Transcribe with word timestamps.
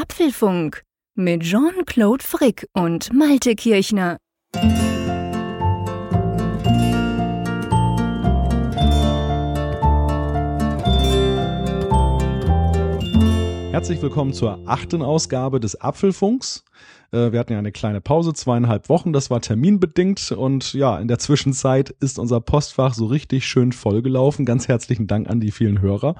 Apfelfunk 0.00 0.84
mit 1.16 1.42
Jean-Claude 1.42 2.22
Frick 2.22 2.68
und 2.72 3.12
Malte 3.12 3.56
Kirchner. 3.56 4.18
Herzlich 13.72 14.00
willkommen 14.00 14.32
zur 14.32 14.60
achten 14.66 15.02
Ausgabe 15.02 15.58
des 15.58 15.80
Apfelfunks. 15.80 16.62
Äh, 17.12 17.32
wir 17.32 17.38
hatten 17.38 17.52
ja 17.52 17.58
eine 17.58 17.72
kleine 17.72 18.00
Pause, 18.00 18.34
zweieinhalb 18.34 18.88
Wochen, 18.88 19.12
das 19.12 19.30
war 19.30 19.40
terminbedingt 19.40 20.32
und 20.32 20.74
ja, 20.74 20.98
in 20.98 21.08
der 21.08 21.18
Zwischenzeit 21.18 21.90
ist 22.00 22.18
unser 22.18 22.40
Postfach 22.40 22.94
so 22.94 23.06
richtig 23.06 23.46
schön 23.46 23.72
vollgelaufen. 23.72 24.44
Ganz 24.44 24.68
herzlichen 24.68 25.06
Dank 25.06 25.28
an 25.28 25.40
die 25.40 25.50
vielen 25.50 25.80
Hörer 25.80 26.16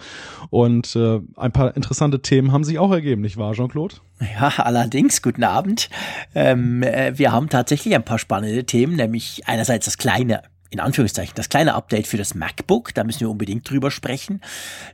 und 0.50 0.96
äh, 0.96 1.20
ein 1.36 1.52
paar 1.52 1.76
interessante 1.76 2.22
Themen 2.22 2.52
haben 2.52 2.64
sich 2.64 2.78
auch 2.78 2.92
ergeben, 2.92 3.22
nicht 3.22 3.36
wahr, 3.36 3.52
Jean-Claude? 3.52 3.96
Ja, 4.20 4.52
allerdings, 4.58 5.22
guten 5.22 5.44
Abend. 5.44 5.90
Ähm, 6.34 6.82
äh, 6.82 7.16
wir 7.16 7.32
haben 7.32 7.48
tatsächlich 7.48 7.94
ein 7.94 8.04
paar 8.04 8.18
spannende 8.18 8.64
Themen, 8.64 8.96
nämlich 8.96 9.42
einerseits 9.46 9.84
das 9.84 9.98
kleine 9.98 10.42
in 10.70 10.80
Anführungszeichen, 10.80 11.34
das 11.34 11.48
kleine 11.48 11.74
Update 11.74 12.06
für 12.06 12.18
das 12.18 12.34
MacBook, 12.34 12.92
da 12.92 13.02
müssen 13.02 13.20
wir 13.20 13.30
unbedingt 13.30 13.68
drüber 13.68 13.90
sprechen. 13.90 14.42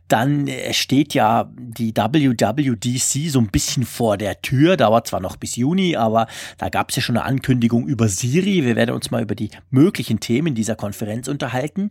Dann 0.07 0.47
äh, 0.47 0.73
steht 0.73 1.15
ja 1.15 1.51
die 1.57 1.93
WWDC 1.97 3.31
so 3.31 3.41
ein 3.41 3.49
bisschen 3.49 3.85
vor 3.85 4.17
der 4.17 4.41
Tür, 4.41 4.77
dauert 4.77 5.09
zwar 5.09 5.21
noch 5.21 5.37
bis 5.37 5.57
Juni, 5.57 5.97
aber 5.97 6.29
da 6.59 6.69
gab 6.69 6.91
es 6.91 6.97
ja 6.97 7.03
schon 7.03 7.17
eine 7.17 7.25
Ankündigung 7.25 7.89
über 7.89 8.09
Siri. 8.09 8.65
Wir 8.65 8.77
werden 8.77 8.95
uns 8.95 9.11
mal 9.11 9.23
über 9.23 9.35
die 9.35 9.51
möglichen 9.71 10.21
Themen 10.21 10.55
dieser 10.55 10.77
Konferenz 10.77 11.27
unterhalten. 11.27 11.91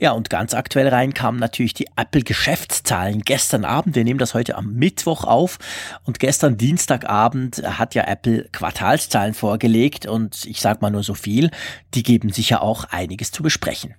Ja, 0.00 0.10
und 0.12 0.28
ganz 0.28 0.52
aktuell 0.52 0.88
rein 0.88 1.14
kamen 1.14 1.38
natürlich 1.38 1.74
die 1.74 1.86
Apple-Geschäftszahlen 1.94 3.20
gestern 3.20 3.64
Abend. 3.64 3.94
Wir 3.94 4.02
nehmen 4.02 4.18
das 4.18 4.34
heute 4.34 4.56
am 4.56 4.74
Mittwoch 4.74 5.22
auf 5.22 5.58
und 6.04 6.18
gestern 6.18 6.56
Dienstagabend 6.56 7.62
hat 7.78 7.94
ja 7.94 8.04
Apple 8.04 8.48
Quartalszahlen 8.50 9.34
vorgelegt 9.34 10.06
und 10.06 10.44
ich 10.44 10.60
sag 10.60 10.82
mal 10.82 10.90
nur 10.90 11.04
so 11.04 11.14
viel, 11.14 11.52
die 11.94 12.02
geben 12.02 12.30
sicher 12.30 12.62
auch 12.62 12.84
ein 12.90 13.11
einiges 13.12 13.30
zu 13.30 13.42
besprechen. 13.42 13.94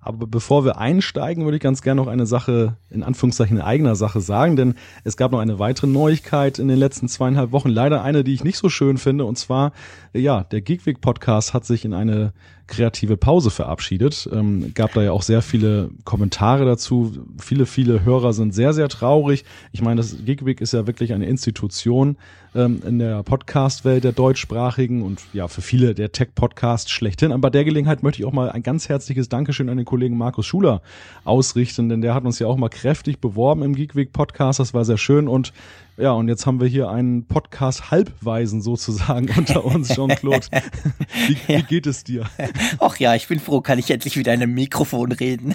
Aber 0.00 0.26
bevor 0.26 0.66
wir 0.66 0.76
einsteigen, 0.76 1.44
würde 1.44 1.56
ich 1.56 1.62
ganz 1.62 1.80
gerne 1.80 2.02
noch 2.02 2.08
eine 2.08 2.26
Sache, 2.26 2.76
in 2.90 3.02
Anführungszeichen 3.02 3.58
eigener 3.58 3.96
Sache 3.96 4.20
sagen, 4.20 4.54
denn 4.54 4.74
es 5.02 5.16
gab 5.16 5.32
noch 5.32 5.38
eine 5.38 5.58
weitere 5.58 5.86
Neuigkeit 5.86 6.58
in 6.58 6.68
den 6.68 6.76
letzten 6.78 7.08
zweieinhalb 7.08 7.52
Wochen. 7.52 7.70
Leider 7.70 8.02
eine, 8.02 8.22
die 8.22 8.34
ich 8.34 8.44
nicht 8.44 8.58
so 8.58 8.68
schön 8.68 8.98
finde, 8.98 9.24
und 9.24 9.38
zwar, 9.38 9.72
ja, 10.12 10.44
der 10.44 10.60
Geekweek 10.60 11.00
Podcast 11.00 11.54
hat 11.54 11.64
sich 11.64 11.86
in 11.86 11.94
eine 11.94 12.34
kreative 12.66 13.16
Pause 13.16 13.50
verabschiedet. 13.50 14.28
Ähm, 14.30 14.72
gab 14.74 14.92
da 14.92 15.02
ja 15.02 15.12
auch 15.12 15.22
sehr 15.22 15.40
viele 15.40 15.90
Kommentare 16.04 16.66
dazu. 16.66 17.26
Viele, 17.40 17.64
viele 17.64 18.04
Hörer 18.04 18.34
sind 18.34 18.54
sehr, 18.54 18.74
sehr 18.74 18.88
traurig. 18.90 19.46
Ich 19.72 19.80
meine, 19.80 19.96
das 19.96 20.16
Geekweek 20.22 20.60
ist 20.60 20.74
ja 20.74 20.86
wirklich 20.86 21.14
eine 21.14 21.26
Institution 21.26 22.18
ähm, 22.54 22.82
in 22.86 22.98
der 22.98 23.22
Podcast-Welt 23.22 24.04
der 24.04 24.12
deutschsprachigen 24.12 25.02
und 25.02 25.20
ja, 25.32 25.48
für 25.48 25.62
viele 25.62 25.94
der 25.94 26.12
Tech-Podcast 26.12 26.90
schlechthin. 26.90 27.32
Aber 27.32 27.42
bei 27.42 27.50
der 27.50 27.64
Gelegenheit 27.64 28.02
möchte 28.02 28.22
ich 28.22 28.26
auch 28.26 28.32
mal 28.32 28.50
ein 28.50 28.62
ganz 28.62 28.88
herzliches 28.88 29.28
Dankeschön 29.28 29.68
an 29.68 29.76
den 29.76 29.86
Kollegen 29.86 30.16
Markus 30.16 30.46
Schuler 30.46 30.82
ausrichten, 31.24 31.88
denn 31.88 32.00
der 32.00 32.14
hat 32.14 32.24
uns 32.24 32.38
ja 32.38 32.46
auch 32.46 32.56
mal 32.56 32.68
kräftig 32.68 33.20
beworben 33.20 33.62
im 33.62 33.74
Geekweek 33.74 34.12
Podcast. 34.12 34.60
Das 34.60 34.74
war 34.74 34.84
sehr 34.84 34.98
schön 34.98 35.28
und 35.28 35.52
ja, 35.96 36.10
und 36.10 36.28
jetzt 36.28 36.44
haben 36.44 36.60
wir 36.60 36.66
hier 36.66 36.88
einen 36.88 37.26
Podcast 37.26 37.92
Halbweisen 37.92 38.62
sozusagen 38.62 39.30
unter 39.36 39.64
uns, 39.64 39.88
Jean-Claude. 39.88 40.46
Wie, 41.28 41.52
ja. 41.52 41.58
wie, 41.58 41.62
geht 41.62 41.86
es 41.86 42.02
dir? 42.02 42.24
Ach 42.80 42.96
ja, 42.96 43.14
ich 43.14 43.28
bin 43.28 43.38
froh, 43.38 43.60
kann 43.60 43.78
ich 43.78 43.90
endlich 43.90 44.16
wieder 44.16 44.34
in 44.34 44.42
einem 44.42 44.54
Mikrofon 44.54 45.12
reden. 45.12 45.54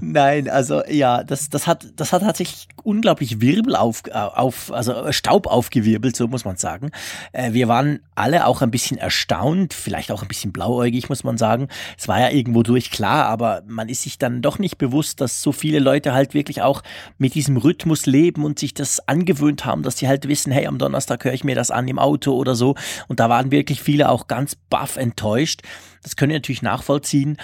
Nein, 0.00 0.48
also 0.48 0.84
ja, 0.86 1.24
das, 1.24 1.48
das 1.48 1.66
hat, 1.66 1.92
das 1.96 2.12
hat 2.12 2.22
tatsächlich 2.22 2.68
unglaublich 2.82 3.40
Wirbel 3.40 3.74
auf, 3.76 4.02
auf, 4.12 4.70
also 4.72 5.10
Staub 5.12 5.46
aufgewirbelt, 5.46 6.14
so 6.14 6.28
muss 6.28 6.44
man 6.44 6.56
sagen. 6.56 6.90
Äh, 7.32 7.52
wir 7.52 7.68
waren 7.68 8.00
alle 8.14 8.46
auch 8.46 8.60
ein 8.60 8.70
bisschen 8.70 8.98
erstaunt, 8.98 9.72
vielleicht 9.72 10.12
auch 10.12 10.22
ein 10.22 10.28
bisschen 10.28 10.52
blauäugig, 10.52 11.08
muss 11.08 11.24
man 11.24 11.38
sagen. 11.38 11.68
Es 11.96 12.06
war 12.06 12.20
ja 12.20 12.30
irgendwo 12.30 12.62
durch 12.62 12.90
klar, 12.90 13.26
aber 13.26 13.62
man 13.66 13.88
ist 13.88 14.02
sich 14.02 14.18
dann 14.18 14.42
doch 14.42 14.58
nicht 14.58 14.78
bewusst, 14.78 15.20
dass 15.20 15.42
so 15.42 15.52
viele 15.52 15.78
Leute 15.78 16.12
halt 16.12 16.34
wirklich 16.34 16.62
auch 16.62 16.82
mit 17.18 17.34
diesem 17.34 17.56
Rhythmus 17.56 18.06
leben 18.06 18.44
und 18.44 18.58
sich 18.58 18.74
das 18.74 19.06
an 19.08 19.21
angewöhnt 19.22 19.64
haben, 19.64 19.82
dass 19.82 19.98
sie 19.98 20.08
halt 20.08 20.28
wissen, 20.28 20.52
hey, 20.52 20.66
am 20.66 20.78
Donnerstag 20.78 21.24
höre 21.24 21.32
ich 21.32 21.44
mir 21.44 21.54
das 21.54 21.70
an 21.70 21.86
im 21.88 21.98
Auto 21.98 22.34
oder 22.34 22.54
so. 22.54 22.74
Und 23.08 23.20
da 23.20 23.28
waren 23.28 23.50
wirklich 23.50 23.80
viele 23.80 24.08
auch 24.08 24.26
ganz 24.26 24.56
baff 24.56 24.96
enttäuscht. 24.96 25.62
Das 26.02 26.16
können 26.16 26.30
wir 26.30 26.36
natürlich 26.36 26.62
nachvollziehen. 26.62 27.36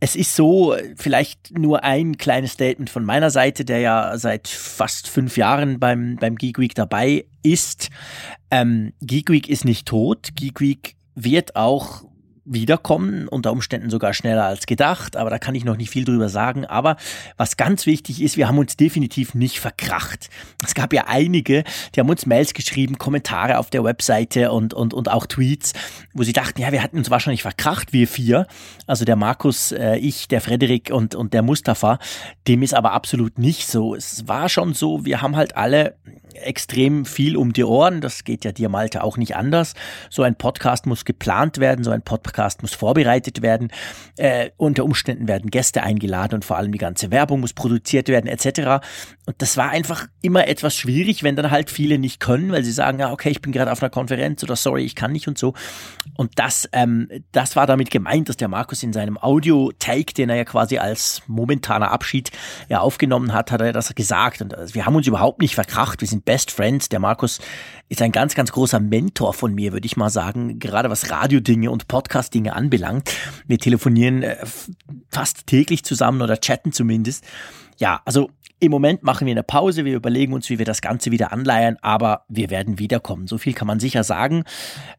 Es 0.00 0.16
ist 0.16 0.34
so, 0.34 0.74
vielleicht 0.96 1.56
nur 1.58 1.84
ein 1.84 2.16
kleines 2.16 2.52
Statement 2.52 2.88
von 2.88 3.04
meiner 3.04 3.30
Seite, 3.30 3.64
der 3.64 3.80
ja 3.80 4.16
seit 4.16 4.48
fast 4.48 5.08
fünf 5.08 5.36
Jahren 5.36 5.78
beim, 5.78 6.16
beim 6.16 6.36
Geek 6.36 6.58
Week 6.58 6.74
dabei 6.74 7.26
ist. 7.42 7.90
Ähm, 8.50 8.94
Geek 9.02 9.28
Week 9.30 9.48
ist 9.48 9.66
nicht 9.66 9.86
tot. 9.86 10.30
Geek 10.34 10.60
Week 10.60 10.96
wird 11.14 11.56
auch 11.56 12.04
wiederkommen, 12.46 13.28
unter 13.28 13.52
Umständen 13.52 13.90
sogar 13.90 14.14
schneller 14.14 14.44
als 14.44 14.66
gedacht, 14.66 15.16
aber 15.16 15.30
da 15.30 15.38
kann 15.38 15.54
ich 15.54 15.64
noch 15.64 15.76
nicht 15.76 15.90
viel 15.90 16.04
drüber 16.04 16.28
sagen. 16.28 16.64
Aber 16.64 16.96
was 17.36 17.56
ganz 17.56 17.86
wichtig 17.86 18.22
ist, 18.22 18.36
wir 18.36 18.48
haben 18.48 18.58
uns 18.58 18.76
definitiv 18.76 19.34
nicht 19.34 19.60
verkracht. 19.60 20.30
Es 20.64 20.74
gab 20.74 20.92
ja 20.92 21.04
einige, 21.08 21.64
die 21.94 22.00
haben 22.00 22.08
uns 22.08 22.24
Mails 22.24 22.54
geschrieben, 22.54 22.98
Kommentare 22.98 23.58
auf 23.58 23.70
der 23.70 23.84
Webseite 23.84 24.52
und, 24.52 24.72
und, 24.72 24.94
und 24.94 25.10
auch 25.10 25.26
Tweets, 25.26 25.72
wo 26.14 26.22
sie 26.22 26.32
dachten, 26.32 26.60
ja, 26.60 26.72
wir 26.72 26.82
hatten 26.82 26.98
uns 26.98 27.10
wahrscheinlich 27.10 27.42
verkracht, 27.42 27.92
wir 27.92 28.06
vier. 28.06 28.46
Also 28.86 29.04
der 29.04 29.16
Markus, 29.16 29.72
äh, 29.72 29.96
ich, 29.96 30.28
der 30.28 30.40
Frederik 30.40 30.90
und, 30.92 31.14
und 31.14 31.34
der 31.34 31.42
Mustafa. 31.42 31.98
Dem 32.46 32.62
ist 32.62 32.74
aber 32.74 32.92
absolut 32.92 33.38
nicht 33.38 33.66
so. 33.66 33.94
Es 33.94 34.28
war 34.28 34.48
schon 34.48 34.72
so, 34.72 35.04
wir 35.04 35.20
haben 35.20 35.36
halt 35.36 35.56
alle 35.56 35.96
extrem 36.44 37.04
viel 37.04 37.36
um 37.36 37.52
die 37.52 37.64
Ohren. 37.64 38.00
Das 38.00 38.24
geht 38.24 38.44
ja 38.44 38.52
dir, 38.52 38.68
Malte, 38.68 39.02
auch 39.02 39.16
nicht 39.16 39.36
anders. 39.36 39.74
So 40.10 40.22
ein 40.22 40.36
Podcast 40.36 40.86
muss 40.86 41.04
geplant 41.04 41.58
werden, 41.58 41.84
so 41.84 41.90
ein 41.90 42.02
Podcast 42.02 42.35
muss 42.62 42.74
vorbereitet 42.74 43.42
werden. 43.42 43.70
Äh, 44.16 44.50
unter 44.56 44.84
Umständen 44.84 45.28
werden 45.28 45.50
Gäste 45.50 45.82
eingeladen 45.82 46.36
und 46.36 46.44
vor 46.44 46.56
allem 46.56 46.72
die 46.72 46.78
ganze 46.78 47.10
Werbung 47.10 47.40
muss 47.40 47.52
produziert 47.52 48.08
werden, 48.08 48.26
etc. 48.26 48.84
Und 49.26 49.36
das 49.38 49.56
war 49.56 49.70
einfach 49.70 50.06
immer 50.22 50.48
etwas 50.48 50.76
schwierig, 50.76 51.22
wenn 51.22 51.36
dann 51.36 51.50
halt 51.50 51.70
viele 51.70 51.98
nicht 51.98 52.20
können, 52.20 52.52
weil 52.52 52.64
sie 52.64 52.72
sagen, 52.72 52.98
ja, 52.98 53.12
okay, 53.12 53.30
ich 53.30 53.40
bin 53.40 53.52
gerade 53.52 53.72
auf 53.72 53.82
einer 53.82 53.90
Konferenz 53.90 54.42
oder 54.42 54.56
sorry, 54.56 54.84
ich 54.84 54.94
kann 54.94 55.12
nicht 55.12 55.28
und 55.28 55.38
so. 55.38 55.54
Und 56.16 56.32
das, 56.36 56.68
ähm, 56.72 57.08
das 57.32 57.56
war 57.56 57.66
damit 57.66 57.90
gemeint, 57.90 58.28
dass 58.28 58.36
der 58.36 58.48
Markus 58.48 58.82
in 58.82 58.92
seinem 58.92 59.18
Audio-Take, 59.18 60.14
den 60.14 60.30
er 60.30 60.36
ja 60.36 60.44
quasi 60.44 60.78
als 60.78 61.22
momentaner 61.26 61.90
Abschied 61.90 62.30
ja 62.68 62.80
aufgenommen 62.80 63.32
hat, 63.32 63.50
hat 63.50 63.60
er 63.60 63.72
das 63.72 63.94
gesagt. 63.94 64.40
Und 64.40 64.54
also, 64.54 64.74
wir 64.74 64.86
haben 64.86 64.96
uns 64.96 65.06
überhaupt 65.06 65.40
nicht 65.40 65.54
verkracht. 65.54 66.00
Wir 66.00 66.08
sind 66.08 66.24
Best 66.24 66.50
Friends. 66.50 66.88
Der 66.88 67.00
Markus 67.00 67.40
ist 67.88 68.02
ein 68.02 68.12
ganz, 68.12 68.34
ganz 68.34 68.52
großer 68.52 68.80
Mentor 68.80 69.34
von 69.34 69.54
mir, 69.54 69.72
würde 69.72 69.86
ich 69.86 69.96
mal 69.96 70.10
sagen, 70.10 70.58
gerade 70.58 70.90
was 70.90 71.10
Radiodinge 71.10 71.70
und 71.70 71.88
Podcast-Dinge 71.88 72.54
anbelangt. 72.54 73.12
Wir 73.46 73.58
telefonieren 73.58 74.22
äh, 74.22 74.36
fast 75.08 75.46
täglich 75.46 75.84
zusammen 75.84 76.22
oder 76.22 76.40
chatten 76.40 76.72
zumindest. 76.72 77.24
Ja, 77.78 78.00
also 78.04 78.30
im 78.58 78.70
Moment 78.70 79.02
machen 79.02 79.26
wir 79.26 79.32
eine 79.32 79.42
Pause, 79.42 79.84
wir 79.84 79.94
überlegen 79.94 80.32
uns, 80.32 80.48
wie 80.48 80.58
wir 80.58 80.64
das 80.64 80.80
Ganze 80.80 81.10
wieder 81.10 81.30
anleiern, 81.30 81.76
aber 81.82 82.24
wir 82.28 82.48
werden 82.48 82.78
wiederkommen. 82.78 83.26
So 83.26 83.36
viel 83.36 83.52
kann 83.52 83.66
man 83.66 83.80
sicher 83.80 84.02
sagen. 84.02 84.44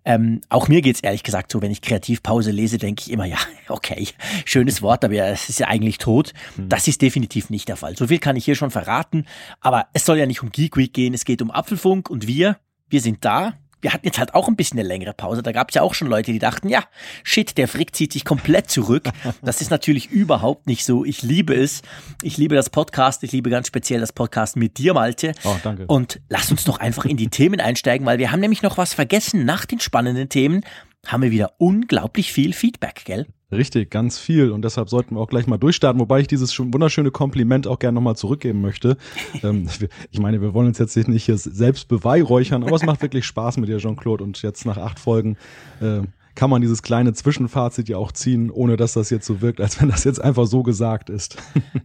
Ähm, 0.06 0.42
auch 0.50 0.68
mir 0.68 0.84
geht's 0.84 1.00
ehrlich 1.00 1.24
gesagt 1.24 1.52
so, 1.52 1.62
wenn 1.62 1.72
ich 1.72 1.81
Kreativpause 1.81 2.52
lese, 2.52 2.78
denke 2.78 3.02
ich 3.06 3.12
immer, 3.12 3.25
ja, 3.25 3.38
okay, 3.68 4.08
schönes 4.46 4.84
Wort, 4.84 5.04
aber 5.04 5.16
es 5.16 5.50
ist 5.50 5.59
ja 5.59 5.68
eigentlich 5.68 5.98
tot. 5.98 6.34
Hm. 6.56 6.69
Das 6.69 6.88
ist 6.88 7.02
definitiv 7.02 7.50
nicht 7.50 7.68
der 7.68 7.78
Fall. 7.78 7.98
So 7.98 8.08
viel 8.08 8.19
kann 8.19 8.36
ich 8.36 8.46
hier 8.46 8.56
schon 8.56 8.69
verraten, 8.69 9.25
aber 9.59 9.88
es 9.94 10.06
soll 10.06 10.18
ja 10.19 10.28
nicht 10.28 10.44
um 10.44 10.52
Geek 10.52 10.78
Week 10.78 10.94
gehen, 10.94 11.16
es 11.16 11.25
geht 11.25 11.42
um 11.42 11.50
Apfelfunk 11.50 12.12
und 12.12 12.28
wir, 12.28 12.58
wir 12.90 13.02
sind 13.02 13.24
da, 13.25 13.53
wir 13.81 13.94
hatten 13.94 14.06
jetzt 14.06 14.18
halt 14.18 14.34
auch 14.34 14.48
ein 14.48 14.56
bisschen 14.56 14.80
eine 14.80 14.88
längere 14.88 15.14
Pause. 15.14 15.44
Da 15.44 15.52
gab 15.52 15.70
es 15.70 15.75
ja 15.75 15.81
auch 15.81 15.94
schon 15.94 16.08
Leute, 16.08 16.31
die 16.31 16.40
dachten, 16.40 16.68
ja, 16.68 16.84
shit, 17.24 17.58
der 17.58 17.68
Frick 17.68 17.96
zieht 17.96 18.12
sich 18.12 18.25
komplett 18.25 18.70
zurück. 18.70 19.09
Das 19.42 19.62
ist 19.62 19.72
natürlich 19.72 20.09
überhaupt 20.09 20.68
nicht 20.68 20.84
so. 20.84 21.06
Ich 21.06 21.22
liebe 21.22 21.53
es. 21.53 21.81
Ich 22.22 22.38
liebe 22.38 22.56
das 22.56 22.70
Podcast. 22.70 23.24
Ich 23.24 23.31
liebe 23.31 23.50
ganz 23.50 23.68
speziell 23.68 24.00
das 24.00 24.12
Podcast 24.12 24.56
mit 24.56 24.78
dir, 24.78 24.94
Malte. 24.94 25.34
Oh, 25.44 25.56
danke. 25.64 25.86
Und 25.86 26.20
lass 26.28 26.50
uns 26.50 26.64
doch 26.64 26.80
einfach 26.80 27.06
in 27.06 27.18
die 27.18 27.28
Themen 27.28 27.60
einsteigen, 27.60 28.06
weil 28.06 28.19
wir 28.19 28.31
haben 28.31 28.39
nämlich 28.39 28.62
noch 28.62 28.78
was 28.78 28.94
vergessen. 28.94 29.45
Nach 29.45 29.66
den 29.66 29.80
spannenden 29.80 30.30
Themen 30.30 30.63
haben 31.06 31.22
wir 31.22 31.31
wieder 31.31 31.54
unglaublich 31.60 32.33
viel 32.33 32.54
Feedback, 32.54 33.04
gell? 33.06 33.28
Richtig, 33.51 33.89
ganz 33.89 34.19
viel. 34.19 34.51
Und 34.51 34.63
deshalb 34.63 34.89
sollten 34.89 35.15
wir 35.15 35.21
auch 35.21 35.29
gleich 35.29 35.47
mal 35.47 35.57
durchstarten, 35.57 36.01
wobei 36.01 36.19
ich 36.19 36.27
dieses 36.27 36.57
wunderschöne 36.59 37.11
Kompliment 37.11 37.65
auch 37.65 37.79
gerne 37.79 37.95
nochmal 37.95 38.17
zurückgeben 38.17 38.59
möchte. 38.61 38.97
ähm, 39.44 39.69
ich 40.11 40.19
meine, 40.19 40.41
wir 40.41 40.53
wollen 40.53 40.67
uns 40.67 40.79
jetzt 40.79 40.97
nicht 40.97 41.25
hier 41.25 41.38
selbst 41.38 41.88
beweihräuchern, 41.88 42.63
aber 42.63 42.75
es 42.75 42.83
macht 42.83 43.01
wirklich 43.01 43.25
Spaß 43.25 43.57
mit 43.57 43.69
dir, 43.69 43.77
Jean-Claude. 43.77 44.23
Und 44.23 44.41
jetzt 44.41 44.65
nach 44.65 44.77
acht 44.77 44.99
Folgen 44.99 45.38
äh, 45.79 46.01
kann 46.35 46.49
man 46.49 46.61
dieses 46.61 46.83
kleine 46.83 47.13
Zwischenfazit 47.13 47.88
ja 47.88 47.97
auch 47.97 48.11
ziehen, 48.11 48.51
ohne 48.51 48.75
dass 48.75 48.94
das 48.94 49.09
jetzt 49.09 49.25
so 49.25 49.41
wirkt, 49.41 49.61
als 49.61 49.81
wenn 49.81 49.89
das 49.89 50.03
jetzt 50.03 50.21
einfach 50.21 50.45
so 50.45 50.61
gesagt 50.61 51.09
ist. 51.09 51.38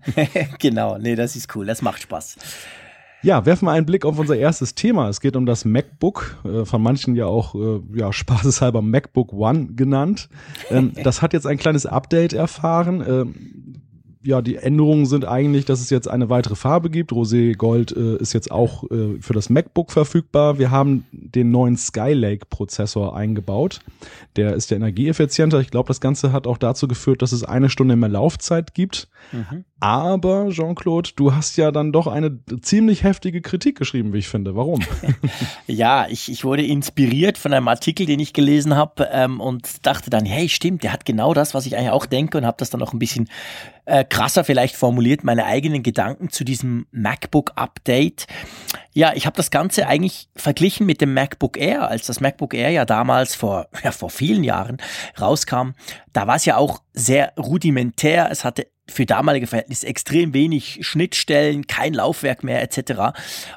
genau, 0.59 0.99
nee, 0.99 1.15
das 1.15 1.37
ist 1.37 1.55
cool, 1.55 1.65
das 1.65 1.81
macht 1.81 2.03
Spaß. 2.03 2.37
Ja, 3.23 3.47
werfen 3.47 3.67
wir 3.67 3.73
einen 3.73 3.87
Blick 3.87 4.05
auf 4.05 4.19
unser 4.19 4.37
erstes 4.37 4.75
Thema. 4.75 5.09
Es 5.09 5.21
geht 5.21 5.37
um 5.37 5.47
das 5.47 5.65
MacBook, 5.65 6.39
äh, 6.45 6.65
von 6.65 6.83
manchen 6.83 7.15
ja 7.15 7.27
auch 7.27 7.55
äh, 7.55 7.81
ja, 7.95 8.13
spaßeshalber 8.13 8.83
MacBook 8.83 9.33
One 9.33 9.69
genannt. 9.75 10.29
Ähm, 10.71 10.93
das 11.05 11.23
hat 11.23 11.33
jetzt 11.33 11.47
ein 11.47 11.59
kleines 11.59 11.87
Update 11.87 12.33
erfahren. 12.33 13.05
Ähm, 13.07 13.35
ja, 14.25 14.41
die 14.41 14.57
Änderungen 14.57 15.07
sind 15.07 15.25
eigentlich, 15.25 15.65
dass 15.65 15.81
es 15.81 15.91
jetzt 15.91 16.09
eine 16.09 16.31
weitere 16.31 16.55
Farbe 16.55 16.91
gibt. 16.91 17.13
Rosé 17.13 17.57
Gold 17.57 17.93
äh, 17.93 18.17
ist 18.17 18.33
jetzt 18.33 18.53
auch 18.53 18.85
äh, 18.91 19.21
für 19.21 19.33
das 19.33 19.51
MacBook 19.51 19.91
verfügbar. 19.91 20.59
Wir 20.59 20.71
haben 20.71 21.05
den 21.11 21.51
neuen 21.51 21.77
Skylake 21.77 22.47
Prozessor 22.49 23.17
eingebaut. 23.17 23.81
Der 24.37 24.55
ist 24.55 24.71
ja 24.71 24.77
energieeffizienter. 24.77 25.61
Ich 25.61 25.71
glaube, 25.71 25.89
das 25.89 26.01
Ganze 26.01 26.33
hat 26.33 26.47
auch 26.47 26.59
dazu 26.59 26.87
geführt, 26.87 27.23
dass 27.23 27.33
es 27.33 27.43
eine 27.43 27.69
Stunde 27.69 27.97
mehr 27.97 28.09
Laufzeit 28.09 28.75
gibt. 28.75 29.09
Mhm. 29.33 29.65
Aber 29.83 30.51
Jean-Claude, 30.51 31.11
du 31.17 31.35
hast 31.35 31.57
ja 31.57 31.73
dann 31.73 31.91
doch 31.91 32.07
eine 32.07 32.39
ziemlich 32.61 33.03
heftige 33.03 33.41
Kritik 33.41 33.77
geschrieben, 33.77 34.13
wie 34.13 34.19
ich 34.19 34.29
finde. 34.29 34.55
Warum? 34.55 34.81
ja, 35.67 36.07
ich, 36.09 36.31
ich 36.31 36.45
wurde 36.45 36.65
inspiriert 36.65 37.37
von 37.37 37.53
einem 37.53 37.67
Artikel, 37.67 38.07
den 38.07 38.21
ich 38.21 38.33
gelesen 38.33 38.77
habe 38.77 39.09
ähm, 39.11 39.41
und 39.41 39.85
dachte 39.85 40.09
dann, 40.09 40.25
hey, 40.25 40.49
stimmt, 40.49 40.85
der 40.85 40.93
hat 40.93 41.05
genau 41.05 41.35
das, 41.35 41.53
was 41.53 41.67
ich 41.67 41.77
eigentlich 41.77 41.91
auch 41.91 42.07
denke 42.07 42.39
und 42.39 42.47
habe 42.47 42.59
das 42.59 42.71
dann 42.71 42.81
auch 42.81 42.93
ein 42.93 43.01
bisschen 43.01 43.29
äh, 43.85 44.05
krasser 44.05 44.45
vielleicht 44.45 44.77
formuliert, 44.77 45.25
meine 45.25 45.47
eigenen 45.47 45.83
Gedanken 45.83 46.31
zu 46.31 46.45
diesem 46.45 46.87
MacBook-Update. 46.93 48.29
Ja, 48.93 49.15
ich 49.15 49.27
habe 49.27 49.37
das 49.37 49.51
Ganze 49.51 49.89
eigentlich 49.89 50.29
verglichen 50.37 50.87
mit 50.87 51.01
dem 51.01 51.13
MacBook 51.13 51.57
Air, 51.57 51.89
als 51.89 52.07
das 52.07 52.21
MacBook 52.21 52.55
Air 52.55 52.71
ja 52.71 52.85
damals 52.85 53.35
vor, 53.35 53.67
ja, 53.83 53.91
vor 53.91 54.11
vielen 54.11 54.45
Jahren 54.45 54.77
rauskam. 55.21 55.71
Da 56.13 56.29
war 56.29 56.37
es 56.37 56.45
ja 56.45 56.57
auch 56.57 56.83
sehr 56.93 57.33
rudimentär. 57.37 58.29
Es 58.31 58.45
hatte 58.45 58.69
für 58.89 59.07
damalige 59.07 59.47
Verhältnisse 59.47 59.87
extrem 59.87 60.35
wenig 60.35 60.81
Schnittstellen, 60.83 61.67
kein 61.67 61.95
Laufwerk 61.95 62.43
mehr 62.43 62.63
etc. 62.63 63.17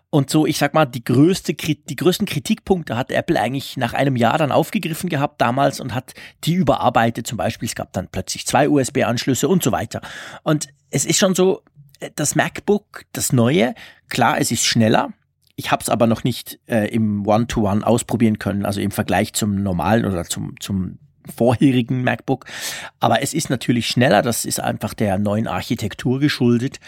Und 0.09 0.29
so, 0.29 0.45
ich 0.45 0.57
sag 0.57 0.73
mal, 0.73 0.85
die 0.85 1.03
größte, 1.03 1.53
die 1.53 1.95
größten 1.95 2.27
Kritikpunkte 2.27 2.95
hat 2.95 3.11
Apple 3.11 3.39
eigentlich 3.39 3.75
nach 3.77 3.93
einem 3.93 4.15
Jahr 4.15 4.37
dann 4.37 4.51
aufgegriffen 4.51 5.09
gehabt 5.09 5.41
damals 5.41 5.79
und 5.79 5.93
hat 5.93 6.13
die 6.43 6.53
überarbeitet. 6.53 7.27
Zum 7.27 7.37
Beispiel, 7.37 7.67
es 7.67 7.75
gab 7.75 7.91
dann 7.93 8.07
plötzlich 8.09 8.45
zwei 8.45 8.69
USB-Anschlüsse 8.69 9.47
und 9.47 9.63
so 9.63 9.71
weiter. 9.71 10.01
Und 10.43 10.67
es 10.91 11.05
ist 11.05 11.17
schon 11.17 11.33
so, 11.33 11.63
das 12.15 12.35
MacBook, 12.35 13.03
das 13.13 13.33
neue, 13.33 13.73
klar, 14.09 14.39
es 14.39 14.51
ist 14.51 14.65
schneller. 14.65 15.13
Ich 15.55 15.71
habe 15.71 15.81
es 15.81 15.89
aber 15.89 16.05
noch 16.05 16.23
nicht 16.23 16.59
äh, 16.67 16.87
im 16.89 17.25
One-to-One 17.25 17.81
-One 17.81 17.83
ausprobieren 17.83 18.39
können, 18.39 18.65
also 18.65 18.81
im 18.81 18.91
Vergleich 18.91 19.33
zum 19.33 19.63
normalen 19.63 20.05
oder 20.05 20.25
zum, 20.25 20.59
zum 20.59 20.99
vorherigen 21.35 22.03
MacBook. 22.03 22.45
Aber 22.99 23.21
es 23.21 23.33
ist 23.33 23.49
natürlich 23.49 23.87
schneller, 23.87 24.21
das 24.21 24.45
ist 24.45 24.59
einfach 24.59 24.93
der 24.93 25.17
neuen 25.17 25.47
Architektur 25.47 26.19
geschuldet. 26.19 26.79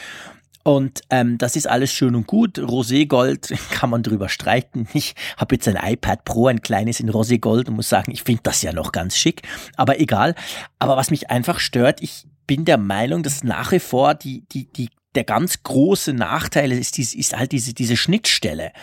Und 0.68 1.00
ähm, 1.12 1.38
das 1.38 1.56
ist 1.56 1.66
alles 1.66 1.94
schön 1.94 2.14
und 2.14 2.28
gut. 2.28 2.60
Roségold 2.60 3.58
kann 3.72 3.90
man 3.90 4.04
drüber 4.04 4.28
streiten. 4.28 4.86
Ich 4.94 5.16
habe 5.38 5.56
jetzt 5.56 5.66
ein 5.70 5.78
iPad 5.82 6.26
Pro, 6.26 6.48
ein 6.48 6.62
kleines 6.62 7.00
in 7.00 7.10
Roségold 7.10 7.70
und 7.70 7.76
muss 7.78 7.88
sagen, 7.88 8.12
ich 8.12 8.24
finde 8.24 8.42
das 8.44 8.62
ja 8.64 8.74
noch 8.74 8.92
ganz 8.92 9.16
schick. 9.16 9.44
Aber 9.78 10.02
egal. 10.02 10.36
Aber 10.78 10.98
was 10.98 11.10
mich 11.10 11.30
einfach 11.30 11.62
stört, 11.62 12.02
ich 12.02 12.26
bin 12.48 12.66
der 12.66 12.78
Meinung, 12.78 13.24
dass 13.24 13.46
nach 13.46 13.72
wie 13.72 13.80
vor 13.80 14.14
die, 14.14 14.44
die, 14.52 14.66
die, 14.66 14.90
der 15.16 15.24
ganz 15.24 15.64
große 15.64 16.12
Nachteil 16.12 16.74
ist, 16.74 17.00
ist, 17.00 17.38
halt 17.38 17.54
diese, 17.54 17.74
diese 17.74 17.96
Schnittstelle. 17.96 18.74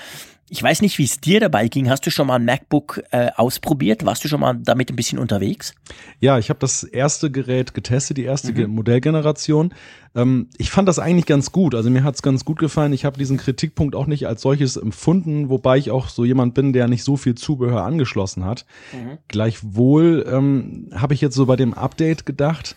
Ich 0.55 0.63
weiß 0.63 0.83
nicht, 0.83 0.99
wie 0.99 1.05
es 1.05 1.19
dir 1.19 1.41
dabei 1.41 1.67
ging. 1.67 1.91
Hast 1.91 2.07
du 2.07 2.13
schon 2.13 2.29
mal 2.29 2.37
ein 2.37 2.45
MacBook 2.45 3.03
äh, 3.11 3.31
ausprobiert? 3.35 4.07
Warst 4.07 4.23
du 4.23 4.29
schon 4.29 4.39
mal 4.39 4.55
damit 4.55 4.89
ein 4.89 4.95
bisschen 4.95 5.19
unterwegs? 5.19 5.75
Ja, 6.21 6.39
ich 6.39 6.49
habe 6.49 6.61
das 6.61 6.85
erste 6.85 7.29
Gerät 7.29 7.75
getestet, 7.75 8.19
die 8.19 8.23
erste 8.23 8.53
mhm. 8.53 8.73
Modellgeneration. 8.73 9.75
Ähm, 10.15 10.47
ich 10.57 10.71
fand 10.71 10.87
das 10.87 11.01
eigentlich 11.01 11.27
ganz 11.27 11.51
gut. 11.51 11.75
Also 11.75 11.91
mir 11.91 12.05
hat's 12.05 12.23
ganz 12.23 12.45
gut 12.45 12.61
gefallen. 12.61 12.93
Ich 12.93 13.05
habe 13.05 13.19
diesen 13.19 13.37
Kritikpunkt 13.37 13.97
auch 13.97 14.07
nicht 14.07 14.29
als 14.29 14.43
solches 14.43 14.77
empfunden, 14.77 15.49
wobei 15.49 15.77
ich 15.77 15.91
auch 15.91 16.09
so 16.09 16.25
jemand 16.25 16.55
bin, 16.55 16.73
der 16.73 16.87
nicht 16.87 17.03
so 17.03 17.17
viel 17.17 17.35
Zubehör 17.35 17.83
angeschlossen 17.83 18.45
hat. 18.45 18.65
Mhm. 18.93 19.19
Gleichwohl 19.27 20.25
ähm, 20.31 20.89
habe 20.95 21.15
ich 21.15 21.21
jetzt 21.21 21.35
so 21.35 21.47
bei 21.47 21.57
dem 21.57 21.75
Update 21.75 22.27
gedacht, 22.27 22.77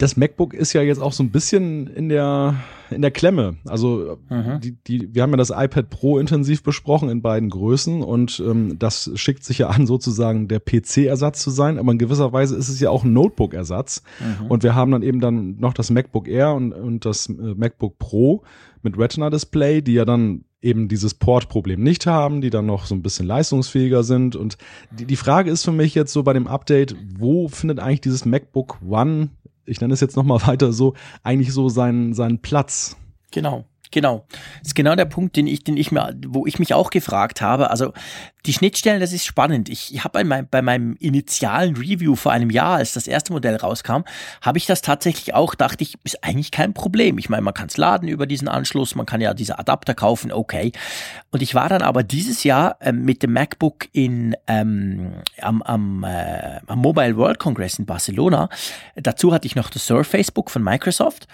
das 0.00 0.16
MacBook 0.16 0.54
ist 0.54 0.72
ja 0.72 0.80
jetzt 0.80 1.00
auch 1.00 1.12
so 1.12 1.22
ein 1.22 1.30
bisschen 1.30 1.86
in 1.86 2.08
der 2.08 2.54
in 2.90 3.02
der 3.02 3.10
Klemme. 3.10 3.56
Also 3.66 4.18
mhm. 4.30 4.58
die, 4.60 4.72
die, 4.72 5.14
wir 5.14 5.22
haben 5.22 5.30
ja 5.30 5.36
das 5.36 5.50
iPad 5.50 5.90
Pro 5.90 6.18
intensiv 6.18 6.62
besprochen 6.62 7.08
in 7.10 7.22
beiden 7.22 7.50
Größen 7.50 8.02
und 8.02 8.42
ähm, 8.44 8.78
das 8.78 9.10
schickt 9.14 9.44
sich 9.44 9.58
ja 9.58 9.68
an, 9.68 9.86
sozusagen 9.86 10.48
der 10.48 10.58
PC-Ersatz 10.58 11.40
zu 11.42 11.50
sein, 11.50 11.78
aber 11.78 11.92
in 11.92 11.98
gewisser 11.98 12.32
Weise 12.32 12.56
ist 12.56 12.68
es 12.68 12.80
ja 12.80 12.90
auch 12.90 13.04
ein 13.04 13.12
Notebook-Ersatz. 13.12 14.02
Mhm. 14.18 14.46
Und 14.46 14.62
wir 14.62 14.74
haben 14.74 14.90
dann 14.90 15.02
eben 15.02 15.20
dann 15.20 15.58
noch 15.58 15.74
das 15.74 15.90
MacBook 15.90 16.26
Air 16.26 16.54
und, 16.54 16.72
und 16.72 17.04
das 17.04 17.28
äh, 17.28 17.32
MacBook 17.32 17.98
Pro 17.98 18.42
mit 18.82 18.98
Retina-Display, 18.98 19.82
die 19.82 19.94
ja 19.94 20.06
dann 20.06 20.44
eben 20.62 20.88
dieses 20.88 21.14
Port-Problem 21.14 21.82
nicht 21.82 22.06
haben, 22.06 22.40
die 22.40 22.50
dann 22.50 22.66
noch 22.66 22.86
so 22.86 22.94
ein 22.94 23.02
bisschen 23.02 23.26
leistungsfähiger 23.26 24.02
sind. 24.02 24.34
Und 24.34 24.58
die, 24.90 25.04
die 25.04 25.16
Frage 25.16 25.50
ist 25.50 25.64
für 25.64 25.72
mich 25.72 25.94
jetzt 25.94 26.12
so 26.12 26.22
bei 26.22 26.32
dem 26.32 26.46
Update, 26.46 26.96
wo 27.18 27.48
findet 27.48 27.78
eigentlich 27.78 28.00
dieses 28.00 28.24
MacBook 28.24 28.78
One 28.86 29.30
ich 29.70 29.80
nenne 29.80 29.94
es 29.94 30.00
jetzt 30.00 30.16
nochmal 30.16 30.40
weiter 30.46 30.72
so, 30.72 30.94
eigentlich 31.22 31.52
so 31.52 31.68
seinen, 31.68 32.12
seinen 32.12 32.40
Platz. 32.40 32.96
Genau. 33.30 33.64
Genau. 33.92 34.24
Das 34.60 34.68
ist 34.68 34.74
genau 34.76 34.94
der 34.94 35.04
Punkt, 35.04 35.34
den 35.36 35.48
ich, 35.48 35.64
den 35.64 35.76
ich 35.76 35.90
mir, 35.90 36.14
wo 36.28 36.46
ich 36.46 36.60
mich 36.60 36.74
auch 36.74 36.90
gefragt 36.90 37.40
habe. 37.40 37.70
Also 37.70 37.92
die 38.46 38.52
Schnittstellen, 38.52 39.00
das 39.00 39.12
ist 39.12 39.26
spannend. 39.26 39.68
Ich, 39.68 40.02
habe 40.02 40.10
bei, 40.10 40.24
mein, 40.24 40.48
bei 40.48 40.62
meinem 40.62 40.96
initialen 40.98 41.76
Review 41.76 42.16
vor 42.16 42.32
einem 42.32 42.50
Jahr, 42.50 42.76
als 42.76 42.92
das 42.92 43.06
erste 43.06 43.32
Modell 43.32 43.56
rauskam, 43.56 44.02
habe 44.40 44.58
ich 44.58 44.66
das 44.66 44.82
tatsächlich 44.82 45.34
auch, 45.34 45.54
dachte 45.54 45.82
ich, 45.82 45.98
ist 46.04 46.22
eigentlich 46.24 46.50
kein 46.50 46.72
Problem. 46.72 47.18
Ich 47.18 47.28
meine, 47.28 47.42
man 47.42 47.54
kann 47.54 47.68
es 47.68 47.76
laden 47.76 48.08
über 48.08 48.26
diesen 48.26 48.48
Anschluss, 48.48 48.94
man 48.94 49.06
kann 49.06 49.20
ja 49.20 49.34
diese 49.34 49.58
Adapter 49.58 49.94
kaufen, 49.94 50.32
okay. 50.32 50.72
Und 51.30 51.42
ich 51.42 51.54
war 51.54 51.68
dann 51.68 51.82
aber 51.82 52.02
dieses 52.02 52.44
Jahr 52.44 52.76
ähm, 52.80 53.04
mit 53.04 53.22
dem 53.22 53.32
MacBook 53.32 53.88
in, 53.92 54.36
ähm, 54.46 55.12
am, 55.40 55.62
am, 55.62 56.04
äh, 56.04 56.60
am 56.66 56.78
Mobile 56.78 57.16
World 57.16 57.38
Congress 57.38 57.78
in 57.78 57.86
Barcelona. 57.86 58.48
Dazu 58.96 59.32
hatte 59.32 59.46
ich 59.46 59.56
noch 59.56 59.70
das 59.70 59.86
Surface 59.86 60.30
Book 60.30 60.50
von 60.50 60.62
Microsoft 60.62 61.26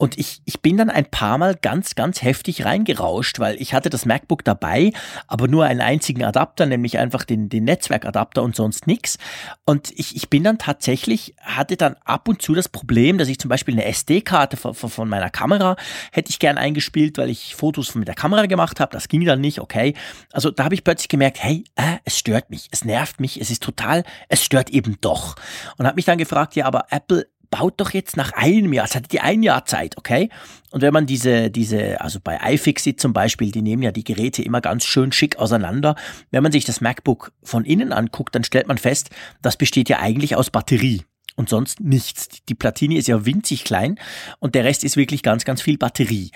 und 0.00 0.18
ich, 0.18 0.40
ich 0.46 0.62
bin 0.62 0.78
dann 0.78 0.88
ein 0.88 1.04
paar 1.04 1.36
Mal 1.36 1.54
ganz, 1.54 1.94
ganz 1.94 2.22
heftig 2.22 2.64
reingerauscht, 2.64 3.38
weil 3.38 3.60
ich 3.60 3.74
hatte 3.74 3.90
das 3.90 4.06
MacBook 4.06 4.42
dabei, 4.42 4.94
aber 5.26 5.46
nur 5.46 5.66
einen 5.66 5.82
einzigen 5.82 6.24
Adapter, 6.24 6.39
nämlich 6.66 6.98
einfach 6.98 7.24
den, 7.24 7.48
den 7.48 7.64
Netzwerkadapter 7.64 8.42
und 8.42 8.56
sonst 8.56 8.86
nichts. 8.86 9.18
Und 9.64 9.90
ich, 9.98 10.16
ich 10.16 10.30
bin 10.30 10.44
dann 10.44 10.58
tatsächlich, 10.58 11.34
hatte 11.40 11.76
dann 11.76 11.96
ab 12.04 12.28
und 12.28 12.42
zu 12.42 12.54
das 12.54 12.68
Problem, 12.68 13.18
dass 13.18 13.28
ich 13.28 13.38
zum 13.38 13.48
Beispiel 13.48 13.74
eine 13.74 13.84
SD-Karte 13.84 14.56
von, 14.56 14.74
von 14.74 15.08
meiner 15.08 15.30
Kamera 15.30 15.76
hätte 16.12 16.30
ich 16.30 16.38
gern 16.38 16.58
eingespielt, 16.58 17.18
weil 17.18 17.30
ich 17.30 17.54
Fotos 17.54 17.94
mit 17.94 18.08
der 18.08 18.14
Kamera 18.14 18.46
gemacht 18.46 18.80
habe. 18.80 18.92
Das 18.92 19.08
ging 19.08 19.24
dann 19.24 19.40
nicht, 19.40 19.60
okay. 19.60 19.94
Also 20.32 20.50
da 20.50 20.64
habe 20.64 20.74
ich 20.74 20.84
plötzlich 20.84 21.08
gemerkt, 21.08 21.42
hey, 21.42 21.64
äh, 21.76 21.96
es 22.04 22.18
stört 22.18 22.50
mich, 22.50 22.68
es 22.70 22.84
nervt 22.84 23.20
mich, 23.20 23.40
es 23.40 23.50
ist 23.50 23.62
total, 23.62 24.04
es 24.28 24.44
stört 24.44 24.70
eben 24.70 24.96
doch. 25.00 25.36
Und 25.76 25.86
habe 25.86 25.96
mich 25.96 26.04
dann 26.04 26.18
gefragt, 26.18 26.56
ja, 26.56 26.66
aber 26.66 26.86
Apple 26.90 27.26
baut 27.50 27.74
doch 27.78 27.90
jetzt 27.90 28.16
nach 28.16 28.32
einem 28.32 28.72
Jahr, 28.72 28.84
es 28.84 28.94
hat 28.94 29.12
die 29.12 29.20
ein 29.20 29.42
Jahr 29.42 29.64
Zeit, 29.64 29.98
okay? 29.98 30.30
Und 30.70 30.82
wenn 30.82 30.92
man 30.92 31.06
diese, 31.06 31.50
diese, 31.50 32.00
also 32.00 32.20
bei 32.22 32.38
iFixit 32.54 33.00
zum 33.00 33.12
Beispiel, 33.12 33.50
die 33.50 33.62
nehmen 33.62 33.82
ja 33.82 33.90
die 33.90 34.04
Geräte 34.04 34.42
immer 34.42 34.60
ganz 34.60 34.84
schön 34.84 35.10
schick 35.12 35.36
auseinander. 35.36 35.96
Wenn 36.30 36.42
man 36.42 36.52
sich 36.52 36.64
das 36.64 36.80
MacBook 36.80 37.32
von 37.42 37.64
innen 37.64 37.92
anguckt, 37.92 38.34
dann 38.34 38.44
stellt 38.44 38.68
man 38.68 38.78
fest, 38.78 39.10
das 39.42 39.56
besteht 39.56 39.88
ja 39.88 39.98
eigentlich 39.98 40.36
aus 40.36 40.50
Batterie 40.50 41.02
und 41.40 41.48
sonst 41.48 41.80
nichts. 41.80 42.28
Die 42.48 42.54
Platine 42.54 42.98
ist 42.98 43.08
ja 43.08 43.24
winzig 43.24 43.64
klein 43.64 43.98
und 44.38 44.54
der 44.54 44.64
Rest 44.64 44.84
ist 44.84 44.96
wirklich 44.96 45.22
ganz, 45.22 45.44
ganz 45.44 45.62
viel 45.62 45.78
Batterie. 45.78 46.30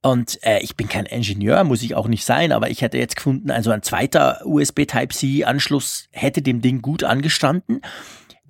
Und 0.00 0.38
äh, 0.44 0.60
ich 0.60 0.76
bin 0.76 0.88
kein 0.88 1.06
Ingenieur, 1.06 1.64
muss 1.64 1.82
ich 1.82 1.94
auch 1.94 2.08
nicht 2.08 2.24
sein, 2.24 2.52
aber 2.52 2.70
ich 2.70 2.80
hätte 2.80 2.96
jetzt 2.96 3.16
gefunden, 3.16 3.50
also 3.50 3.70
ein 3.70 3.82
zweiter 3.82 4.40
USB 4.44 4.86
Type-C-Anschluss 4.86 6.08
hätte 6.12 6.40
dem 6.40 6.62
Ding 6.62 6.82
gut 6.82 7.04
angestanden. 7.04 7.80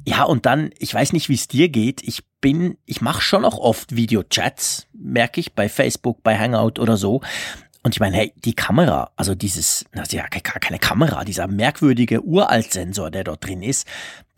Ja, 0.07 0.25
und 0.25 0.47
dann, 0.47 0.71
ich 0.79 0.93
weiß 0.93 1.13
nicht, 1.13 1.29
wie 1.29 1.35
es 1.35 1.49
dir 1.49 1.69
geht. 1.69 2.03
Ich 2.03 2.23
bin, 2.41 2.77
ich 2.85 3.01
mache 3.01 3.23
schon 3.23 3.45
auch 3.45 3.59
oft 3.59 3.97
Videochats, 3.97 4.87
merke 4.93 5.41
ich, 5.41 5.55
bei 5.55 5.69
Facebook, 5.69 6.23
bei 6.23 6.39
Hangout 6.39 6.79
oder 6.79 6.97
so. 6.97 7.23
Und 7.83 7.95
ich 7.95 8.01
meine, 8.01 8.17
hey, 8.17 8.33
die 8.37 8.55
Kamera, 8.55 9.11
also 9.17 9.35
dieses, 9.35 9.85
das 9.93 10.09
ist 10.09 10.15
ja 10.15 10.27
gar 10.27 10.59
keine 10.59 10.79
Kamera, 10.79 11.25
dieser 11.25 11.47
merkwürdige 11.47 12.23
Uraltsensor, 12.23 13.11
der 13.11 13.25
dort 13.25 13.47
drin 13.47 13.63
ist, 13.63 13.87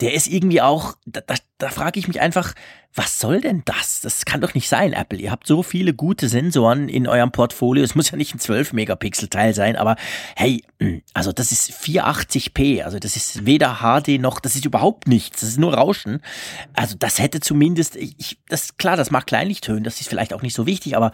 der 0.00 0.14
ist 0.14 0.26
irgendwie 0.26 0.61
auch, 0.61 0.94
da, 1.06 1.20
da, 1.20 1.35
da 1.58 1.68
frage 1.68 2.00
ich 2.00 2.08
mich 2.08 2.20
einfach, 2.20 2.54
was 2.97 3.19
soll 3.19 3.43
denn 3.43 3.62
das? 3.67 4.00
Das 4.00 4.25
kann 4.25 4.41
doch 4.41 4.55
nicht 4.55 4.69
sein, 4.69 4.95
Apple. 4.95 5.19
Ihr 5.19 5.31
habt 5.31 5.47
so 5.47 5.62
viele 5.62 5.93
gute 5.93 6.29
Sensoren 6.29 6.88
in 6.88 7.07
eurem 7.07 7.31
Portfolio. 7.31 7.85
Es 7.85 7.95
muss 7.95 8.11
ja 8.11 8.17
nicht 8.17 8.35
ein 8.35 8.38
12-Megapixel-Teil 8.38 9.55
sein, 9.55 9.76
aber 9.76 9.97
hey, 10.35 10.65
hm, 10.81 11.03
also 11.12 11.31
das 11.31 11.53
ist 11.53 11.73
480p. 11.73 12.83
Also 12.83 12.99
das 12.99 13.15
ist 13.15 13.45
weder 13.45 13.81
HD 13.81 14.19
noch, 14.21 14.41
das 14.41 14.57
ist 14.57 14.65
überhaupt 14.65 15.07
nichts. 15.09 15.41
Das 15.41 15.50
ist 15.50 15.59
nur 15.59 15.75
Rauschen. 15.75 16.23
Also 16.73 16.97
das 16.99 17.19
hätte 17.19 17.41
zumindest, 17.41 17.97
ich, 17.97 18.38
das, 18.49 18.79
klar, 18.79 18.97
das 18.97 19.11
mag 19.11 19.26
Kleinlichtönen, 19.26 19.85
das 19.85 20.00
ist 20.00 20.09
vielleicht 20.09 20.33
auch 20.33 20.43
nicht 20.43 20.55
so 20.55 20.67
wichtig, 20.67 20.97
aber 20.97 21.12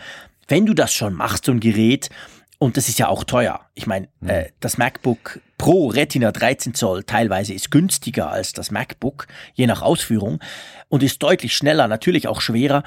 wenn 0.49 0.67
du 0.67 0.75
das 0.75 0.95
schon 0.95 1.15
machst, 1.15 1.47
so 1.47 1.53
ein 1.53 1.61
Gerät, 1.61 2.11
und 2.59 2.77
das 2.77 2.89
ist 2.89 3.01
ja 3.01 3.09
auch 3.09 3.25
teuer. 3.25 3.61
Ich 3.75 3.89
meine, 3.89 4.09
mhm. 4.21 4.29
äh, 4.29 4.51
das 4.61 4.79
MacBook 4.79 5.41
Pro 5.62 5.87
Retina 5.87 6.33
13 6.33 6.75
Zoll 6.75 7.04
teilweise 7.04 7.54
ist 7.54 7.71
günstiger 7.71 8.33
als 8.33 8.52
das 8.52 8.73
MacBook, 8.73 9.28
je 9.54 9.69
nach 9.69 9.81
Ausführung, 9.81 10.40
und 10.88 11.04
ist 11.04 11.23
deutlich 11.23 11.57
schneller, 11.57 11.87
natürlich 11.87 12.26
auch 12.26 12.40
schwerer. 12.40 12.83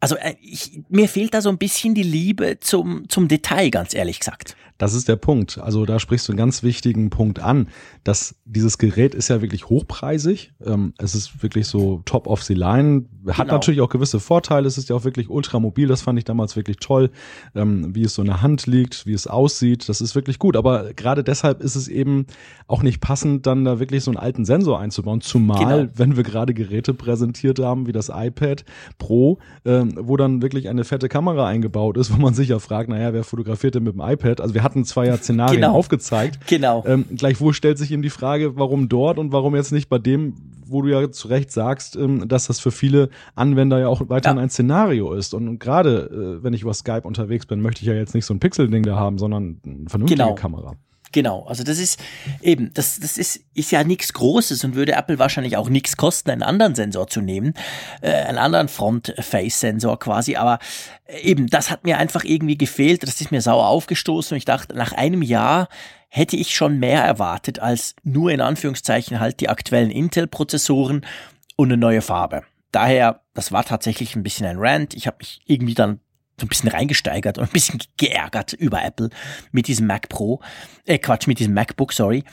Also 0.00 0.16
äh, 0.16 0.34
ich, 0.40 0.80
mir 0.88 1.10
fehlt 1.10 1.34
da 1.34 1.42
so 1.42 1.50
ein 1.50 1.58
bisschen 1.58 1.94
die 1.94 2.02
Liebe 2.02 2.60
zum, 2.60 3.10
zum 3.10 3.28
Detail, 3.28 3.68
ganz 3.68 3.92
ehrlich 3.92 4.20
gesagt. 4.20 4.56
Das 4.78 4.92
ist 4.92 5.08
der 5.08 5.16
Punkt. 5.16 5.58
Also 5.58 5.86
da 5.86 6.00
sprichst 6.00 6.26
du 6.26 6.32
einen 6.32 6.38
ganz 6.38 6.64
wichtigen 6.64 7.08
Punkt 7.08 7.38
an, 7.38 7.68
dass 8.02 8.34
dieses 8.44 8.76
Gerät 8.78 9.14
ist 9.14 9.28
ja 9.28 9.40
wirklich 9.40 9.68
hochpreisig. 9.68 10.52
Ähm, 10.64 10.94
es 10.98 11.14
ist 11.14 11.42
wirklich 11.44 11.68
so 11.68 12.02
top 12.04 12.26
of 12.26 12.42
the 12.42 12.54
line. 12.54 13.04
Hat 13.28 13.46
genau. 13.46 13.54
natürlich 13.54 13.80
auch 13.80 13.88
gewisse 13.88 14.18
Vorteile. 14.18 14.66
Es 14.66 14.76
ist 14.76 14.88
ja 14.88 14.96
auch 14.96 15.04
wirklich 15.04 15.30
ultramobil. 15.30 15.86
Das 15.86 16.02
fand 16.02 16.18
ich 16.18 16.24
damals 16.24 16.56
wirklich 16.56 16.78
toll, 16.78 17.10
ähm, 17.54 17.94
wie 17.94 18.02
es 18.02 18.14
so 18.14 18.22
in 18.22 18.26
der 18.26 18.42
Hand 18.42 18.66
liegt, 18.66 19.06
wie 19.06 19.12
es 19.12 19.28
aussieht. 19.28 19.88
Das 19.88 20.00
ist 20.00 20.16
wirklich 20.16 20.40
gut. 20.40 20.56
Aber 20.56 20.92
gerade 20.94 21.22
deshalb 21.22 21.62
ist 21.62 21.76
es 21.76 21.86
eben 21.86 22.26
auch 22.66 22.82
nicht 22.82 23.00
passend, 23.00 23.46
dann 23.46 23.64
da 23.64 23.78
wirklich 23.78 24.02
so 24.02 24.10
einen 24.10 24.18
alten 24.18 24.44
Sensor 24.44 24.80
einzubauen. 24.80 25.20
Zumal, 25.20 25.82
genau. 25.82 25.92
wenn 25.94 26.16
wir 26.16 26.24
gerade 26.24 26.52
Geräte 26.52 26.94
präsentiert 26.94 27.60
haben, 27.60 27.86
wie 27.86 27.92
das 27.92 28.10
iPad 28.12 28.64
Pro, 28.98 29.38
ähm, 29.64 29.94
wo 30.00 30.16
dann 30.16 30.42
wirklich 30.42 30.68
eine 30.68 30.82
fette 30.82 31.08
Kamera 31.08 31.46
eingebaut 31.46 31.96
ist, 31.96 32.12
wo 32.12 32.20
man 32.20 32.34
sich 32.34 32.48
ja 32.48 32.58
fragt, 32.58 32.88
naja, 32.88 33.12
wer 33.12 33.22
fotografiert 33.22 33.76
denn 33.76 33.84
mit 33.84 33.94
dem 33.94 34.00
iPad? 34.00 34.40
Also 34.40 34.52
wir 34.52 34.63
hatten 34.64 34.84
zwei 34.84 35.06
ja 35.06 35.16
Szenarien 35.16 35.60
genau. 35.60 35.74
aufgezeigt. 35.74 36.46
Genau. 36.48 36.84
Ähm, 36.86 37.04
gleichwohl 37.14 37.54
stellt 37.54 37.78
sich 37.78 37.92
eben 37.92 38.02
die 38.02 38.10
Frage, 38.10 38.56
warum 38.56 38.88
dort 38.88 39.18
und 39.18 39.30
warum 39.32 39.54
jetzt 39.54 39.70
nicht 39.70 39.88
bei 39.88 39.98
dem, 39.98 40.34
wo 40.66 40.82
du 40.82 40.88
ja 40.88 41.10
zu 41.10 41.28
Recht 41.28 41.52
sagst, 41.52 41.96
ähm, 41.96 42.26
dass 42.26 42.46
das 42.46 42.58
für 42.58 42.72
viele 42.72 43.10
Anwender 43.34 43.78
ja 43.78 43.88
auch 43.88 44.02
weiterhin 44.08 44.38
ja. 44.38 44.42
ein 44.42 44.50
Szenario 44.50 45.12
ist. 45.12 45.34
Und, 45.34 45.46
und 45.48 45.60
gerade, 45.60 46.38
äh, 46.40 46.42
wenn 46.42 46.52
ich 46.52 46.62
über 46.62 46.74
Skype 46.74 47.02
unterwegs 47.02 47.46
bin, 47.46 47.60
möchte 47.60 47.82
ich 47.82 47.86
ja 47.86 47.94
jetzt 47.94 48.14
nicht 48.14 48.26
so 48.26 48.34
ein 48.34 48.40
Pixel-Ding 48.40 48.82
da 48.82 48.96
haben, 48.96 49.18
sondern 49.18 49.60
eine 49.64 49.88
vernünftige 49.88 50.22
genau. 50.22 50.34
Kamera. 50.34 50.74
Genau, 51.14 51.44
also 51.44 51.62
das 51.62 51.78
ist 51.78 52.02
eben, 52.42 52.74
das, 52.74 52.98
das 52.98 53.18
ist, 53.18 53.38
ist 53.54 53.70
ja 53.70 53.84
nichts 53.84 54.14
Großes 54.14 54.64
und 54.64 54.74
würde 54.74 54.94
Apple 54.94 55.20
wahrscheinlich 55.20 55.56
auch 55.56 55.68
nichts 55.68 55.96
kosten, 55.96 56.32
einen 56.32 56.42
anderen 56.42 56.74
Sensor 56.74 57.06
zu 57.06 57.20
nehmen, 57.20 57.54
äh, 58.00 58.10
einen 58.10 58.38
anderen 58.38 58.66
Front-Face-Sensor 58.66 60.00
quasi, 60.00 60.34
aber 60.34 60.58
äh, 61.06 61.20
eben, 61.20 61.46
das 61.46 61.70
hat 61.70 61.84
mir 61.84 61.98
einfach 61.98 62.24
irgendwie 62.24 62.58
gefehlt, 62.58 63.04
das 63.04 63.20
ist 63.20 63.30
mir 63.30 63.40
sauer 63.40 63.68
aufgestoßen 63.68 64.34
und 64.34 64.38
ich 64.38 64.44
dachte, 64.44 64.74
nach 64.74 64.90
einem 64.90 65.22
Jahr 65.22 65.68
hätte 66.08 66.34
ich 66.34 66.52
schon 66.52 66.80
mehr 66.80 67.04
erwartet 67.04 67.60
als 67.60 67.94
nur 68.02 68.32
in 68.32 68.40
Anführungszeichen 68.40 69.20
halt 69.20 69.38
die 69.38 69.48
aktuellen 69.48 69.92
Intel-Prozessoren 69.92 71.06
und 71.54 71.68
eine 71.68 71.76
neue 71.76 72.02
Farbe. 72.02 72.42
Daher, 72.72 73.20
das 73.34 73.52
war 73.52 73.64
tatsächlich 73.64 74.16
ein 74.16 74.24
bisschen 74.24 74.48
ein 74.48 74.58
Rant. 74.58 74.94
Ich 74.94 75.06
habe 75.06 75.18
mich 75.20 75.42
irgendwie 75.46 75.74
dann 75.74 76.00
so 76.40 76.46
ein 76.46 76.48
bisschen 76.48 76.70
reingesteigert 76.70 77.38
und 77.38 77.44
ein 77.44 77.52
bisschen 77.52 77.80
geärgert 77.96 78.52
über 78.52 78.84
Apple 78.84 79.10
mit 79.52 79.68
diesem 79.68 79.86
Mac 79.86 80.08
Pro, 80.08 80.40
äh 80.84 80.98
Quatsch, 80.98 81.26
mit 81.26 81.38
diesem 81.38 81.54
MacBook, 81.54 81.92
sorry. 81.92 82.24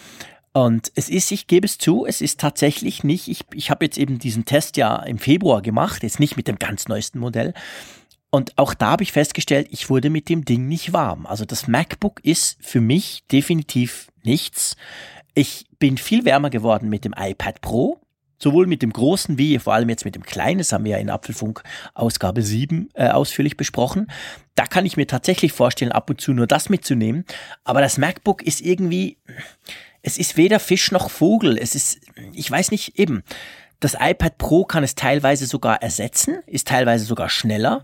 Und 0.54 0.92
es 0.96 1.08
ist, 1.08 1.32
ich 1.32 1.48
gebe 1.48 1.66
es 1.66 1.78
zu, 1.78 2.06
es 2.06 2.20
ist 2.20 2.40
tatsächlich 2.40 3.04
nicht, 3.04 3.30
ich, 3.30 3.46
ich 3.54 3.70
habe 3.70 3.86
jetzt 3.86 3.98
eben 3.98 4.20
diesen 4.20 4.44
Test 4.44 4.76
ja 4.76 4.98
im 4.98 5.18
Februar 5.18 5.62
gemacht, 5.62 6.04
jetzt 6.04 6.20
nicht 6.20 6.36
mit 6.36 6.48
dem 6.48 6.60
ganz 6.60 6.88
neuesten 6.88 7.20
Modell. 7.20 7.54
Und 8.32 8.58
auch 8.58 8.74
da 8.74 8.92
habe 8.92 9.04
ich 9.04 9.12
festgestellt, 9.12 9.68
ich 9.72 9.90
wurde 9.90 10.10
mit 10.10 10.30
dem 10.30 10.44
Ding 10.44 10.68
nicht 10.68 10.94
warm. 10.94 11.26
Also 11.26 11.46
das 11.46 11.68
MacBook 11.68 12.20
ist 12.24 12.58
für 12.62 12.82
mich 12.82 13.24
definitiv 13.32 14.08
nichts. 14.24 14.76
Ich 15.34 15.66
bin 15.80 15.98
viel 15.98 16.26
wärmer 16.26 16.50
geworden 16.50 16.90
mit 16.90 17.06
dem 17.06 17.14
iPad 17.18 17.62
Pro 17.62 18.02
sowohl 18.42 18.68
mit 18.68 18.82
dem 18.82 18.92
großen 18.92 19.38
wie 19.38 19.60
vor 19.60 19.74
allem 19.74 19.90
jetzt 19.90 20.06
mit 20.06 20.16
dem 20.16 20.24
kleinen, 20.24 20.60
das 20.60 20.74
haben 20.74 20.84
wir 20.84 20.92
ja 20.92 20.98
in 20.98 21.10
Apfelfunk 21.10 21.64
Ausgabe 21.94 22.42
7 22.42 22.90
äh, 22.94 23.10
ausführlich 23.10 23.58
besprochen. 23.58 24.08
Da 24.56 24.66
kann 24.66 24.86
ich 24.86 24.98
mir 24.98 25.08
tatsächlich 25.08 25.54
vorstellen, 25.54 25.92
ab 25.92 26.10
und 26.10 26.20
zu 26.20 26.34
nur 26.34 26.48
das 26.48 26.70
mitzunehmen. 26.70 27.26
Aber 27.64 27.82
das 27.82 27.98
MacBook 27.98 28.42
ist 28.44 28.62
irgendwie, 28.62 29.18
es 30.02 30.18
ist 30.18 30.38
weder 30.38 30.60
Fisch 30.60 30.92
noch 30.92 31.10
Vogel. 31.10 31.58
Es 31.58 31.76
ist, 31.76 32.00
ich 32.34 32.50
weiß 32.50 32.72
nicht, 32.72 33.00
eben. 33.00 33.24
Das 33.80 33.96
iPad 34.00 34.38
Pro 34.38 34.64
kann 34.64 34.84
es 34.84 34.94
teilweise 34.94 35.48
sogar 35.48 35.82
ersetzen, 35.82 36.44
ist 36.46 36.68
teilweise 36.68 37.06
sogar 37.06 37.30
schneller 37.30 37.84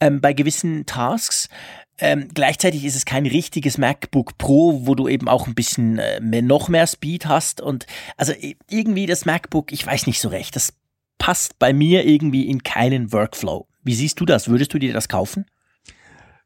ähm, 0.00 0.20
bei 0.20 0.32
gewissen 0.32 0.84
Tasks. 0.84 1.48
Ähm, 2.00 2.28
gleichzeitig 2.32 2.84
ist 2.84 2.94
es 2.94 3.04
kein 3.04 3.26
richtiges 3.26 3.76
MacBook 3.76 4.38
Pro, 4.38 4.86
wo 4.86 4.94
du 4.94 5.08
eben 5.08 5.28
auch 5.28 5.46
ein 5.46 5.54
bisschen 5.54 5.98
äh, 5.98 6.20
mehr, 6.20 6.42
noch 6.42 6.68
mehr 6.68 6.86
Speed 6.86 7.26
hast. 7.26 7.60
Und 7.60 7.86
also 8.16 8.32
irgendwie 8.70 9.06
das 9.06 9.24
MacBook, 9.24 9.72
ich 9.72 9.86
weiß 9.86 10.06
nicht 10.06 10.20
so 10.20 10.28
recht, 10.28 10.54
das 10.56 10.74
passt 11.18 11.58
bei 11.58 11.72
mir 11.72 12.06
irgendwie 12.06 12.48
in 12.48 12.62
keinen 12.62 13.12
Workflow. 13.12 13.66
Wie 13.82 13.94
siehst 13.94 14.20
du 14.20 14.24
das? 14.24 14.48
Würdest 14.48 14.72
du 14.72 14.78
dir 14.78 14.92
das 14.92 15.08
kaufen? 15.08 15.46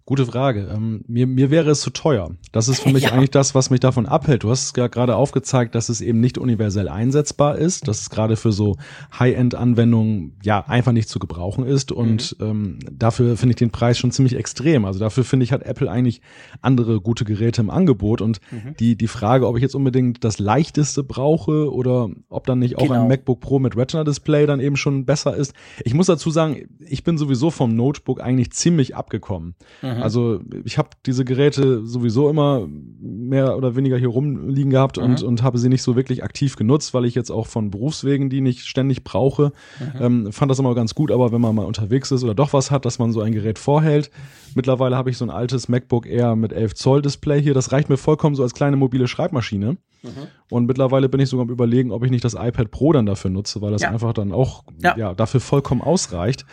Gute 0.04 0.26
Frage. 0.26 0.68
Ähm, 0.74 1.04
mir, 1.06 1.28
mir 1.28 1.52
wäre 1.52 1.70
es 1.70 1.80
zu 1.80 1.90
teuer. 1.90 2.32
Das 2.50 2.66
ist 2.66 2.80
für 2.80 2.90
mich 2.90 3.04
ja. 3.04 3.12
eigentlich 3.12 3.30
das, 3.30 3.54
was 3.54 3.70
mich 3.70 3.78
davon 3.78 4.06
abhält. 4.06 4.42
Du 4.42 4.50
hast 4.50 4.64
es 4.64 4.72
ja 4.76 4.88
gerade 4.88 5.14
aufgezeigt, 5.14 5.76
dass 5.76 5.88
es 5.88 6.00
eben 6.00 6.18
nicht 6.18 6.38
universell 6.38 6.88
einsetzbar 6.88 7.56
ist, 7.56 7.86
dass 7.86 8.00
es 8.00 8.10
gerade 8.10 8.34
für 8.34 8.50
so 8.50 8.76
High-End-Anwendungen 9.16 10.36
ja 10.42 10.64
einfach 10.66 10.90
nicht 10.90 11.08
zu 11.08 11.20
gebrauchen 11.20 11.64
ist. 11.64 11.92
Und 11.92 12.36
mhm. 12.40 12.46
ähm, 12.46 12.78
dafür 12.90 13.36
finde 13.36 13.52
ich 13.52 13.56
den 13.56 13.70
Preis 13.70 13.96
schon 13.96 14.10
ziemlich 14.10 14.34
extrem. 14.34 14.86
Also 14.86 14.98
dafür 14.98 15.22
finde 15.22 15.44
ich, 15.44 15.52
hat 15.52 15.62
Apple 15.62 15.88
eigentlich 15.88 16.20
andere 16.62 17.00
gute 17.00 17.24
Geräte 17.24 17.60
im 17.60 17.70
Angebot. 17.70 18.20
Und 18.20 18.40
mhm. 18.50 18.74
die, 18.80 18.96
die 18.96 19.08
Frage, 19.08 19.46
ob 19.46 19.54
ich 19.54 19.62
jetzt 19.62 19.76
unbedingt 19.76 20.24
das 20.24 20.40
leichteste 20.40 21.04
brauche 21.04 21.72
oder 21.72 22.10
ob 22.28 22.46
dann 22.46 22.58
nicht 22.58 22.76
auch 22.76 22.88
genau. 22.88 23.02
ein 23.02 23.08
MacBook 23.08 23.38
Pro 23.38 23.60
mit 23.60 23.76
Retina-Display 23.76 24.46
dann 24.46 24.58
eben 24.58 24.76
schon 24.76 25.06
besser 25.06 25.36
ist. 25.36 25.54
Ich 25.84 25.94
muss 25.94 26.06
dazu 26.06 26.32
sagen, 26.32 26.68
ich 26.80 27.04
bin 27.04 27.18
sowieso 27.18 27.52
vom 27.52 27.76
Notebook 27.76 28.20
eigentlich 28.20 28.50
ziemlich 28.50 28.96
abgekommen. 28.96 29.54
Mhm. 29.80 29.91
Mhm. 29.96 30.02
Also 30.02 30.40
ich 30.64 30.78
habe 30.78 30.90
diese 31.06 31.24
Geräte 31.24 31.86
sowieso 31.86 32.28
immer 32.28 32.68
mehr 33.00 33.56
oder 33.56 33.76
weniger 33.76 33.96
hier 33.96 34.08
rumliegen 34.08 34.70
gehabt 34.70 34.96
mhm. 34.98 35.04
und, 35.04 35.22
und 35.22 35.42
habe 35.42 35.58
sie 35.58 35.68
nicht 35.68 35.82
so 35.82 35.96
wirklich 35.96 36.24
aktiv 36.24 36.56
genutzt, 36.56 36.94
weil 36.94 37.04
ich 37.04 37.14
jetzt 37.14 37.30
auch 37.30 37.46
von 37.46 37.70
Berufswegen 37.70 38.30
die 38.30 38.40
nicht 38.40 38.66
ständig 38.66 39.04
brauche. 39.04 39.52
Mhm. 39.78 40.02
Ähm, 40.02 40.32
fand 40.32 40.50
das 40.50 40.58
immer 40.58 40.74
ganz 40.74 40.94
gut, 40.94 41.10
aber 41.10 41.32
wenn 41.32 41.40
man 41.40 41.54
mal 41.54 41.66
unterwegs 41.66 42.10
ist 42.10 42.24
oder 42.24 42.34
doch 42.34 42.52
was 42.52 42.70
hat, 42.70 42.84
dass 42.84 42.98
man 42.98 43.12
so 43.12 43.20
ein 43.20 43.32
Gerät 43.32 43.58
vorhält. 43.58 44.10
Mittlerweile 44.54 44.96
habe 44.96 45.10
ich 45.10 45.16
so 45.16 45.24
ein 45.24 45.30
altes 45.30 45.68
MacBook 45.68 46.06
Air 46.06 46.36
mit 46.36 46.52
11 46.52 46.74
Zoll 46.74 47.02
Display 47.02 47.42
hier. 47.42 47.54
Das 47.54 47.72
reicht 47.72 47.88
mir 47.88 47.96
vollkommen 47.96 48.34
so 48.34 48.42
als 48.42 48.54
kleine 48.54 48.76
mobile 48.76 49.08
Schreibmaschine. 49.08 49.76
Mhm. 50.02 50.10
Und 50.50 50.66
mittlerweile 50.66 51.08
bin 51.08 51.20
ich 51.20 51.28
sogar 51.28 51.44
am 51.44 51.50
überlegen, 51.50 51.92
ob 51.92 52.04
ich 52.04 52.10
nicht 52.10 52.24
das 52.24 52.34
iPad 52.34 52.70
Pro 52.70 52.92
dann 52.92 53.06
dafür 53.06 53.30
nutze, 53.30 53.62
weil 53.62 53.72
das 53.72 53.82
ja. 53.82 53.90
einfach 53.90 54.12
dann 54.12 54.32
auch 54.32 54.64
ja. 54.82 54.96
ja 54.96 55.14
dafür 55.14 55.40
vollkommen 55.40 55.80
ausreicht. 55.80 56.44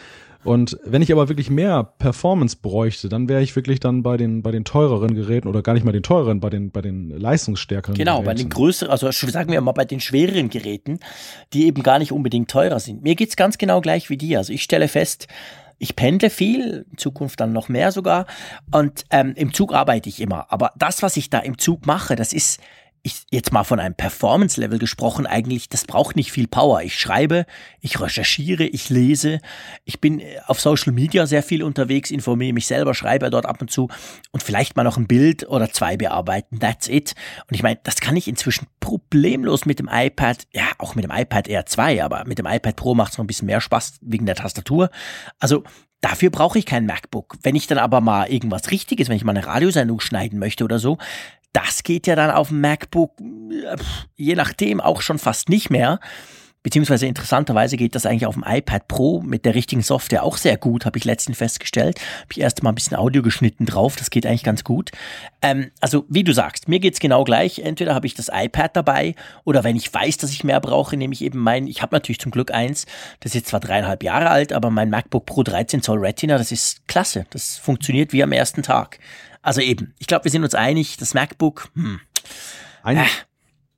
Und 0.43 0.77
wenn 0.85 1.01
ich 1.01 1.11
aber 1.11 1.27
wirklich 1.27 1.49
mehr 1.49 1.83
Performance 1.83 2.57
bräuchte, 2.61 3.09
dann 3.09 3.27
wäre 3.27 3.41
ich 3.41 3.55
wirklich 3.55 3.79
dann 3.79 4.03
bei 4.03 4.15
den, 4.15 4.41
bei 4.41 4.51
den 4.51 4.63
teureren 4.63 5.13
Geräten 5.13 5.47
oder 5.47 5.61
gar 5.61 5.73
nicht 5.73 5.85
mal 5.85 5.91
den 5.91 6.03
teureren, 6.03 6.39
bei 6.39 6.49
den, 6.49 6.71
bei 6.71 6.81
den 6.81 7.09
leistungsstärkeren 7.09 7.95
genau, 7.95 8.21
Geräten. 8.21 8.25
bei 8.25 8.33
den 8.35 8.49
größeren, 8.49 8.91
also 8.91 9.11
sagen 9.11 9.51
wir 9.51 9.59
mal 9.59 9.73
bei 9.73 9.85
den 9.85 9.99
schwereren 9.99 10.49
Geräten, 10.49 10.99
die 11.53 11.65
eben 11.65 11.83
gar 11.83 11.99
nicht 11.99 12.13
unbedingt 12.13 12.49
teurer 12.49 12.79
sind. 12.79 13.03
Mir 13.03 13.15
geht's 13.15 13.35
ganz 13.35 13.57
genau 13.57 13.81
gleich 13.81 14.09
wie 14.09 14.17
dir. 14.17 14.37
Also 14.37 14.53
ich 14.53 14.63
stelle 14.63 14.87
fest, 14.87 15.27
ich 15.77 15.95
pendle 15.95 16.29
viel, 16.29 16.85
in 16.89 16.97
Zukunft 16.97 17.39
dann 17.39 17.51
noch 17.51 17.67
mehr 17.69 17.91
sogar. 17.91 18.25
Und 18.71 19.05
ähm, 19.11 19.33
im 19.35 19.53
Zug 19.53 19.73
arbeite 19.73 20.09
ich 20.09 20.21
immer. 20.21 20.51
Aber 20.51 20.71
das, 20.77 21.01
was 21.01 21.17
ich 21.17 21.29
da 21.29 21.39
im 21.39 21.57
Zug 21.57 21.85
mache, 21.85 22.15
das 22.15 22.33
ist 22.33 22.61
ich 23.03 23.23
jetzt 23.31 23.51
mal 23.51 23.63
von 23.63 23.79
einem 23.79 23.95
Performance-Level 23.95 24.79
gesprochen, 24.79 25.25
eigentlich, 25.25 25.69
das 25.69 25.85
braucht 25.85 26.15
nicht 26.15 26.31
viel 26.31 26.47
Power. 26.47 26.81
Ich 26.81 26.99
schreibe, 26.99 27.45
ich 27.81 27.99
recherchiere, 27.99 28.63
ich 28.65 28.89
lese, 28.89 29.39
ich 29.85 30.01
bin 30.01 30.19
äh, 30.19 30.39
auf 30.47 30.59
Social 30.59 30.93
Media 30.93 31.25
sehr 31.25 31.43
viel 31.43 31.63
unterwegs, 31.63 32.11
informiere 32.11 32.53
mich 32.53 32.67
selber, 32.67 32.93
schreibe 32.93 33.29
dort 33.29 33.45
ab 33.45 33.61
und 33.61 33.71
zu 33.71 33.89
und 34.31 34.43
vielleicht 34.43 34.75
mal 34.75 34.83
noch 34.83 34.97
ein 34.97 35.07
Bild 35.07 35.47
oder 35.47 35.71
zwei 35.71 35.97
bearbeiten. 35.97 36.59
That's 36.59 36.87
it. 36.87 37.15
Und 37.47 37.55
ich 37.55 37.63
meine, 37.63 37.79
das 37.83 37.97
kann 37.97 38.15
ich 38.15 38.27
inzwischen 38.27 38.67
problemlos 38.79 39.65
mit 39.65 39.79
dem 39.79 39.89
iPad, 39.91 40.47
ja, 40.53 40.65
auch 40.77 40.95
mit 40.95 41.03
dem 41.03 41.11
iPad 41.11 41.47
Air 41.47 41.65
2, 41.65 42.03
aber 42.03 42.25
mit 42.25 42.39
dem 42.39 42.45
iPad 42.45 42.75
Pro 42.75 42.95
macht 42.95 43.13
es 43.13 43.17
noch 43.17 43.23
ein 43.23 43.27
bisschen 43.27 43.45
mehr 43.45 43.61
Spaß 43.61 43.99
wegen 44.01 44.25
der 44.25 44.35
Tastatur. 44.35 44.89
Also 45.39 45.63
Dafür 46.01 46.29
brauche 46.29 46.57
ich 46.57 46.65
kein 46.65 46.85
MacBook. 46.85 47.35
Wenn 47.43 47.55
ich 47.55 47.67
dann 47.67 47.77
aber 47.77 47.99
mal 47.99 48.29
irgendwas 48.29 48.71
Richtiges, 48.71 49.09
wenn 49.09 49.17
ich 49.17 49.25
mal 49.25 49.35
eine 49.35 49.45
Radiosendung 49.45 49.99
schneiden 49.99 50.39
möchte 50.39 50.63
oder 50.63 50.79
so, 50.79 50.97
das 51.53 51.83
geht 51.83 52.07
ja 52.07 52.15
dann 52.15 52.31
auf 52.31 52.49
dem 52.49 52.61
MacBook, 52.61 53.13
je 54.15 54.35
nachdem 54.35 54.81
auch 54.81 55.01
schon 55.01 55.19
fast 55.19 55.49
nicht 55.49 55.69
mehr. 55.69 55.99
Beziehungsweise 56.61 57.07
interessanterweise 57.07 57.77
geht 57.77 57.95
das 57.95 58.05
eigentlich 58.05 58.25
auf 58.25 58.33
dem 58.33 58.43
iPad 58.45 58.89
Pro 58.89 59.21
mit 59.21 59.45
der 59.45 59.55
richtigen 59.55 59.81
Software 59.81 60.23
auch 60.23 60.35
sehr 60.35 60.57
gut, 60.57 60.85
habe 60.85 60.97
ich 60.97 61.05
letztens 61.05 61.37
festgestellt. 61.37 61.99
Habe 61.99 62.31
ich 62.31 62.41
erst 62.41 62.63
mal 62.63 62.71
ein 62.71 62.75
bisschen 62.75 62.97
Audio 62.97 63.21
geschnitten 63.21 63.65
drauf, 63.65 63.95
das 63.95 64.09
geht 64.09 64.25
eigentlich 64.25 64.43
ganz 64.43 64.65
gut. 64.65 64.91
Ähm, 65.41 65.71
also 65.79 66.05
wie 66.09 66.25
du 66.25 66.33
sagst, 66.33 66.67
mir 66.67 66.79
geht's 66.79 66.99
genau 66.99 67.23
gleich. 67.23 67.59
Entweder 67.59 67.95
habe 67.95 68.07
ich 68.07 68.13
das 68.13 68.29
iPad 68.29 68.75
dabei 68.75 69.15
oder 69.45 69.63
wenn 69.63 69.77
ich 69.77 69.93
weiß, 69.93 70.17
dass 70.17 70.31
ich 70.31 70.43
mehr 70.43 70.59
brauche, 70.59 70.97
nehme 70.97 71.13
ich 71.13 71.21
eben 71.21 71.39
mein, 71.39 71.65
ich 71.65 71.81
habe 71.81 71.95
natürlich 71.95 72.19
zum 72.19 72.31
Glück 72.31 72.53
eins, 72.53 72.85
das 73.21 73.31
ist 73.31 73.35
jetzt 73.35 73.49
zwar 73.49 73.61
dreieinhalb 73.61 74.03
Jahre 74.03 74.29
alt, 74.29 74.51
aber 74.51 74.69
mein 74.69 74.89
MacBook 74.89 75.25
Pro 75.25 75.43
13 75.43 75.81
Zoll 75.81 75.99
Retina, 75.99 76.37
das 76.37 76.51
ist 76.51 76.85
klasse. 76.89 77.25
Das 77.29 77.57
funktioniert 77.57 78.11
wie 78.11 78.21
am 78.21 78.33
ersten 78.33 78.63
Tag. 78.63 78.99
Also 79.41 79.61
eben, 79.61 79.93
ich 79.99 80.07
glaube, 80.07 80.25
wir 80.25 80.31
sind 80.31 80.43
uns 80.43 80.55
einig, 80.55 80.97
das 80.97 81.13
MacBook, 81.13 81.69
hm. 81.73 81.99
Ein, 82.83 82.97
äh. 82.97 83.05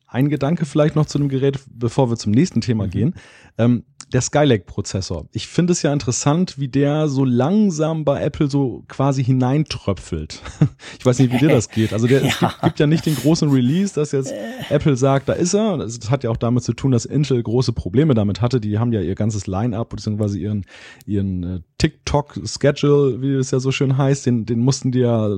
ein 0.08 0.30
Gedanke 0.30 0.65
vielleicht 0.65 0.96
noch 0.96 1.06
zu 1.06 1.18
dem 1.18 1.30
Gerät, 1.30 1.60
bevor 1.68 2.10
wir 2.10 2.18
zum 2.18 2.32
nächsten 2.32 2.62
Thema 2.62 2.86
mhm. 2.88 2.91
gehen. 2.91 3.15
Ähm, 3.58 3.84
der 4.13 4.22
Skylake-Prozessor. 4.22 5.27
Ich 5.32 5.48
finde 5.48 5.74
es 5.74 5.82
ja 5.82 5.94
interessant, 5.94 6.60
wie 6.60 6.68
der 6.68 7.08
so 7.08 7.24
langsam 7.24 8.03
bei 8.03 8.22
Apple 8.22 8.50
so 8.50 8.84
quasi 8.88 9.24
hineintröpfelt. 9.24 10.41
ich 11.00 11.06
weiß 11.06 11.20
nicht, 11.20 11.32
wie 11.32 11.38
dir 11.38 11.50
das 11.50 11.70
geht. 11.70 11.94
Also 11.94 12.08
der, 12.08 12.22
ja. 12.25 12.27
es 12.27 12.39
gibt, 12.39 12.62
gibt, 12.62 12.80
ja 12.80 12.88
nicht 12.88 13.06
den 13.06 13.15
großen 13.15 13.50
Release, 13.50 13.94
dass 13.94 14.12
jetzt 14.12 14.34
Apple 14.70 14.98
sagt, 14.98 15.30
da 15.30 15.34
ist 15.34 15.53
er. 15.53 15.77
Das 15.77 16.10
hat 16.10 16.24
ja 16.24 16.30
auch 16.30 16.38
damit 16.38 16.63
zu 16.63 16.74
tun, 16.74 16.91
dass 16.91 17.06
Intel 17.06 17.41
große 17.41 17.74
Probleme 17.74 18.13
damit 18.13 18.41
hatte. 18.41 18.60
Die 18.60 18.80
haben 18.80 18.91
ja 18.91 19.01
ihr 19.01 19.15
ganzes 19.15 19.48
Line-up 19.48 19.89
beziehungsweise 19.89 20.38
ihren, 20.38 20.65
ihren 21.06 21.44
äh, 21.44 21.60
TikTok-Schedule, 21.77 23.22
wie 23.22 23.34
es 23.36 23.51
ja 23.51 23.60
so 23.60 23.72
schön 23.72 23.98
heißt, 23.98 24.25
den, 24.25 24.46
den 24.46 24.60
mussten 24.60 24.91
die 24.91 25.00
ja, 25.00 25.30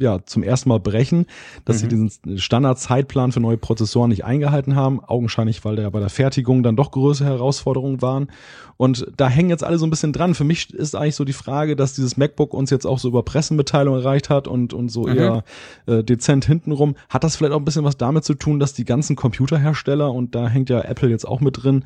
ja 0.00 0.24
zum 0.24 0.42
ersten 0.42 0.68
Mal 0.68 0.80
brechen, 0.80 1.26
dass 1.64 1.76
mhm. 1.76 1.80
sie 1.80 1.88
diesen 1.88 2.38
Standard-Zeitplan 2.38 3.32
für 3.32 3.40
neue 3.40 3.58
Prozessoren 3.58 4.08
nicht 4.10 4.24
eingehalten 4.24 4.76
haben. 4.76 5.04
Augenscheinlich, 5.04 5.64
weil 5.64 5.76
der 5.76 5.90
bei 5.90 6.00
der 6.00 6.08
Fertigung 6.08 6.62
dann 6.62 6.76
doch 6.76 6.90
größere 6.90 7.28
Herausforderungen 7.28 8.00
waren. 8.04 8.28
Und 8.76 9.06
da 9.16 9.28
hängen 9.28 9.50
jetzt 9.50 9.64
alle 9.64 9.78
so 9.78 9.86
ein 9.86 9.90
bisschen 9.90 10.12
dran. 10.12 10.34
Für 10.34 10.44
mich 10.44 10.72
ist 10.74 10.94
eigentlich 10.94 11.14
so 11.14 11.24
die 11.24 11.32
Frage, 11.32 11.76
dass 11.76 11.94
dieses 11.94 12.16
MacBook 12.16 12.52
uns 12.52 12.70
jetzt 12.70 12.86
auch 12.86 12.98
so 12.98 13.08
über 13.08 13.22
Pressemitteilungen 13.22 14.00
erreicht 14.00 14.30
hat 14.30 14.48
und, 14.48 14.74
und 14.74 14.88
so 14.88 15.02
mhm. 15.02 15.16
eher 15.16 15.44
äh, 15.86 16.02
dezent 16.02 16.44
hintenrum. 16.44 16.96
Hat 17.08 17.24
das 17.24 17.36
vielleicht 17.36 17.52
auch 17.52 17.58
ein 17.58 17.64
bisschen 17.64 17.84
was 17.84 17.96
damit 17.96 18.24
zu 18.24 18.34
tun, 18.34 18.58
dass 18.58 18.72
die 18.72 18.84
ganzen 18.84 19.16
Computerhersteller, 19.16 20.12
und 20.12 20.34
da 20.34 20.48
hängt 20.48 20.70
ja 20.70 20.80
Apple 20.80 21.08
jetzt 21.08 21.26
auch 21.26 21.40
mit 21.40 21.62
drin, 21.62 21.84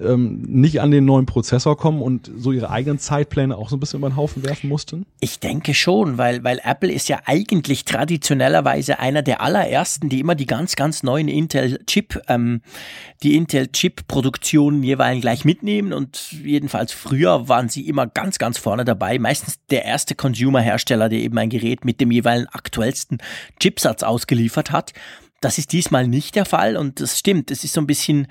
ähm, 0.00 0.42
nicht 0.42 0.80
an 0.80 0.90
den 0.90 1.04
neuen 1.04 1.26
Prozessor 1.26 1.76
kommen 1.76 2.02
und 2.02 2.30
so 2.36 2.52
ihre 2.52 2.70
eigenen 2.70 2.98
Zeitpläne 2.98 3.56
auch 3.56 3.68
so 3.68 3.76
ein 3.76 3.80
bisschen 3.80 4.00
über 4.00 4.08
den 4.08 4.16
Haufen 4.16 4.44
werfen 4.44 4.68
mussten? 4.68 5.06
Ich 5.20 5.38
denke 5.40 5.74
schon, 5.74 6.18
weil, 6.18 6.42
weil 6.44 6.60
Apple 6.64 6.90
ist 6.90 7.08
ja 7.08 7.20
eigentlich 7.26 7.84
traditionellerweise 7.84 8.98
einer 8.98 9.22
der 9.22 9.40
allerersten, 9.40 10.08
die 10.08 10.20
immer 10.20 10.34
die 10.34 10.46
ganz, 10.46 10.76
ganz 10.76 11.02
neuen 11.02 11.28
Intel-Chip, 11.28 12.20
ähm, 12.28 12.62
die 13.22 13.36
Intel-Chip-Produktionen 13.36 14.82
jeweils 14.82 15.20
gleich 15.20 15.44
mitnehmen 15.44 15.92
und 15.92 16.32
jedenfalls 16.32 16.92
früher 16.92 17.48
waren 17.48 17.68
sie 17.68 17.86
immer 17.88 18.06
ganz, 18.06 18.38
ganz 18.38 18.58
vorne 18.58 18.84
dabei. 18.84 19.18
Meistens 19.18 19.58
der 19.70 19.84
erste 19.84 20.14
Consumer-Hersteller, 20.14 21.08
der 21.08 21.20
eben 21.20 21.38
ein 21.38 21.50
Gerät 21.50 21.84
mit 21.84 22.00
dem 22.00 22.10
jeweils 22.10 22.46
aktuellsten 22.52 23.18
Chipsatz 23.58 24.02
ausgeliefert 24.02 24.70
hat. 24.70 24.92
Das 25.40 25.58
ist 25.58 25.72
diesmal 25.72 26.06
nicht 26.06 26.34
der 26.36 26.44
Fall 26.44 26.76
und 26.76 27.00
das 27.00 27.18
stimmt. 27.18 27.50
Es 27.50 27.64
ist 27.64 27.72
so 27.72 27.80
ein 27.80 27.86
bisschen 27.86 28.26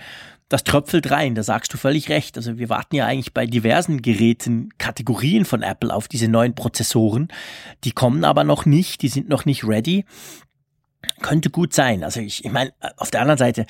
das 0.49 0.63
tröpfelt 0.63 1.11
rein, 1.11 1.35
da 1.35 1.43
sagst 1.43 1.73
du 1.73 1.77
völlig 1.77 2.09
recht. 2.09 2.35
Also 2.35 2.57
wir 2.57 2.69
warten 2.69 2.95
ja 2.95 3.05
eigentlich 3.05 3.33
bei 3.33 3.45
diversen 3.45 4.01
Geräten, 4.01 4.69
Kategorien 4.79 5.45
von 5.45 5.61
Apple 5.61 5.93
auf 5.93 6.07
diese 6.07 6.27
neuen 6.27 6.55
Prozessoren. 6.55 7.27
Die 7.83 7.91
kommen 7.91 8.25
aber 8.25 8.43
noch 8.43 8.65
nicht, 8.65 9.03
die 9.03 9.09
sind 9.09 9.29
noch 9.29 9.45
nicht 9.45 9.63
ready. 9.63 10.05
Könnte 11.21 11.51
gut 11.51 11.73
sein. 11.73 12.03
Also 12.03 12.19
ich, 12.19 12.43
ich 12.43 12.51
meine, 12.51 12.73
auf 12.97 13.11
der 13.11 13.21
anderen 13.21 13.37
Seite, 13.37 13.67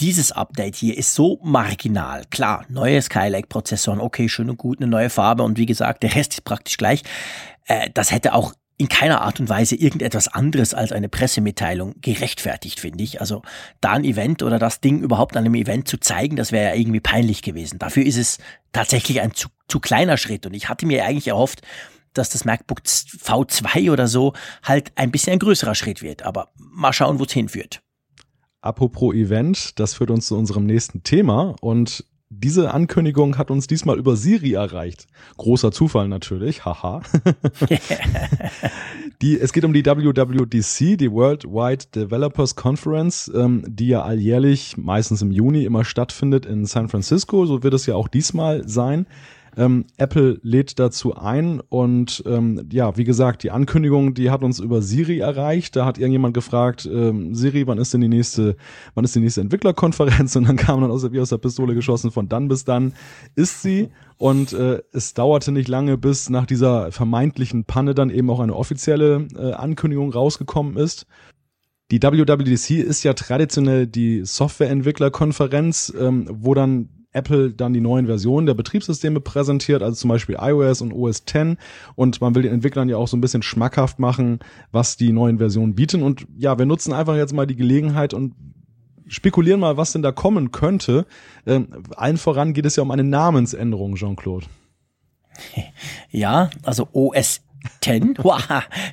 dieses 0.00 0.32
Update 0.32 0.76
hier 0.76 0.98
ist 0.98 1.14
so 1.14 1.40
marginal. 1.42 2.24
Klar, 2.30 2.64
neue 2.68 3.00
Skylake-Prozessoren, 3.00 4.00
okay, 4.00 4.28
schön 4.28 4.50
und 4.50 4.58
gut, 4.58 4.80
eine 4.80 4.88
neue 4.88 5.10
Farbe 5.10 5.44
und 5.44 5.56
wie 5.56 5.66
gesagt, 5.66 6.02
der 6.02 6.14
Rest 6.14 6.34
ist 6.34 6.44
praktisch 6.44 6.76
gleich. 6.76 7.02
Äh, 7.66 7.90
das 7.94 8.10
hätte 8.10 8.34
auch 8.34 8.54
in 8.78 8.88
keiner 8.88 9.22
Art 9.22 9.40
und 9.40 9.48
Weise 9.48 9.74
irgendetwas 9.74 10.28
anderes 10.28 10.72
als 10.72 10.92
eine 10.92 11.08
Pressemitteilung 11.08 11.96
gerechtfertigt, 12.00 12.78
finde 12.78 13.02
ich. 13.02 13.20
Also 13.20 13.42
da 13.80 13.92
ein 13.92 14.04
Event 14.04 14.44
oder 14.44 14.60
das 14.60 14.80
Ding 14.80 15.00
überhaupt 15.02 15.36
an 15.36 15.44
einem 15.44 15.56
Event 15.56 15.88
zu 15.88 15.98
zeigen, 15.98 16.36
das 16.36 16.52
wäre 16.52 16.70
ja 16.70 16.80
irgendwie 16.80 17.00
peinlich 17.00 17.42
gewesen. 17.42 17.80
Dafür 17.80 18.04
ist 18.04 18.16
es 18.16 18.38
tatsächlich 18.72 19.20
ein 19.20 19.34
zu, 19.34 19.48
zu 19.66 19.80
kleiner 19.80 20.16
Schritt. 20.16 20.46
Und 20.46 20.54
ich 20.54 20.68
hatte 20.68 20.86
mir 20.86 21.04
eigentlich 21.04 21.26
erhofft, 21.26 21.62
dass 22.14 22.30
das 22.30 22.44
MacBook 22.44 22.82
V2 22.82 23.90
oder 23.90 24.06
so 24.06 24.32
halt 24.62 24.92
ein 24.94 25.10
bisschen 25.10 25.34
ein 25.34 25.38
größerer 25.40 25.74
Schritt 25.74 26.00
wird. 26.00 26.22
Aber 26.22 26.52
mal 26.56 26.92
schauen, 26.92 27.18
wo 27.18 27.24
es 27.24 27.32
hinführt. 27.32 27.82
Apropos 28.60 29.14
Event, 29.14 29.78
das 29.80 29.94
führt 29.94 30.10
uns 30.10 30.28
zu 30.28 30.36
unserem 30.36 30.66
nächsten 30.66 31.02
Thema 31.02 31.56
und 31.60 32.04
diese 32.30 32.74
Ankündigung 32.74 33.38
hat 33.38 33.50
uns 33.50 33.66
diesmal 33.66 33.98
über 33.98 34.14
Siri 34.16 34.52
erreicht. 34.52 35.06
Großer 35.38 35.72
Zufall 35.72 36.08
natürlich, 36.08 36.64
haha. 36.64 37.00
die, 39.22 39.40
es 39.40 39.52
geht 39.52 39.64
um 39.64 39.72
die 39.72 39.84
WWDC, 39.84 40.98
die 40.98 41.10
Worldwide 41.10 41.86
Developers 41.94 42.54
Conference, 42.54 43.30
ähm, 43.34 43.64
die 43.66 43.88
ja 43.88 44.02
alljährlich, 44.02 44.76
meistens 44.76 45.22
im 45.22 45.30
Juni, 45.30 45.64
immer 45.64 45.84
stattfindet 45.84 46.44
in 46.44 46.66
San 46.66 46.88
Francisco. 46.88 47.46
So 47.46 47.62
wird 47.62 47.72
es 47.72 47.86
ja 47.86 47.94
auch 47.94 48.08
diesmal 48.08 48.68
sein. 48.68 49.06
Ähm, 49.58 49.86
Apple 49.96 50.38
lädt 50.42 50.78
dazu 50.78 51.16
ein 51.16 51.60
und 51.60 52.22
ähm, 52.26 52.68
ja, 52.70 52.96
wie 52.96 53.02
gesagt, 53.02 53.42
die 53.42 53.50
Ankündigung, 53.50 54.14
die 54.14 54.30
hat 54.30 54.44
uns 54.44 54.60
über 54.60 54.82
Siri 54.82 55.18
erreicht. 55.18 55.74
Da 55.74 55.84
hat 55.84 55.98
irgendjemand 55.98 56.32
gefragt, 56.34 56.88
ähm, 56.90 57.34
Siri, 57.34 57.66
wann 57.66 57.78
ist 57.78 57.92
denn 57.92 58.00
die 58.00 58.08
nächste, 58.08 58.56
wann 58.94 59.04
ist 59.04 59.16
die 59.16 59.20
nächste 59.20 59.40
Entwicklerkonferenz? 59.40 60.36
Und 60.36 60.46
dann 60.46 60.56
kam 60.56 60.80
dann 60.80 60.92
aus, 60.92 61.10
wie 61.10 61.18
aus 61.18 61.30
der 61.30 61.38
Pistole 61.38 61.74
geschossen, 61.74 62.12
von 62.12 62.28
dann 62.28 62.46
bis 62.46 62.64
dann 62.64 62.94
ist 63.34 63.60
sie. 63.60 63.88
Und 64.16 64.52
äh, 64.52 64.80
es 64.92 65.14
dauerte 65.14 65.50
nicht 65.50 65.66
lange, 65.66 65.98
bis 65.98 66.30
nach 66.30 66.46
dieser 66.46 66.92
vermeintlichen 66.92 67.64
Panne 67.64 67.96
dann 67.96 68.10
eben 68.10 68.30
auch 68.30 68.40
eine 68.40 68.54
offizielle 68.54 69.26
äh, 69.36 69.54
Ankündigung 69.54 70.12
rausgekommen 70.12 70.76
ist. 70.76 71.06
Die 71.90 72.00
WWDC 72.00 72.70
ist 72.78 73.02
ja 73.02 73.14
traditionell 73.14 73.88
die 73.88 74.24
Softwareentwicklerkonferenz, 74.24 75.92
ähm, 75.98 76.28
wo 76.30 76.54
dann 76.54 76.90
Apple 77.12 77.52
dann 77.52 77.72
die 77.72 77.80
neuen 77.80 78.06
Versionen 78.06 78.46
der 78.46 78.54
Betriebssysteme 78.54 79.20
präsentiert, 79.20 79.82
also 79.82 79.96
zum 79.96 80.08
Beispiel 80.08 80.36
iOS 80.40 80.82
und 80.82 80.92
OS 80.92 81.20
X. 81.20 81.56
Und 81.94 82.20
man 82.20 82.34
will 82.34 82.42
den 82.42 82.52
Entwicklern 82.52 82.88
ja 82.88 82.96
auch 82.96 83.08
so 83.08 83.16
ein 83.16 83.20
bisschen 83.20 83.42
schmackhaft 83.42 83.98
machen, 83.98 84.40
was 84.72 84.96
die 84.96 85.12
neuen 85.12 85.38
Versionen 85.38 85.74
bieten. 85.74 86.02
Und 86.02 86.26
ja, 86.36 86.58
wir 86.58 86.66
nutzen 86.66 86.92
einfach 86.92 87.16
jetzt 87.16 87.32
mal 87.32 87.46
die 87.46 87.56
Gelegenheit 87.56 88.14
und 88.14 88.34
spekulieren 89.06 89.60
mal, 89.60 89.76
was 89.76 89.92
denn 89.92 90.02
da 90.02 90.12
kommen 90.12 90.52
könnte. 90.52 91.06
Ähm, 91.46 91.68
allen 91.96 92.18
voran 92.18 92.52
geht 92.52 92.66
es 92.66 92.76
ja 92.76 92.82
um 92.82 92.90
eine 92.90 93.04
Namensänderung, 93.04 93.94
Jean-Claude. 93.94 94.46
Ja, 96.10 96.48
also 96.62 96.88
OS 96.92 97.42
10, 97.80 98.14
wow, 98.22 98.42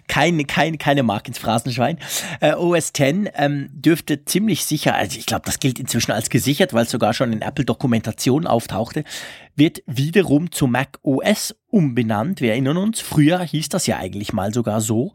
keine, 0.07 0.45
keine, 0.45 0.77
keine 0.77 1.03
Mark 1.03 1.27
ins 1.27 1.37
Phrasenschwein. 1.37 1.99
Äh, 2.41 2.53
OS 2.53 2.93
10 2.93 3.29
ähm, 3.35 3.69
dürfte 3.71 4.25
ziemlich 4.25 4.65
sicher, 4.65 4.95
also 4.95 5.17
ich 5.17 5.25
glaube, 5.25 5.43
das 5.45 5.59
gilt 5.59 5.79
inzwischen 5.79 6.11
als 6.11 6.29
gesichert, 6.29 6.73
weil 6.73 6.83
es 6.83 6.91
sogar 6.91 7.13
schon 7.13 7.33
in 7.33 7.41
Apple-Dokumentation 7.41 8.47
auftauchte, 8.47 9.03
wird 9.55 9.81
wiederum 9.85 10.51
zu 10.51 10.67
Mac 10.67 10.99
OS 11.03 11.55
umbenannt. 11.69 12.41
Wir 12.41 12.51
erinnern 12.51 12.77
uns, 12.77 13.01
früher 13.01 13.39
hieß 13.41 13.69
das 13.69 13.87
ja 13.87 13.97
eigentlich 13.97 14.33
mal 14.33 14.53
sogar 14.53 14.81
so. 14.81 15.11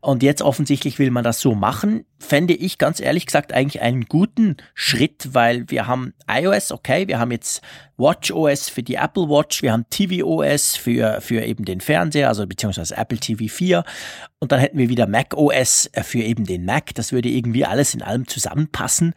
Und 0.00 0.22
jetzt 0.22 0.42
offensichtlich 0.42 0.98
will 0.98 1.10
man 1.10 1.24
das 1.24 1.40
so 1.40 1.54
machen. 1.54 2.04
Fände 2.18 2.54
ich 2.54 2.78
ganz 2.78 3.00
ehrlich 3.00 3.26
gesagt 3.26 3.52
eigentlich 3.52 3.82
einen 3.82 4.04
guten 4.04 4.56
Schritt, 4.74 5.30
weil 5.32 5.68
wir 5.70 5.86
haben 5.86 6.14
iOS, 6.28 6.72
okay, 6.72 7.08
wir 7.08 7.18
haben 7.18 7.32
jetzt 7.32 7.62
Watch 7.96 8.32
OS 8.32 8.68
für 8.68 8.82
die 8.82 8.94
Apple 8.94 9.28
Watch, 9.28 9.62
wir 9.62 9.72
haben 9.72 9.86
TV 9.88 10.26
OS 10.26 10.76
für, 10.76 11.20
für 11.20 11.42
eben 11.42 11.64
den 11.64 11.80
Fernseher, 11.80 12.28
also 12.28 12.46
beziehungsweise 12.46 12.96
Apple 12.96 13.18
TV 13.18 13.52
4. 13.52 13.84
Und 14.40 14.52
dann 14.52 14.60
hätten 14.60 14.78
wir 14.78 14.88
wieder 14.88 15.06
Mac 15.06 15.34
OS 15.34 15.90
für 16.02 16.18
eben 16.18 16.44
den 16.44 16.64
Mac. 16.64 16.94
Das 16.94 17.12
würde 17.12 17.28
irgendwie 17.28 17.64
alles 17.64 17.94
in 17.94 18.02
allem 18.02 18.26
zusammenpassen. 18.26 19.14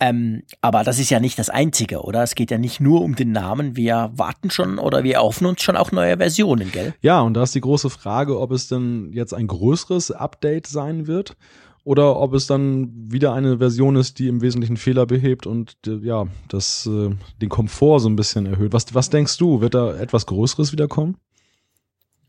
Ähm, 0.00 0.44
aber 0.60 0.82
das 0.82 0.98
ist 0.98 1.10
ja 1.10 1.20
nicht 1.20 1.38
das 1.38 1.50
Einzige, 1.50 2.02
oder? 2.02 2.22
Es 2.22 2.34
geht 2.34 2.50
ja 2.50 2.58
nicht 2.58 2.80
nur 2.80 3.02
um 3.02 3.14
den 3.14 3.32
Namen. 3.32 3.76
Wir 3.76 4.10
warten 4.14 4.50
schon 4.50 4.78
oder 4.78 5.04
wir 5.04 5.14
erhoffen 5.14 5.46
uns 5.46 5.62
schon 5.62 5.76
auch 5.76 5.92
neue 5.92 6.16
Versionen, 6.16 6.31
gell? 6.36 6.94
Ja, 7.00 7.20
und 7.20 7.34
da 7.34 7.42
ist 7.42 7.54
die 7.54 7.60
große 7.60 7.90
Frage, 7.90 8.38
ob 8.38 8.52
es 8.52 8.68
denn 8.68 9.10
jetzt 9.12 9.34
ein 9.34 9.46
größeres 9.46 10.10
Update 10.10 10.66
sein 10.66 11.06
wird 11.06 11.36
oder 11.84 12.16
ob 12.18 12.34
es 12.34 12.46
dann 12.46 12.92
wieder 13.10 13.32
eine 13.32 13.58
Version 13.58 13.96
ist, 13.96 14.18
die 14.18 14.28
im 14.28 14.40
Wesentlichen 14.40 14.76
Fehler 14.76 15.06
behebt 15.06 15.46
und 15.46 15.76
äh, 15.86 15.96
ja, 16.02 16.26
das 16.48 16.86
äh, 16.86 17.10
den 17.40 17.48
Komfort 17.48 18.00
so 18.00 18.08
ein 18.08 18.16
bisschen 18.16 18.46
erhöht. 18.46 18.72
Was, 18.72 18.94
was 18.94 19.10
denkst 19.10 19.36
du? 19.38 19.60
Wird 19.60 19.74
da 19.74 19.94
etwas 19.96 20.26
Größeres 20.26 20.72
wiederkommen? 20.72 21.16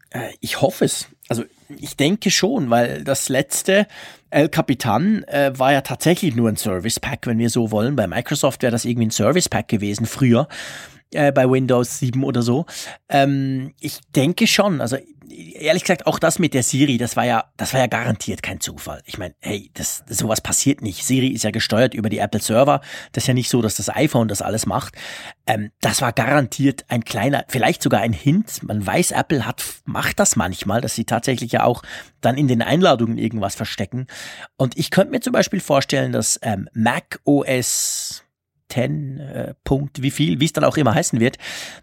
Äh, 0.09 0.31
ich 0.39 0.61
hoffe 0.61 0.85
es. 0.85 1.07
Also 1.27 1.43
ich 1.79 1.95
denke 1.97 2.31
schon, 2.31 2.69
weil 2.69 3.03
das 3.03 3.29
letzte 3.29 3.87
El 4.29 4.49
Capitan 4.49 5.23
äh, 5.23 5.51
war 5.57 5.71
ja 5.71 5.81
tatsächlich 5.81 6.35
nur 6.35 6.49
ein 6.49 6.57
Service 6.57 6.99
Pack, 6.99 7.27
wenn 7.27 7.37
wir 7.37 7.49
so 7.49 7.71
wollen. 7.71 7.95
Bei 7.95 8.07
Microsoft 8.07 8.63
wäre 8.63 8.71
das 8.71 8.85
irgendwie 8.85 9.07
ein 9.07 9.11
Service 9.11 9.49
Pack 9.49 9.67
gewesen 9.67 10.05
früher 10.05 10.47
äh, 11.15 11.32
bei 11.32 11.49
Windows 11.49 11.99
7 11.99 12.23
oder 12.23 12.41
so. 12.41 12.65
Ähm, 13.10 13.73
ich 13.80 13.99
denke 14.15 14.47
schon. 14.47 14.82
Also 14.82 14.97
ehrlich 15.34 15.84
gesagt, 15.84 16.08
auch 16.08 16.19
das 16.19 16.39
mit 16.39 16.54
der 16.54 16.63
Siri, 16.63 16.97
das 16.97 17.15
war 17.15 17.26
ja, 17.26 17.45
das 17.58 17.73
war 17.73 17.80
ja 17.80 17.88
garantiert 17.88 18.43
kein 18.43 18.60
Zufall. 18.60 19.02
Ich 19.06 19.17
meine, 19.17 19.36
hey, 19.39 19.69
das, 19.73 20.04
sowas 20.08 20.41
passiert 20.41 20.82
nicht. 20.82 21.04
Siri 21.06 21.28
ist 21.28 21.43
ja 21.43 21.52
gesteuert 21.52 21.93
über 21.93 22.10
die 22.10 22.19
Apple 22.19 22.41
Server. 22.41 22.82
Das 23.12 23.23
ist 23.23 23.28
ja 23.28 23.34
nicht 23.34 23.49
so, 23.49 23.62
dass 23.62 23.76
das 23.76 23.89
iPhone 23.89 24.28
das 24.28 24.41
alles 24.41 24.65
macht. 24.65 24.95
Ähm, 25.47 25.71
das 25.82 26.02
war 26.02 26.13
garantiert 26.13 26.86
ein 26.88 27.04
kleiner, 27.04 27.45
vielleicht 27.47 27.82
sogar 27.82 28.02
ein 28.02 28.13
Hint. 28.13 28.63
Man 28.63 28.86
weiß, 28.86 29.12
Apple 29.12 29.45
hat, 29.45 29.63
macht 29.86 30.19
das 30.19 30.36
manchmal, 30.36 30.82
dass 30.82 30.95
sie 30.95 31.06
tatsächlich 31.06 31.52
ja 31.52 31.63
auch 31.63 31.84
dann 32.21 32.38
in 32.38 32.47
den 32.47 32.62
Einladungen 32.62 33.17
irgendwas 33.17 33.56
verstecken. 33.56 34.08
Und 34.58 34.78
ich 34.78 34.91
könnte 34.91 35.12
mir 35.12 35.21
zum 35.21 35.34
Beispiel 35.34 35.60
vorstellen, 35.60 36.12
dass 36.12 36.39
ähm, 36.41 36.69
Mac 36.73 37.19
OS 37.26 38.22
10 38.73 39.19
äh, 39.19 39.53
Punkt, 39.63 40.01
wie 40.01 40.12
viel, 40.12 40.39
wie 40.39 40.45
es 40.45 40.53
dann 40.53 40.63
auch 40.63 40.77
immer 40.77 40.93
heißen 40.93 41.19
wird, 41.19 41.38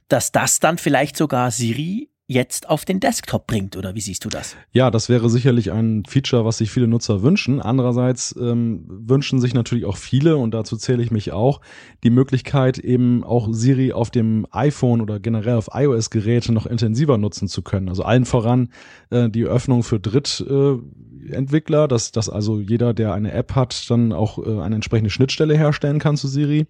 dass 0.09 0.33
das 0.33 0.61
dann 0.61 0.79
vielleicht 0.79 1.17
sogar 1.17 1.51
Siri 1.51 2.10
jetzt 2.31 2.69
auf 2.69 2.85
den 2.85 3.01
Desktop 3.01 3.49
bringt, 3.49 3.77
oder 3.77 3.97
wie 3.97 4.01
siehst 4.01 4.25
du 4.25 4.29
das? 4.29 4.55
Ja, 4.71 4.93
das 4.93 5.09
wäre 5.09 5.29
sicherlich 5.29 5.73
ein 5.73 6.05
Feature, 6.07 6.45
was 6.45 6.59
sich 6.59 6.71
viele 6.71 6.87
Nutzer 6.87 7.23
wünschen. 7.23 7.61
Andererseits 7.61 8.37
ähm, 8.41 8.85
wünschen 8.87 9.41
sich 9.41 9.53
natürlich 9.53 9.85
auch 9.85 9.97
viele, 9.97 10.37
und 10.37 10.53
dazu 10.53 10.77
zähle 10.77 11.03
ich 11.03 11.11
mich 11.11 11.33
auch, 11.33 11.61
die 12.05 12.11
Möglichkeit 12.11 12.79
eben 12.79 13.25
auch 13.25 13.49
Siri 13.51 13.93
auf 13.93 14.11
dem 14.11 14.47
iPhone 14.53 15.01
oder 15.01 15.19
generell 15.19 15.57
auf 15.57 15.71
iOS-Geräte 15.75 16.53
noch 16.53 16.67
intensiver 16.67 17.19
nutzen 17.19 17.49
zu 17.49 17.63
können. 17.63 17.89
Also 17.89 18.05
allen 18.05 18.25
voran 18.25 18.69
äh, 19.11 19.29
die 19.29 19.45
Öffnung 19.45 19.83
für 19.83 19.99
Drittentwickler, 19.99 21.85
äh, 21.85 21.89
dass, 21.89 22.13
dass 22.13 22.31
also 22.31 22.61
jeder, 22.61 22.95
der 22.95 23.13
eine 23.13 23.33
App 23.33 23.57
hat, 23.57 23.91
dann 23.91 24.13
auch 24.13 24.39
äh, 24.39 24.61
eine 24.61 24.77
entsprechende 24.77 25.11
Schnittstelle 25.11 25.59
herstellen 25.59 25.99
kann 25.99 26.17
zu 26.17 26.29
Siri. 26.29 26.69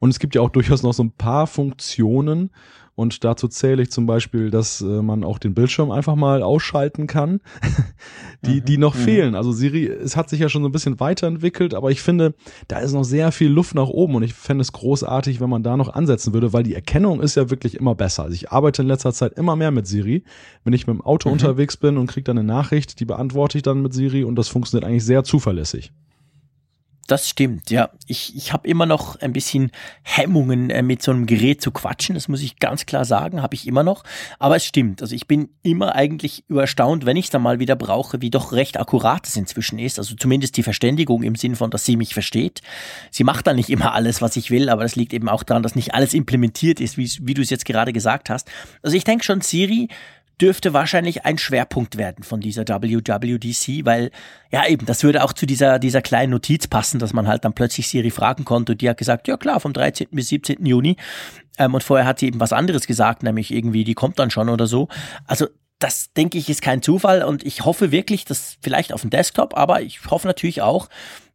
Und 0.00 0.10
es 0.10 0.18
gibt 0.18 0.34
ja 0.34 0.42
auch 0.42 0.50
durchaus 0.50 0.82
noch 0.82 0.92
so 0.92 1.02
ein 1.02 1.12
paar 1.12 1.46
Funktionen, 1.46 2.50
und 2.98 3.22
dazu 3.22 3.46
zähle 3.46 3.82
ich 3.82 3.92
zum 3.92 4.06
Beispiel, 4.06 4.50
dass 4.50 4.80
äh, 4.80 5.02
man 5.02 5.22
auch 5.22 5.38
den 5.38 5.54
Bildschirm 5.54 5.92
einfach 5.92 6.16
mal 6.16 6.42
ausschalten 6.42 7.06
kann, 7.06 7.40
die, 8.44 8.56
mhm. 8.56 8.64
die 8.64 8.76
noch 8.76 8.96
mhm. 8.96 8.98
fehlen. 8.98 9.34
Also 9.36 9.52
Siri, 9.52 9.86
es 9.86 10.16
hat 10.16 10.28
sich 10.28 10.40
ja 10.40 10.48
schon 10.48 10.62
so 10.62 10.68
ein 10.68 10.72
bisschen 10.72 10.98
weiterentwickelt, 10.98 11.74
aber 11.74 11.92
ich 11.92 12.02
finde, 12.02 12.34
da 12.66 12.80
ist 12.80 12.94
noch 12.94 13.04
sehr 13.04 13.30
viel 13.30 13.50
Luft 13.50 13.76
nach 13.76 13.86
oben 13.86 14.16
und 14.16 14.24
ich 14.24 14.34
fände 14.34 14.62
es 14.62 14.72
großartig, 14.72 15.40
wenn 15.40 15.48
man 15.48 15.62
da 15.62 15.76
noch 15.76 15.94
ansetzen 15.94 16.32
würde, 16.32 16.52
weil 16.52 16.64
die 16.64 16.74
Erkennung 16.74 17.20
ist 17.20 17.36
ja 17.36 17.50
wirklich 17.50 17.76
immer 17.76 17.94
besser. 17.94 18.24
Also 18.24 18.34
ich 18.34 18.50
arbeite 18.50 18.82
in 18.82 18.88
letzter 18.88 19.12
Zeit 19.12 19.34
immer 19.34 19.54
mehr 19.54 19.70
mit 19.70 19.86
Siri. 19.86 20.24
Wenn 20.64 20.72
ich 20.72 20.88
mit 20.88 20.96
dem 20.96 21.02
Auto 21.02 21.28
mhm. 21.28 21.34
unterwegs 21.34 21.76
bin 21.76 21.98
und 21.98 22.08
kriege 22.08 22.24
dann 22.24 22.36
eine 22.36 22.48
Nachricht, 22.48 22.98
die 22.98 23.04
beantworte 23.04 23.58
ich 23.58 23.62
dann 23.62 23.80
mit 23.80 23.94
Siri 23.94 24.24
und 24.24 24.34
das 24.34 24.48
funktioniert 24.48 24.84
eigentlich 24.84 25.04
sehr 25.04 25.22
zuverlässig. 25.22 25.92
Das 27.08 27.26
stimmt, 27.26 27.70
ja. 27.70 27.88
Ich, 28.06 28.36
ich 28.36 28.52
habe 28.52 28.68
immer 28.68 28.84
noch 28.84 29.16
ein 29.16 29.32
bisschen 29.32 29.72
Hemmungen, 30.02 30.68
äh, 30.68 30.82
mit 30.82 31.02
so 31.02 31.10
einem 31.10 31.24
Gerät 31.24 31.62
zu 31.62 31.70
quatschen. 31.70 32.14
Das 32.14 32.28
muss 32.28 32.42
ich 32.42 32.58
ganz 32.58 32.84
klar 32.84 33.06
sagen, 33.06 33.40
habe 33.40 33.54
ich 33.54 33.66
immer 33.66 33.82
noch. 33.82 34.04
Aber 34.38 34.56
es 34.56 34.66
stimmt. 34.66 35.00
Also 35.00 35.14
ich 35.14 35.26
bin 35.26 35.48
immer 35.62 35.94
eigentlich 35.94 36.44
überstaunt, 36.48 37.06
wenn 37.06 37.16
ich 37.16 37.24
es 37.24 37.30
dann 37.30 37.40
mal 37.40 37.60
wieder 37.60 37.76
brauche, 37.76 38.20
wie 38.20 38.28
doch 38.28 38.52
recht 38.52 38.78
akkurat 38.78 39.26
es 39.26 39.38
inzwischen 39.38 39.78
ist. 39.78 39.98
Also 39.98 40.16
zumindest 40.16 40.58
die 40.58 40.62
Verständigung 40.62 41.22
im 41.22 41.34
Sinn 41.34 41.56
von, 41.56 41.70
dass 41.70 41.86
sie 41.86 41.96
mich 41.96 42.12
versteht. 42.12 42.60
Sie 43.10 43.24
macht 43.24 43.46
dann 43.46 43.56
nicht 43.56 43.70
immer 43.70 43.94
alles, 43.94 44.20
was 44.20 44.36
ich 44.36 44.50
will, 44.50 44.68
aber 44.68 44.82
das 44.82 44.94
liegt 44.94 45.14
eben 45.14 45.30
auch 45.30 45.44
daran, 45.44 45.62
dass 45.62 45.74
nicht 45.74 45.94
alles 45.94 46.12
implementiert 46.12 46.78
ist, 46.78 46.98
wie, 46.98 47.10
wie 47.22 47.32
du 47.32 47.40
es 47.40 47.48
jetzt 47.48 47.64
gerade 47.64 47.94
gesagt 47.94 48.28
hast. 48.28 48.50
Also 48.82 48.94
ich 48.98 49.04
denke 49.04 49.24
schon, 49.24 49.40
Siri 49.40 49.88
dürfte 50.40 50.72
wahrscheinlich 50.72 51.24
ein 51.24 51.38
Schwerpunkt 51.38 51.98
werden 51.98 52.22
von 52.22 52.40
dieser 52.40 52.62
WWDC, 52.62 53.84
weil 53.84 54.10
ja 54.50 54.66
eben, 54.66 54.86
das 54.86 55.02
würde 55.02 55.24
auch 55.24 55.32
zu 55.32 55.46
dieser, 55.46 55.78
dieser 55.78 56.02
kleinen 56.02 56.30
Notiz 56.30 56.66
passen, 56.66 56.98
dass 56.98 57.12
man 57.12 57.26
halt 57.26 57.44
dann 57.44 57.54
plötzlich 57.54 57.88
Siri 57.88 58.10
fragen 58.10 58.44
konnte 58.44 58.72
und 58.72 58.80
die 58.80 58.88
hat 58.88 58.98
gesagt, 58.98 59.28
ja 59.28 59.36
klar, 59.36 59.60
vom 59.60 59.72
13. 59.72 60.08
bis 60.12 60.28
17. 60.28 60.64
Juni. 60.64 60.96
Ähm, 61.58 61.74
und 61.74 61.82
vorher 61.82 62.06
hat 62.06 62.20
sie 62.20 62.26
eben 62.26 62.40
was 62.40 62.52
anderes 62.52 62.86
gesagt, 62.86 63.22
nämlich 63.22 63.52
irgendwie, 63.52 63.84
die 63.84 63.94
kommt 63.94 64.18
dann 64.18 64.30
schon 64.30 64.48
oder 64.48 64.66
so. 64.66 64.88
Also 65.26 65.48
das 65.78 66.12
denke 66.12 66.38
ich 66.38 66.48
ist 66.48 66.62
kein 66.62 66.82
Zufall 66.82 67.22
und 67.22 67.44
ich 67.44 67.64
hoffe 67.64 67.92
wirklich, 67.92 68.24
dass 68.24 68.56
vielleicht 68.60 68.92
auf 68.92 69.02
dem 69.02 69.10
Desktop, 69.10 69.56
aber 69.56 69.82
ich 69.82 70.04
hoffe 70.06 70.26
natürlich 70.26 70.62
auch, 70.62 70.88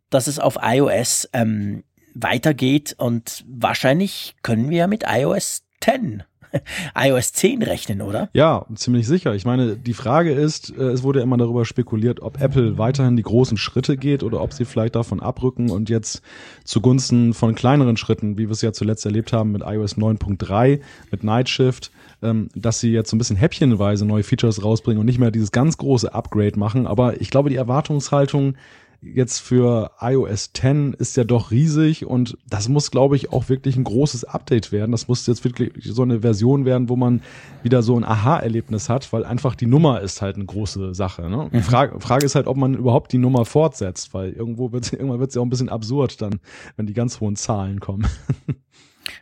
dass 0.09 0.27
es 0.27 0.39
auf 0.39 0.59
iOS 0.61 1.29
ähm, 1.33 1.83
weitergeht 2.13 2.95
und 2.97 3.43
wahrscheinlich 3.47 4.35
können 4.43 4.69
wir 4.69 4.87
mit 4.87 5.05
iOS 5.07 5.63
10 5.81 6.23
iOS 6.95 7.33
10 7.33 7.63
rechnen, 7.63 8.01
oder? 8.01 8.29
Ja, 8.33 8.65
ziemlich 8.75 9.07
sicher. 9.07 9.33
Ich 9.35 9.45
meine, 9.45 9.75
die 9.75 9.93
Frage 9.93 10.33
ist, 10.33 10.75
äh, 10.77 10.83
es 10.83 11.03
wurde 11.03 11.21
immer 11.21 11.37
darüber 11.37 11.65
spekuliert, 11.65 12.21
ob 12.21 12.41
Apple 12.41 12.77
weiterhin 12.77 13.15
die 13.15 13.23
großen 13.23 13.57
Schritte 13.57 13.97
geht 13.97 14.23
oder 14.23 14.41
ob 14.41 14.53
sie 14.53 14.65
vielleicht 14.65 14.95
davon 14.95 15.19
abrücken 15.19 15.69
und 15.69 15.89
jetzt 15.89 16.21
zugunsten 16.63 17.33
von 17.33 17.55
kleineren 17.55 17.97
Schritten, 17.97 18.37
wie 18.37 18.47
wir 18.47 18.51
es 18.51 18.61
ja 18.61 18.73
zuletzt 18.73 19.05
erlebt 19.05 19.33
haben 19.33 19.51
mit 19.51 19.63
iOS 19.65 19.97
9.3, 19.97 20.79
mit 21.11 21.23
Night 21.23 21.49
Shift, 21.49 21.91
ähm, 22.21 22.49
dass 22.55 22.79
sie 22.79 22.91
jetzt 22.91 23.09
so 23.09 23.15
ein 23.15 23.19
bisschen 23.19 23.37
häppchenweise 23.37 24.05
neue 24.05 24.23
Features 24.23 24.63
rausbringen 24.63 24.99
und 24.99 25.05
nicht 25.05 25.19
mehr 25.19 25.31
dieses 25.31 25.51
ganz 25.51 25.77
große 25.77 26.13
Upgrade 26.13 26.57
machen. 26.57 26.87
Aber 26.87 27.19
ich 27.21 27.29
glaube, 27.29 27.49
die 27.49 27.55
Erwartungshaltung 27.55 28.55
jetzt 29.03 29.39
für 29.39 29.91
iOS 29.99 30.51
10 30.53 30.93
ist 30.93 31.17
ja 31.17 31.23
doch 31.23 31.51
riesig 31.51 32.05
und 32.05 32.37
das 32.47 32.69
muss, 32.69 32.91
glaube 32.91 33.15
ich, 33.15 33.31
auch 33.31 33.49
wirklich 33.49 33.75
ein 33.75 33.83
großes 33.83 34.23
Update 34.23 34.71
werden. 34.71 34.91
Das 34.91 35.07
muss 35.07 35.27
jetzt 35.27 35.43
wirklich 35.43 35.71
so 35.83 36.01
eine 36.03 36.21
Version 36.21 36.65
werden, 36.65 36.89
wo 36.89 36.95
man 36.95 37.21
wieder 37.63 37.83
so 37.83 37.97
ein 37.97 38.03
Aha-Erlebnis 38.03 38.89
hat, 38.89 39.11
weil 39.11 39.25
einfach 39.25 39.55
die 39.55 39.65
Nummer 39.65 40.01
ist 40.01 40.21
halt 40.21 40.35
eine 40.35 40.45
große 40.45 40.93
Sache. 40.93 41.29
Ne? 41.29 41.49
Die 41.51 41.57
mhm. 41.57 41.63
Frage, 41.63 41.99
Frage 41.99 42.25
ist 42.25 42.35
halt, 42.35 42.47
ob 42.47 42.57
man 42.57 42.73
überhaupt 42.75 43.11
die 43.11 43.17
Nummer 43.17 43.45
fortsetzt, 43.45 44.13
weil 44.13 44.31
irgendwo 44.31 44.71
wird 44.71 44.91
irgendwann 44.93 45.19
wird 45.19 45.29
es 45.29 45.35
ja 45.35 45.41
auch 45.41 45.45
ein 45.45 45.49
bisschen 45.49 45.69
absurd 45.69 46.21
dann, 46.21 46.39
wenn 46.77 46.87
die 46.87 46.93
ganz 46.93 47.19
hohen 47.19 47.35
Zahlen 47.35 47.79
kommen. 47.79 48.07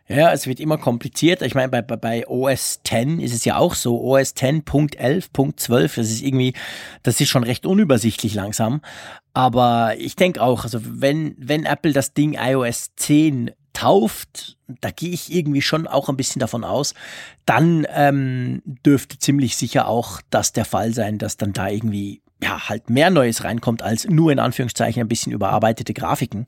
Ja, 0.08 0.32
es 0.32 0.48
wird 0.48 0.60
immer 0.60 0.78
komplizierter. 0.78 1.46
Ich 1.46 1.56
meine, 1.56 1.70
bei, 1.70 1.82
bei 1.82 2.28
OS 2.28 2.82
10 2.84 3.20
ist 3.20 3.34
es 3.34 3.46
ja 3.46 3.58
auch 3.58 3.76
so. 3.76 4.02
OS 4.02 4.36
10.11.12, 4.36 5.96
das 5.96 6.10
ist 6.10 6.22
irgendwie, 6.22 6.54
das 7.04 7.20
ist 7.20 7.30
schon 7.30 7.44
recht 7.44 7.66
unübersichtlich 7.66 8.34
langsam. 8.34 8.82
Aber 9.34 9.96
ich 9.98 10.16
denke 10.16 10.42
auch, 10.42 10.64
also 10.64 10.80
wenn, 10.84 11.36
wenn 11.38 11.66
Apple 11.66 11.94
das 11.94 12.14
Ding 12.14 12.38
iOS 12.40 12.92
10 12.98 13.52
tauft, 13.74 14.58
da 14.82 14.92
gehe 14.92 15.12
ich 15.12 15.34
irgendwie 15.34 15.62
schon 15.62 15.88
auch 15.88 16.10
ein 16.10 16.18
bisschen 16.18 16.40
davon 16.40 16.64
aus, 16.64 16.94
dann 17.46 17.88
ähm, 17.90 18.62
dürfte 18.66 19.18
ziemlich 19.18 19.56
sicher 19.56 19.88
auch 19.88 20.22
das 20.30 20.52
der 20.52 20.66
Fall 20.66 20.94
sein, 20.94 21.18
dass 21.18 21.38
dann 21.38 21.54
da 21.54 21.70
irgendwie 21.70 22.22
ja 22.44 22.70
halt 22.70 22.90
mehr 22.90 23.10
Neues 23.10 23.44
reinkommt 23.44 23.82
als 23.82 24.08
nur 24.08 24.32
in 24.32 24.40
Anführungszeichen 24.40 25.02
ein 25.02 25.08
bisschen 25.08 25.32
überarbeitete 25.32 25.94
Grafiken. 25.94 26.48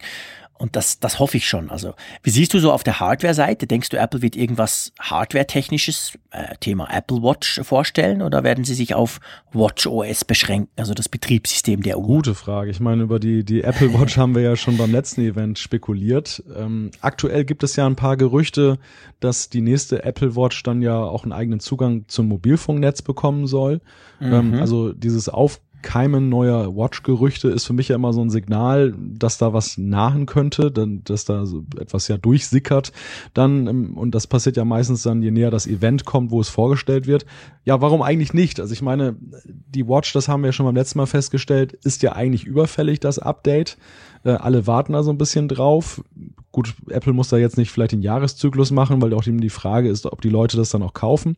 Und 0.58 0.76
das, 0.76 1.00
das 1.00 1.20
hoffe 1.20 1.38
ich 1.38 1.48
schon. 1.48 1.70
Also, 1.72 1.94
wie 2.22 2.30
siehst 2.30 2.54
du 2.54 2.60
so 2.60 2.72
auf 2.72 2.84
der 2.84 3.00
Hardware-Seite? 3.00 3.66
Denkst 3.66 3.90
du, 3.90 3.98
Apple 3.98 4.22
wird 4.22 4.36
irgendwas 4.36 4.94
Hardware-technisches, 5.00 6.14
äh, 6.30 6.56
Thema 6.60 6.88
Apple 6.92 7.24
Watch 7.24 7.60
vorstellen 7.64 8.22
oder 8.22 8.44
werden 8.44 8.64
sie 8.64 8.76
sich 8.76 8.94
auf 8.94 9.20
Watch 9.52 9.88
OS 9.88 10.24
beschränken, 10.24 10.70
also 10.76 10.94
das 10.94 11.10
Betriebssystem 11.10 11.82
der 11.82 11.98
Uhr? 11.98 12.06
Gute 12.06 12.36
Frage. 12.36 12.70
Ich 12.70 12.80
meine, 12.80 13.04
über 13.04 13.20
die, 13.20 13.44
die 13.44 13.64
Apple 13.64 13.94
Watch 13.94 14.18
haben 14.18 14.36
wir 14.36 14.44
ja 14.44 14.56
schon 14.56 14.78
beim 14.78 14.92
letzten 14.92 15.22
Event 15.22 15.58
spekuliert. 15.58 16.44
Ähm, 16.56 16.92
aktuell 17.02 17.46
gibt 17.46 17.64
es 17.64 17.76
ja 17.76 17.88
ein 17.88 17.96
paar 17.96 18.16
Gerüchte, 18.16 18.78
dass 19.20 19.50
die 19.50 19.62
nächste 19.62 20.04
Apple 20.06 20.36
Watch 20.36 20.62
dann 20.64 20.82
ja 20.82 20.98
auch 20.98 21.24
einen 21.24 21.34
eigenen 21.34 21.60
Zugang 21.62 22.06
zum 22.08 22.28
Mobilfunknetz 22.28 23.02
bekommen 23.02 23.48
soll. 23.48 23.82
Ähm, 24.22 24.28
mhm. 24.28 24.54
Ähm, 24.54 24.60
also 24.62 24.94
dieses 24.94 25.30
Auf 25.30 25.60
Keimen 25.84 26.30
neuer 26.30 26.76
Watch-Gerüchte 26.76 27.50
ist 27.50 27.66
für 27.66 27.74
mich 27.74 27.90
ja 27.90 27.96
immer 27.96 28.14
so 28.14 28.22
ein 28.22 28.32
Signal, 28.32 28.96
dass 28.98 29.38
da 29.38 29.54
was 29.54 29.78
nahen 29.78 30.26
könnte, 30.26 30.72
dann, 30.72 31.04
dass 31.04 31.26
da 31.26 31.46
so 31.46 31.64
etwas 31.80 32.08
ja 32.08 32.18
durchsickert 32.18 32.92
dann, 33.34 33.68
ähm, 33.68 33.98
und 33.98 34.16
das 34.16 34.28
passiert 34.28 34.58
ja 34.58 34.66
meistens 34.66 35.04
dann, 35.04 35.22
je 35.22 35.32
näher 35.32 35.52
das 35.52 35.68
Event 35.68 36.06
kommt, 36.06 36.32
wo 36.32 36.42
es 36.42 36.50
vorgestellt 36.50 37.08
wird. 37.08 37.26
Ja, 37.66 37.82
warum 37.82 38.02
eigentlich 38.02 38.34
nicht? 38.34 38.60
Also 38.60 38.74
ich 38.74 38.82
meine, 38.82 39.16
die 39.46 39.88
Watch, 39.88 40.14
das 40.14 40.28
haben 40.28 40.42
wir 40.42 40.48
ja 40.48 40.54
schon 40.54 40.66
beim 40.66 40.76
letzten 40.76 40.98
Mal 40.98 41.06
festgestellt, 41.06 41.74
ist 41.84 42.02
ja 42.02 42.14
eigentlich 42.14 42.46
überfällig, 42.46 43.00
das 43.00 43.20
Update. 43.20 43.78
Äh, 44.24 44.32
alle 44.32 44.68
warten 44.68 44.94
da 44.94 45.04
so 45.04 45.12
ein 45.12 45.18
bisschen 45.18 45.48
drauf. 45.48 46.04
Gut, 46.52 46.74
Apple 46.90 47.14
muss 47.14 47.30
da 47.30 47.38
jetzt 47.38 47.58
nicht 47.58 47.72
vielleicht 47.72 47.94
den 47.94 48.02
Jahreszyklus 48.02 48.72
machen, 48.72 49.02
weil 49.02 49.14
auch 49.14 49.26
eben 49.26 49.42
die 49.42 49.50
Frage 49.50 49.90
ist, 49.90 50.06
ob 50.06 50.22
die 50.22 50.30
Leute 50.30 50.58
das 50.58 50.70
dann 50.70 50.84
auch 50.84 50.94
kaufen. 50.94 51.36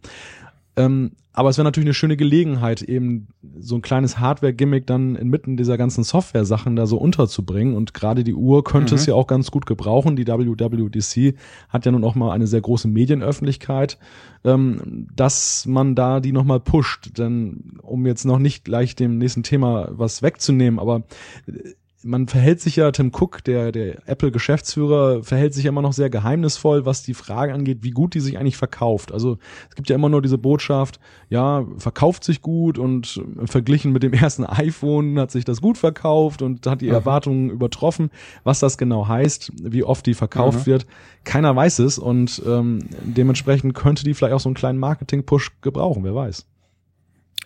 Ähm, 0.78 1.12
aber 1.34 1.50
es 1.50 1.58
wäre 1.58 1.66
natürlich 1.66 1.88
eine 1.88 1.94
schöne 1.94 2.16
Gelegenheit, 2.16 2.82
eben 2.82 3.28
so 3.60 3.76
ein 3.76 3.82
kleines 3.82 4.20
Hardware-Gimmick 4.20 4.88
dann 4.88 5.16
inmitten 5.16 5.58
dieser 5.58 5.78
ganzen 5.78 6.06
Software-Sachen 6.06 6.78
da 6.78 6.86
so 6.86 6.98
unterzubringen. 6.98 7.76
Und 7.76 7.94
gerade 7.94 8.24
die 8.24 8.34
Uhr 8.34 8.64
könnte 8.64 8.94
mhm. 8.94 9.00
es 9.00 9.06
ja 9.06 9.16
auch 9.16 9.28
ganz 9.28 9.52
gut 9.52 9.66
gebrauchen. 9.66 10.16
Die 10.16 10.28
WWDC 10.28 11.38
hat 11.68 11.86
ja 11.86 11.92
nun 11.92 12.06
auch 12.06 12.16
mal 12.16 12.32
eine 12.32 12.48
sehr 12.48 12.62
große 12.62 12.88
Medienöffentlichkeit, 12.88 13.98
ähm, 14.46 15.08
dass 15.14 15.66
man 15.66 15.94
da 15.94 16.22
die 16.22 16.32
nochmal 16.32 16.62
pusht. 16.62 17.18
Denn 17.18 17.80
um 17.82 18.06
jetzt 18.06 18.24
noch 18.24 18.40
nicht 18.40 18.64
gleich 18.64 18.96
dem 18.96 19.18
nächsten 19.18 19.44
Thema 19.44 19.90
was 19.92 20.22
wegzunehmen, 20.22 20.80
aber 20.80 21.04
man 22.06 22.28
verhält 22.28 22.62
sich 22.62 22.76
ja, 22.76 22.92
Tim 22.92 23.12
Cook, 23.12 23.44
der, 23.44 23.72
der 23.72 24.08
Apple-Geschäftsführer, 24.08 25.24
verhält 25.24 25.56
sich 25.56 25.64
ja 25.64 25.70
immer 25.70 25.82
noch 25.82 25.92
sehr 25.92 26.12
geheimnisvoll, 26.12 26.86
was 26.86 27.02
die 27.02 27.16
Frage 27.16 27.54
angeht, 27.54 27.80
wie 27.82 27.90
gut 27.90 28.14
die 28.14 28.20
sich 28.20 28.38
eigentlich 28.38 28.58
verkauft. 28.58 29.12
Also 29.12 29.40
es 29.70 29.76
gibt 29.76 29.90
ja 29.90 29.96
immer 29.96 30.08
nur 30.08 30.22
diese 30.22 30.38
Botschaft, 30.38 31.00
ja, 31.30 31.66
verkauft 31.78 32.24
sich 32.24 32.44
gut 32.44 32.78
und 32.78 33.24
verglichen 33.46 33.92
mit 33.92 34.04
dem 34.04 34.14
ersten 34.14 34.46
iPhone 34.46 35.20
hat 35.20 35.32
sich 35.32 35.46
das 35.46 35.62
gut 35.62 35.80
verkauft 35.80 36.44
und 36.44 36.66
hat 36.68 36.82
die 36.82 36.88
mhm. 36.88 36.94
Erwartungen 36.94 37.50
übertroffen. 37.50 38.12
Was 38.44 38.60
das 38.60 38.78
genau 38.78 39.08
heißt, 39.08 39.52
wie 39.64 39.84
oft 39.84 40.06
die 40.06 40.14
verkauft 40.14 40.60
mhm. 40.60 40.66
wird, 40.68 40.86
keiner 41.24 41.56
weiß 41.56 41.80
es 41.80 41.98
und 41.98 42.40
ähm, 42.46 42.80
dementsprechend 43.02 43.74
könnte 43.74 44.04
die 44.04 44.14
vielleicht 44.14 44.36
auch 44.36 44.40
so 44.40 44.50
einen 44.50 44.56
kleinen 44.56 44.78
Marketing-Push 44.78 45.62
gebrauchen, 45.62 46.04
wer 46.04 46.14
weiß. 46.14 46.46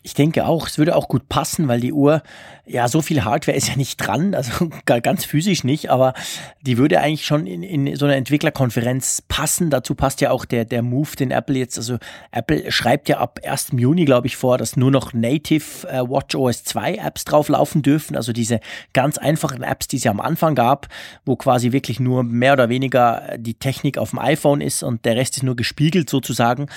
Ich 0.02 0.14
denke 0.14 0.46
auch, 0.46 0.68
es 0.68 0.78
würde 0.78 0.96
auch 0.96 1.08
gut 1.08 1.28
passen, 1.28 1.68
weil 1.68 1.82
die 1.82 1.92
Uhr, 1.92 2.22
ja, 2.66 2.88
so 2.88 3.02
viel 3.02 3.24
Hardware 3.24 3.58
ist 3.58 3.68
ja 3.68 3.76
nicht 3.76 3.98
dran, 3.98 4.34
also 4.40 4.70
ganz 4.86 5.26
physisch 5.26 5.64
nicht, 5.64 5.90
aber 5.90 6.14
die 6.62 6.78
würde 6.78 7.02
eigentlich 7.02 7.26
schon 7.26 7.48
in, 7.48 7.64
in 7.64 7.96
so 7.96 8.06
einer 8.06 8.16
Entwicklerkonferenz 8.16 9.24
passen. 9.28 9.70
Dazu 9.70 9.96
passt 9.96 10.22
ja 10.22 10.32
auch 10.32 10.46
der, 10.46 10.66
der 10.66 10.82
Move, 10.82 11.16
den 11.18 11.32
Apple 11.32 11.58
jetzt, 11.58 11.78
also 11.78 11.98
Apple 12.32 12.72
schreibt 12.72 13.10
ja 13.10 13.18
ab 13.18 13.40
1. 13.44 13.70
Juni, 13.78 14.06
glaube 14.06 14.28
ich, 14.28 14.38
vor, 14.38 14.58
dass 14.58 14.78
nur 14.78 14.92
noch 14.92 15.14
Native 15.14 15.88
äh, 15.88 16.02
WatchOS 16.02 16.64
2 16.64 16.96
Apps 16.96 17.26
drauf 17.26 17.50
laufen 17.50 17.82
dürfen, 17.82 18.16
also 18.16 18.32
diese 18.32 18.60
ganz 18.94 19.18
einfachen 19.18 19.64
Apps, 19.64 19.88
die 19.88 19.98
es 19.98 20.04
ja 20.04 20.12
am 20.12 20.22
Anfang 20.22 20.56
gab, 20.56 20.88
wo 21.26 21.36
quasi 21.36 21.72
wirklich 21.72 22.00
nur 22.00 22.24
mehr 22.24 22.54
oder 22.54 22.70
weniger 22.70 23.38
die 23.38 23.54
Technik 23.54 23.98
auf 23.98 24.12
dem 24.12 24.20
iPhone 24.20 24.62
ist 24.62 24.84
und 24.84 25.06
der 25.06 25.16
Rest 25.16 25.38
ist 25.38 25.44
nur 25.44 25.56
gespiegelt 25.56 26.10
sozusagen. 26.10 26.68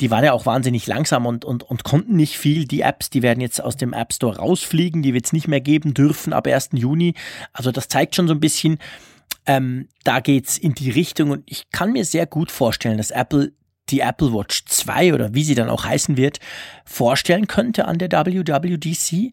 Die 0.00 0.10
waren 0.10 0.24
ja 0.24 0.32
auch 0.32 0.46
wahnsinnig 0.46 0.86
langsam 0.86 1.26
und, 1.26 1.44
und, 1.44 1.62
und 1.62 1.84
konnten 1.84 2.16
nicht 2.16 2.38
viel 2.38 2.66
die 2.72 2.80
Apps, 2.80 3.10
die 3.10 3.22
werden 3.22 3.40
jetzt 3.40 3.62
aus 3.62 3.76
dem 3.76 3.92
App 3.92 4.12
Store 4.12 4.38
rausfliegen, 4.38 5.02
die 5.02 5.14
wird 5.14 5.26
es 5.26 5.32
nicht 5.32 5.46
mehr 5.46 5.60
geben 5.60 5.94
dürfen 5.94 6.32
ab 6.32 6.46
1. 6.46 6.70
Juni. 6.72 7.14
Also 7.52 7.70
das 7.70 7.88
zeigt 7.88 8.16
schon 8.16 8.26
so 8.26 8.34
ein 8.34 8.40
bisschen, 8.40 8.78
ähm, 9.46 9.88
da 10.04 10.20
geht's 10.20 10.58
in 10.58 10.74
die 10.74 10.90
Richtung 10.90 11.30
und 11.30 11.42
ich 11.46 11.70
kann 11.70 11.92
mir 11.92 12.04
sehr 12.04 12.26
gut 12.26 12.50
vorstellen, 12.50 12.96
dass 12.96 13.10
Apple 13.10 13.52
die 13.90 14.00
Apple 14.00 14.32
Watch 14.32 14.64
2 14.66 15.12
oder 15.12 15.34
wie 15.34 15.44
sie 15.44 15.54
dann 15.54 15.68
auch 15.68 15.84
heißen 15.84 16.16
wird, 16.16 16.38
vorstellen 16.84 17.46
könnte 17.46 17.86
an 17.86 17.98
der 17.98 18.10
WWDC. 18.10 19.32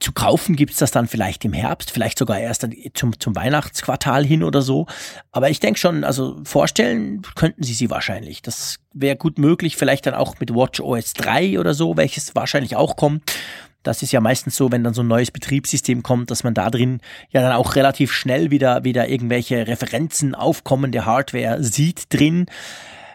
Zu 0.00 0.12
kaufen 0.12 0.54
gibt's 0.54 0.76
das 0.76 0.92
dann 0.92 1.08
vielleicht 1.08 1.44
im 1.44 1.52
Herbst, 1.52 1.90
vielleicht 1.90 2.18
sogar 2.18 2.38
erst 2.38 2.66
zum, 2.94 3.18
zum 3.18 3.34
Weihnachtsquartal 3.34 4.24
hin 4.24 4.44
oder 4.44 4.62
so. 4.62 4.86
Aber 5.32 5.50
ich 5.50 5.58
denke 5.58 5.80
schon, 5.80 6.04
also 6.04 6.40
vorstellen 6.44 7.22
könnten 7.34 7.64
sie 7.64 7.74
sie 7.74 7.90
wahrscheinlich. 7.90 8.40
Das 8.42 8.78
wäre 8.92 9.16
gut 9.16 9.38
möglich, 9.38 9.76
vielleicht 9.76 10.06
dann 10.06 10.14
auch 10.14 10.38
mit 10.38 10.54
Watch 10.54 10.80
OS 10.80 11.14
3 11.14 11.58
oder 11.58 11.74
so, 11.74 11.96
welches 11.96 12.36
wahrscheinlich 12.36 12.76
auch 12.76 12.96
kommt. 12.96 13.22
Das 13.82 14.02
ist 14.02 14.12
ja 14.12 14.20
meistens 14.20 14.56
so, 14.56 14.70
wenn 14.70 14.84
dann 14.84 14.94
so 14.94 15.02
ein 15.02 15.08
neues 15.08 15.30
Betriebssystem 15.30 16.02
kommt, 16.02 16.30
dass 16.30 16.44
man 16.44 16.54
da 16.54 16.68
drin 16.70 17.00
ja 17.30 17.42
dann 17.42 17.52
auch 17.52 17.74
relativ 17.74 18.12
schnell 18.12 18.50
wieder, 18.50 18.84
wieder 18.84 19.08
irgendwelche 19.08 19.66
Referenzen 19.66 20.34
aufkommende 20.34 21.06
Hardware 21.06 21.62
sieht 21.62 22.12
drin. 22.12 22.46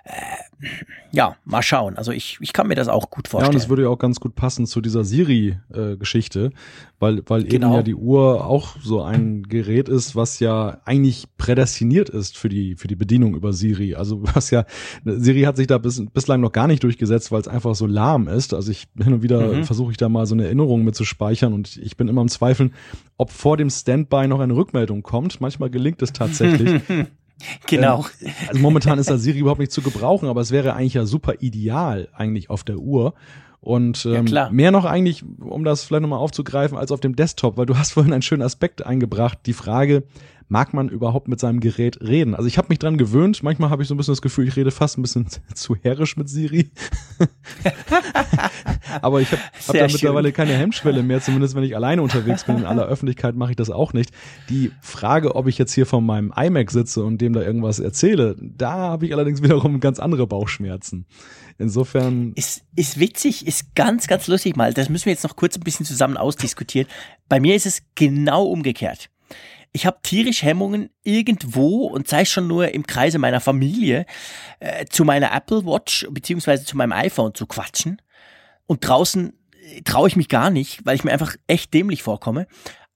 Äh, 0.03 0.67
ja, 1.11 1.37
mal 1.45 1.61
schauen. 1.61 1.97
Also 1.97 2.11
ich, 2.11 2.37
ich 2.41 2.51
kann 2.51 2.67
mir 2.67 2.75
das 2.75 2.87
auch 2.87 3.09
gut 3.09 3.27
vorstellen. 3.27 3.53
Ja, 3.53 3.55
und 3.55 3.63
es 3.63 3.69
würde 3.69 3.83
ja 3.83 3.89
auch 3.89 3.97
ganz 3.97 4.19
gut 4.19 4.35
passen 4.35 4.65
zu 4.65 4.81
dieser 4.81 5.05
Siri-Geschichte, 5.05 6.51
weil, 6.99 7.21
weil 7.27 7.43
genau. 7.43 7.67
eben 7.67 7.75
ja 7.75 7.83
die 7.83 7.95
Uhr 7.95 8.45
auch 8.45 8.75
so 8.81 9.01
ein 9.01 9.43
Gerät 9.43 9.87
ist, 9.87 10.15
was 10.15 10.39
ja 10.39 10.81
eigentlich 10.85 11.25
prädestiniert 11.37 12.09
ist 12.09 12.37
für 12.37 12.49
die, 12.49 12.75
für 12.75 12.87
die 12.87 12.95
Bedienung 12.95 13.35
über 13.35 13.53
Siri. 13.53 13.95
Also 13.95 14.23
was 14.23 14.49
ja, 14.49 14.65
Siri 15.05 15.43
hat 15.43 15.55
sich 15.55 15.67
da 15.67 15.77
bis, 15.77 16.03
bislang 16.11 16.41
noch 16.41 16.51
gar 16.51 16.67
nicht 16.67 16.83
durchgesetzt, 16.83 17.31
weil 17.31 17.41
es 17.41 17.47
einfach 17.47 17.75
so 17.75 17.85
lahm 17.85 18.27
ist. 18.27 18.53
Also 18.53 18.71
ich 18.71 18.87
hin 19.01 19.13
und 19.13 19.23
wieder 19.23 19.53
mhm. 19.53 19.63
versuche 19.63 19.91
ich 19.91 19.97
da 19.97 20.09
mal 20.09 20.25
so 20.25 20.35
eine 20.35 20.45
Erinnerung 20.45 20.83
mit 20.83 20.95
zu 20.95 21.05
speichern 21.05 21.53
und 21.53 21.77
ich 21.77 21.95
bin 21.95 22.09
immer 22.09 22.21
im 22.21 22.29
Zweifeln, 22.29 22.73
ob 23.17 23.31
vor 23.31 23.55
dem 23.55 23.69
Standby 23.69 24.27
noch 24.27 24.39
eine 24.39 24.55
Rückmeldung 24.55 25.03
kommt. 25.03 25.39
Manchmal 25.39 25.69
gelingt 25.69 26.01
es 26.01 26.11
tatsächlich. 26.11 26.81
Genau. 27.67 28.05
Ähm, 28.21 28.31
also 28.47 28.61
momentan 28.61 28.99
ist 28.99 29.09
da 29.09 29.17
Siri 29.17 29.39
überhaupt 29.39 29.59
nicht 29.59 29.71
zu 29.71 29.81
gebrauchen, 29.81 30.27
aber 30.27 30.41
es 30.41 30.51
wäre 30.51 30.75
eigentlich 30.75 30.93
ja 30.93 31.05
super 31.05 31.35
ideal 31.39 32.09
eigentlich 32.13 32.49
auf 32.49 32.63
der 32.63 32.77
Uhr. 32.77 33.13
Und 33.59 34.05
ähm, 34.05 34.27
ja, 34.27 34.49
mehr 34.49 34.71
noch 34.71 34.83
eigentlich, 34.83 35.23
um 35.39 35.63
das 35.63 35.85
vielleicht 35.85 36.01
nochmal 36.01 36.19
aufzugreifen, 36.19 36.77
als 36.77 36.91
auf 36.91 36.99
dem 36.99 37.15
Desktop, 37.15 37.55
weil 37.55 37.65
du 37.65 37.77
hast 37.77 37.93
vorhin 37.93 38.11
einen 38.11 38.21
schönen 38.21 38.41
Aspekt 38.41 38.85
eingebracht, 38.85 39.39
die 39.45 39.53
Frage, 39.53 40.03
mag 40.47 40.73
man 40.73 40.89
überhaupt 40.89 41.27
mit 41.27 41.39
seinem 41.39 41.59
Gerät 41.59 42.01
reden? 42.01 42.35
Also 42.35 42.47
ich 42.47 42.57
habe 42.57 42.67
mich 42.69 42.79
dran 42.79 42.97
gewöhnt, 42.97 43.43
manchmal 43.43 43.69
habe 43.69 43.81
ich 43.81 43.87
so 43.87 43.93
ein 43.93 43.97
bisschen 43.97 44.13
das 44.13 44.21
Gefühl, 44.21 44.47
ich 44.47 44.55
rede 44.55 44.71
fast 44.71 44.97
ein 44.97 45.01
bisschen 45.01 45.27
zu 45.53 45.75
herrisch 45.75 46.17
mit 46.17 46.29
Siri. 46.29 46.71
Aber 49.01 49.21
ich 49.21 49.31
habe 49.31 49.41
hab 49.67 49.75
da 49.75 49.87
mittlerweile 49.87 50.31
keine 50.31 50.53
Hemmschwelle 50.53 51.03
mehr, 51.03 51.21
zumindest 51.21 51.55
wenn 51.55 51.63
ich 51.63 51.75
alleine 51.75 52.01
unterwegs 52.01 52.43
bin. 52.43 52.57
In 52.57 52.65
aller 52.65 52.85
Öffentlichkeit 52.85 53.35
mache 53.35 53.51
ich 53.51 53.55
das 53.55 53.69
auch 53.69 53.93
nicht. 53.93 54.11
Die 54.49 54.71
Frage, 54.81 55.35
ob 55.35 55.47
ich 55.47 55.57
jetzt 55.57 55.73
hier 55.73 55.85
von 55.85 56.05
meinem 56.05 56.33
iMac 56.35 56.71
sitze 56.71 57.03
und 57.03 57.19
dem 57.19 57.33
da 57.33 57.41
irgendwas 57.41 57.79
erzähle, 57.79 58.35
da 58.39 58.71
habe 58.73 59.05
ich 59.05 59.13
allerdings 59.13 59.41
wiederum 59.41 59.79
ganz 59.79 59.99
andere 59.99 60.27
Bauchschmerzen. 60.27 61.05
Insofern. 61.57 62.33
Ist, 62.35 62.63
ist 62.75 62.99
witzig, 62.99 63.47
ist 63.47 63.75
ganz, 63.75 64.07
ganz 64.07 64.27
lustig 64.27 64.55
mal. 64.55 64.73
Das 64.73 64.89
müssen 64.89 65.05
wir 65.05 65.13
jetzt 65.13 65.23
noch 65.23 65.35
kurz 65.35 65.55
ein 65.55 65.63
bisschen 65.63 65.85
zusammen 65.85 66.17
ausdiskutieren. 66.17 66.87
Bei 67.29 67.39
mir 67.39 67.55
ist 67.55 67.65
es 67.65 67.83
genau 67.95 68.45
umgekehrt 68.45 69.09
ich 69.73 69.85
habe 69.87 69.97
tierisch 70.03 70.43
Hemmungen 70.43 70.91
irgendwo 71.03 71.87
und 71.87 72.07
sei 72.07 72.21
es 72.21 72.29
schon 72.29 72.47
nur 72.47 72.73
im 72.73 72.85
Kreise 72.87 73.17
meiner 73.17 73.41
Familie 73.41 74.05
äh, 74.59 74.85
zu 74.85 75.03
meiner 75.03 75.35
Apple 75.35 75.65
Watch 75.65 76.07
beziehungsweise 76.11 76.63
zu 76.63 76.77
meinem 76.77 76.93
iPhone 76.93 77.33
zu 77.33 77.47
quatschen 77.47 78.01
und 78.67 78.87
draußen 78.87 79.33
äh, 79.63 79.81
traue 79.81 80.07
ich 80.07 80.15
mich 80.15 80.29
gar 80.29 80.51
nicht, 80.51 80.85
weil 80.85 80.95
ich 80.95 81.03
mir 81.03 81.11
einfach 81.11 81.35
echt 81.47 81.73
dämlich 81.73 82.03
vorkomme. 82.03 82.47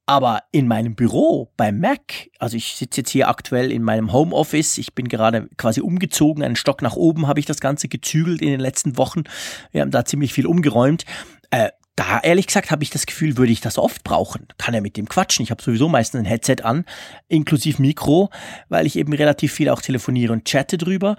Aber 0.09 0.43
in 0.53 0.69
meinem 0.69 0.95
Büro 0.95 1.51
beim 1.57 1.81
Mac, 1.81 2.29
also 2.39 2.55
ich 2.55 2.75
sitze 2.77 3.01
jetzt 3.01 3.09
hier 3.09 3.27
aktuell 3.27 3.73
in 3.73 3.83
meinem 3.83 4.13
Homeoffice, 4.13 4.77
ich 4.77 4.95
bin 4.95 5.09
gerade 5.09 5.49
quasi 5.57 5.81
umgezogen, 5.81 6.43
einen 6.43 6.55
Stock 6.55 6.81
nach 6.81 6.95
oben 6.95 7.27
habe 7.27 7.41
ich 7.41 7.45
das 7.45 7.59
Ganze 7.59 7.89
gezügelt 7.89 8.41
in 8.41 8.49
den 8.49 8.61
letzten 8.61 8.95
Wochen. 8.95 9.23
Wir 9.71 9.81
haben 9.81 9.91
da 9.91 10.05
ziemlich 10.05 10.31
viel 10.31 10.45
umgeräumt. 10.45 11.03
Äh, 11.49 11.71
da 11.97 12.19
ehrlich 12.19 12.47
gesagt 12.47 12.71
habe 12.71 12.83
ich 12.83 12.91
das 12.91 13.07
Gefühl, 13.07 13.37
würde 13.37 13.51
ich 13.51 13.59
das 13.59 13.77
oft 13.77 14.03
brauchen. 14.03 14.47
Kann 14.57 14.73
ja 14.73 14.81
mit 14.81 14.95
dem 14.97 15.09
quatschen. 15.09 15.43
Ich 15.43 15.51
habe 15.51 15.61
sowieso 15.61 15.89
meistens 15.89 16.19
ein 16.19 16.25
Headset 16.25 16.57
an, 16.63 16.85
inklusive 17.27 17.81
Mikro, 17.81 18.29
weil 18.69 18.85
ich 18.85 18.95
eben 18.97 19.11
relativ 19.13 19.51
viel 19.51 19.67
auch 19.69 19.81
telefoniere 19.81 20.31
und 20.31 20.45
chatte 20.45 20.77
drüber. 20.77 21.17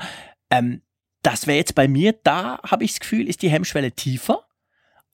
Ähm, 0.50 0.82
das 1.22 1.48
wäre 1.48 1.58
jetzt 1.58 1.74
bei 1.74 1.88
mir, 1.88 2.14
da 2.22 2.60
habe 2.62 2.84
ich 2.84 2.92
das 2.92 3.00
Gefühl, 3.00 3.28
ist 3.28 3.42
die 3.42 3.50
Hemmschwelle 3.50 3.90
tiefer 3.92 4.47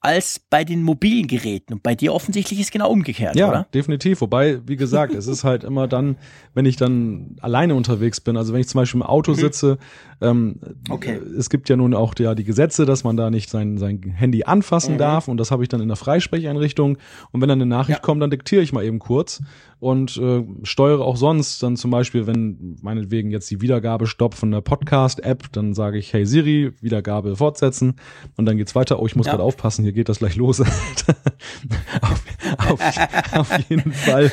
als 0.05 0.39
bei 0.51 0.63
den 0.63 0.83
mobilen 0.83 1.25
Geräten. 1.25 1.73
Und 1.73 1.81
bei 1.81 1.95
dir 1.95 2.13
offensichtlich 2.13 2.59
ist 2.59 2.71
genau 2.71 2.91
umgekehrt, 2.91 3.35
ja, 3.35 3.47
oder? 3.47 3.57
Ja, 3.57 3.67
definitiv. 3.73 4.21
Wobei, 4.21 4.59
wie 4.67 4.75
gesagt, 4.75 5.15
es 5.15 5.25
ist 5.25 5.43
halt 5.43 5.63
immer 5.63 5.87
dann, 5.87 6.17
wenn 6.53 6.67
ich 6.67 6.75
dann 6.75 7.37
alleine 7.41 7.73
unterwegs 7.73 8.21
bin, 8.21 8.37
also 8.37 8.53
wenn 8.53 8.61
ich 8.61 8.67
zum 8.67 8.81
Beispiel 8.81 9.01
im 9.01 9.07
Auto 9.07 9.31
mhm. 9.31 9.37
sitze, 9.37 9.79
ähm, 10.21 10.59
okay. 10.91 11.19
es 11.39 11.49
gibt 11.49 11.69
ja 11.69 11.75
nun 11.75 11.95
auch 11.95 12.13
ja, 12.19 12.35
die 12.35 12.43
Gesetze, 12.43 12.85
dass 12.85 13.03
man 13.03 13.17
da 13.17 13.31
nicht 13.31 13.49
sein, 13.49 13.79
sein 13.79 13.99
Handy 14.15 14.43
anfassen 14.43 14.93
mhm. 14.93 14.99
darf 14.99 15.27
und 15.27 15.37
das 15.37 15.49
habe 15.49 15.63
ich 15.63 15.69
dann 15.69 15.81
in 15.81 15.87
der 15.87 15.97
Freisprecheinrichtung 15.97 16.99
und 17.31 17.41
wenn 17.41 17.49
dann 17.49 17.59
eine 17.59 17.65
Nachricht 17.65 17.97
ja. 17.97 18.03
kommt, 18.03 18.21
dann 18.21 18.29
diktiere 18.29 18.61
ich 18.61 18.71
mal 18.73 18.85
eben 18.85 18.99
kurz 18.99 19.41
und 19.79 20.17
äh, 20.17 20.43
steuere 20.63 21.01
auch 21.01 21.17
sonst 21.17 21.61
dann 21.61 21.75
zum 21.75 21.91
Beispiel, 21.91 22.27
wenn 22.27 22.77
meinetwegen 22.81 23.31
jetzt 23.31 23.49
die 23.51 23.61
Wiedergabe 23.61 24.07
stoppt 24.07 24.35
von 24.35 24.51
der 24.51 24.61
Podcast-App, 24.61 25.51
dann 25.51 25.73
sage 25.73 25.97
ich, 25.97 26.13
hey 26.13 26.25
Siri, 26.25 26.71
Wiedergabe 26.81 27.35
fortsetzen 27.35 27.95
und 28.37 28.45
dann 28.45 28.57
geht's 28.57 28.75
weiter. 28.75 28.99
Oh, 28.99 29.05
ich 29.05 29.15
muss 29.15 29.27
ja. 29.27 29.33
gerade 29.33 29.43
aufpassen, 29.43 29.83
hier 29.83 29.93
geht 29.93 30.09
das 30.09 30.19
gleich 30.19 30.35
los. 30.35 30.61
auf, 32.01 32.23
auf, 32.57 32.79
auf 33.33 33.69
jeden 33.69 33.91
Fall 33.91 34.31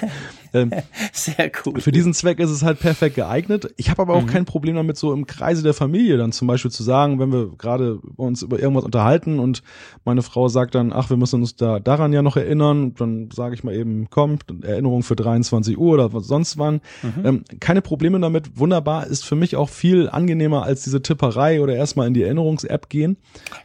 ähm, 0.54 0.70
Sehr 1.12 1.50
cool. 1.64 1.80
Für 1.80 1.92
diesen 1.92 2.14
Zweck 2.14 2.38
ist 2.38 2.50
es 2.50 2.62
halt 2.62 2.80
perfekt 2.80 3.16
geeignet. 3.16 3.72
Ich 3.76 3.90
habe 3.90 4.02
aber 4.02 4.14
auch 4.14 4.22
mhm. 4.22 4.26
kein 4.26 4.44
Problem 4.44 4.76
damit, 4.76 4.96
so 4.96 5.12
im 5.12 5.26
Kreise 5.26 5.62
der 5.62 5.74
Familie 5.74 6.16
dann 6.16 6.32
zum 6.32 6.48
Beispiel 6.48 6.70
zu 6.70 6.82
sagen, 6.82 7.18
wenn 7.18 7.32
wir 7.32 7.50
gerade 7.56 7.98
uns 8.16 8.42
über 8.42 8.58
irgendwas 8.58 8.84
unterhalten 8.84 9.38
und 9.38 9.62
meine 10.04 10.22
Frau 10.22 10.48
sagt 10.48 10.74
dann, 10.74 10.92
ach, 10.92 11.10
wir 11.10 11.16
müssen 11.16 11.40
uns 11.40 11.56
da 11.56 11.80
daran 11.80 12.12
ja 12.12 12.22
noch 12.22 12.36
erinnern, 12.36 12.94
dann 12.94 13.30
sage 13.32 13.54
ich 13.54 13.64
mal 13.64 13.74
eben, 13.74 14.08
komm, 14.10 14.38
Erinnerung 14.62 15.02
für 15.02 15.16
23 15.16 15.78
Uhr 15.78 15.94
oder 15.94 16.12
was 16.12 16.26
sonst 16.26 16.58
wann. 16.58 16.80
Mhm. 17.02 17.26
Ähm, 17.26 17.44
keine 17.60 17.82
Probleme 17.82 18.20
damit. 18.20 18.58
Wunderbar, 18.58 19.06
ist 19.06 19.24
für 19.24 19.36
mich 19.36 19.56
auch 19.56 19.68
viel 19.68 20.08
angenehmer 20.08 20.64
als 20.64 20.82
diese 20.84 21.02
Tipperei 21.02 21.60
oder 21.60 21.74
erstmal 21.74 22.06
in 22.06 22.14
die 22.14 22.22
Erinnerungs-App 22.22 22.88
gehen. 22.88 23.16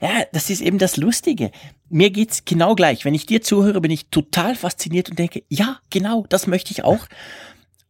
Ja, 0.02 0.10
das 0.32 0.50
ist 0.50 0.62
eben 0.62 0.78
das 0.78 0.98
Lustige 0.98 1.52
mir 1.90 2.10
geht's 2.10 2.44
genau 2.46 2.76
gleich. 2.76 3.06
Wenn 3.06 3.14
ich 3.14 3.26
dir 3.26 3.42
zuhöre, 3.42 3.82
bin 3.82 3.92
ich 3.92 4.10
total 4.10 4.56
fasziniert 4.56 5.10
und 5.10 5.20
denke, 5.20 5.44
ja, 5.48 5.80
genau, 5.90 6.26
das 6.30 6.48
möchte 6.48 6.72
ich 6.72 6.77
auch. 6.84 7.08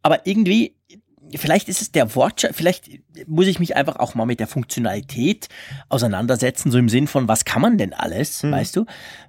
Aber 0.02 0.26
irgendwie, 0.26 0.76
vielleicht 1.36 1.68
ist 1.68 1.82
es 1.82 1.92
der 1.92 2.14
Wortschatz, 2.14 2.56
vielleicht 2.56 2.88
muss 3.26 3.46
ich 3.46 3.58
mich 3.58 3.76
einfach 3.76 3.96
auch 3.96 4.14
mal 4.14 4.26
mit 4.26 4.40
der 4.40 4.46
Funktionalität 4.46 5.48
auseinandersetzen, 5.88 6.70
so 6.70 6.78
im 6.78 6.88
Sinn 6.88 7.06
von, 7.06 7.28
was 7.28 7.44
kann 7.44 7.62
man 7.62 7.78
denn 7.78 7.92
alles, 7.92 8.42
hm. 8.42 8.52
weißt 8.52 8.76
du? 8.76 8.86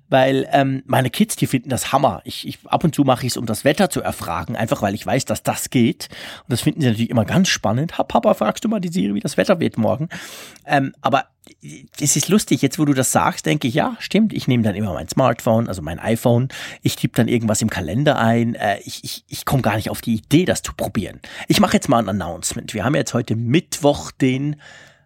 Weil 0.09 0.47
ähm, 0.51 0.83
meine 0.85 1.09
Kids, 1.09 1.35
die 1.35 1.47
finden 1.47 1.69
das 1.69 1.91
Hammer. 1.91 2.21
Ich, 2.23 2.47
ich 2.47 2.59
ab 2.65 2.83
und 2.83 2.95
zu 2.95 3.03
mache 3.03 3.25
ich 3.25 3.33
es, 3.33 3.37
um 3.37 3.45
das 3.45 3.63
Wetter 3.63 3.89
zu 3.89 4.01
erfragen, 4.01 4.55
einfach 4.55 4.81
weil 4.81 4.95
ich 4.95 5.05
weiß, 5.05 5.25
dass 5.25 5.43
das 5.43 5.69
geht. 5.69 6.09
Und 6.43 6.51
das 6.51 6.61
finden 6.61 6.81
sie 6.81 6.87
natürlich 6.87 7.09
immer 7.09 7.25
ganz 7.25 7.49
spannend. 7.49 7.97
Ha, 7.97 8.03
Papa, 8.03 8.33
fragst 8.33 8.63
du 8.63 8.69
mal 8.69 8.79
die 8.79 8.89
Serie, 8.89 9.13
wie 9.13 9.19
das 9.19 9.37
Wetter 9.37 9.59
wird 9.59 9.77
morgen? 9.77 10.09
Ähm, 10.65 10.93
aber 11.01 11.25
es 11.99 12.15
ist 12.15 12.29
lustig, 12.29 12.61
jetzt 12.61 12.79
wo 12.79 12.85
du 12.85 12.93
das 12.93 13.11
sagst, 13.11 13.45
denke 13.45 13.67
ich, 13.67 13.73
ja, 13.73 13.95
stimmt, 13.99 14.33
ich 14.33 14.47
nehme 14.47 14.63
dann 14.63 14.75
immer 14.75 14.93
mein 14.93 15.07
Smartphone, 15.07 15.67
also 15.67 15.81
mein 15.81 15.99
iPhone, 15.99 16.49
ich 16.81 16.95
tippe 16.95 17.15
dann 17.15 17.27
irgendwas 17.27 17.61
im 17.61 17.69
Kalender 17.69 18.17
ein, 18.19 18.55
äh, 18.55 18.79
ich, 18.85 19.03
ich, 19.03 19.23
ich 19.27 19.45
komme 19.45 19.61
gar 19.61 19.75
nicht 19.75 19.89
auf 19.89 20.01
die 20.01 20.15
Idee, 20.15 20.45
das 20.45 20.61
zu 20.61 20.73
probieren. 20.73 21.19
Ich 21.47 21.59
mache 21.59 21.73
jetzt 21.73 21.89
mal 21.89 21.99
ein 21.99 22.09
Announcement. 22.09 22.73
Wir 22.73 22.83
haben 22.83 22.95
jetzt 22.95 23.13
heute 23.13 23.35
Mittwoch, 23.35 24.11
den 24.11 24.57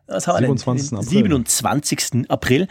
was 0.08 0.28
haben 0.28 0.38
27. 0.38 0.92
Wir 0.92 0.98
denn? 0.98 1.32
Den 1.32 1.46
27. 1.46 2.30
April. 2.30 2.68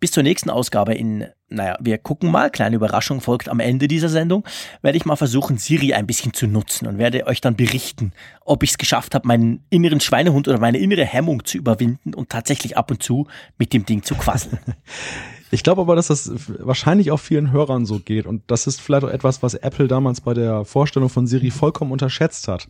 Bis 0.00 0.10
zur 0.10 0.24
nächsten 0.24 0.50
Ausgabe 0.50 0.94
in, 0.94 1.26
naja, 1.48 1.76
wir 1.80 1.96
gucken 1.96 2.32
mal, 2.32 2.50
kleine 2.50 2.74
Überraschung 2.74 3.20
folgt 3.20 3.48
am 3.48 3.60
Ende 3.60 3.86
dieser 3.86 4.08
Sendung, 4.08 4.44
werde 4.82 4.98
ich 4.98 5.04
mal 5.04 5.14
versuchen, 5.14 5.58
Siri 5.58 5.94
ein 5.94 6.08
bisschen 6.08 6.34
zu 6.34 6.48
nutzen 6.48 6.88
und 6.88 6.98
werde 6.98 7.24
euch 7.28 7.40
dann 7.40 7.54
berichten, 7.54 8.12
ob 8.44 8.64
ich 8.64 8.70
es 8.70 8.78
geschafft 8.78 9.14
habe, 9.14 9.28
meinen 9.28 9.64
inneren 9.70 10.00
Schweinehund 10.00 10.48
oder 10.48 10.58
meine 10.58 10.78
innere 10.78 11.04
Hemmung 11.04 11.44
zu 11.44 11.56
überwinden 11.56 12.14
und 12.14 12.30
tatsächlich 12.30 12.76
ab 12.76 12.90
und 12.90 13.00
zu 13.00 13.28
mit 13.58 13.72
dem 13.72 13.86
Ding 13.86 14.02
zu 14.02 14.16
quasseln. 14.16 14.58
Ich 15.52 15.62
glaube 15.62 15.82
aber, 15.82 15.96
dass 15.96 16.06
das 16.06 16.32
wahrscheinlich 16.60 17.10
auch 17.10 17.18
vielen 17.18 17.52
Hörern 17.52 17.84
so 17.84 17.98
geht 17.98 18.24
und 18.24 18.42
das 18.46 18.66
ist 18.66 18.80
vielleicht 18.80 19.04
auch 19.04 19.10
etwas, 19.10 19.42
was 19.42 19.52
Apple 19.52 19.86
damals 19.86 20.22
bei 20.22 20.32
der 20.32 20.64
Vorstellung 20.64 21.10
von 21.10 21.26
Siri 21.26 21.50
vollkommen 21.50 21.92
unterschätzt 21.92 22.48
hat. 22.48 22.68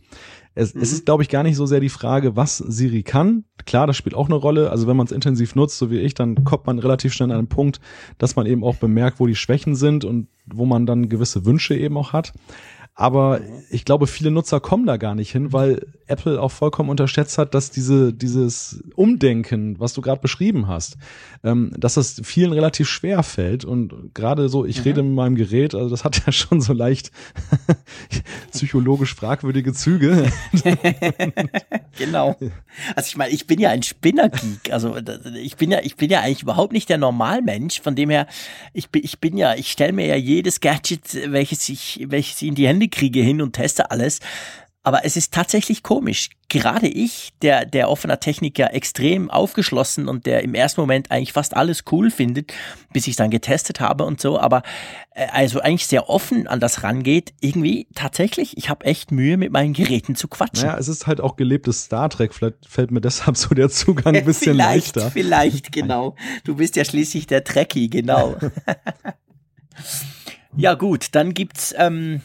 Es, 0.53 0.75
mhm. 0.75 0.81
es 0.81 0.91
ist, 0.91 1.05
glaube 1.05 1.23
ich, 1.23 1.29
gar 1.29 1.43
nicht 1.43 1.55
so 1.55 1.65
sehr 1.65 1.79
die 1.79 1.87
Frage, 1.87 2.35
was 2.35 2.57
Siri 2.57 3.03
kann. 3.03 3.45
Klar, 3.65 3.87
das 3.87 3.95
spielt 3.95 4.15
auch 4.15 4.25
eine 4.25 4.35
Rolle. 4.35 4.69
Also 4.69 4.85
wenn 4.85 4.97
man 4.97 5.05
es 5.05 5.13
intensiv 5.13 5.55
nutzt, 5.55 5.77
so 5.77 5.91
wie 5.91 5.99
ich, 5.99 6.13
dann 6.13 6.43
kommt 6.43 6.67
man 6.67 6.77
relativ 6.77 7.13
schnell 7.13 7.31
an 7.31 7.37
einen 7.37 7.47
Punkt, 7.47 7.79
dass 8.17 8.35
man 8.35 8.45
eben 8.45 8.65
auch 8.65 8.75
bemerkt, 8.75 9.21
wo 9.21 9.27
die 9.27 9.35
Schwächen 9.35 9.75
sind 9.75 10.03
und 10.03 10.27
wo 10.45 10.65
man 10.65 10.85
dann 10.85 11.07
gewisse 11.07 11.45
Wünsche 11.45 11.75
eben 11.75 11.95
auch 11.95 12.11
hat. 12.11 12.33
Aber 12.95 13.41
ich 13.71 13.85
glaube, 13.85 14.05
viele 14.05 14.29
Nutzer 14.29 14.59
kommen 14.59 14.85
da 14.85 14.97
gar 14.97 15.15
nicht 15.15 15.31
hin, 15.31 15.51
weil 15.51 15.87
Apple 16.05 16.39
auch 16.39 16.51
vollkommen 16.51 16.91
unterschätzt 16.91 17.39
hat, 17.39 17.55
dass 17.55 17.71
diese, 17.71 18.13
dieses 18.13 18.83
Umdenken, 18.95 19.79
was 19.79 19.93
du 19.93 20.01
gerade 20.01 20.21
beschrieben 20.21 20.67
hast, 20.67 20.97
dass 21.43 21.95
das 21.95 22.21
vielen 22.23 22.53
relativ 22.53 22.87
schwer 22.87 23.23
fällt. 23.23 23.65
Und 23.65 24.13
gerade 24.13 24.49
so, 24.49 24.65
ich 24.65 24.79
mhm. 24.79 24.83
rede 24.83 25.03
mit 25.03 25.13
meinem 25.13 25.35
Gerät, 25.35 25.73
also 25.75 25.89
das 25.89 26.03
hat 26.03 26.21
ja 26.25 26.31
schon 26.31 26.61
so 26.61 26.73
leicht 26.73 27.11
psychologisch 28.51 29.15
fragwürdige 29.15 29.73
Züge. 29.73 30.31
genau. 31.97 32.37
Also 32.95 33.07
ich 33.07 33.17
meine, 33.17 33.33
ich 33.33 33.47
bin 33.47 33.59
ja 33.59 33.71
ein 33.71 33.83
Spinnergeek. 33.83 34.71
Also 34.71 34.95
ich 35.35 35.57
bin 35.57 35.71
ja, 35.71 35.79
ich 35.81 35.95
bin 35.95 36.09
ja 36.09 36.21
eigentlich 36.21 36.43
überhaupt 36.43 36.73
nicht 36.73 36.89
der 36.89 36.97
Normalmensch. 36.97 37.81
Von 37.81 37.95
dem 37.95 38.09
her, 38.09 38.27
ich 38.73 38.89
bin, 38.89 39.03
ich 39.03 39.19
bin 39.19 39.37
ja, 39.37 39.55
ich 39.55 39.71
stelle 39.71 39.93
mir 39.93 40.05
ja 40.05 40.15
jedes 40.15 40.61
Gadget, 40.61 41.31
welches 41.31 41.67
ich, 41.69 42.05
welches 42.07 42.41
ich 42.41 42.47
in 42.47 42.55
die 42.55 42.67
Hände 42.67 42.83
Hände 42.83 42.89
kriege 42.89 43.21
hin 43.21 43.41
und 43.41 43.53
teste 43.53 43.91
alles. 43.91 44.19
Aber 44.85 45.05
es 45.05 45.15
ist 45.15 45.33
tatsächlich 45.33 45.81
komisch. 45.81 46.29
Gerade 46.49 46.87
ich, 46.87 47.31
der, 47.41 47.65
der 47.65 47.89
offener 47.89 48.19
Techniker, 48.19 48.73
extrem 48.73 49.31
aufgeschlossen 49.31 50.09
und 50.09 50.25
der 50.25 50.43
im 50.43 50.53
ersten 50.53 50.81
Moment 50.81 51.09
eigentlich 51.09 51.31
fast 51.31 51.55
alles 51.55 51.85
cool 51.91 52.11
findet, 52.11 52.53
bis 52.91 53.07
ich 53.07 53.11
es 53.11 53.15
dann 53.15 53.29
getestet 53.29 53.79
habe 53.79 54.03
und 54.03 54.19
so, 54.19 54.37
aber 54.37 54.61
äh, 55.15 55.25
also 55.31 55.61
eigentlich 55.61 55.87
sehr 55.87 56.09
offen 56.09 56.47
an 56.47 56.59
das 56.59 56.83
rangeht, 56.83 57.33
irgendwie 57.39 57.87
tatsächlich, 57.95 58.57
ich 58.57 58.69
habe 58.69 58.83
echt 58.85 59.09
Mühe, 59.09 59.37
mit 59.37 59.53
meinen 59.53 59.71
Geräten 59.71 60.15
zu 60.15 60.27
quatschen. 60.27 60.67
Naja, 60.67 60.77
es 60.77 60.89
ist 60.89 61.07
halt 61.07 61.21
auch 61.21 61.37
gelebtes 61.37 61.85
Star 61.85 62.09
Trek, 62.09 62.33
vielleicht 62.33 62.67
fällt 62.67 62.91
mir 62.91 63.01
deshalb 63.01 63.37
so 63.37 63.55
der 63.55 63.69
Zugang 63.69 64.15
ein 64.17 64.25
bisschen 64.25 64.55
vielleicht, 64.55 64.95
leichter. 64.97 65.11
Vielleicht, 65.11 65.71
genau. 65.71 66.17
Du 66.43 66.57
bist 66.57 66.75
ja 66.75 66.83
schließlich 66.83 67.25
der 67.25 67.45
Trekkie, 67.45 67.89
genau. 67.89 68.35
ja 70.57 70.73
gut, 70.73 71.07
dann 71.13 71.33
gibt's... 71.33 71.73
Ähm, 71.77 72.21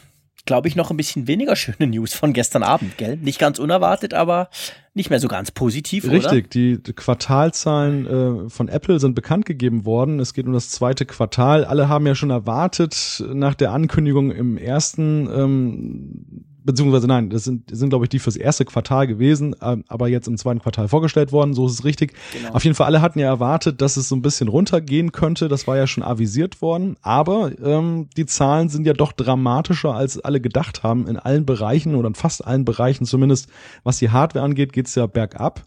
glaube 0.49 0.67
ich, 0.67 0.75
noch 0.75 0.89
ein 0.89 0.97
bisschen 0.97 1.27
weniger 1.27 1.55
schöne 1.55 1.85
News 1.85 2.15
von 2.15 2.33
gestern 2.33 2.63
Abend, 2.63 2.97
gell? 2.97 3.17
Nicht 3.17 3.37
ganz 3.37 3.59
unerwartet, 3.59 4.15
aber 4.15 4.49
nicht 4.95 5.11
mehr 5.11 5.19
so 5.19 5.27
ganz 5.27 5.51
positiv, 5.51 6.09
Richtig, 6.09 6.31
oder? 6.31 6.41
die 6.41 6.79
Quartalzahlen 6.95 8.47
äh, 8.47 8.49
von 8.49 8.67
Apple 8.67 8.99
sind 8.99 9.13
bekannt 9.13 9.45
gegeben 9.45 9.85
worden. 9.85 10.19
Es 10.19 10.33
geht 10.33 10.47
um 10.47 10.53
das 10.53 10.71
zweite 10.71 11.05
Quartal. 11.05 11.65
Alle 11.65 11.87
haben 11.87 12.07
ja 12.07 12.15
schon 12.15 12.31
erwartet, 12.31 13.23
nach 13.31 13.53
der 13.53 13.73
Ankündigung 13.73 14.31
im 14.31 14.57
ersten 14.57 15.29
ähm, 15.31 16.45
beziehungsweise 16.63 17.07
nein, 17.07 17.29
das 17.29 17.43
sind, 17.43 17.69
sind 17.75 17.89
glaube 17.89 18.05
ich, 18.05 18.09
die 18.09 18.19
fürs 18.19 18.35
erste 18.35 18.65
Quartal 18.65 19.07
gewesen, 19.07 19.55
ähm, 19.61 19.83
aber 19.87 20.07
jetzt 20.07 20.27
im 20.27 20.37
zweiten 20.37 20.59
Quartal 20.59 20.87
vorgestellt 20.87 21.31
worden, 21.31 21.53
so 21.53 21.67
ist 21.67 21.73
es 21.73 21.83
richtig. 21.83 22.13
Genau. 22.33 22.53
Auf 22.53 22.63
jeden 22.63 22.75
Fall, 22.75 22.87
alle 22.87 23.01
hatten 23.01 23.19
ja 23.19 23.27
erwartet, 23.27 23.81
dass 23.81 23.97
es 23.97 24.09
so 24.09 24.15
ein 24.15 24.21
bisschen 24.21 24.47
runtergehen 24.47 25.11
könnte, 25.11 25.47
das 25.47 25.67
war 25.67 25.77
ja 25.77 25.87
schon 25.87 26.03
avisiert 26.03 26.61
worden, 26.61 26.97
aber 27.01 27.51
ähm, 27.63 28.09
die 28.17 28.25
Zahlen 28.25 28.69
sind 28.69 28.85
ja 28.85 28.93
doch 28.93 29.11
dramatischer, 29.11 29.93
als 29.93 30.19
alle 30.19 30.41
gedacht 30.41 30.83
haben. 30.83 31.07
In 31.07 31.17
allen 31.17 31.45
Bereichen 31.45 31.95
oder 31.95 32.07
in 32.07 32.15
fast 32.15 32.45
allen 32.45 32.65
Bereichen, 32.65 33.05
zumindest 33.05 33.49
was 33.83 33.97
die 33.97 34.09
Hardware 34.09 34.45
angeht, 34.45 34.73
geht's 34.73 34.95
ja 34.95 35.07
bergab. 35.07 35.63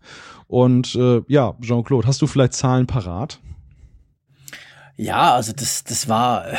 Und 0.46 0.94
äh, 0.94 1.22
ja, 1.28 1.55
Jean-Claude, 1.61 2.07
hast 2.07 2.20
du 2.20 2.26
vielleicht 2.26 2.52
Zahlen 2.52 2.87
parat? 2.87 3.40
Ja, 4.96 5.35
also 5.35 5.52
das, 5.52 5.85
das 5.85 6.09
war 6.09 6.52
Äh 6.52 6.57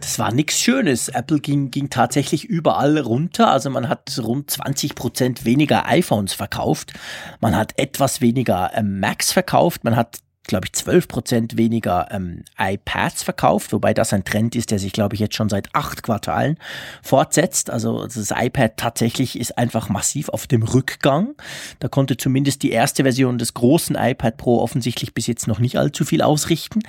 das 0.00 0.18
war 0.18 0.32
nichts 0.32 0.58
Schönes. 0.58 1.08
Apple 1.08 1.40
ging, 1.40 1.70
ging 1.70 1.90
tatsächlich 1.90 2.44
überall 2.44 2.98
runter. 2.98 3.50
Also 3.50 3.70
man 3.70 3.88
hat 3.88 4.18
rund 4.22 4.50
20 4.50 4.94
Prozent 4.94 5.44
weniger 5.44 5.86
iPhones 5.86 6.34
verkauft. 6.34 6.92
Man 7.40 7.56
hat 7.56 7.72
etwas 7.76 8.20
weniger 8.20 8.70
ähm, 8.74 9.00
Macs 9.00 9.32
verkauft. 9.32 9.84
Man 9.84 9.96
hat 9.96 10.18
glaube 10.48 10.66
ich, 10.66 10.72
12 10.72 11.06
Prozent 11.06 11.56
weniger 11.56 12.08
ähm, 12.10 12.42
iPads 12.58 13.22
verkauft, 13.22 13.72
wobei 13.72 13.94
das 13.94 14.12
ein 14.12 14.24
Trend 14.24 14.56
ist, 14.56 14.72
der 14.72 14.80
sich, 14.80 14.92
glaube 14.92 15.14
ich, 15.14 15.20
jetzt 15.20 15.36
schon 15.36 15.48
seit 15.48 15.68
acht 15.74 16.02
Quartalen 16.02 16.58
fortsetzt. 17.02 17.70
Also 17.70 18.04
das 18.06 18.32
iPad 18.34 18.76
tatsächlich 18.76 19.38
ist 19.38 19.56
einfach 19.56 19.88
massiv 19.88 20.28
auf 20.30 20.48
dem 20.48 20.64
Rückgang. 20.64 21.34
Da 21.78 21.88
konnte 21.88 22.16
zumindest 22.16 22.64
die 22.64 22.72
erste 22.72 23.04
Version 23.04 23.38
des 23.38 23.54
großen 23.54 23.94
iPad 23.94 24.36
Pro 24.36 24.60
offensichtlich 24.60 25.14
bis 25.14 25.28
jetzt 25.28 25.46
noch 25.46 25.60
nicht 25.60 25.78
allzu 25.78 26.04
viel 26.04 26.22
ausrichten. 26.22 26.80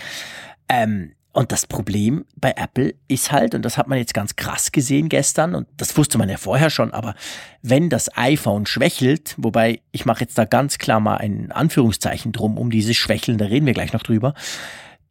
Ähm, 0.70 1.12
und 1.39 1.54
das 1.54 1.65
Problem 1.65 2.25
bei 2.36 2.54
Apple 2.58 2.95
ist 3.08 3.32
halt, 3.32 3.56
und 3.56 3.63
das 3.63 3.78
hat 3.78 3.88
man 3.88 3.97
jetzt 3.97 4.13
ganz 4.13 4.36
krass 4.36 4.73
gesehen 4.73 5.08
gestern, 5.08 5.56
und 5.56 5.69
das 5.78 5.95
wusste 5.95 6.17
man 6.17 6.28
ja 6.28 6.36
vorher 6.36 6.69
schon, 6.69 6.93
aber 6.93 7.15
wenn 7.62 7.89
das 7.89 8.17
iPhone 8.17 8.65
schwächelt, 8.65 9.36
wobei 9.38 9.80
ich 9.93 10.06
mache 10.06 10.19
jetzt 10.19 10.38
da 10.38 10.43
ganz 10.43 10.80
klar 10.80 10.99
mal 10.99 11.15
ein 11.15 11.54
Anführungszeichen 11.54 12.34
drum, 12.34 12.58
um 12.58 12.69
dieses 12.71 12.97
Schwächeln, 12.97 13.38
da 13.38 13.45
reden 13.45 13.65
wir 13.65 13.73
gleich 13.73 13.93
noch 13.93 14.04
drüber, 14.04 14.34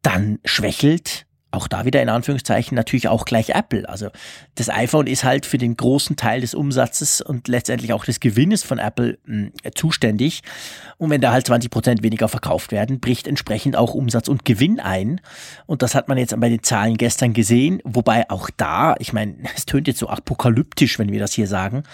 dann 0.03 0.39
schwächelt 0.45 1.25
auch 1.51 1.67
da 1.67 1.85
wieder 1.85 2.03
in 2.03 2.09
Anführungszeichen 2.11 2.75
natürlich 2.75 3.09
auch 3.09 3.25
gleich 3.25 3.51
Apple. 3.51 3.89
Also 3.89 4.09
das 4.57 4.69
iPhone 4.69 5.07
ist 5.07 5.25
halt 5.25 5.47
für 5.47 5.57
den 5.57 5.77
großen 5.77 6.17
Teil 6.17 6.43
des 6.43 6.55
Umsatzes 6.55 7.21
und 7.23 7.49
letztendlich 7.49 7.93
auch 7.93 8.05
des 8.05 8.21
Gewinnes 8.21 8.63
von 8.63 8.79
Apple 8.79 9.19
mh, 9.25 9.37
hm, 9.37 9.53
zuständig. 9.75 10.43
Und 10.99 11.11
wenn 11.11 11.21
da 11.21 11.33
halt 11.33 11.47
20 11.47 11.71
Prozent 11.71 12.03
weniger 12.03 12.29
verkauft 12.29 12.71
werden, 12.71 13.01
bricht 13.01 13.27
entsprechend 13.27 13.77
auch 13.77 13.95
Umsatz 13.95 14.29
und 14.29 14.45
Gewinn 14.45 14.79
ein. 14.79 15.21
Und 15.67 15.83
das 15.83 15.95
hat 15.95 16.09
man 16.09 16.19
jetzt 16.19 16.39
bei 16.39 16.49
den 16.49 16.63
Zahlen 16.63 16.97
gestern 16.97 17.33
gesehen. 17.33 17.81
Wobei 17.85 18.29
auch 18.29 18.51
da, 18.57 18.95
ich 18.99 19.13
meine, 19.13 19.37
es 19.57 19.65
tönt 19.65 19.89
jetzt 19.89 20.01
so 20.01 20.09
apokalyptisch, 20.09 20.99
wenn 20.99 21.13
wir 21.13 21.21
das 21.21 21.33
hier 21.33 21.47
sagen. 21.47 21.85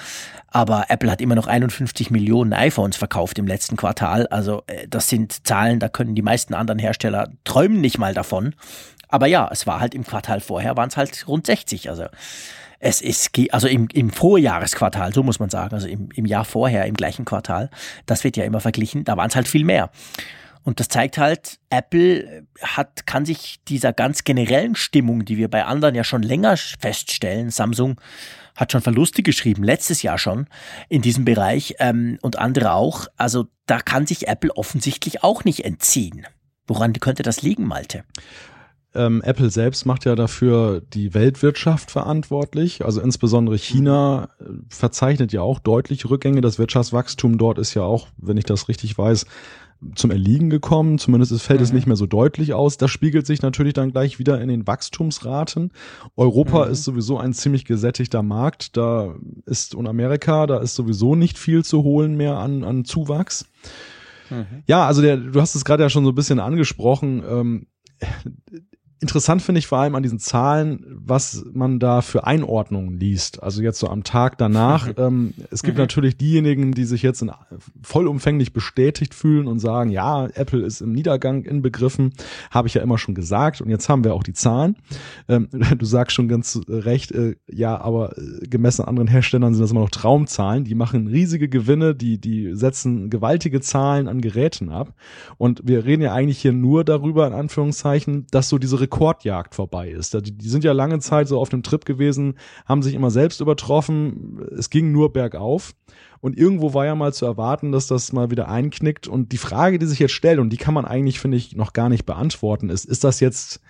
Aber 0.49 0.87
Apple 0.89 1.11
hat 1.11 1.21
immer 1.21 1.35
noch 1.35 1.49
51 1.49 2.11
Millionen 2.11 2.53
iPhones 2.53 2.97
verkauft 2.97 3.39
im 3.39 3.47
letzten 3.47 3.77
Quartal. 3.77 4.29
Also 4.29 4.63
äh, 4.69 4.87
das 4.89 5.09
sind 5.09 5.47
Zahlen, 5.47 5.81
da 5.81 5.89
können 5.89 6.15
die 6.15 6.23
meisten 6.23 6.55
anderen 6.55 6.79
Hersteller 6.79 7.31
träumen 7.45 7.81
nicht 7.81 7.99
mal 7.99 8.15
davon. 8.15 8.55
Aber 9.15 9.29
ja, 9.29 9.49
es 9.53 9.65
war 9.65 9.79
halt 9.79 9.95
im 9.95 10.05
Quartal 10.05 10.41
vorher, 10.41 10.77
waren 10.77 10.89
es 10.89 10.97
halt 10.97 11.29
rund 11.29 11.47
60. 11.47 11.89
Also 11.89 12.07
es 12.81 13.01
ist, 13.01 13.31
also 13.53 13.69
im, 13.69 13.87
im 13.93 14.11
Vorjahresquartal, 14.11 15.15
so 15.15 15.23
muss 15.23 15.39
man 15.39 15.51
sagen, 15.51 15.73
also 15.73 15.87
im, 15.87 16.09
im 16.17 16.27
Jahr 16.27 16.45
vorher, 16.45 16.87
im 16.87 16.95
gleichen 16.95 17.25
Quartal, 17.25 17.71
das 18.07 18.25
wird 18.25 18.37
ja 18.37 18.43
immer 18.43 18.59
verglichen, 18.59 19.05
da 19.05 19.17
waren 19.17 19.29
es 19.29 19.37
halt 19.37 19.47
viel 19.47 19.63
mehr. 19.63 19.91
Und 20.65 20.81
das 20.81 20.89
zeigt 20.89 21.17
halt, 21.17 21.61
Apple 21.71 22.45
hat, 22.61 23.07
kann 23.07 23.25
sich 23.25 23.63
dieser 23.69 23.93
ganz 23.93 24.25
generellen 24.25 24.75
Stimmung, 24.75 25.25
die 25.25 25.37
wir 25.37 25.49
bei 25.49 25.65
anderen 25.65 25.95
ja 25.95 26.03
schon 26.03 26.25
länger 26.25 26.57
feststellen, 26.57 27.51
Samsung 27.51 28.01
hat 28.57 28.73
schon 28.73 28.83
Verluste 28.83 29.23
geschrieben, 29.23 29.63
letztes 29.63 30.03
Jahr 30.03 30.19
schon 30.19 30.49
in 30.89 31.03
diesem 31.03 31.25
Bereich 31.25 31.77
ähm, 31.79 32.19
und 32.21 32.41
andere 32.41 32.73
auch. 32.73 33.07
Also 33.17 33.47
da 33.67 33.79
kann 33.79 34.09
sich 34.09 34.27
Apple 34.27 34.57
offensichtlich 34.57 35.23
auch 35.23 35.45
nicht 35.45 35.65
entziehen. 35.65 36.27
Woran 36.67 36.93
könnte 36.95 37.23
das 37.23 37.43
liegen, 37.43 37.65
Malte? 37.65 38.03
Ähm, 38.95 39.23
Apple 39.23 39.51
selbst 39.51 39.87
macht 39.87 40.05
ja 40.05 40.15
dafür 40.15 40.81
die 40.81 41.15
Weltwirtschaft 41.15 41.91
verantwortlich. 41.91 42.85
Also 42.85 43.01
insbesondere 43.01 43.59
China 43.59 44.29
äh, 44.41 44.45
verzeichnet 44.69 45.33
ja 45.33 45.43
auch 45.43 45.59
deutliche 45.59 46.11
Rückgänge. 46.11 46.41
Das 46.41 46.59
Wirtschaftswachstum 46.59 47.39
dort 47.39 47.59
ist 47.59 47.75
ja 47.75 47.83
auch, 47.83 48.09
wenn 48.17 48.37
ich 48.37 48.45
das 48.45 48.69
richtig 48.69 48.97
weiß, 48.97 49.27
zum 49.95 50.11
Erliegen 50.11 50.49
gekommen. 50.49 50.99
Zumindest 50.99 51.41
fällt 51.43 51.61
mhm. 51.61 51.65
es 51.65 51.73
nicht 51.73 51.87
mehr 51.87 51.97
so 51.97 52.07
deutlich 52.07 52.55
aus. 52.55 52.77
Das 52.77 52.91
spiegelt 52.91 53.27
sich 53.27 53.43
natürlich 53.43 53.75
dann 53.75 53.91
gleich 53.91 54.19
wieder 54.19 54.41
in 54.41 54.49
den 54.49 54.67
Wachstumsraten. 54.67 55.73
Europa 56.17 56.67
mhm. 56.67 56.73
ist 56.73 56.85
sowieso 56.85 57.19
ein 57.19 57.33
ziemlich 57.33 57.65
gesättigter 57.65 58.23
Markt. 58.23 58.77
Da 58.77 59.15
ist 59.47 59.75
und 59.75 59.87
Amerika, 59.87 60.47
da 60.47 60.59
ist 60.59 60.75
sowieso 60.75 61.17
nicht 61.17 61.39
viel 61.39 61.65
zu 61.65 61.83
holen 61.83 62.17
mehr 62.17 62.39
an, 62.39 62.65
an 62.65 62.85
Zuwachs. 62.85 63.47
Mhm. 64.31 64.63
Ja, 64.67 64.87
also 64.87 65.03
der, 65.03 65.17
du 65.17 65.41
hast 65.41 65.55
es 65.55 65.65
gerade 65.65 65.83
ja 65.83 65.91
schon 65.91 66.05
so 66.05 66.13
ein 66.13 66.17
bisschen 66.17 66.41
angesprochen. 66.41 67.23
Ähm, 67.29 67.67
Interessant 69.05 69.43
finde 69.43 69.59
ich 69.59 69.67
vor 69.67 69.77
allem 69.77 69.97
an 69.97 70.03
diesen 70.03 70.19
Zahlen, 70.19 70.83
was 70.89 71.45
man 71.53 71.79
da 71.79 72.01
für 72.01 72.27
Einordnungen 72.27 72.99
liest. 72.99 73.43
Also 73.43 73.61
jetzt 73.61 73.79
so 73.79 73.87
am 73.91 74.03
Tag 74.03 74.39
danach. 74.39 74.89
ähm, 74.97 75.35
es 75.51 75.63
gibt 75.63 75.77
mhm. 75.77 75.83
natürlich 75.83 76.17
diejenigen, 76.17 76.73
die 76.73 76.85
sich 76.85 77.03
jetzt 77.03 77.21
in, 77.21 77.31
vollumfänglich 77.83 78.55
bestätigt 78.55 79.13
fühlen 79.13 79.47
und 79.47 79.59
sagen, 79.59 79.91
ja, 79.91 80.25
Apple 80.29 80.65
ist 80.65 80.81
im 80.81 80.93
Niedergang 80.93 81.45
inbegriffen. 81.45 82.15
Habe 82.51 82.67
ich 82.67 82.73
ja 82.73 82.81
immer 82.81 82.97
schon 82.97 83.15
gesagt. 83.15 83.61
Und 83.61 83.69
jetzt 83.69 83.91
haben 83.91 84.05
wir 84.05 84.15
auch 84.15 84.23
die 84.23 84.33
Zahlen. 84.33 84.77
Ähm, 85.29 85.51
du 85.79 85.85
sagst 85.85 86.15
schon 86.15 86.29
ganz 86.29 86.59
recht, 86.67 87.13
äh, 87.13 87.37
ja, 87.47 87.79
aber 87.79 88.17
äh, 88.17 88.47
gemessen 88.47 88.85
an 88.85 88.89
anderen 88.89 89.09
Herstellern 89.09 89.53
sind 89.53 89.63
das 89.63 89.71
immer 89.71 89.81
noch 89.81 89.91
Traumzahlen. 89.91 90.65
Die 90.65 90.75
machen 90.75 91.09
riesige 91.09 91.51
Gewinne, 91.51 91.95
die, 91.95 92.19
die 92.19 92.55
setzen 92.55 93.11
gewaltige 93.11 93.61
Zahlen 93.61 94.09
an 94.09 94.23
Geräten 94.23 94.71
ab. 94.71 94.95
Und 95.37 95.61
wir 95.69 95.85
reden 95.85 96.01
ja 96.01 96.15
eigentlich 96.15 96.39
hier 96.39 96.55
nur 96.55 96.85
darüber, 96.85 97.27
in 97.27 97.35
Anführungszeichen, 97.35 98.27
dass 98.31 98.49
so 98.49 98.57
diese 98.57 98.81
Rekordjagd 98.95 99.55
vorbei 99.55 99.91
ist. 99.91 100.15
Die, 100.15 100.49
sind 100.49 100.65
ja 100.65 100.73
lange 100.73 101.01
Zeit 101.01 101.29
so 101.29 101.41
auf 101.41 101.49
dem 101.49 101.63
Trip 101.63 101.85
gewesen, 101.85 102.39
haben 102.65 102.83
sich 102.83 102.95
immer 102.95 103.11
selbst 103.11 103.41
übertroffen. 103.41 104.47
Es 104.57 104.71
ging 104.71 104.93
nur 104.93 105.13
bergauf. 105.13 105.75
Und 106.21 106.39
irgendwo 106.39 106.75
war 106.75 106.87
ja 106.87 106.95
mal 106.95 107.13
zu 107.13 107.27
erwarten, 107.27 107.73
dass 107.73 107.87
das 107.87 108.13
mal 108.13 108.31
wieder 108.31 108.49
einknickt. 108.49 109.09
Und 109.09 109.33
die 109.33 109.39
Frage, 109.39 109.79
die 109.79 109.87
sich 109.87 109.99
jetzt 109.99 110.13
stellt, 110.13 110.39
und 110.39 110.51
die 110.51 110.57
kann 110.57 110.75
man 110.75 110.85
eigentlich, 110.85 111.21
finde 111.21 111.37
ich, 111.37 111.57
noch 111.57 111.73
gar 111.73 111.89
nicht 111.89 112.07
beantworten, 112.07 112.71
ist, 112.71 112.85
ist 112.85 113.05
das 113.05 113.21
jetzt 113.21 113.61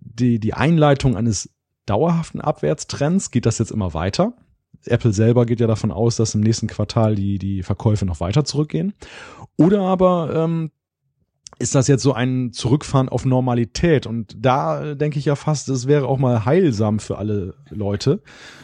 die, 0.00 0.38
die 0.38 0.54
Einleitung 0.54 1.16
eines 1.16 1.50
dauerhaften 1.86 2.40
Abwärtstrends? 2.40 3.30
Geht 3.30 3.46
das 3.46 3.58
jetzt 3.58 3.70
immer 3.70 3.94
weiter? 3.94 4.34
Apple 4.86 5.12
selber 5.12 5.46
geht 5.46 5.60
ja 5.60 5.66
davon 5.66 5.92
aus, 5.92 6.16
dass 6.16 6.34
im 6.34 6.42
nächsten 6.42 6.66
Quartal 6.66 7.14
die, 7.14 7.38
die 7.38 7.62
Verkäufe 7.62 8.04
noch 8.04 8.20
weiter 8.20 8.44
zurückgehen. 8.44 8.92
Oder 9.56 9.80
aber 9.80 10.34
ähm, 10.34 10.70
ist 11.58 11.74
das 11.74 11.88
jetzt 11.88 12.02
so 12.02 12.12
ein 12.12 12.52
Zurückfahren 12.52 13.08
auf 13.08 13.24
Normalität? 13.24 14.06
Und 14.06 14.34
da 14.38 14.94
denke 14.94 15.18
ich 15.18 15.24
ja 15.24 15.36
fast, 15.36 15.68
es 15.68 15.86
wäre 15.86 16.06
auch 16.06 16.18
mal 16.18 16.44
heilsam 16.44 16.98
für 16.98 17.18
alle 17.18 17.54
Leute, 17.70 18.22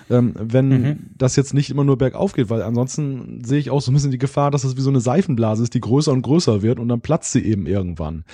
ähm, 0.08 0.34
wenn 0.36 0.68
mhm. 0.68 0.98
das 1.16 1.36
jetzt 1.36 1.54
nicht 1.54 1.70
immer 1.70 1.84
nur 1.84 1.98
bergauf 1.98 2.32
geht, 2.32 2.50
weil 2.50 2.62
ansonsten 2.62 3.44
sehe 3.44 3.58
ich 3.58 3.70
auch 3.70 3.80
so 3.80 3.90
ein 3.90 3.94
bisschen 3.94 4.10
die 4.10 4.18
Gefahr, 4.18 4.50
dass 4.50 4.64
es 4.64 4.76
wie 4.76 4.82
so 4.82 4.90
eine 4.90 5.00
Seifenblase 5.00 5.62
ist, 5.62 5.74
die 5.74 5.80
größer 5.80 6.12
und 6.12 6.22
größer 6.22 6.62
wird 6.62 6.78
und 6.78 6.88
dann 6.88 7.00
platzt 7.00 7.32
sie 7.32 7.44
eben 7.44 7.66
irgendwann. 7.66 8.24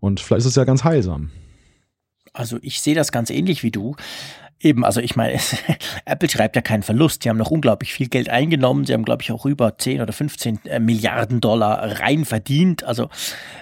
Und 0.00 0.20
vielleicht 0.20 0.40
ist 0.40 0.50
es 0.50 0.56
ja 0.56 0.64
ganz 0.64 0.84
heilsam. 0.84 1.30
Also 2.34 2.58
ich 2.62 2.80
sehe 2.80 2.94
das 2.94 3.12
ganz 3.12 3.30
ähnlich 3.30 3.62
wie 3.62 3.70
du. 3.70 3.94
Eben, 4.62 4.84
also 4.84 5.00
ich 5.00 5.16
meine, 5.16 5.40
Apple 6.04 6.30
schreibt 6.30 6.54
ja 6.54 6.62
keinen 6.62 6.84
Verlust. 6.84 7.24
Sie 7.24 7.28
haben 7.28 7.36
noch 7.36 7.50
unglaublich 7.50 7.92
viel 7.92 8.08
Geld 8.08 8.28
eingenommen. 8.28 8.86
Sie 8.86 8.92
haben, 8.92 9.04
glaube 9.04 9.22
ich, 9.22 9.32
auch 9.32 9.44
über 9.44 9.76
10 9.76 10.00
oder 10.00 10.12
15 10.12 10.60
äh, 10.66 10.78
Milliarden 10.78 11.40
Dollar 11.40 12.00
rein 12.00 12.24
verdient. 12.24 12.84
Also 12.84 13.10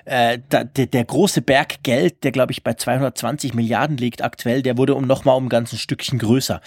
äh, 0.05 0.39
da, 0.51 0.65
der, 0.65 0.87
der 0.87 1.05
große 1.05 1.41
Berg 1.41 1.83
Geld, 1.83 2.23
der, 2.23 2.33
glaube 2.33 2.53
ich, 2.53 2.63
bei 2.63 2.75
220 2.75 3.55
Milliarden 3.55 3.97
liegt 3.97 4.23
aktuell, 4.23 4.61
der 4.61 4.77
wurde 4.77 4.95
um 4.95 5.07
nochmal 5.07 5.39
um 5.39 5.47
ein 5.47 5.49
ganzes 5.49 5.81
Stückchen 5.81 6.19
größer. 6.19 6.61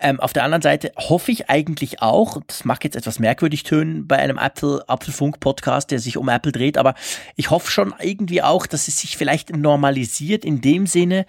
Ähm, 0.00 0.18
auf 0.18 0.32
der 0.32 0.44
anderen 0.44 0.62
Seite 0.62 0.92
hoffe 0.96 1.30
ich 1.30 1.50
eigentlich 1.50 2.00
auch, 2.00 2.40
das 2.46 2.64
mag 2.64 2.82
jetzt 2.84 2.96
etwas 2.96 3.18
merkwürdig 3.18 3.64
tönen 3.64 4.08
bei 4.08 4.16
einem 4.16 4.38
Apple 4.38 4.82
Apfelfunk-Podcast, 4.88 5.90
der 5.90 5.98
sich 5.98 6.16
um 6.16 6.30
Apple 6.30 6.52
dreht, 6.52 6.78
aber 6.78 6.94
ich 7.36 7.50
hoffe 7.50 7.70
schon 7.70 7.92
irgendwie 8.00 8.40
auch, 8.40 8.66
dass 8.66 8.88
es 8.88 8.98
sich 8.98 9.18
vielleicht 9.18 9.54
normalisiert 9.54 10.44
in 10.44 10.62
dem 10.62 10.86
Sinne, 10.86 11.26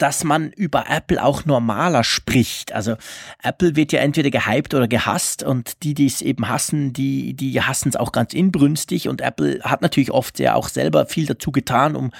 dass 0.00 0.24
man 0.24 0.50
über 0.52 0.86
Apple 0.88 1.22
auch 1.22 1.44
normaler 1.44 2.04
spricht. 2.04 2.72
Also 2.72 2.96
Apple 3.42 3.76
wird 3.76 3.92
ja 3.92 4.00
entweder 4.00 4.30
gehypt 4.30 4.74
oder 4.74 4.88
gehasst 4.88 5.42
und 5.42 5.82
die, 5.82 5.94
die 5.94 6.06
es 6.06 6.22
eben 6.22 6.48
hassen, 6.48 6.92
die, 6.92 7.34
die 7.34 7.60
hassen 7.60 7.90
es 7.90 7.96
auch 7.96 8.12
ganz 8.12 8.32
inbrünstig 8.32 9.08
und 9.08 9.20
Apple 9.20 9.60
hat 9.62 9.82
natürlich 9.82 10.10
oft 10.10 10.38
ja 10.38 10.54
auch 10.54 10.68
selber 10.68 11.06
viel 11.06 11.26
dazu 11.26 11.52
getan, 11.52 11.96
um 11.96 12.12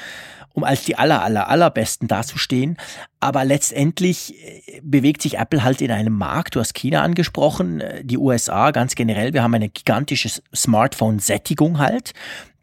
um 0.61 0.65
als 0.65 0.85
die 0.85 0.97
aller, 0.97 1.23
aller, 1.23 1.49
allerbesten 1.49 2.07
dazustehen. 2.07 2.77
Aber 3.19 3.45
letztendlich 3.45 4.35
äh, 4.45 4.81
bewegt 4.83 5.23
sich 5.23 5.39
Apple 5.39 5.63
halt 5.63 5.81
in 5.81 5.91
einem 5.91 6.13
Markt. 6.13 6.55
Du 6.55 6.61
hast 6.61 6.75
China 6.75 7.03
angesprochen, 7.03 7.81
äh, 7.81 8.05
die 8.05 8.19
USA 8.19 8.71
ganz 8.71 8.95
generell. 8.95 9.33
Wir 9.33 9.43
haben 9.43 9.55
eine 9.55 9.69
gigantische 9.69 10.31
Smartphone-Sättigung 10.55 11.79
halt. 11.79 12.13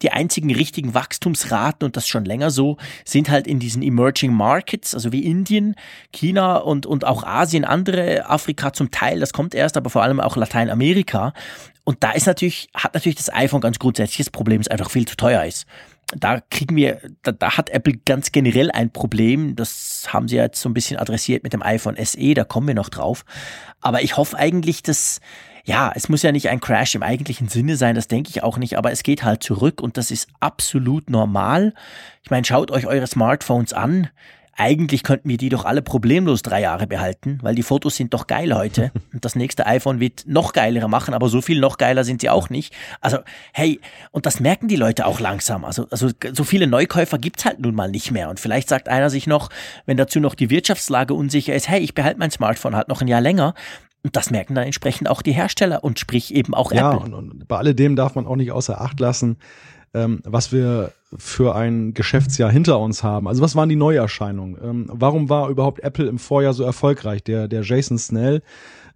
Die 0.04 0.12
einzigen 0.12 0.54
richtigen 0.54 0.94
Wachstumsraten, 0.94 1.84
und 1.84 1.98
das 1.98 2.08
schon 2.08 2.24
länger 2.24 2.52
so, 2.52 2.78
sind 3.04 3.32
halt 3.32 3.48
in 3.48 3.58
diesen 3.58 3.82
Emerging 3.82 4.32
Markets, 4.32 4.94
also 4.94 5.12
wie 5.12 5.26
Indien, 5.26 5.74
China 6.14 6.58
und, 6.58 6.86
und 6.86 7.04
auch 7.04 7.24
Asien, 7.24 7.66
andere, 7.66 8.30
Afrika 8.30 8.74
zum 8.74 8.92
Teil, 8.92 9.20
das 9.20 9.34
kommt 9.34 9.56
erst, 9.56 9.76
aber 9.76 9.90
vor 9.90 10.04
allem 10.04 10.20
auch 10.20 10.38
Lateinamerika. 10.38 11.34
Und 11.84 12.04
da 12.04 12.12
ist 12.12 12.28
natürlich, 12.28 12.70
hat 12.76 12.94
natürlich 12.94 13.16
das 13.16 13.34
iPhone 13.34 13.62
ganz 13.62 13.80
grundsätzliches 13.80 14.30
Problem, 14.30 14.62
es 14.62 14.68
einfach 14.68 14.92
viel 14.92 15.08
zu 15.08 15.16
teuer 15.16 15.44
ist 15.46 15.66
da 16.16 16.40
kriegen 16.50 16.76
wir, 16.76 17.02
da, 17.24 17.32
da 17.32 17.58
hat 17.58 17.70
Apple 17.70 17.98
ganz 18.06 18.32
generell 18.32 18.72
ein 18.72 18.92
Problem. 18.92 19.56
Das 19.56 20.08
haben 20.10 20.28
sie 20.28 20.38
jetzt 20.38 20.62
so 20.62 20.70
ein 20.70 20.74
bisschen 20.74 20.98
adressiert 20.98 21.44
mit 21.44 21.54
dem 21.54 21.62
iPhone 21.62 21.98
SE, 22.04 22.34
da 22.34 22.44
kommen 22.44 22.68
wir 22.68 22.76
noch 22.76 22.90
drauf. 22.90 23.26
Aber 23.82 24.02
ich 24.02 24.16
hoffe 24.16 24.38
eigentlich, 24.38 24.84
dass, 24.84 25.20
ja, 25.66 25.92
es 25.94 26.08
muss 26.08 26.24
ja 26.24 26.32
nicht 26.32 26.50
ein 26.50 26.62
Crash 26.62 26.96
im 26.96 27.04
eigentlichen 27.04 27.50
Sinne 27.50 27.76
sein, 27.76 27.96
das 27.96 28.08
denke 28.08 28.30
ich 28.30 28.42
auch 28.42 28.58
nicht, 28.58 28.78
aber 28.78 28.92
es 28.92 29.04
geht 29.04 29.24
halt 29.24 29.44
zurück 29.44 29.82
und 29.82 29.98
das 29.98 30.12
ist 30.12 30.30
absolut 30.40 31.10
normal. 31.10 31.74
Ich 32.24 32.32
meine, 32.32 32.46
schaut 32.46 32.72
euch 32.72 32.88
eure 32.88 33.08
Smartphones 33.08 33.74
an 33.74 34.10
eigentlich 34.58 35.04
könnten 35.04 35.30
wir 35.30 35.38
die 35.38 35.50
doch 35.50 35.66
alle 35.66 35.84
problemlos 35.84 36.42
drei 36.42 36.62
Jahre 36.62 36.88
behalten, 36.88 37.38
weil 37.44 37.54
die 37.54 37.64
Fotos 37.64 37.96
sind 37.96 38.14
doch 38.14 38.26
geil 38.26 38.56
heute. 38.56 38.92
Und 39.14 39.24
das 39.24 39.36
nächste 39.36 39.68
iPhone 39.68 40.00
wird 40.00 40.24
noch 40.26 40.52
geilere 40.52 40.90
machen, 40.90 41.14
aber 41.14 41.30
so 41.30 41.42
viel 41.42 41.60
noch 41.60 41.78
geiler 41.78 42.04
sind 42.04 42.22
sie 42.22 42.30
auch 42.30 42.50
nicht. 42.50 42.74
Also, 43.00 43.20
hey, 43.54 43.80
und 44.12 44.26
das 44.26 44.40
merken 44.40 44.68
die 44.68 44.76
Leute 44.76 45.06
auch 45.06 45.20
langsam. 45.20 45.64
Also, 45.64 45.88
also 45.92 46.10
so 46.34 46.44
viele 46.44 46.68
Neukäufer 46.68 47.18
gibt's 47.18 47.46
halt 47.46 47.60
nun 47.60 47.76
mal 47.76 47.90
nicht 47.90 48.12
mehr. 48.12 48.30
Und 48.30 48.40
vielleicht 48.40 48.68
sagt 48.68 48.90
einer 48.90 49.10
sich 49.10 49.28
noch, 49.28 49.50
wenn 49.86 49.98
dazu 49.98 50.20
noch 50.20 50.34
die 50.34 50.50
Wirtschaftslage 50.50 51.14
unsicher 51.14 51.54
ist, 51.54 51.70
hey, 51.70 51.80
ich 51.80 51.94
behalte 51.94 52.20
mein 52.20 52.32
Smartphone 52.32 52.76
halt 52.76 52.88
noch 52.88 53.02
ein 53.02 53.08
Jahr 53.08 53.22
länger. 53.22 53.54
Und 54.04 54.16
das 54.16 54.32
merken 54.32 54.56
dann 54.56 54.66
entsprechend 54.66 55.10
auch 55.10 55.22
die 55.22 55.34
Hersteller 55.34 55.84
und 55.84 56.00
sprich 56.00 56.34
eben 56.34 56.54
auch 56.54 56.72
ja, 56.72 56.92
Apple. 56.92 57.10
Ja, 57.10 57.18
und, 57.18 57.32
und 57.32 57.48
bei 57.48 57.58
alledem 57.58 57.96
darf 57.96 58.16
man 58.16 58.26
auch 58.26 58.36
nicht 58.36 58.52
außer 58.52 58.82
Acht 58.82 59.00
lassen, 59.00 59.38
ähm, 59.94 60.22
was 60.24 60.52
wir 60.52 60.94
für 61.16 61.56
ein 61.56 61.94
Geschäftsjahr 61.94 62.52
hinter 62.52 62.80
uns 62.80 63.04
haben. 63.04 63.28
Also 63.28 63.42
was 63.42 63.56
waren 63.56 63.70
die 63.70 63.76
Neuerscheinungen? 63.76 64.58
Ähm, 64.62 64.86
warum 64.92 65.30
war 65.30 65.50
überhaupt 65.50 65.80
Apple 65.80 66.08
im 66.08 66.20
Vorjahr 66.20 66.54
so 66.54 66.64
erfolgreich? 66.64 67.24
Der, 67.24 67.48
der 67.48 67.62
Jason 67.62 67.98
Snell 67.98 68.42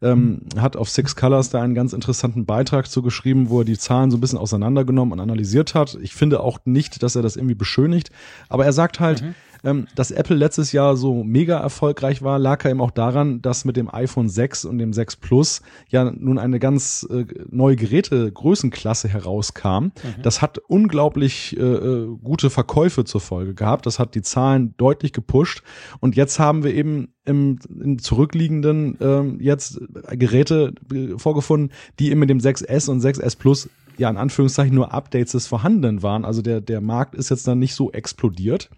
ähm, 0.01 0.41
hat 0.57 0.75
auf 0.75 0.89
Six 0.89 1.15
Colors 1.15 1.51
da 1.51 1.61
einen 1.61 1.75
ganz 1.75 1.93
interessanten 1.93 2.45
Beitrag 2.45 2.89
zu 2.89 3.01
geschrieben, 3.01 3.49
wo 3.49 3.59
er 3.59 3.65
die 3.65 3.77
Zahlen 3.77 4.11
so 4.11 4.17
ein 4.17 4.21
bisschen 4.21 4.39
auseinandergenommen 4.39 5.13
und 5.13 5.19
analysiert 5.19 5.73
hat. 5.73 5.97
Ich 6.01 6.13
finde 6.13 6.41
auch 6.41 6.59
nicht, 6.65 7.01
dass 7.01 7.15
er 7.15 7.21
das 7.21 7.37
irgendwie 7.37 7.55
beschönigt, 7.55 8.09
aber 8.49 8.65
er 8.65 8.73
sagt 8.73 8.99
halt, 8.99 9.21
mhm 9.21 9.35
ähm, 9.63 9.87
dass 9.95 10.11
Apple 10.11 10.35
letztes 10.35 10.71
Jahr 10.71 10.95
so 10.95 11.23
mega 11.23 11.59
erfolgreich 11.59 12.21
war, 12.21 12.39
lag 12.39 12.63
ja 12.63 12.71
eben 12.71 12.81
auch 12.81 12.91
daran, 12.91 13.41
dass 13.41 13.65
mit 13.65 13.77
dem 13.77 13.93
iPhone 13.93 14.29
6 14.29 14.65
und 14.65 14.77
dem 14.77 14.93
6 14.93 15.17
Plus 15.17 15.61
ja 15.89 16.11
nun 16.11 16.39
eine 16.39 16.59
ganz 16.59 17.07
äh, 17.09 17.25
neue 17.49 17.75
Gerätegrößenklasse 17.75 19.07
herauskam. 19.07 19.85
Mhm. 19.85 19.91
Das 20.23 20.41
hat 20.41 20.57
unglaublich 20.57 21.57
äh, 21.57 21.61
äh, 21.61 22.17
gute 22.23 22.49
Verkäufe 22.49 23.03
zur 23.03 23.21
Folge 23.21 23.53
gehabt. 23.53 23.85
Das 23.85 23.99
hat 23.99 24.15
die 24.15 24.21
Zahlen 24.21 24.73
deutlich 24.77 25.13
gepusht. 25.13 25.63
Und 25.99 26.15
jetzt 26.15 26.39
haben 26.39 26.63
wir 26.63 26.73
eben 26.73 27.13
im, 27.25 27.59
im 27.69 27.99
zurückliegenden 27.99 28.97
ähm, 28.99 29.39
jetzt 29.39 29.79
Geräte 30.11 30.73
äh, 30.91 31.17
vorgefunden, 31.17 31.71
die 31.99 32.09
eben 32.09 32.19
mit 32.19 32.29
dem 32.29 32.39
6S 32.39 32.89
und 32.89 33.01
6S 33.01 33.37
Plus 33.37 33.69
ja 34.01 34.09
in 34.09 34.17
Anführungszeichen 34.17 34.75
nur 34.75 34.93
Updates 34.93 35.31
des 35.31 35.47
Vorhandenen 35.47 36.03
waren. 36.03 36.25
Also 36.25 36.41
der, 36.41 36.59
der 36.59 36.81
Markt 36.81 37.15
ist 37.15 37.29
jetzt 37.29 37.47
dann 37.47 37.59
nicht 37.59 37.73
so 37.73 37.91
explodiert. 37.91 38.69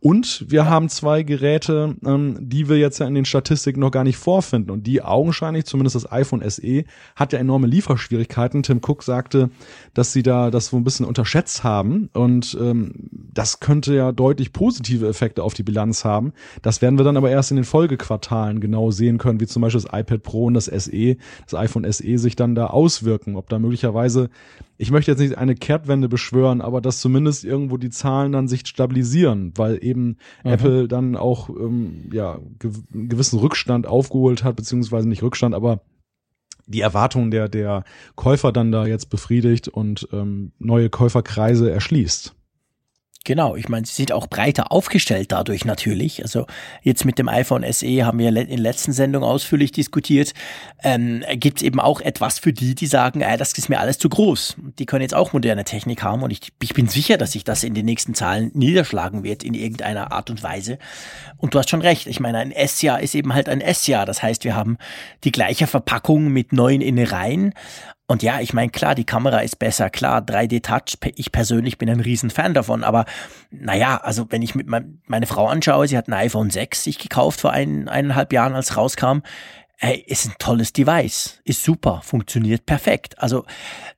Und 0.00 0.44
wir 0.48 0.64
ja. 0.64 0.66
haben 0.66 0.88
zwei 0.88 1.22
Geräte, 1.22 1.96
ähm, 2.04 2.36
die 2.40 2.68
wir 2.68 2.78
jetzt 2.78 2.98
ja 2.98 3.06
in 3.06 3.14
den 3.14 3.24
Statistiken 3.24 3.80
noch 3.80 3.90
gar 3.90 4.04
nicht 4.04 4.18
vorfinden. 4.18 4.70
Und 4.70 4.86
die 4.86 5.02
augenscheinlich, 5.02 5.64
zumindest 5.64 5.96
das 5.96 6.12
iPhone 6.12 6.48
SE, 6.48 6.84
hat 7.16 7.32
ja 7.32 7.38
enorme 7.38 7.66
Lieferschwierigkeiten. 7.66 8.62
Tim 8.62 8.80
Cook 8.86 9.02
sagte, 9.02 9.50
dass 9.94 10.12
sie 10.12 10.22
da 10.22 10.50
das 10.50 10.66
so 10.66 10.76
ein 10.76 10.84
bisschen 10.84 11.06
unterschätzt 11.06 11.64
haben. 11.64 12.10
Und 12.12 12.56
ähm, 12.60 12.92
das 13.10 13.60
könnte 13.60 13.94
ja 13.94 14.12
deutlich 14.12 14.52
positive 14.52 15.08
Effekte 15.08 15.42
auf 15.42 15.54
die 15.54 15.62
Bilanz 15.62 16.04
haben. 16.04 16.32
Das 16.62 16.82
werden 16.82 16.98
wir 16.98 17.04
dann 17.04 17.16
aber 17.16 17.30
erst 17.30 17.50
in 17.50 17.56
den 17.56 17.64
Folgequartalen 17.64 18.60
genau 18.60 18.90
sehen 18.90 19.18
können, 19.18 19.40
wie 19.40 19.46
zum 19.46 19.62
Beispiel 19.62 19.80
das 19.80 19.98
iPad 19.98 20.22
Pro 20.22 20.44
und 20.44 20.54
das 20.54 20.66
SE, 20.66 21.16
das 21.44 21.54
iPhone 21.54 21.90
SE 21.90 22.18
sich 22.18 22.36
dann 22.36 22.54
da 22.54 22.66
auswirken. 22.66 23.36
Ob 23.36 23.48
da 23.48 23.58
möglicherweise 23.58 24.28
ich 24.78 24.90
möchte 24.90 25.10
jetzt 25.10 25.20
nicht 25.20 25.38
eine 25.38 25.54
Kehrtwende 25.54 26.08
beschwören, 26.08 26.60
aber 26.60 26.80
dass 26.80 27.00
zumindest 27.00 27.44
irgendwo 27.44 27.76
die 27.78 27.90
Zahlen 27.90 28.32
dann 28.32 28.48
sich 28.48 28.66
stabilisieren, 28.66 29.52
weil 29.56 29.82
eben 29.82 30.18
mhm. 30.44 30.50
Apple 30.50 30.88
dann 30.88 31.16
auch 31.16 31.48
ähm, 31.48 32.10
ja 32.12 32.34
einen 32.34 33.08
gewissen 33.08 33.38
Rückstand 33.38 33.86
aufgeholt 33.86 34.44
hat, 34.44 34.56
beziehungsweise 34.56 35.08
nicht 35.08 35.22
Rückstand, 35.22 35.54
aber 35.54 35.80
die 36.66 36.80
Erwartungen 36.80 37.30
der 37.30 37.48
der 37.48 37.84
Käufer 38.16 38.52
dann 38.52 38.72
da 38.72 38.86
jetzt 38.86 39.08
befriedigt 39.08 39.68
und 39.68 40.08
ähm, 40.12 40.52
neue 40.58 40.90
Käuferkreise 40.90 41.70
erschließt. 41.70 42.35
Genau, 43.26 43.56
ich 43.56 43.68
meine, 43.68 43.84
sie 43.84 43.92
sind 43.92 44.12
auch 44.12 44.28
breiter 44.28 44.70
aufgestellt 44.70 45.32
dadurch 45.32 45.64
natürlich. 45.64 46.22
Also 46.22 46.46
jetzt 46.82 47.04
mit 47.04 47.18
dem 47.18 47.28
iPhone 47.28 47.64
SE 47.72 48.06
haben 48.06 48.20
wir 48.20 48.28
in 48.28 48.34
der 48.34 48.58
letzten 48.58 48.92
Sendung 48.92 49.24
ausführlich 49.24 49.72
diskutiert. 49.72 50.32
Ähm, 50.84 51.24
Gibt 51.32 51.58
es 51.58 51.64
eben 51.64 51.80
auch 51.80 52.00
etwas 52.00 52.38
für 52.38 52.52
die, 52.52 52.76
die 52.76 52.86
sagen, 52.86 53.22
äh, 53.22 53.36
das 53.36 53.58
ist 53.58 53.68
mir 53.68 53.80
alles 53.80 53.98
zu 53.98 54.08
groß. 54.08 54.58
Die 54.78 54.86
können 54.86 55.02
jetzt 55.02 55.14
auch 55.16 55.32
moderne 55.32 55.64
Technik 55.64 56.04
haben 56.04 56.22
und 56.22 56.30
ich, 56.30 56.52
ich 56.62 56.72
bin 56.72 56.86
sicher, 56.86 57.16
dass 57.16 57.32
sich 57.32 57.42
das 57.42 57.64
in 57.64 57.74
den 57.74 57.84
nächsten 57.84 58.14
Zahlen 58.14 58.52
niederschlagen 58.54 59.24
wird 59.24 59.42
in 59.42 59.54
irgendeiner 59.54 60.12
Art 60.12 60.30
und 60.30 60.44
Weise. 60.44 60.78
Und 61.36 61.52
du 61.52 61.58
hast 61.58 61.68
schon 61.68 61.82
recht. 61.82 62.06
Ich 62.06 62.20
meine, 62.20 62.38
ein 62.38 62.52
S-Jahr 62.52 63.00
ist 63.00 63.16
eben 63.16 63.34
halt 63.34 63.48
ein 63.48 63.60
S-Jahr. 63.60 64.06
Das 64.06 64.22
heißt, 64.22 64.44
wir 64.44 64.54
haben 64.54 64.78
die 65.24 65.32
gleiche 65.32 65.66
Verpackung 65.66 66.28
mit 66.28 66.52
neuen 66.52 66.80
Innereien, 66.80 67.54
und 68.08 68.22
ja, 68.22 68.40
ich 68.40 68.52
meine, 68.52 68.70
klar, 68.70 68.94
die 68.94 69.04
Kamera 69.04 69.40
ist 69.40 69.58
besser, 69.58 69.90
klar, 69.90 70.20
3D-Touch, 70.20 70.98
ich 71.16 71.32
persönlich 71.32 71.76
bin 71.76 71.90
ein 71.90 72.00
Riesenfan 72.00 72.54
davon, 72.54 72.84
aber 72.84 73.04
naja, 73.50 73.96
also 73.96 74.26
wenn 74.30 74.42
ich 74.42 74.54
mit 74.54 74.68
mein, 74.68 75.00
meine 75.06 75.26
Frau 75.26 75.48
anschaue, 75.48 75.88
sie 75.88 75.98
hat 75.98 76.08
ein 76.08 76.14
iPhone 76.14 76.50
6 76.50 76.84
sich 76.84 76.98
gekauft 76.98 77.40
vor 77.40 77.52
ein, 77.52 77.88
eineinhalb 77.88 78.32
Jahren, 78.32 78.54
als 78.54 78.76
rauskam, 78.76 79.22
Ey, 79.78 80.02
ist 80.06 80.24
ein 80.24 80.34
tolles 80.38 80.72
Device, 80.72 81.38
ist 81.44 81.62
super, 81.62 82.00
funktioniert 82.02 82.64
perfekt. 82.64 83.18
Also 83.18 83.44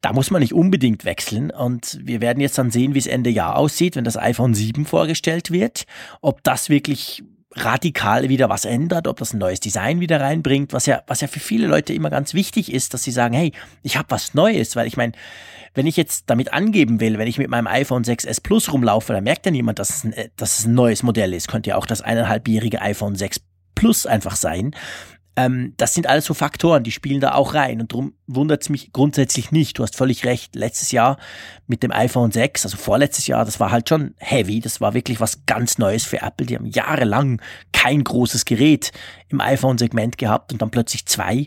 da 0.00 0.12
muss 0.12 0.32
man 0.32 0.42
nicht 0.42 0.52
unbedingt 0.52 1.04
wechseln. 1.04 1.52
Und 1.52 2.00
wir 2.02 2.20
werden 2.20 2.40
jetzt 2.40 2.58
dann 2.58 2.72
sehen, 2.72 2.94
wie 2.94 2.98
es 2.98 3.06
Ende 3.06 3.30
Jahr 3.30 3.56
aussieht, 3.56 3.94
wenn 3.94 4.02
das 4.02 4.16
iPhone 4.16 4.54
7 4.54 4.86
vorgestellt 4.86 5.52
wird, 5.52 5.84
ob 6.20 6.42
das 6.42 6.68
wirklich 6.68 7.22
radikal 7.64 8.28
wieder 8.28 8.48
was 8.48 8.64
ändert, 8.64 9.06
ob 9.06 9.18
das 9.18 9.32
ein 9.32 9.38
neues 9.38 9.60
Design 9.60 10.00
wieder 10.00 10.20
reinbringt, 10.20 10.72
was 10.72 10.86
ja, 10.86 11.02
was 11.06 11.20
ja 11.20 11.28
für 11.28 11.40
viele 11.40 11.66
Leute 11.66 11.92
immer 11.92 12.10
ganz 12.10 12.34
wichtig 12.34 12.72
ist, 12.72 12.94
dass 12.94 13.04
sie 13.04 13.10
sagen, 13.10 13.34
hey, 13.34 13.52
ich 13.82 13.96
habe 13.96 14.10
was 14.10 14.34
Neues, 14.34 14.76
weil 14.76 14.86
ich 14.86 14.96
meine, 14.96 15.12
wenn 15.74 15.86
ich 15.86 15.96
jetzt 15.96 16.24
damit 16.26 16.52
angeben 16.52 17.00
will, 17.00 17.18
wenn 17.18 17.28
ich 17.28 17.38
mit 17.38 17.48
meinem 17.48 17.66
iPhone 17.66 18.02
6s 18.02 18.42
Plus 18.42 18.72
rumlaufe, 18.72 19.12
dann 19.12 19.24
merkt 19.24 19.46
ja 19.46 19.52
niemand, 19.52 19.78
dass 19.78 19.90
es 19.90 20.04
ein, 20.04 20.14
dass 20.36 20.58
es 20.58 20.66
ein 20.66 20.74
neues 20.74 21.02
Modell 21.02 21.34
ist. 21.34 21.48
Könnte 21.48 21.70
ja 21.70 21.76
auch 21.76 21.86
das 21.86 22.00
eineinhalbjährige 22.00 22.80
iPhone 22.80 23.14
6 23.14 23.40
Plus 23.74 24.06
einfach 24.06 24.34
sein. 24.34 24.74
Ähm, 25.38 25.74
das 25.76 25.94
sind 25.94 26.08
alles 26.08 26.24
so 26.24 26.34
Faktoren, 26.34 26.82
die 26.82 26.90
spielen 26.90 27.20
da 27.20 27.34
auch 27.34 27.54
rein. 27.54 27.80
Und 27.80 27.92
darum 27.92 28.14
wundert 28.26 28.62
es 28.62 28.70
mich 28.70 28.92
grundsätzlich 28.92 29.52
nicht. 29.52 29.78
Du 29.78 29.84
hast 29.84 29.94
völlig 29.94 30.24
recht. 30.24 30.56
Letztes 30.56 30.90
Jahr 30.90 31.16
mit 31.68 31.84
dem 31.84 31.92
iPhone 31.92 32.32
6, 32.32 32.66
also 32.66 32.76
vorletztes 32.76 33.28
Jahr, 33.28 33.44
das 33.44 33.60
war 33.60 33.70
halt 33.70 33.88
schon 33.88 34.14
heavy. 34.18 34.58
Das 34.58 34.80
war 34.80 34.94
wirklich 34.94 35.20
was 35.20 35.46
ganz 35.46 35.78
Neues 35.78 36.04
für 36.04 36.22
Apple. 36.22 36.44
Die 36.44 36.56
haben 36.56 36.66
jahrelang 36.66 37.40
kein 37.72 38.02
großes 38.02 38.46
Gerät 38.46 38.90
im 39.28 39.40
iPhone-Segment 39.40 40.18
gehabt 40.18 40.52
und 40.52 40.60
dann 40.60 40.72
plötzlich 40.72 41.06
zwei. 41.06 41.46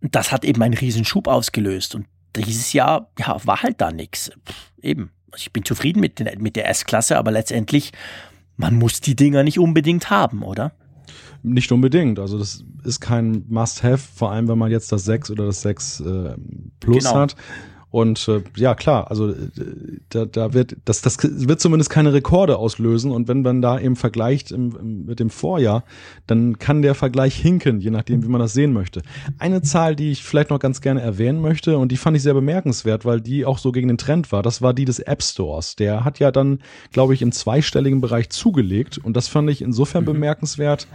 Und 0.00 0.14
das 0.14 0.32
hat 0.32 0.42
eben 0.46 0.62
einen 0.62 0.72
riesen 0.72 1.04
Schub 1.04 1.28
ausgelöst. 1.28 1.94
Und 1.94 2.06
dieses 2.36 2.72
Jahr, 2.72 3.10
ja, 3.18 3.38
war 3.44 3.62
halt 3.62 3.82
da 3.82 3.92
nichts. 3.92 4.30
Eben. 4.80 5.10
Also 5.30 5.42
ich 5.42 5.52
bin 5.52 5.62
zufrieden 5.62 6.00
mit, 6.00 6.18
den, 6.18 6.42
mit 6.42 6.56
der 6.56 6.70
S-Klasse, 6.70 7.18
aber 7.18 7.32
letztendlich, 7.32 7.92
man 8.56 8.76
muss 8.76 9.02
die 9.02 9.14
Dinger 9.14 9.42
nicht 9.42 9.58
unbedingt 9.58 10.08
haben, 10.08 10.42
oder? 10.42 10.72
Nicht 11.48 11.70
unbedingt. 11.70 12.18
Also 12.18 12.38
das 12.38 12.64
ist 12.82 13.00
kein 13.00 13.44
Must-Have, 13.48 13.98
vor 13.98 14.32
allem 14.32 14.48
wenn 14.48 14.58
man 14.58 14.72
jetzt 14.72 14.90
das 14.90 15.04
6 15.04 15.30
oder 15.30 15.46
das 15.46 15.62
6 15.62 16.00
äh, 16.00 16.34
Plus 16.80 17.04
genau. 17.04 17.14
hat. 17.14 17.36
Und 17.88 18.26
äh, 18.26 18.42
ja, 18.56 18.74
klar, 18.74 19.10
also 19.10 19.30
äh, 19.30 19.36
da, 20.08 20.24
da 20.24 20.52
wird 20.52 20.76
das, 20.84 21.02
das 21.02 21.18
wird 21.22 21.60
zumindest 21.60 21.88
keine 21.88 22.12
Rekorde 22.12 22.58
auslösen. 22.58 23.12
Und 23.12 23.28
wenn 23.28 23.42
man 23.42 23.62
da 23.62 23.78
eben 23.78 23.94
vergleicht 23.94 24.50
im, 24.50 24.76
im, 24.76 25.06
mit 25.06 25.20
dem 25.20 25.30
Vorjahr, 25.30 25.84
dann 26.26 26.58
kann 26.58 26.82
der 26.82 26.96
Vergleich 26.96 27.36
hinken, 27.36 27.80
je 27.80 27.90
nachdem, 27.90 28.24
wie 28.24 28.28
man 28.28 28.40
das 28.40 28.54
sehen 28.54 28.72
möchte. 28.72 29.02
Eine 29.38 29.62
Zahl, 29.62 29.94
die 29.94 30.10
ich 30.10 30.24
vielleicht 30.24 30.50
noch 30.50 30.58
ganz 30.58 30.80
gerne 30.80 31.00
erwähnen 31.00 31.40
möchte, 31.40 31.78
und 31.78 31.92
die 31.92 31.96
fand 31.96 32.16
ich 32.16 32.24
sehr 32.24 32.34
bemerkenswert, 32.34 33.04
weil 33.04 33.20
die 33.20 33.46
auch 33.46 33.58
so 33.58 33.70
gegen 33.70 33.86
den 33.86 33.98
Trend 33.98 34.32
war, 34.32 34.42
das 34.42 34.60
war 34.60 34.74
die 34.74 34.84
des 34.84 34.98
App 34.98 35.22
Stores. 35.22 35.76
Der 35.76 36.04
hat 36.04 36.18
ja 36.18 36.32
dann, 36.32 36.58
glaube 36.90 37.14
ich, 37.14 37.22
im 37.22 37.30
zweistelligen 37.30 38.00
Bereich 38.00 38.30
zugelegt. 38.30 38.98
Und 38.98 39.16
das 39.16 39.28
fand 39.28 39.48
ich 39.48 39.62
insofern 39.62 40.02
mhm. 40.02 40.06
bemerkenswert 40.06 40.88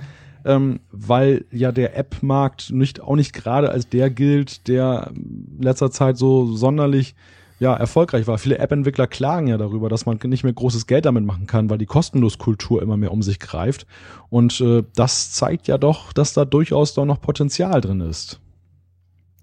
ähm, 0.46 0.80
weil 0.92 1.46
ja 1.52 1.72
der 1.72 1.98
App-Markt 1.98 2.72
nicht 2.72 3.02
auch 3.02 3.16
nicht 3.16 3.34
gerade 3.34 3.70
als 3.70 3.88
der 3.90 4.10
gilt, 4.10 4.68
der 4.68 5.12
in 5.16 5.62
letzter 5.62 5.92
Zeit 5.92 6.18
so 6.18 6.56
sonderlich 6.56 7.16
ja, 7.62 7.76
erfolgreich 7.76 8.26
war. 8.26 8.40
Viele 8.40 8.58
App-Entwickler 8.58 9.06
klagen 9.06 9.46
ja 9.46 9.58
darüber, 9.58 9.88
dass 9.88 10.08
man 10.08 10.20
nicht 10.26 10.44
mehr 10.44 10.52
großes 10.52 10.88
Geld 10.88 11.06
damit 11.06 11.24
machen 11.24 11.46
kann, 11.46 11.70
weil 11.70 11.78
die 11.78 11.86
Kostenloskultur 11.86 12.82
immer 12.82 12.98
mehr 12.98 13.12
um 13.12 13.22
sich 13.22 13.40
greift. 13.40 13.86
Und 14.32 14.60
äh, 14.62 14.84
das 14.96 15.32
zeigt 15.32 15.68
ja 15.68 15.78
doch, 15.78 16.12
dass 16.12 16.34
da 16.34 16.44
durchaus 16.44 16.96
doch 16.96 17.06
noch 17.06 17.22
Potenzial 17.22 17.80
drin 17.80 18.02
ist. 18.02 18.41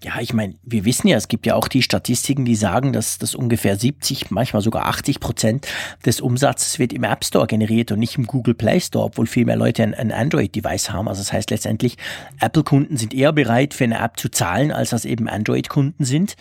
Ja, 0.05 0.21
ich 0.21 0.33
meine, 0.33 0.55
wir 0.63 0.85
wissen 0.85 1.09
ja, 1.09 1.17
es 1.17 1.27
gibt 1.27 1.45
ja 1.45 1.57
auch 1.57 1.67
die 1.67 1.83
Statistiken, 1.83 2.45
die 2.45 2.55
sagen, 2.55 2.93
dass 2.93 3.19
das 3.19 3.35
ungefähr 3.35 3.77
70, 3.77 4.31
manchmal 4.31 4.63
sogar 4.63 4.87
80 4.87 5.19
Prozent 5.19 5.67
des 6.07 6.21
Umsatzes 6.21 6.79
wird 6.79 6.93
im 6.93 7.03
App 7.03 7.25
Store 7.25 7.49
generiert 7.49 7.91
und 7.91 7.99
nicht 7.99 8.17
im 8.17 8.29
Google 8.29 8.55
Play 8.55 8.79
Store, 8.79 9.07
obwohl 9.07 9.27
viel 9.27 9.45
mehr 9.45 9.57
Leute 9.57 9.83
ein, 9.83 9.95
ein 9.95 10.13
Android-Device 10.13 10.91
haben. 10.91 11.09
Also 11.09 11.21
das 11.23 11.33
heißt 11.33 11.51
letztendlich, 11.51 11.97
Apple-Kunden 12.39 12.97
sind 12.97 13.13
eher 13.13 13.33
bereit, 13.33 13.75
für 13.75 13.85
eine 13.85 13.99
App 13.99 14.21
zu 14.21 14.29
zahlen, 14.29 14.71
als 14.71 14.91
das 14.91 15.05
eben 15.05 15.29
Android-Kunden 15.29 16.05
sind. 16.05 16.37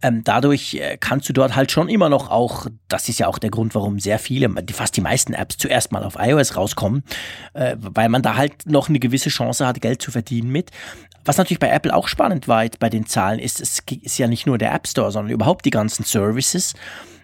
Ähm, 0.00 0.22
dadurch 0.24 0.74
äh, 0.74 0.96
kannst 0.98 1.28
du 1.28 1.34
dort 1.34 1.54
halt 1.54 1.70
schon 1.70 1.90
immer 1.90 2.08
noch 2.08 2.30
auch, 2.30 2.66
das 2.88 3.10
ist 3.10 3.18
ja 3.18 3.26
auch 3.26 3.38
der 3.38 3.50
Grund, 3.50 3.74
warum 3.74 4.00
sehr 4.00 4.18
viele, 4.18 4.48
fast 4.72 4.96
die 4.96 5.02
meisten 5.02 5.34
Apps 5.34 5.58
zuerst 5.58 5.92
mal 5.92 6.02
auf 6.02 6.16
iOS 6.18 6.56
rauskommen, 6.56 7.04
äh, 7.52 7.76
weil 7.78 8.08
man 8.08 8.22
da 8.22 8.36
halt 8.36 8.64
noch 8.64 8.88
eine 8.88 9.00
gewisse 9.00 9.28
Chance 9.28 9.66
hat, 9.66 9.82
Geld 9.82 10.00
zu 10.00 10.10
verdienen 10.10 10.50
mit. 10.50 10.70
Was 11.24 11.38
natürlich 11.38 11.60
bei 11.60 11.68
Apple 11.68 11.94
auch 11.94 12.08
spannend 12.08 12.48
war 12.48 12.64
bei 12.80 12.88
den 13.02 13.06
Zahlen 13.06 13.38
ist, 13.38 13.60
es 13.60 13.80
ist 14.02 14.18
ja 14.18 14.26
nicht 14.26 14.46
nur 14.46 14.58
der 14.58 14.72
App 14.72 14.86
Store, 14.86 15.10
sondern 15.10 15.32
überhaupt 15.32 15.64
die 15.64 15.70
ganzen 15.70 16.04
Services. 16.04 16.74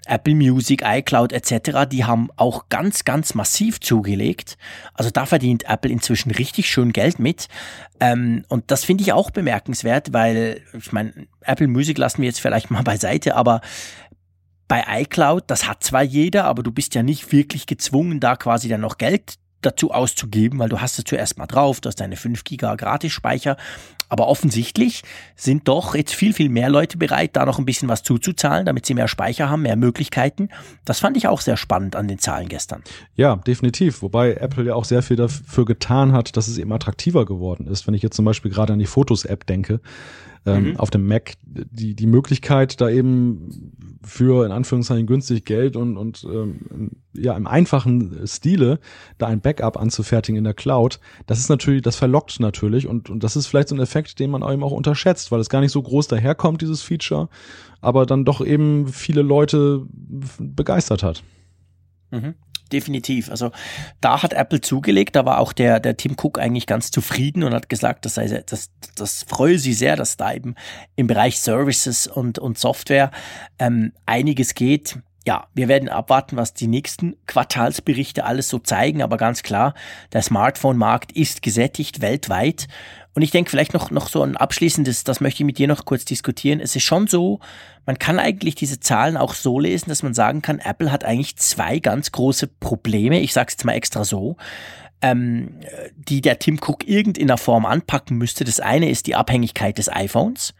Apple 0.08 0.34
Music, 0.34 0.82
iCloud 0.84 1.32
etc., 1.32 1.86
die 1.90 2.04
haben 2.04 2.30
auch 2.36 2.68
ganz, 2.70 3.04
ganz 3.04 3.34
massiv 3.34 3.80
zugelegt. 3.80 4.56
Also 4.94 5.10
da 5.10 5.26
verdient 5.26 5.68
Apple 5.68 5.90
inzwischen 5.90 6.30
richtig 6.30 6.70
schön 6.70 6.92
Geld 6.92 7.18
mit. 7.18 7.48
Ähm, 8.00 8.44
und 8.48 8.70
das 8.70 8.84
finde 8.84 9.02
ich 9.02 9.12
auch 9.12 9.30
bemerkenswert, 9.30 10.12
weil, 10.12 10.62
ich 10.72 10.92
meine, 10.92 11.12
Apple 11.42 11.68
Music 11.68 11.98
lassen 11.98 12.22
wir 12.22 12.28
jetzt 12.28 12.40
vielleicht 12.40 12.70
mal 12.70 12.82
beiseite, 12.82 13.36
aber 13.36 13.60
bei 14.66 14.84
iCloud, 15.02 15.44
das 15.46 15.66
hat 15.66 15.82
zwar 15.82 16.02
jeder, 16.02 16.44
aber 16.44 16.62
du 16.62 16.72
bist 16.72 16.94
ja 16.94 17.02
nicht 17.02 17.32
wirklich 17.32 17.66
gezwungen, 17.66 18.20
da 18.20 18.36
quasi 18.36 18.68
dann 18.68 18.82
noch 18.82 18.98
Geld 18.98 19.36
dazu 19.62 19.90
auszugeben, 19.90 20.58
weil 20.58 20.68
du 20.68 20.80
hast 20.80 20.98
es 20.98 21.04
zuerst 21.04 21.38
mal 21.38 21.46
drauf, 21.46 21.80
du 21.80 21.88
hast 21.88 21.96
deine 21.96 22.16
5 22.16 22.44
Giga 22.44 22.74
Gratis-Speicher. 22.76 23.56
Aber 24.08 24.28
offensichtlich 24.28 25.02
sind 25.36 25.68
doch 25.68 25.94
jetzt 25.94 26.14
viel, 26.14 26.32
viel 26.32 26.48
mehr 26.48 26.70
Leute 26.70 26.96
bereit, 26.96 27.36
da 27.36 27.44
noch 27.44 27.58
ein 27.58 27.64
bisschen 27.64 27.88
was 27.88 28.02
zuzuzahlen, 28.02 28.66
damit 28.66 28.86
sie 28.86 28.94
mehr 28.94 29.08
Speicher 29.08 29.50
haben, 29.50 29.62
mehr 29.62 29.76
Möglichkeiten. 29.76 30.48
Das 30.84 31.00
fand 31.00 31.16
ich 31.16 31.28
auch 31.28 31.40
sehr 31.40 31.56
spannend 31.56 31.96
an 31.96 32.08
den 32.08 32.18
Zahlen 32.18 32.48
gestern. 32.48 32.82
Ja, 33.16 33.36
definitiv. 33.36 34.02
Wobei 34.02 34.34
Apple 34.34 34.64
ja 34.64 34.74
auch 34.74 34.84
sehr 34.84 35.02
viel 35.02 35.16
dafür 35.16 35.64
getan 35.64 36.12
hat, 36.12 36.36
dass 36.36 36.48
es 36.48 36.58
eben 36.58 36.72
attraktiver 36.72 37.26
geworden 37.26 37.66
ist. 37.66 37.86
Wenn 37.86 37.94
ich 37.94 38.02
jetzt 38.02 38.16
zum 38.16 38.24
Beispiel 38.24 38.50
gerade 38.50 38.72
an 38.72 38.78
die 38.78 38.86
Fotos-App 38.86 39.46
denke, 39.46 39.80
ähm, 40.46 40.70
mhm. 40.70 40.76
auf 40.76 40.90
dem 40.90 41.06
Mac 41.06 41.34
die, 41.42 41.94
die 41.94 42.06
Möglichkeit, 42.06 42.80
da 42.80 42.88
eben 42.88 43.98
für 44.04 44.44
in 44.46 44.52
Anführungszeichen 44.52 45.06
günstig 45.06 45.44
Geld 45.44 45.76
und, 45.76 45.96
und 45.96 46.24
ähm, 46.24 46.92
ja 47.14 47.36
im 47.36 47.46
einfachen 47.46 48.26
Stile 48.26 48.78
da 49.18 49.26
ein 49.26 49.40
Backup 49.40 49.76
anzufertigen 49.76 50.38
in 50.38 50.44
der 50.44 50.54
Cloud, 50.54 51.00
das 51.26 51.38
ist 51.38 51.48
natürlich, 51.48 51.82
das 51.82 51.96
verlockt 51.96 52.40
natürlich 52.40 52.86
und, 52.86 53.10
und 53.10 53.24
das 53.24 53.36
ist 53.36 53.46
vielleicht 53.46 53.68
so 53.68 53.74
ein 53.74 53.80
Effekt, 53.80 54.18
den 54.18 54.30
man 54.30 54.42
eben 54.42 54.62
auch 54.62 54.72
unterschätzt, 54.72 55.32
weil 55.32 55.40
es 55.40 55.48
gar 55.48 55.60
nicht 55.60 55.72
so 55.72 55.82
groß 55.82 56.08
daherkommt, 56.08 56.62
dieses 56.62 56.82
Feature, 56.82 57.28
aber 57.80 58.06
dann 58.06 58.24
doch 58.24 58.44
eben 58.44 58.88
viele 58.88 59.22
Leute 59.22 59.86
begeistert 60.38 61.02
hat. 61.02 61.22
Mhm 62.10 62.34
definitiv. 62.72 63.30
Also 63.30 63.50
da 64.00 64.22
hat 64.22 64.32
Apple 64.32 64.60
zugelegt, 64.60 65.16
da 65.16 65.24
war 65.24 65.38
auch 65.38 65.52
der, 65.52 65.80
der 65.80 65.96
Tim 65.96 66.16
Cook 66.20 66.38
eigentlich 66.38 66.66
ganz 66.66 66.90
zufrieden 66.90 67.42
und 67.42 67.54
hat 67.54 67.68
gesagt, 67.68 68.04
das, 68.04 68.14
sei, 68.14 68.42
das, 68.46 68.70
das 68.96 69.24
freue 69.28 69.58
sie 69.58 69.72
sehr, 69.72 69.96
dass 69.96 70.16
da 70.16 70.32
eben 70.32 70.54
im 70.96 71.06
Bereich 71.06 71.40
Services 71.40 72.06
und, 72.06 72.38
und 72.38 72.58
Software 72.58 73.10
ähm, 73.58 73.92
einiges 74.06 74.54
geht. 74.54 74.98
Ja, 75.26 75.46
wir 75.52 75.68
werden 75.68 75.90
abwarten, 75.90 76.36
was 76.36 76.54
die 76.54 76.68
nächsten 76.68 77.16
Quartalsberichte 77.26 78.24
alles 78.24 78.48
so 78.48 78.58
zeigen, 78.58 79.02
aber 79.02 79.18
ganz 79.18 79.42
klar, 79.42 79.74
der 80.12 80.22
Smartphone-Markt 80.22 81.12
ist 81.12 81.42
gesättigt 81.42 82.00
weltweit 82.00 82.66
und 83.18 83.22
ich 83.22 83.32
denke 83.32 83.50
vielleicht 83.50 83.74
noch, 83.74 83.90
noch 83.90 84.08
so 84.08 84.22
ein 84.22 84.36
abschließendes, 84.36 85.02
das 85.02 85.20
möchte 85.20 85.42
ich 85.42 85.44
mit 85.44 85.58
dir 85.58 85.66
noch 85.66 85.84
kurz 85.84 86.04
diskutieren. 86.04 86.60
Es 86.60 86.76
ist 86.76 86.84
schon 86.84 87.08
so, 87.08 87.40
man 87.84 87.98
kann 87.98 88.20
eigentlich 88.20 88.54
diese 88.54 88.78
Zahlen 88.78 89.16
auch 89.16 89.34
so 89.34 89.58
lesen, 89.58 89.88
dass 89.88 90.04
man 90.04 90.14
sagen 90.14 90.40
kann, 90.40 90.60
Apple 90.60 90.92
hat 90.92 91.02
eigentlich 91.02 91.34
zwei 91.34 91.80
ganz 91.80 92.12
große 92.12 92.46
Probleme. 92.46 93.18
Ich 93.18 93.32
sage 93.32 93.48
es 93.48 93.54
jetzt 93.54 93.64
mal 93.64 93.72
extra 93.72 94.04
so. 94.04 94.36
Ähm, 95.02 95.58
die 95.96 96.20
der 96.20 96.38
Tim 96.38 96.60
Cook 96.64 96.86
irgendeiner 96.86 97.38
Form 97.38 97.66
anpacken 97.66 98.18
müsste. 98.18 98.44
Das 98.44 98.60
eine 98.60 98.88
ist 98.88 99.08
die 99.08 99.16
Abhängigkeit 99.16 99.78
des 99.78 99.88
iPhones 99.88 100.54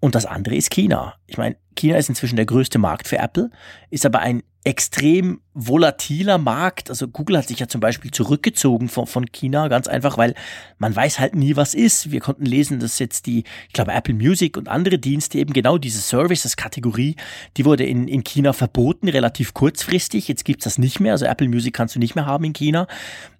und 0.00 0.16
das 0.16 0.26
andere 0.26 0.56
ist 0.56 0.72
China. 0.72 1.14
Ich 1.28 1.38
meine, 1.38 1.54
China 1.74 1.96
ist 1.96 2.08
inzwischen 2.08 2.36
der 2.36 2.46
größte 2.46 2.78
Markt 2.78 3.08
für 3.08 3.18
Apple, 3.18 3.50
ist 3.90 4.06
aber 4.06 4.20
ein 4.20 4.42
extrem 4.62 5.40
volatiler 5.54 6.36
Markt. 6.36 6.90
Also 6.90 7.08
Google 7.08 7.38
hat 7.38 7.48
sich 7.48 7.58
ja 7.58 7.68
zum 7.68 7.80
Beispiel 7.80 8.10
zurückgezogen 8.10 8.88
von, 8.88 9.06
von 9.06 9.32
China, 9.32 9.68
ganz 9.68 9.88
einfach, 9.88 10.18
weil 10.18 10.34
man 10.78 10.94
weiß 10.94 11.18
halt 11.18 11.34
nie, 11.34 11.56
was 11.56 11.74
ist. 11.74 12.10
Wir 12.10 12.20
konnten 12.20 12.44
lesen, 12.44 12.78
dass 12.78 12.98
jetzt 12.98 13.26
die, 13.26 13.44
ich 13.68 13.72
glaube, 13.72 13.92
Apple 13.92 14.14
Music 14.14 14.56
und 14.58 14.68
andere 14.68 14.98
Dienste 14.98 15.38
eben 15.38 15.54
genau 15.54 15.78
diese 15.78 16.00
Services-Kategorie, 16.00 17.16
die 17.56 17.64
wurde 17.64 17.84
in, 17.84 18.06
in 18.06 18.22
China 18.22 18.52
verboten, 18.52 19.08
relativ 19.08 19.54
kurzfristig. 19.54 20.28
Jetzt 20.28 20.44
gibt's 20.44 20.64
das 20.64 20.78
nicht 20.78 21.00
mehr. 21.00 21.12
Also 21.12 21.24
Apple 21.24 21.48
Music 21.48 21.74
kannst 21.74 21.94
du 21.94 21.98
nicht 21.98 22.14
mehr 22.14 22.26
haben 22.26 22.44
in 22.44 22.52
China. 22.52 22.86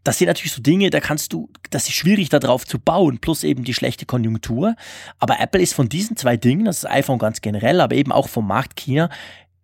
Das 0.03 0.17
sind 0.17 0.29
natürlich 0.29 0.53
so 0.53 0.63
Dinge, 0.63 0.89
da 0.89 1.01
kannst 1.01 1.35
du, 1.35 1.51
das 1.69 1.87
ist 1.87 1.95
schwierig 1.95 2.31
darauf 2.31 2.67
zu 2.67 2.79
bauen, 2.79 3.19
plus 3.19 3.45
eben 3.45 3.65
die 3.65 3.75
schlechte 3.75 4.07
Konjunktur. 4.07 4.75
Aber 5.19 5.39
Apple 5.41 5.61
ist 5.61 5.75
von 5.75 5.91
diesen 5.91 6.17
zwei 6.17 6.39
Dingen, 6.39 6.65
das 6.65 6.79
ist 6.79 6.91
iPhone 6.91 7.19
ganz 7.19 7.43
generell, 7.43 7.83
aber 7.83 7.95
eben 7.95 8.11
auch 8.11 8.20
vom 8.29 8.47
Markt 8.47 8.77
China, 8.77 9.11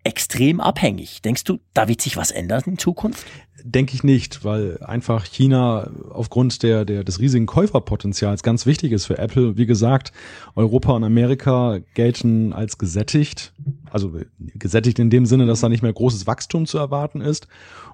extrem 0.07 0.61
abhängig. 0.61 1.21
Denkst 1.23 1.43
du, 1.45 1.59
da 1.75 1.89
wird 1.89 2.01
sich 2.01 2.17
was 2.17 2.31
ändern 2.31 2.63
in 2.67 2.79
Zukunft? 2.79 3.27
Denke 3.65 3.95
ich 3.95 4.05
nicht, 4.05 4.45
weil 4.45 4.79
einfach 4.85 5.25
China 5.25 5.91
aufgrund 6.11 6.63
der, 6.63 6.85
der, 6.85 7.03
des 7.03 7.19
riesigen 7.19 7.47
Käuferpotenzials 7.47 8.45
ganz 8.45 8.67
wichtig 8.67 8.93
ist 8.93 9.07
für 9.07 9.19
Apple. 9.19 9.57
Wie 9.57 9.67
gesagt, 9.67 10.13
Europa 10.55 10.93
und 10.93 11.03
Amerika 11.03 11.81
gelten 11.95 12.53
als 12.53 12.79
gesättigt. 12.79 13.53
also 13.91 14.13
gesättigt 14.39 15.01
in 15.01 15.11
dem 15.11 15.27
Sinne, 15.27 15.47
dass 15.47 15.61
da 15.61 15.69
nicht 15.69 15.83
mehr 15.83 15.93
großes 15.93 16.29
Wachstum 16.29 16.67
zu 16.67 16.79
erwarten 16.79 17.21
ist. 17.21 17.49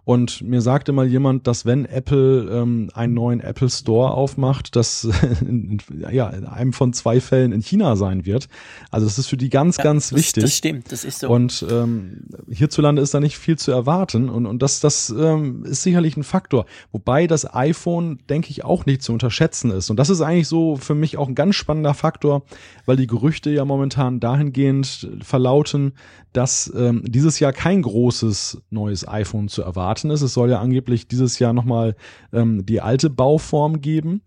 Und 0.04 0.42
mir 0.42 0.60
sagte 0.62 0.90
mal 0.90 1.06
jemand, 1.06 1.46
dass 1.46 1.64
wenn 1.64 1.84
Apple 1.84 2.48
ähm, 2.50 2.90
einen 2.92 3.14
neuen 3.14 3.38
Apple 3.38 3.70
Store 3.70 4.10
aufmacht, 4.10 4.74
das 4.74 5.08
ja 6.10 6.28
in 6.30 6.44
einem 6.44 6.72
von 6.72 6.92
zwei 6.92 7.20
Fällen 7.20 7.52
in 7.52 7.60
China 7.60 7.94
sein 7.94 8.26
wird. 8.26 8.48
Also 8.90 9.06
das 9.06 9.18
ist 9.18 9.28
für 9.28 9.36
die 9.36 9.48
ganz, 9.48 9.76
ja, 9.76 9.84
ganz 9.84 10.10
das, 10.10 10.18
wichtig. 10.18 10.42
Das 10.42 10.56
stimmt, 10.56 10.90
das 10.90 11.04
ist 11.04 11.20
so. 11.20 11.28
Und 11.28 11.64
ähm, 11.70 12.24
hierzulande 12.50 13.00
ist 13.00 13.14
da 13.14 13.20
nicht 13.20 13.38
viel 13.38 13.56
zu 13.56 13.70
erwarten 13.70 14.28
und, 14.28 14.46
und 14.46 14.60
das, 14.60 14.80
das 14.80 15.14
ähm, 15.16 15.64
ist 15.64 15.84
sicherlich 15.84 16.16
ein 16.16 16.24
Faktor. 16.24 16.66
Wobei 16.90 17.28
das 17.28 17.54
iPhone, 17.54 18.18
denke 18.28 18.50
ich, 18.50 18.64
auch 18.64 18.86
nicht 18.86 19.02
zu 19.02 19.12
unterschätzen 19.12 19.70
ist. 19.70 19.88
Und 19.88 19.98
das 19.98 20.10
ist 20.10 20.20
eigentlich 20.20 20.48
so 20.48 20.74
für 20.74 20.96
mich 20.96 21.16
auch 21.16 21.28
ein 21.28 21.36
ganz 21.36 21.54
spannender 21.54 21.94
Faktor, 21.94 22.42
weil 22.86 22.96
die 22.96 23.06
Gerüchte 23.06 23.50
ja 23.50 23.64
momentan 23.64 24.18
dahingehend 24.18 25.08
verlauten, 25.22 25.92
dass 26.32 26.72
ähm, 26.74 27.04
dieses 27.06 27.38
Jahr 27.38 27.52
kein 27.52 27.82
großes 27.82 28.62
neues 28.70 29.06
iPhone 29.06 29.48
zu 29.48 29.62
erwarten 29.62 29.91
ist. 30.10 30.22
Es 30.22 30.34
soll 30.34 30.50
ja 30.50 30.60
angeblich 30.60 31.08
dieses 31.08 31.38
Jahr 31.38 31.52
nochmal 31.52 31.96
ähm, 32.32 32.64
die 32.66 32.80
alte 32.80 33.10
Bauform 33.10 33.80
geben. 33.80 34.22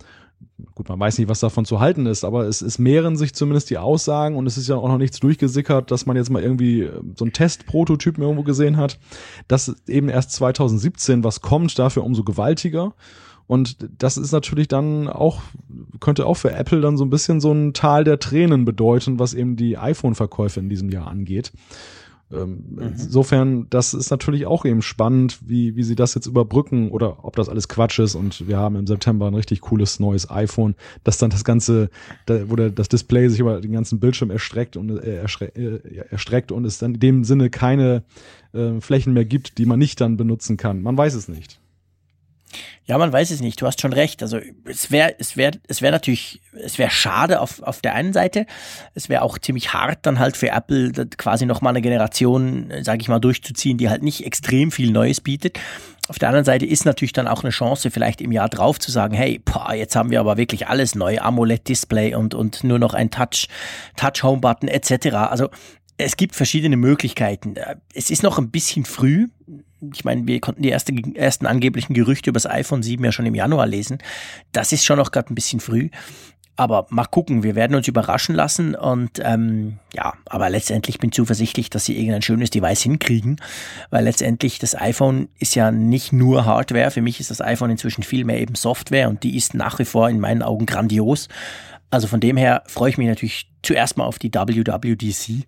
Gut, 0.74 0.88
man 0.88 1.00
weiß 1.00 1.18
nicht, 1.18 1.28
was 1.28 1.42
davon 1.42 1.66
zu 1.66 1.80
halten 1.80 2.06
ist, 2.06 2.24
aber 2.24 2.46
es, 2.46 2.62
es 2.62 2.80
mehren 2.80 3.18
sich 3.18 3.34
zumindest 3.34 3.70
die 3.70 3.78
Aussagen 3.78 4.38
und 4.38 4.48
es 4.48 4.58
ist 4.58 4.70
ja 4.70 4.76
auch 4.78 4.88
noch 4.88 4.98
nichts 4.98 5.20
durchgesickert, 5.20 5.92
dass 5.92 6.06
man 6.06 6.16
jetzt 6.16 6.30
mal 6.30 6.42
irgendwie 6.42 6.84
äh, 6.84 7.02
so 7.16 7.26
einen 7.26 7.34
Testprototypen 7.34 8.24
irgendwo 8.24 8.44
gesehen 8.44 8.78
hat. 8.78 8.98
Dass 9.48 9.76
eben 9.88 10.08
erst 10.10 10.32
2017 10.34 11.24
was 11.24 11.42
kommt, 11.42 11.78
dafür 11.78 12.04
umso 12.04 12.24
gewaltiger. 12.24 12.94
Und 13.48 13.78
das 14.00 14.18
ist 14.18 14.32
natürlich 14.32 14.68
dann 14.68 15.08
auch, 15.08 15.42
könnte 16.00 16.26
auch 16.26 16.36
für 16.36 16.52
Apple 16.52 16.82
dann 16.82 16.98
so 16.98 17.06
ein 17.06 17.12
bisschen 17.12 17.40
so 17.40 17.52
ein 17.52 17.74
Tal 17.74 18.04
der 18.04 18.20
Tränen 18.20 18.66
bedeuten, 18.66 19.20
was 19.20 19.34
eben 19.34 19.56
die 19.56 19.78
iPhone-Verkäufe 19.78 20.60
in 20.60 20.70
diesem 20.70 20.90
Jahr 20.90 21.08
angeht. 21.08 21.52
Ähm, 22.32 22.64
mhm. 22.70 22.82
Insofern, 22.82 23.68
das 23.70 23.94
ist 23.94 24.10
natürlich 24.10 24.48
auch 24.48 24.66
eben 24.66 24.82
spannend, 24.82 25.40
wie, 25.46 25.76
wie 25.76 25.84
sie 25.84 25.96
das 25.96 26.16
jetzt 26.16 26.26
überbrücken 26.26 26.90
oder 26.90 27.24
ob 27.24 27.36
das 27.36 27.50
alles 27.50 27.68
Quatsch 27.68 28.00
ist 28.00 28.16
und 28.16 28.48
wir 28.48 28.58
haben 28.58 28.76
im 28.76 28.88
September 28.88 29.28
ein 29.28 29.36
richtig 29.36 29.62
cooles 29.62 30.00
neues 30.00 30.30
iPhone, 30.30 30.76
das 31.04 31.18
dann 31.20 31.30
das 31.30 31.44
ganze, 31.44 31.90
da, 32.26 32.50
wo 32.50 32.56
der, 32.56 32.72
das 32.72 32.90
Display 32.90 33.30
sich 33.30 33.40
über 33.40 33.62
den 33.62 33.72
ganzen 33.72 34.00
Bildschirm 34.00 34.32
erstreckt 34.32 34.76
und 34.76 34.90
äh, 34.90 35.18
erstreckt, 35.18 35.58
äh, 35.58 35.80
erstreckt 36.10 36.52
und 36.52 36.66
es 36.66 36.80
dann 36.80 36.96
in 36.96 37.00
dem 37.00 37.24
Sinne 37.24 37.50
keine 37.52 38.04
äh, 38.54 38.82
Flächen 38.82 39.14
mehr 39.14 39.26
gibt, 39.26 39.60
die 39.60 39.66
man 39.66 39.78
nicht 39.78 40.02
dann 40.02 40.18
benutzen 40.18 40.58
kann. 40.58 40.82
Man 40.82 40.98
weiß 40.98 41.14
es 41.14 41.28
nicht. 41.28 41.60
Ja, 42.86 42.98
man 42.98 43.12
weiß 43.12 43.32
es 43.32 43.42
nicht. 43.42 43.62
Du 43.62 43.66
hast 43.66 43.82
schon 43.82 43.94
recht. 43.94 44.22
Also 44.22 44.40
es 44.66 44.92
wäre, 44.92 45.16
es 45.18 45.38
wäre, 45.38 45.54
es 45.68 45.82
wäre 45.82 45.92
natürlich, 45.92 46.42
es 46.54 46.78
wäre 46.78 46.92
schade 46.92 47.42
auf, 47.42 47.62
auf 47.64 47.82
der 47.82 47.96
einen 47.96 48.14
Seite. 48.14 48.46
Es 48.94 49.10
wäre 49.10 49.24
auch 49.24 49.40
ziemlich 49.40 49.74
hart 49.74 50.00
dann 50.04 50.20
halt 50.20 50.38
für 50.38 50.50
Apple 50.50 50.92
quasi 51.18 51.46
nochmal 51.46 51.72
eine 51.72 51.82
Generation, 51.82 52.72
sage 52.82 53.02
ich 53.02 53.08
mal, 53.08 53.20
durchzuziehen, 53.20 53.78
die 53.78 53.90
halt 53.90 54.04
nicht 54.04 54.26
extrem 54.26 54.72
viel 54.72 54.92
Neues 54.92 55.20
bietet. 55.20 55.60
Auf 56.08 56.20
der 56.20 56.30
anderen 56.30 56.46
Seite 56.46 56.68
ist 56.68 56.86
natürlich 56.86 57.14
dann 57.14 57.28
auch 57.28 57.44
eine 57.44 57.50
Chance, 57.50 57.90
vielleicht 57.90 58.22
im 58.22 58.32
Jahr 58.32 58.50
drauf 58.50 58.80
zu 58.80 58.92
sagen, 58.92 59.16
hey, 59.16 59.42
boah, 59.44 59.74
jetzt 59.74 59.96
haben 59.96 60.12
wir 60.12 60.20
aber 60.20 60.38
wirklich 60.38 60.68
alles 60.68 60.94
neu, 60.94 61.18
AMOLED-Display 61.20 62.14
und, 62.14 62.36
und 62.36 62.64
nur 62.64 62.78
noch 62.78 62.94
ein 62.94 63.10
Touch, 63.10 63.48
Touch-Home-Button 63.96 64.70
etc. 64.70 65.16
Also 65.16 65.50
es 65.98 66.18
gibt 66.18 66.36
verschiedene 66.36 66.78
Möglichkeiten. 66.78 67.56
Es 67.94 68.12
ist 68.12 68.22
noch 68.22 68.38
ein 68.38 68.52
bisschen 68.52 68.86
früh 68.86 69.28
ich 69.94 70.06
meine, 70.06 70.26
wir 70.28 70.40
konnten 70.40 70.62
die 70.62 70.70
erste, 70.70 70.94
ersten 71.16 71.46
angeblichen 71.46 71.94
Gerüchte 71.94 72.30
über 72.30 72.38
das 72.38 72.50
iPhone 72.50 72.84
7 72.84 73.04
ja 73.04 73.12
schon 73.12 73.26
im 73.26 73.36
Januar 73.36 73.68
lesen. 73.68 74.00
Das 74.52 74.72
ist 74.72 74.86
schon 74.86 74.98
noch 74.98 75.12
gerade 75.12 75.32
ein 75.32 75.36
bisschen 75.36 75.60
früh. 75.60 75.90
Aber 76.58 76.88
mal 76.90 77.06
gucken, 77.06 77.44
wir 77.44 77.56
werden 77.56 77.76
uns 77.76 77.88
überraschen 77.90 78.34
lassen 78.34 78.76
und 78.76 79.20
ähm, 79.22 79.80
ja, 79.94 80.14
aber 80.26 80.50
letztendlich 80.50 81.00
bin 81.00 81.10
ich 81.10 81.16
zuversichtlich, 81.16 81.70
dass 81.70 81.84
sie 81.84 81.98
irgendein 81.98 82.22
schönes 82.22 82.50
Device 82.50 82.82
hinkriegen, 82.82 83.42
weil 83.90 84.06
letztendlich 84.06 84.58
das 84.58 84.74
iPhone 84.80 85.28
ist 85.38 85.56
ja 85.56 85.72
nicht 85.72 86.14
nur 86.14 86.46
Hardware, 86.46 86.92
für 86.92 87.02
mich 87.02 87.20
ist 87.20 87.30
das 87.30 87.42
iPhone 87.42 87.72
inzwischen 87.72 88.04
viel 88.04 88.24
mehr 88.24 88.40
eben 88.40 88.56
Software 88.56 89.10
und 89.10 89.24
die 89.24 89.36
ist 89.36 89.54
nach 89.54 89.80
wie 89.80 89.86
vor 89.86 90.10
in 90.10 90.22
meinen 90.22 90.44
Augen 90.44 90.66
grandios. 90.66 91.28
Also 91.92 92.08
von 92.08 92.22
dem 92.22 92.38
her 92.38 92.64
freue 92.68 92.90
ich 92.90 92.98
mich 92.98 93.08
natürlich 93.08 93.52
zuerst 93.62 93.98
mal 93.98 94.06
auf 94.06 94.18
die 94.18 94.34
WWDC 94.34 95.46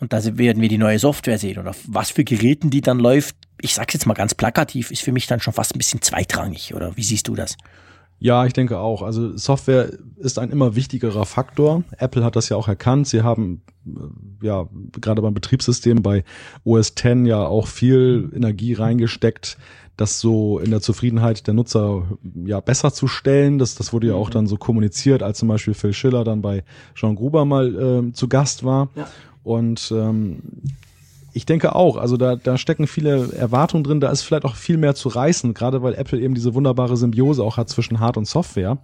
und 0.00 0.12
da 0.12 0.22
werden 0.38 0.62
wir 0.62 0.68
die 0.68 0.78
neue 0.78 0.98
Software 0.98 1.38
sehen 1.38 1.58
und 1.58 1.68
auf 1.68 1.78
was 1.86 2.10
für 2.10 2.24
Geräten 2.24 2.70
die 2.70 2.80
dann 2.80 2.98
läuft, 2.98 3.36
ich 3.60 3.74
sag's 3.74 3.94
jetzt 3.94 4.06
mal 4.06 4.14
ganz 4.14 4.34
plakativ, 4.34 4.90
ist 4.90 5.02
für 5.02 5.12
mich 5.12 5.26
dann 5.26 5.40
schon 5.40 5.54
fast 5.54 5.74
ein 5.74 5.78
bisschen 5.78 6.02
zweitrangig, 6.02 6.74
oder 6.74 6.96
wie 6.96 7.02
siehst 7.02 7.28
du 7.28 7.34
das? 7.34 7.56
Ja, 8.20 8.44
ich 8.46 8.52
denke 8.52 8.78
auch. 8.78 9.02
Also 9.02 9.36
Software 9.36 9.90
ist 10.16 10.38
ein 10.40 10.50
immer 10.50 10.74
wichtigerer 10.74 11.24
Faktor. 11.24 11.84
Apple 11.98 12.24
hat 12.24 12.34
das 12.34 12.48
ja 12.48 12.56
auch 12.56 12.66
erkannt. 12.66 13.06
Sie 13.06 13.22
haben 13.22 13.62
äh, 13.86 14.46
ja 14.46 14.68
gerade 15.00 15.22
beim 15.22 15.34
Betriebssystem 15.34 16.02
bei 16.02 16.24
OS 16.64 16.88
X 16.90 17.04
ja 17.24 17.46
auch 17.46 17.68
viel 17.68 18.30
Energie 18.34 18.74
reingesteckt, 18.74 19.56
das 19.96 20.18
so 20.18 20.58
in 20.58 20.72
der 20.72 20.80
Zufriedenheit 20.80 21.46
der 21.46 21.54
Nutzer 21.54 22.08
ja 22.44 22.58
besser 22.58 22.92
zu 22.92 23.06
stellen. 23.06 23.58
Das, 23.58 23.76
das 23.76 23.92
wurde 23.92 24.08
ja 24.08 24.14
auch 24.14 24.30
mhm. 24.30 24.32
dann 24.32 24.46
so 24.48 24.56
kommuniziert, 24.56 25.22
als 25.22 25.38
zum 25.38 25.46
Beispiel 25.46 25.74
Phil 25.74 25.92
Schiller 25.92 26.24
dann 26.24 26.42
bei 26.42 26.64
Jean 26.96 27.14
Gruber 27.14 27.44
mal 27.44 28.08
äh, 28.08 28.12
zu 28.12 28.28
Gast 28.28 28.64
war. 28.64 28.88
Ja. 28.96 29.08
Und 29.48 29.90
ähm, 29.96 30.42
ich 31.32 31.46
denke 31.46 31.74
auch, 31.74 31.96
also 31.96 32.18
da, 32.18 32.36
da 32.36 32.58
stecken 32.58 32.86
viele 32.86 33.32
Erwartungen 33.32 33.82
drin, 33.82 33.98
da 33.98 34.10
ist 34.10 34.20
vielleicht 34.20 34.44
auch 34.44 34.56
viel 34.56 34.76
mehr 34.76 34.94
zu 34.94 35.08
reißen, 35.08 35.54
gerade 35.54 35.82
weil 35.82 35.94
Apple 35.94 36.20
eben 36.20 36.34
diese 36.34 36.52
wunderbare 36.52 36.98
Symbiose 36.98 37.42
auch 37.42 37.56
hat 37.56 37.70
zwischen 37.70 37.98
Hard 37.98 38.18
und 38.18 38.26
Software. 38.26 38.76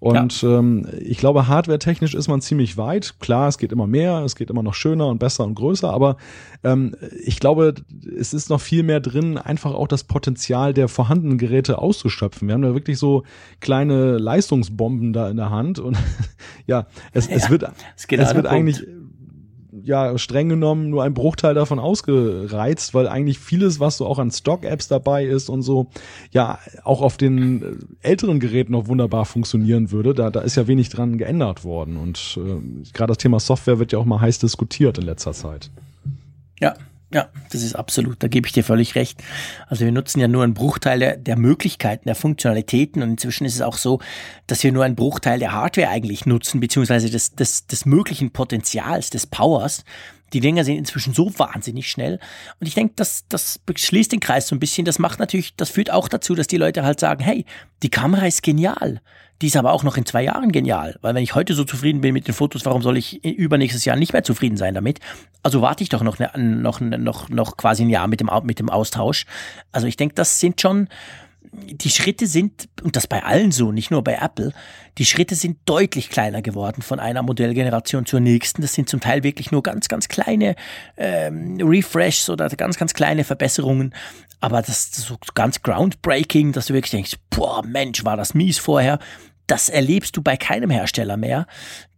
Und 0.00 0.42
ja. 0.42 0.58
ähm, 0.58 0.88
ich 1.00 1.18
glaube, 1.18 1.46
hardware-technisch 1.46 2.14
ist 2.14 2.26
man 2.26 2.40
ziemlich 2.40 2.76
weit. 2.76 3.20
Klar, 3.20 3.46
es 3.46 3.56
geht 3.56 3.70
immer 3.70 3.86
mehr, 3.86 4.22
es 4.24 4.34
geht 4.34 4.50
immer 4.50 4.64
noch 4.64 4.74
schöner 4.74 5.06
und 5.06 5.18
besser 5.18 5.44
und 5.44 5.54
größer, 5.54 5.90
aber 5.90 6.16
ähm, 6.64 6.96
ich 7.24 7.38
glaube, 7.38 7.74
es 8.18 8.34
ist 8.34 8.50
noch 8.50 8.60
viel 8.60 8.82
mehr 8.82 8.98
drin, 8.98 9.38
einfach 9.38 9.72
auch 9.72 9.86
das 9.86 10.02
Potenzial 10.02 10.74
der 10.74 10.88
vorhandenen 10.88 11.38
Geräte 11.38 11.78
auszuschöpfen. 11.78 12.48
Wir 12.48 12.54
haben 12.54 12.62
da 12.62 12.74
wirklich 12.74 12.98
so 12.98 13.22
kleine 13.60 14.18
Leistungsbomben 14.18 15.12
da 15.12 15.30
in 15.30 15.36
der 15.36 15.50
Hand 15.50 15.78
und 15.78 15.96
ja, 16.66 16.86
es, 17.12 17.28
ja, 17.28 17.36
es 17.36 17.48
wird, 17.48 17.62
es, 17.96 18.06
es 18.06 18.34
wird 18.34 18.46
eigentlich 18.46 18.84
ja 19.84 20.16
streng 20.18 20.48
genommen 20.48 20.90
nur 20.90 21.04
ein 21.04 21.14
Bruchteil 21.14 21.54
davon 21.54 21.78
ausgereizt, 21.78 22.94
weil 22.94 23.06
eigentlich 23.06 23.38
vieles, 23.38 23.80
was 23.80 23.98
so 23.98 24.06
auch 24.06 24.18
an 24.18 24.30
Stock-Apps 24.30 24.88
dabei 24.88 25.24
ist 25.24 25.48
und 25.48 25.62
so, 25.62 25.88
ja 26.32 26.58
auch 26.82 27.02
auf 27.02 27.16
den 27.16 27.62
äh, 27.62 28.08
älteren 28.08 28.40
Geräten 28.40 28.72
noch 28.72 28.88
wunderbar 28.88 29.26
funktionieren 29.26 29.90
würde. 29.90 30.14
Da, 30.14 30.30
da 30.30 30.40
ist 30.40 30.56
ja 30.56 30.66
wenig 30.66 30.88
dran 30.88 31.18
geändert 31.18 31.64
worden 31.64 31.96
und 31.96 32.38
äh, 32.38 32.92
gerade 32.92 33.10
das 33.10 33.18
Thema 33.18 33.40
Software 33.40 33.78
wird 33.78 33.92
ja 33.92 33.98
auch 33.98 34.04
mal 34.04 34.20
heiß 34.20 34.38
diskutiert 34.38 34.98
in 34.98 35.04
letzter 35.04 35.32
Zeit. 35.32 35.70
Ja, 36.60 36.74
ja, 37.14 37.28
das 37.52 37.62
ist 37.62 37.76
absolut, 37.76 38.20
da 38.24 38.26
gebe 38.26 38.48
ich 38.48 38.52
dir 38.52 38.64
völlig 38.64 38.96
recht. 38.96 39.22
Also 39.68 39.84
wir 39.84 39.92
nutzen 39.92 40.18
ja 40.18 40.26
nur 40.26 40.42
einen 40.42 40.52
Bruchteil 40.52 40.98
der, 40.98 41.16
der, 41.16 41.36
Möglichkeiten, 41.36 42.06
der 42.06 42.16
Funktionalitäten 42.16 43.04
und 43.04 43.10
inzwischen 43.10 43.44
ist 43.44 43.54
es 43.54 43.60
auch 43.62 43.76
so, 43.76 44.00
dass 44.48 44.64
wir 44.64 44.72
nur 44.72 44.84
einen 44.84 44.96
Bruchteil 44.96 45.38
der 45.38 45.52
Hardware 45.52 45.90
eigentlich 45.90 46.26
nutzen, 46.26 46.58
beziehungsweise 46.58 47.08
des, 47.08 47.36
des, 47.36 47.68
des 47.68 47.86
möglichen 47.86 48.32
Potenzials, 48.32 49.10
des 49.10 49.28
Powers. 49.28 49.84
Die 50.32 50.40
Dinger 50.40 50.64
sind 50.64 50.76
inzwischen 50.76 51.14
so 51.14 51.30
wahnsinnig 51.38 51.88
schnell. 51.88 52.18
Und 52.58 52.66
ich 52.66 52.74
denke, 52.74 52.94
das, 52.96 53.26
das 53.28 53.60
schließt 53.76 54.10
den 54.10 54.18
Kreis 54.18 54.48
so 54.48 54.56
ein 54.56 54.60
bisschen. 54.60 54.84
Das 54.84 54.98
macht 54.98 55.20
natürlich, 55.20 55.54
das 55.54 55.70
führt 55.70 55.92
auch 55.92 56.08
dazu, 56.08 56.34
dass 56.34 56.48
die 56.48 56.56
Leute 56.56 56.82
halt 56.82 56.98
sagen, 56.98 57.22
hey, 57.22 57.44
die 57.84 57.90
Kamera 57.90 58.26
ist 58.26 58.42
genial. 58.42 59.00
Die 59.42 59.48
ist 59.48 59.56
aber 59.56 59.72
auch 59.72 59.82
noch 59.82 59.96
in 59.96 60.06
zwei 60.06 60.22
Jahren 60.22 60.52
genial. 60.52 60.96
Weil 61.00 61.14
wenn 61.14 61.22
ich 61.22 61.34
heute 61.34 61.54
so 61.54 61.64
zufrieden 61.64 62.00
bin 62.00 62.14
mit 62.14 62.28
den 62.28 62.34
Fotos, 62.34 62.64
warum 62.64 62.82
soll 62.82 62.96
ich 62.96 63.24
übernächstes 63.24 63.84
Jahr 63.84 63.96
nicht 63.96 64.12
mehr 64.12 64.22
zufrieden 64.22 64.56
sein 64.56 64.74
damit? 64.74 65.00
Also 65.42 65.60
warte 65.60 65.82
ich 65.82 65.88
doch 65.88 66.02
noch, 66.02 66.18
ne, 66.18 66.30
noch, 66.36 66.80
noch, 66.80 67.28
noch 67.28 67.56
quasi 67.56 67.82
ein 67.82 67.90
Jahr 67.90 68.06
mit 68.06 68.20
dem, 68.20 68.30
mit 68.44 68.58
dem 68.58 68.70
Austausch. 68.70 69.26
Also 69.72 69.86
ich 69.86 69.96
denke, 69.96 70.14
das 70.14 70.38
sind 70.38 70.60
schon, 70.60 70.88
die 71.52 71.90
Schritte 71.90 72.26
sind, 72.26 72.68
und 72.82 72.96
das 72.96 73.06
bei 73.06 73.22
allen 73.22 73.52
so, 73.52 73.72
nicht 73.72 73.90
nur 73.90 74.02
bei 74.02 74.18
Apple, 74.20 74.52
die 74.98 75.04
Schritte 75.04 75.34
sind 75.34 75.58
deutlich 75.64 76.10
kleiner 76.10 76.42
geworden 76.42 76.82
von 76.82 77.00
einer 77.00 77.22
Modellgeneration 77.22 78.06
zur 78.06 78.20
nächsten. 78.20 78.62
Das 78.62 78.72
sind 78.72 78.88
zum 78.88 79.00
Teil 79.00 79.22
wirklich 79.22 79.50
nur 79.50 79.62
ganz, 79.62 79.88
ganz 79.88 80.08
kleine 80.08 80.54
ähm, 80.96 81.58
Refreshs 81.60 82.30
oder 82.30 82.48
ganz, 82.50 82.78
ganz 82.78 82.94
kleine 82.94 83.24
Verbesserungen. 83.24 83.94
Aber 84.44 84.60
das 84.60 84.68
ist 84.68 84.94
so 84.96 85.16
ganz 85.34 85.62
groundbreaking, 85.62 86.52
dass 86.52 86.66
du 86.66 86.74
wirklich 86.74 86.90
denkst, 86.90 87.14
boah, 87.30 87.64
Mensch, 87.64 88.04
war 88.04 88.18
das 88.18 88.34
mies 88.34 88.58
vorher. 88.58 88.98
Das 89.46 89.70
erlebst 89.70 90.18
du 90.18 90.22
bei 90.22 90.36
keinem 90.36 90.68
Hersteller 90.68 91.16
mehr. 91.16 91.46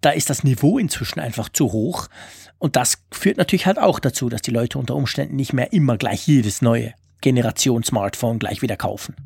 Da 0.01 0.11
ist 0.11 0.31
das 0.31 0.45
Niveau 0.45 0.79
inzwischen 0.79 1.19
einfach 1.19 1.49
zu 1.49 1.73
hoch. 1.73 2.07
Und 2.59 2.77
das 2.77 3.03
führt 3.11 3.37
natürlich 3.37 3.67
halt 3.67 3.81
auch 3.81 3.99
dazu, 3.99 4.29
dass 4.29 4.43
die 4.43 4.53
Leute 4.53 4.79
unter 4.79 4.95
Umständen 4.95 5.35
nicht 5.35 5.55
mehr 5.55 5.73
immer 5.73 5.97
gleich 5.97 6.29
jedes 6.29 6.63
neue 6.63 6.95
Generation 7.21 7.83
Smartphone 7.83 8.39
gleich 8.39 8.63
wieder 8.63 8.77
kaufen. 8.77 9.17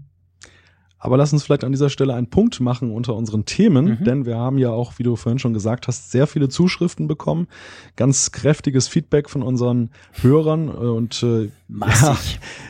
Aber 1.03 1.17
lass 1.17 1.33
uns 1.33 1.43
vielleicht 1.43 1.65
an 1.65 1.73
dieser 1.73 1.89
Stelle 1.89 2.15
einen 2.15 2.29
Punkt 2.29 2.61
machen 2.61 2.93
unter 2.93 3.17
unseren 3.17 3.47
Themen, 3.47 3.99
mhm. 3.99 4.05
denn 4.05 4.27
wir 4.27 4.37
haben 4.37 4.59
ja 4.59 4.71
auch, 4.71 4.99
wie 4.99 5.03
du 5.03 5.17
vorhin 5.17 5.39
schon 5.39 5.55
gesagt 5.55 5.89
hast, 5.89 6.13
sehr 6.13 6.27
viele 6.27 6.51
Zuschriften 6.51 7.09
bekommen, 7.09 7.49
ganz 7.97 8.33
kräftiges 8.33 8.87
Feedback 8.87 9.31
von 9.31 9.43
unseren 9.43 9.91
Hörern 10.21 10.69
äh, 10.69 10.73
und 10.73 11.23
äh, 11.23 11.51
ja, 11.69 12.19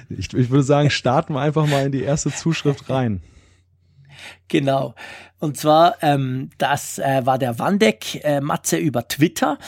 ich, 0.09 0.33
ich 0.33 0.51
würde 0.51 0.63
sagen, 0.63 0.91
starten 0.91 1.35
wir 1.35 1.41
einfach 1.41 1.67
mal 1.67 1.85
in 1.85 1.93
die 1.93 2.03
erste 2.03 2.31
Zuschrift 2.31 2.89
rein. 2.89 3.21
Genau. 4.49 4.95
Und 5.41 5.57
zwar, 5.57 5.97
ähm, 6.03 6.51
das 6.59 6.99
äh, 6.99 7.25
war 7.25 7.39
der 7.39 7.59
Wandeck 7.59 8.23
äh, 8.23 8.41
Matze 8.41 8.77
über 8.77 9.09
Twitter. 9.09 9.59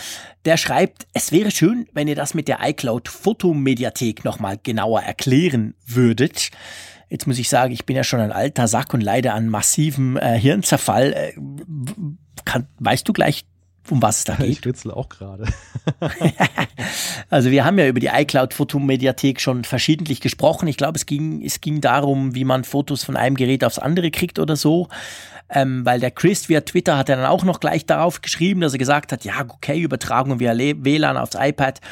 Der 0.45 0.57
schreibt, 0.57 1.07
es 1.15 1.33
wäre 1.33 1.51
schön, 1.51 1.89
wenn 1.95 2.09
ihr 2.09 2.15
das 2.15 2.35
mit 2.35 2.47
der 2.47 2.59
iCloud 2.63 3.09
Fotomediathek 3.09 4.25
nochmal 4.25 4.59
genauer 4.63 5.01
erklären 5.01 5.75
würdet. 5.87 6.51
Jetzt 7.13 7.27
muss 7.27 7.39
ich 7.39 7.51
sagen, 7.51 7.75
ich 7.75 7.85
bin 7.85 7.95
ja 7.95 8.05
schon 8.05 8.21
ein 8.21 8.33
alter 8.33 8.67
Sack 8.67 8.95
und 8.95 9.03
leide 9.03 9.35
an 9.35 9.51
massivem 9.51 10.17
äh, 10.17 10.39
Hirnzerfall. 10.39 11.13
Äh, 11.13 11.35
kann, 12.47 12.67
weißt 12.79 13.07
du 13.07 13.13
gleich, 13.13 13.45
um 13.91 14.01
was 14.01 14.21
es 14.21 14.25
da 14.25 14.37
geht? 14.37 14.49
Ich 14.49 14.65
ritzel 14.65 14.93
auch 14.93 15.11
gerade. 15.11 15.45
also 17.29 17.51
wir 17.51 17.67
haben 17.67 17.79
ja 17.79 17.87
über 17.87 18.01
die 18.01 18.07
iCloud 18.07 18.55
Fotomediathek 18.55 19.43
schon 19.43 19.65
verschiedentlich 19.65 20.23
gesprochen. 20.23 20.69
Ich 20.69 20.79
glaube, 20.79 20.97
es 20.97 21.05
ging, 21.05 21.45
es 21.45 21.61
ging 21.61 21.83
darum, 21.83 22.35
wie 22.35 22.45
man 22.45 22.65
Fotos 22.65 23.05
von 23.05 23.19
einem 23.19 23.37
Gerät 23.37 23.63
aufs 23.63 23.79
andere 23.79 24.11
kriegt 24.11 24.39
oder 24.39 24.57
so. 24.57 24.89
Ähm, 25.51 25.85
weil 25.85 26.01
der 26.01 26.13
Chris 26.13 26.49
via 26.49 26.63
Twitter 26.63 26.97
hat 26.97 27.11
er 27.11 27.17
dann 27.17 27.27
auch 27.27 27.45
noch 27.45 27.61
gleich 27.61 27.85
darauf 27.85 28.23
geschrieben, 28.23 28.63
dass 28.63 28.73
er 28.73 28.79
gesagt 28.79 29.13
hat, 29.13 29.23
ja, 29.27 29.45
okay, 29.47 29.79
Übertragung 29.79 30.41
via 30.41 30.57
WLAN 30.57 31.19
aufs 31.19 31.37
iPad 31.39 31.83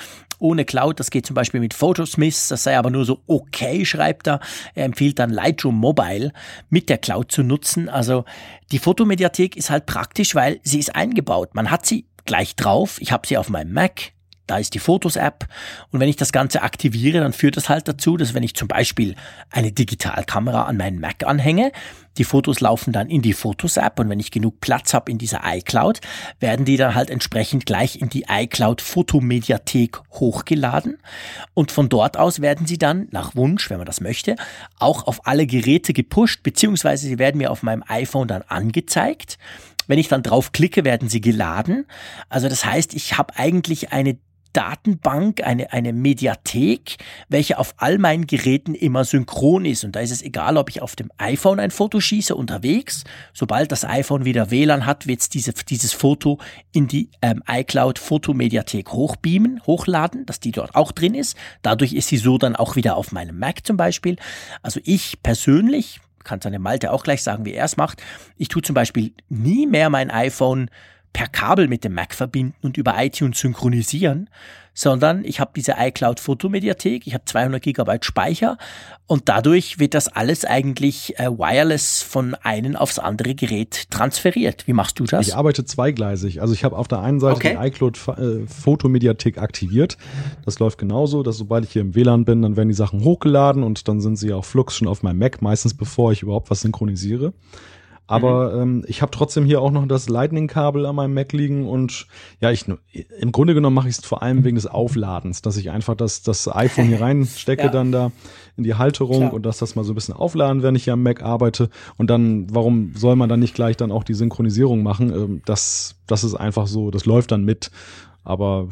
ohne 0.40 0.64
Cloud. 0.64 0.98
Das 0.98 1.10
geht 1.10 1.26
zum 1.26 1.34
Beispiel 1.34 1.60
mit 1.60 1.74
Photosmith. 1.74 2.48
Das 2.48 2.64
sei 2.64 2.76
aber 2.76 2.90
nur 2.90 3.04
so 3.04 3.20
okay, 3.26 3.84
schreibt 3.84 4.26
er. 4.26 4.40
Er 4.74 4.84
empfiehlt 4.84 5.18
dann 5.18 5.30
Lightroom 5.30 5.76
Mobile 5.76 6.32
mit 6.68 6.88
der 6.88 6.98
Cloud 6.98 7.30
zu 7.30 7.42
nutzen. 7.42 7.88
Also 7.88 8.24
die 8.72 8.78
Fotomediathek 8.78 9.56
ist 9.56 9.70
halt 9.70 9.86
praktisch, 9.86 10.34
weil 10.34 10.60
sie 10.62 10.78
ist 10.78 10.94
eingebaut. 10.94 11.54
Man 11.54 11.70
hat 11.70 11.86
sie 11.86 12.06
gleich 12.24 12.56
drauf. 12.56 13.00
Ich 13.00 13.12
habe 13.12 13.26
sie 13.26 13.36
auf 13.36 13.48
meinem 13.48 13.72
Mac, 13.72 14.12
da 14.50 14.58
ist 14.58 14.74
die 14.74 14.80
Fotos-App. 14.80 15.46
Und 15.90 16.00
wenn 16.00 16.08
ich 16.08 16.16
das 16.16 16.32
Ganze 16.32 16.62
aktiviere, 16.62 17.20
dann 17.20 17.32
führt 17.32 17.56
das 17.56 17.68
halt 17.68 17.86
dazu, 17.86 18.16
dass 18.16 18.34
wenn 18.34 18.42
ich 18.42 18.54
zum 18.54 18.68
Beispiel 18.68 19.14
eine 19.50 19.72
Digitalkamera 19.72 20.64
an 20.64 20.76
meinen 20.76 21.00
Mac 21.00 21.24
anhänge, 21.24 21.72
die 22.18 22.24
Fotos 22.24 22.60
laufen 22.60 22.92
dann 22.92 23.08
in 23.08 23.22
die 23.22 23.32
Fotos-App 23.32 24.00
und 24.00 24.08
wenn 24.08 24.18
ich 24.18 24.32
genug 24.32 24.60
Platz 24.60 24.92
habe 24.92 25.10
in 25.10 25.18
dieser 25.18 25.42
iCloud, 25.44 26.00
werden 26.40 26.64
die 26.64 26.76
dann 26.76 26.94
halt 26.94 27.08
entsprechend 27.08 27.66
gleich 27.66 28.00
in 28.00 28.08
die 28.08 28.24
iCloud 28.28 28.80
Fotomediathek 28.80 30.00
hochgeladen 30.12 30.98
und 31.54 31.70
von 31.70 31.88
dort 31.88 32.16
aus 32.16 32.40
werden 32.40 32.66
sie 32.66 32.78
dann 32.78 33.06
nach 33.12 33.36
Wunsch, 33.36 33.70
wenn 33.70 33.78
man 33.78 33.86
das 33.86 34.00
möchte, 34.00 34.34
auch 34.78 35.06
auf 35.06 35.26
alle 35.26 35.46
Geräte 35.46 35.92
gepusht, 35.92 36.42
beziehungsweise 36.42 37.06
sie 37.06 37.18
werden 37.18 37.38
mir 37.38 37.52
auf 37.52 37.62
meinem 37.62 37.84
iPhone 37.86 38.26
dann 38.26 38.42
angezeigt. 38.42 39.38
Wenn 39.86 39.98
ich 39.98 40.08
dann 40.08 40.22
drauf 40.22 40.52
klicke, 40.52 40.84
werden 40.84 41.08
sie 41.08 41.20
geladen. 41.20 41.86
Also 42.28 42.48
das 42.48 42.64
heißt, 42.64 42.94
ich 42.94 43.18
habe 43.18 43.36
eigentlich 43.36 43.92
eine 43.92 44.18
Datenbank, 44.52 45.42
eine, 45.44 45.72
eine 45.72 45.92
Mediathek, 45.92 46.96
welche 47.28 47.58
auf 47.58 47.74
all 47.76 47.98
meinen 47.98 48.26
Geräten 48.26 48.74
immer 48.74 49.04
synchron 49.04 49.64
ist. 49.64 49.84
Und 49.84 49.96
da 49.96 50.00
ist 50.00 50.10
es 50.10 50.22
egal, 50.22 50.56
ob 50.56 50.70
ich 50.70 50.82
auf 50.82 50.96
dem 50.96 51.10
iPhone 51.18 51.60
ein 51.60 51.70
Foto 51.70 52.00
schieße 52.00 52.34
unterwegs. 52.34 53.04
Sobald 53.32 53.72
das 53.72 53.84
iPhone 53.84 54.24
wieder 54.24 54.50
WLAN 54.50 54.86
hat, 54.86 55.06
wird 55.06 55.20
es 55.20 55.28
diese, 55.28 55.52
dieses 55.52 55.92
Foto 55.92 56.38
in 56.72 56.88
die 56.88 57.10
ähm, 57.22 57.42
iCloud 57.48 57.98
Fotomediathek 57.98 58.92
hochbeamen, 58.92 59.60
hochladen, 59.66 60.26
dass 60.26 60.40
die 60.40 60.52
dort 60.52 60.74
auch 60.74 60.92
drin 60.92 61.14
ist. 61.14 61.36
Dadurch 61.62 61.92
ist 61.92 62.08
sie 62.08 62.18
so 62.18 62.38
dann 62.38 62.56
auch 62.56 62.76
wieder 62.76 62.96
auf 62.96 63.12
meinem 63.12 63.38
Mac 63.38 63.66
zum 63.66 63.76
Beispiel. 63.76 64.16
Also 64.62 64.80
ich 64.84 65.22
persönlich, 65.22 66.00
kann 66.24 66.40
seine 66.40 66.58
Malte 66.58 66.92
auch 66.92 67.02
gleich 67.02 67.22
sagen, 67.22 67.44
wie 67.44 67.54
er 67.54 67.64
es 67.64 67.76
macht. 67.76 68.02
Ich 68.36 68.48
tue 68.48 68.62
zum 68.62 68.74
Beispiel 68.74 69.12
nie 69.28 69.66
mehr 69.66 69.90
mein 69.90 70.10
iPhone 70.10 70.70
per 71.12 71.28
Kabel 71.28 71.68
mit 71.68 71.84
dem 71.84 71.94
Mac 71.94 72.14
verbinden 72.14 72.54
und 72.62 72.76
über 72.76 72.94
iTunes 73.02 73.38
synchronisieren, 73.40 74.28
sondern 74.74 75.24
ich 75.24 75.40
habe 75.40 75.50
diese 75.54 75.74
iCloud 75.78 76.20
Fotomediathek, 76.20 77.06
ich 77.06 77.14
habe 77.14 77.24
200 77.24 77.60
Gigabyte 77.62 78.04
Speicher 78.04 78.56
und 79.06 79.28
dadurch 79.28 79.78
wird 79.78 79.94
das 79.94 80.08
alles 80.08 80.44
eigentlich 80.44 81.18
äh, 81.18 81.28
wireless 81.28 82.02
von 82.02 82.34
einem 82.36 82.76
aufs 82.76 82.98
andere 82.98 83.34
Gerät 83.34 83.90
transferiert. 83.90 84.66
Wie 84.66 84.72
machst 84.72 85.00
du 85.00 85.04
das? 85.04 85.26
Ich 85.26 85.36
arbeite 85.36 85.64
zweigleisig. 85.64 86.40
Also 86.40 86.54
ich 86.54 86.64
habe 86.64 86.76
auf 86.76 86.88
der 86.88 87.00
einen 87.00 87.18
Seite 87.18 87.36
okay. 87.36 87.58
die 87.60 87.66
iCloud 87.68 87.98
äh, 88.08 88.46
Fotomediathek 88.46 89.38
aktiviert. 89.38 89.98
Das 90.44 90.58
läuft 90.60 90.78
genauso, 90.78 91.22
dass 91.22 91.36
sobald 91.36 91.64
ich 91.64 91.72
hier 91.72 91.82
im 91.82 91.94
WLAN 91.94 92.24
bin, 92.24 92.42
dann 92.42 92.56
werden 92.56 92.68
die 92.68 92.74
Sachen 92.74 93.02
hochgeladen 93.04 93.64
und 93.64 93.88
dann 93.88 94.00
sind 94.00 94.16
sie 94.16 94.32
auch 94.32 94.44
flux 94.44 94.76
schon 94.76 94.88
auf 94.88 95.02
meinem 95.02 95.18
Mac, 95.18 95.42
meistens 95.42 95.74
bevor 95.74 96.12
ich 96.12 96.22
überhaupt 96.22 96.50
was 96.50 96.60
synchronisiere. 96.60 97.32
Aber 98.10 98.56
mhm. 98.56 98.62
ähm, 98.62 98.84
ich 98.88 99.02
habe 99.02 99.12
trotzdem 99.12 99.44
hier 99.44 99.62
auch 99.62 99.70
noch 99.70 99.86
das 99.86 100.08
Lightning-Kabel 100.08 100.84
an 100.84 100.96
meinem 100.96 101.14
Mac 101.14 101.32
liegen 101.32 101.68
und 101.68 102.08
ja, 102.40 102.50
ich 102.50 102.64
im 102.66 103.30
Grunde 103.30 103.54
genommen 103.54 103.74
mache 103.74 103.88
ich 103.88 103.98
es 103.98 104.04
vor 104.04 104.20
allem 104.20 104.42
wegen 104.42 104.56
des 104.56 104.66
Aufladens, 104.66 105.42
dass 105.42 105.56
ich 105.56 105.70
einfach 105.70 105.94
das, 105.94 106.22
das 106.22 106.52
iPhone 106.52 106.86
hier 106.86 107.00
reinstecke, 107.00 107.66
ja. 107.66 107.68
dann 107.68 107.92
da 107.92 108.10
in 108.56 108.64
die 108.64 108.74
Halterung 108.74 109.18
Klar. 109.18 109.32
und 109.32 109.46
dass 109.46 109.58
das 109.58 109.76
mal 109.76 109.84
so 109.84 109.92
ein 109.92 109.94
bisschen 109.94 110.14
aufladen, 110.14 110.64
wenn 110.64 110.74
ich 110.74 110.84
hier 110.84 110.94
am 110.94 111.04
Mac 111.04 111.22
arbeite. 111.22 111.70
Und 111.98 112.10
dann, 112.10 112.52
warum 112.52 112.94
soll 112.96 113.14
man 113.14 113.28
dann 113.28 113.38
nicht 113.38 113.54
gleich 113.54 113.76
dann 113.76 113.92
auch 113.92 114.02
die 114.02 114.14
Synchronisierung 114.14 114.82
machen? 114.82 115.14
Ähm, 115.14 115.42
das, 115.44 115.94
das 116.08 116.24
ist 116.24 116.34
einfach 116.34 116.66
so, 116.66 116.90
das 116.90 117.06
läuft 117.06 117.30
dann 117.30 117.44
mit. 117.44 117.70
Aber 118.24 118.70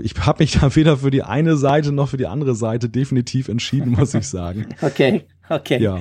ich 0.00 0.14
habe 0.18 0.42
mich 0.42 0.52
da 0.60 0.74
weder 0.74 0.96
für 0.96 1.12
die 1.12 1.22
eine 1.22 1.56
Seite 1.56 1.92
noch 1.92 2.08
für 2.08 2.16
die 2.16 2.26
andere 2.26 2.56
Seite 2.56 2.88
definitiv 2.88 3.48
entschieden, 3.48 3.92
muss 3.92 4.14
ich 4.14 4.26
sagen. 4.26 4.66
okay. 4.82 5.26
Okay. 5.50 5.82
Ja. 5.82 5.98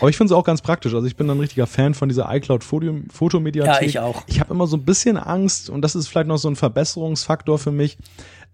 Aber 0.00 0.10
ich 0.10 0.16
finde 0.16 0.32
es 0.32 0.38
auch 0.38 0.44
ganz 0.44 0.60
praktisch. 0.60 0.94
Also 0.94 1.06
ich 1.06 1.16
bin 1.16 1.28
ein 1.30 1.40
richtiger 1.40 1.66
Fan 1.66 1.94
von 1.94 2.08
dieser 2.08 2.32
iCloud 2.32 2.62
Fotomediathek. 2.62 3.82
Ja, 3.82 3.86
ich 3.86 3.98
auch. 3.98 4.22
Ich 4.26 4.40
habe 4.40 4.52
immer 4.52 4.66
so 4.66 4.76
ein 4.76 4.84
bisschen 4.84 5.16
Angst 5.16 5.70
und 5.70 5.82
das 5.82 5.94
ist 5.94 6.06
vielleicht 6.06 6.28
noch 6.28 6.36
so 6.36 6.48
ein 6.48 6.56
Verbesserungsfaktor 6.56 7.58
für 7.58 7.72
mich. 7.72 7.96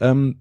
Ähm, 0.01 0.37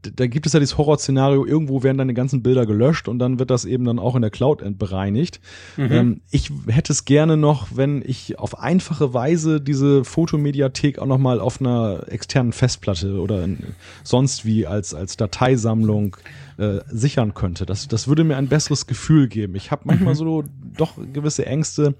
da 0.00 0.26
gibt 0.26 0.46
es 0.46 0.52
ja 0.52 0.60
dieses 0.60 0.78
Horrorszenario, 0.78 1.44
irgendwo 1.44 1.82
werden 1.82 1.98
deine 1.98 2.14
ganzen 2.14 2.42
Bilder 2.42 2.66
gelöscht 2.66 3.08
und 3.08 3.18
dann 3.18 3.38
wird 3.38 3.50
das 3.50 3.64
eben 3.64 3.84
dann 3.84 3.98
auch 3.98 4.14
in 4.16 4.22
der 4.22 4.30
Cloud 4.30 4.62
bereinigt. 4.78 5.40
Mhm. 5.76 5.92
Ähm, 5.92 6.20
ich 6.30 6.50
hätte 6.66 6.92
es 6.92 7.04
gerne 7.04 7.36
noch, 7.36 7.68
wenn 7.74 8.02
ich 8.04 8.38
auf 8.38 8.58
einfache 8.58 9.14
Weise 9.14 9.60
diese 9.60 10.04
Fotomediathek 10.04 10.98
auch 10.98 11.06
nochmal 11.06 11.40
auf 11.40 11.60
einer 11.60 12.04
externen 12.08 12.52
Festplatte 12.52 13.20
oder 13.20 13.44
in, 13.44 13.58
sonst 14.02 14.44
wie 14.44 14.66
als, 14.66 14.94
als 14.94 15.16
Dateisammlung 15.16 16.16
äh, 16.58 16.78
sichern 16.88 17.34
könnte. 17.34 17.66
Das, 17.66 17.88
das 17.88 18.08
würde 18.08 18.24
mir 18.24 18.36
ein 18.36 18.48
besseres 18.48 18.86
Gefühl 18.86 19.28
geben. 19.28 19.54
Ich 19.56 19.70
habe 19.70 19.82
manchmal 19.84 20.14
mhm. 20.14 20.18
so 20.18 20.44
doch 20.76 20.94
gewisse 21.12 21.46
Ängste, 21.46 21.94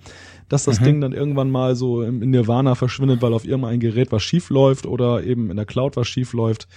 dass 0.49 0.65
das 0.65 0.81
mhm. 0.81 0.85
Ding 0.85 1.01
dann 1.01 1.13
irgendwann 1.13 1.51
mal 1.51 1.77
so 1.77 2.03
in 2.03 2.19
Nirvana 2.31 2.75
verschwindet, 2.75 3.23
weil 3.23 3.35
auf 3.35 3.45
irgendein 3.45 3.81
Gerät 3.81 4.13
was 4.13 4.23
schief 4.23 4.51
läuft 4.51 4.87
oder 4.87 5.23
eben 5.25 5.51
in 5.51 5.57
der 5.57 5.67
Cloud 5.67 5.97
was 5.97 6.09
schief 6.09 6.33
läuft. 6.33 6.69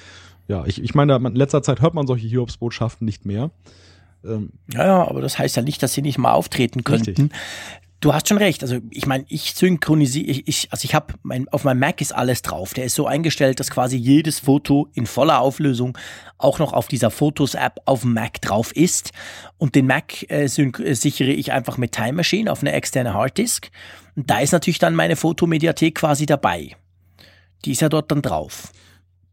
Ja, 0.48 0.66
ich, 0.66 0.84
ich 0.84 0.96
meine, 0.96 1.16
in 1.16 1.36
letzter 1.36 1.62
Zeit 1.62 1.82
hört 1.82 1.94
man 1.94 2.08
solche 2.08 2.28
Hiobsbotschaften 2.28 3.06
nicht 3.06 3.26
mehr. 3.26 3.52
Ähm, 4.26 4.50
ja, 4.74 4.86
ja, 4.86 5.08
aber 5.08 5.22
das 5.22 5.40
heißt 5.40 5.56
ja 5.56 5.62
nicht, 5.62 5.82
dass 5.82 5.94
sie 5.94 6.02
nicht 6.02 6.18
mal 6.18 6.34
auftreten 6.34 6.84
könnten. 6.84 7.10
Richtig. 7.10 7.32
Du 8.02 8.14
hast 8.14 8.30
schon 8.30 8.38
recht. 8.38 8.62
Also 8.64 8.78
ich 8.92 9.06
meine, 9.08 9.26
ich 9.28 9.54
synchronisiere, 9.56 10.28
ich, 10.28 10.48
ich, 10.48 10.68
also 10.72 10.86
ich 10.86 10.96
habe 10.96 11.16
mein, 11.22 11.50
auf 11.50 11.66
meinem 11.66 11.80
Mac 11.80 12.00
ist 12.00 12.16
alles 12.16 12.42
drauf. 12.42 12.74
Der 12.74 12.86
ist 12.86 12.96
so 12.96 13.08
eingestellt, 13.08 13.60
dass 13.60 13.70
quasi 13.70 13.98
jedes 13.98 14.40
Foto 14.40 14.88
in 14.94 15.06
voller 15.06 15.42
Auflösung 15.42 15.98
auch 16.38 16.60
noch 16.60 16.72
auf 16.72 16.88
dieser 16.88 17.12
Fotos-App 17.12 17.82
auf 17.86 18.02
dem 18.02 18.14
Mac 18.14 18.40
drauf 18.42 18.74
ist. 18.74 19.12
Und 19.58 19.76
den 19.76 19.86
Mac 19.86 20.24
äh, 20.30 20.46
äh, 20.46 20.48
sichere 20.48 21.32
ich 21.32 21.52
einfach 21.52 21.78
mit 21.78 21.92
Time 21.92 22.14
Machine 22.14 22.50
auf 22.50 22.62
eine 22.62 22.72
externe 22.72 23.14
Harddisk. 23.14 23.70
Und 24.16 24.30
da 24.30 24.40
ist 24.40 24.54
natürlich 24.54 24.80
dann 24.80 24.96
meine 24.96 25.18
Fotomediathek 25.18 25.96
quasi 25.96 26.26
dabei. 26.26 26.78
Die 27.66 27.72
ist 27.72 27.82
ja 27.82 27.90
dort 27.90 28.12
dann 28.12 28.22
drauf. 28.22 28.72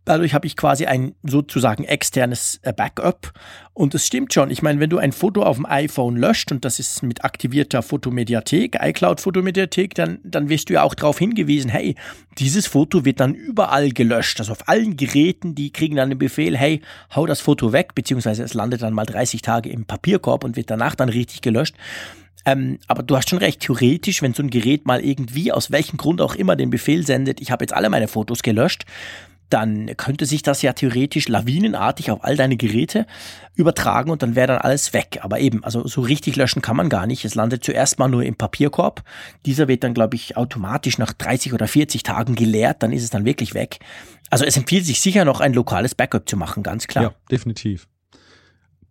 Dadurch 0.06 0.34
habe 0.34 0.46
ich 0.46 0.56
quasi 0.56 0.86
ein 0.86 1.14
sozusagen 1.24 1.82
externes 1.82 2.60
äh, 2.62 2.72
Backup. 2.72 3.32
Und 3.74 3.94
es 3.94 4.06
stimmt 4.06 4.32
schon. 4.32 4.50
Ich 4.50 4.62
meine, 4.62 4.78
wenn 4.78 4.88
du 4.88 4.98
ein 4.98 5.10
Foto 5.10 5.42
auf 5.42 5.56
dem 5.56 5.66
iPhone 5.66 6.16
löscht 6.16 6.52
und 6.52 6.64
das 6.64 6.78
ist 6.78 7.02
mit 7.02 7.24
aktivierter 7.24 7.82
Fotomediathek, 7.82 8.78
iCloud 8.80 9.20
Fotomediathek, 9.20 9.94
dann, 9.94 10.20
dann 10.22 10.48
wirst 10.48 10.70
du 10.70 10.74
ja 10.74 10.84
auch 10.84 10.94
darauf 10.94 11.18
hingewiesen, 11.18 11.68
hey, 11.68 11.96
dieses 12.38 12.68
Foto 12.68 13.04
wird 13.04 13.18
dann 13.18 13.34
überall 13.34 13.90
gelöscht. 13.90 14.38
Also 14.38 14.52
auf 14.52 14.68
allen 14.68 14.96
Geräten, 14.96 15.56
die 15.56 15.72
kriegen 15.72 15.96
dann 15.96 16.08
den 16.08 16.18
Befehl, 16.18 16.56
hey, 16.56 16.80
hau 17.14 17.26
das 17.26 17.40
Foto 17.40 17.72
weg, 17.72 17.96
beziehungsweise 17.96 18.44
es 18.44 18.54
landet 18.54 18.82
dann 18.82 18.94
mal 18.94 19.06
30 19.06 19.42
Tage 19.42 19.70
im 19.70 19.86
Papierkorb 19.86 20.44
und 20.44 20.56
wird 20.56 20.70
danach 20.70 20.94
dann 20.94 21.08
richtig 21.08 21.42
gelöscht. 21.42 21.74
Ähm, 22.46 22.78
aber 22.86 23.02
du 23.02 23.16
hast 23.16 23.28
schon 23.28 23.40
recht, 23.40 23.60
theoretisch, 23.60 24.22
wenn 24.22 24.32
so 24.32 24.42
ein 24.42 24.50
Gerät 24.50 24.86
mal 24.86 25.04
irgendwie, 25.04 25.50
aus 25.50 25.72
welchem 25.72 25.96
Grund 25.96 26.20
auch 26.20 26.36
immer, 26.36 26.54
den 26.54 26.70
Befehl 26.70 27.04
sendet, 27.04 27.40
ich 27.40 27.50
habe 27.50 27.64
jetzt 27.64 27.74
alle 27.74 27.90
meine 27.90 28.06
Fotos 28.06 28.42
gelöscht, 28.42 28.84
dann 29.50 29.96
könnte 29.96 30.26
sich 30.26 30.42
das 30.42 30.62
ja 30.62 30.72
theoretisch 30.72 31.28
lawinenartig 31.28 32.10
auf 32.10 32.24
all 32.24 32.36
deine 32.36 32.56
Geräte 32.56 33.06
übertragen 33.54 34.10
und 34.10 34.22
dann 34.22 34.34
wäre 34.34 34.48
dann 34.48 34.58
alles 34.58 34.92
weg. 34.92 35.20
Aber 35.22 35.38
eben, 35.38 35.62
also 35.64 35.86
so 35.86 36.00
richtig 36.00 36.36
löschen 36.36 36.62
kann 36.62 36.76
man 36.76 36.88
gar 36.88 37.06
nicht. 37.06 37.24
Es 37.24 37.34
landet 37.34 37.64
zuerst 37.64 37.98
mal 37.98 38.08
nur 38.08 38.24
im 38.24 38.34
Papierkorb. 38.34 39.02
Dieser 39.44 39.68
wird 39.68 39.84
dann, 39.84 39.94
glaube 39.94 40.16
ich, 40.16 40.36
automatisch 40.36 40.98
nach 40.98 41.12
30 41.12 41.52
oder 41.54 41.68
40 41.68 42.02
Tagen 42.02 42.34
geleert, 42.34 42.82
dann 42.82 42.92
ist 42.92 43.04
es 43.04 43.10
dann 43.10 43.24
wirklich 43.24 43.54
weg. 43.54 43.78
Also 44.30 44.44
es 44.44 44.56
empfiehlt 44.56 44.84
sich 44.84 45.00
sicher 45.00 45.24
noch 45.24 45.40
ein 45.40 45.54
lokales 45.54 45.94
Backup 45.94 46.28
zu 46.28 46.36
machen, 46.36 46.62
ganz 46.62 46.86
klar. 46.86 47.04
Ja, 47.04 47.14
definitiv. 47.30 47.86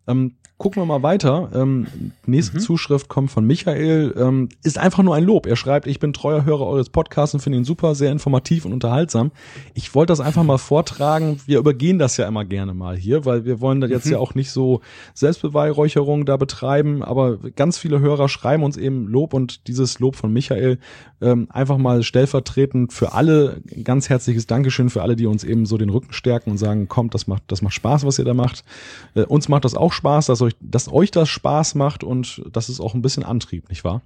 Ähm, 0.07 0.37
Gucken 0.57 0.81
wir 0.81 0.85
mal 0.85 1.03
weiter. 1.03 1.49
Ähm, 1.53 1.87
nächste 2.25 2.55
mhm. 2.55 2.61
Zuschrift 2.61 3.09
kommt 3.09 3.29
von 3.29 3.45
Michael. 3.45 4.15
Ähm, 4.17 4.47
ist 4.63 4.77
einfach 4.77 5.03
nur 5.03 5.13
ein 5.13 5.25
Lob. 5.25 5.47
Er 5.47 5.57
schreibt, 5.57 5.85
ich 5.85 5.99
bin 5.99 6.13
treuer 6.13 6.45
Hörer 6.45 6.65
eures 6.65 6.87
Podcasts 6.87 7.33
und 7.33 7.41
finde 7.41 7.57
ihn 7.57 7.65
super, 7.65 7.93
sehr 7.93 8.09
informativ 8.09 8.63
und 8.63 8.71
unterhaltsam. 8.71 9.31
Ich 9.73 9.93
wollte 9.93 10.11
das 10.11 10.21
einfach 10.21 10.43
mal 10.43 10.57
vortragen. 10.57 11.41
Wir 11.45 11.59
übergehen 11.59 11.99
das 11.99 12.15
ja 12.15 12.25
immer 12.25 12.45
gerne 12.45 12.73
mal 12.73 12.95
hier, 12.95 13.25
weil 13.25 13.43
wir 13.43 13.59
wollen 13.59 13.81
da 13.81 13.87
jetzt 13.87 14.05
mhm. 14.05 14.13
ja 14.13 14.19
auch 14.19 14.33
nicht 14.33 14.49
so 14.49 14.79
Selbstbeweihräucherung 15.13 16.25
da 16.25 16.37
betreiben. 16.37 17.03
Aber 17.03 17.37
ganz 17.37 17.77
viele 17.77 17.99
Hörer 17.99 18.29
schreiben 18.29 18.63
uns 18.63 18.77
eben 18.77 19.07
Lob 19.09 19.33
und 19.33 19.67
dieses 19.67 19.99
Lob 19.99 20.15
von 20.15 20.31
Michael 20.31 20.79
ähm, 21.19 21.47
einfach 21.49 21.77
mal 21.77 22.01
stellvertretend 22.01 22.93
für 22.93 23.11
alle 23.11 23.61
ganz 23.83 24.07
herzliches 24.07 24.47
Dankeschön 24.47 24.89
für 24.89 25.01
alle, 25.01 25.17
die 25.17 25.25
uns 25.25 25.43
eben 25.43 25.65
so 25.65 25.77
den 25.77 25.89
Rücken 25.89 26.13
stärken 26.13 26.51
und 26.51 26.57
sagen, 26.57 26.87
kommt, 26.87 27.13
das 27.13 27.27
macht, 27.27 27.43
das 27.47 27.61
macht 27.61 27.73
Spaß, 27.73 28.05
was 28.05 28.19
ihr 28.19 28.25
da 28.25 28.33
macht. 28.33 28.63
Äh, 29.15 29.23
uns 29.23 29.49
macht 29.49 29.65
das 29.65 29.75
auch 29.75 29.91
Spaß, 29.91 30.27
dass 30.27 30.44
euch, 30.45 30.55
dass 30.59 30.91
euch 30.91 31.11
das 31.11 31.29
Spaß 31.29 31.75
macht 31.75 32.03
und 32.03 32.41
das 32.51 32.69
ist 32.69 32.79
auch 32.79 32.93
ein 32.93 33.01
bisschen 33.01 33.23
Antrieb, 33.23 33.69
nicht 33.69 33.83
wahr? 33.83 34.01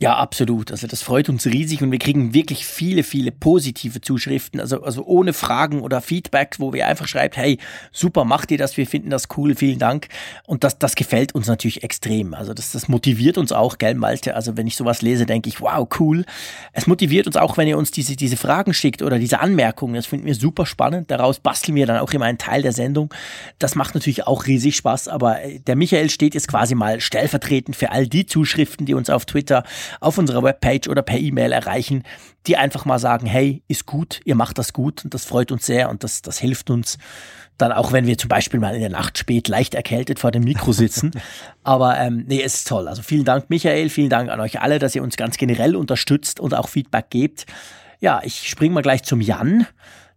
Ja, 0.00 0.14
absolut. 0.16 0.70
Also 0.70 0.86
das 0.86 1.02
freut 1.02 1.28
uns 1.28 1.44
riesig 1.44 1.82
und 1.82 1.90
wir 1.90 1.98
kriegen 1.98 2.32
wirklich 2.32 2.64
viele, 2.64 3.02
viele 3.02 3.32
positive 3.32 4.00
Zuschriften, 4.00 4.60
also, 4.60 4.80
also 4.84 5.04
ohne 5.04 5.32
Fragen 5.32 5.80
oder 5.80 6.00
Feedback, 6.00 6.54
wo 6.58 6.72
wir 6.72 6.86
einfach 6.86 7.08
schreibt, 7.08 7.36
hey, 7.36 7.58
super, 7.90 8.24
macht 8.24 8.52
ihr 8.52 8.58
das, 8.58 8.76
wir 8.76 8.86
finden 8.86 9.10
das 9.10 9.24
cool, 9.36 9.56
vielen 9.56 9.80
Dank. 9.80 10.06
Und 10.46 10.62
das, 10.62 10.78
das 10.78 10.94
gefällt 10.94 11.34
uns 11.34 11.48
natürlich 11.48 11.82
extrem. 11.82 12.32
Also 12.32 12.54
das, 12.54 12.70
das 12.70 12.86
motiviert 12.86 13.38
uns 13.38 13.50
auch, 13.50 13.76
gell, 13.78 13.96
Malte? 13.96 14.36
Also 14.36 14.56
wenn 14.56 14.68
ich 14.68 14.76
sowas 14.76 15.02
lese, 15.02 15.26
denke 15.26 15.48
ich, 15.48 15.60
wow, 15.60 15.88
cool. 15.98 16.24
Es 16.72 16.86
motiviert 16.86 17.26
uns 17.26 17.36
auch, 17.36 17.56
wenn 17.56 17.66
ihr 17.66 17.76
uns 17.76 17.90
diese, 17.90 18.14
diese 18.14 18.36
Fragen 18.36 18.74
schickt 18.74 19.02
oder 19.02 19.18
diese 19.18 19.40
Anmerkungen. 19.40 19.94
Das 19.96 20.06
finden 20.06 20.26
wir 20.26 20.36
super 20.36 20.64
spannend. 20.64 21.10
Daraus 21.10 21.40
basteln 21.40 21.74
wir 21.74 21.86
dann 21.86 21.98
auch 21.98 22.12
immer 22.12 22.26
einen 22.26 22.38
Teil 22.38 22.62
der 22.62 22.72
Sendung. 22.72 23.12
Das 23.58 23.74
macht 23.74 23.96
natürlich 23.96 24.28
auch 24.28 24.46
riesig 24.46 24.76
Spaß, 24.76 25.08
aber 25.08 25.38
der 25.66 25.74
Michael 25.74 26.08
steht 26.08 26.34
jetzt 26.34 26.46
quasi 26.46 26.76
mal 26.76 27.00
stellvertretend 27.00 27.74
für 27.74 27.90
all 27.90 28.06
die 28.06 28.26
Zuschriften, 28.26 28.86
die 28.86 28.94
uns 28.94 29.10
auf 29.10 29.26
Twitter 29.26 29.64
auf 30.00 30.18
unserer 30.18 30.42
Webpage 30.42 30.88
oder 30.88 31.02
per 31.02 31.18
E-Mail 31.18 31.52
erreichen, 31.52 32.02
die 32.46 32.56
einfach 32.56 32.84
mal 32.84 32.98
sagen, 32.98 33.26
hey, 33.26 33.62
ist 33.68 33.86
gut, 33.86 34.20
ihr 34.24 34.34
macht 34.34 34.58
das 34.58 34.72
gut 34.72 35.04
und 35.04 35.14
das 35.14 35.24
freut 35.24 35.52
uns 35.52 35.66
sehr 35.66 35.90
und 35.90 36.04
das, 36.04 36.22
das 36.22 36.38
hilft 36.38 36.70
uns 36.70 36.98
dann 37.58 37.72
auch, 37.72 37.92
wenn 37.92 38.06
wir 38.06 38.16
zum 38.16 38.28
Beispiel 38.28 38.60
mal 38.60 38.74
in 38.74 38.80
der 38.80 38.90
Nacht 38.90 39.18
spät 39.18 39.48
leicht 39.48 39.74
erkältet 39.74 40.20
vor 40.20 40.30
dem 40.30 40.44
Mikro 40.44 40.72
sitzen. 40.72 41.10
Aber 41.64 41.98
ähm, 41.98 42.24
nee, 42.26 42.40
es 42.40 42.54
ist 42.54 42.68
toll. 42.68 42.88
Also 42.88 43.02
vielen 43.02 43.24
Dank, 43.24 43.50
Michael, 43.50 43.90
vielen 43.90 44.10
Dank 44.10 44.30
an 44.30 44.40
euch 44.40 44.60
alle, 44.60 44.78
dass 44.78 44.94
ihr 44.94 45.02
uns 45.02 45.16
ganz 45.16 45.36
generell 45.36 45.76
unterstützt 45.76 46.40
und 46.40 46.54
auch 46.54 46.68
Feedback 46.68 47.10
gebt. 47.10 47.46
Ja, 48.00 48.20
ich 48.22 48.48
spring 48.48 48.72
mal 48.72 48.82
gleich 48.82 49.02
zum 49.02 49.20
Jan. 49.20 49.66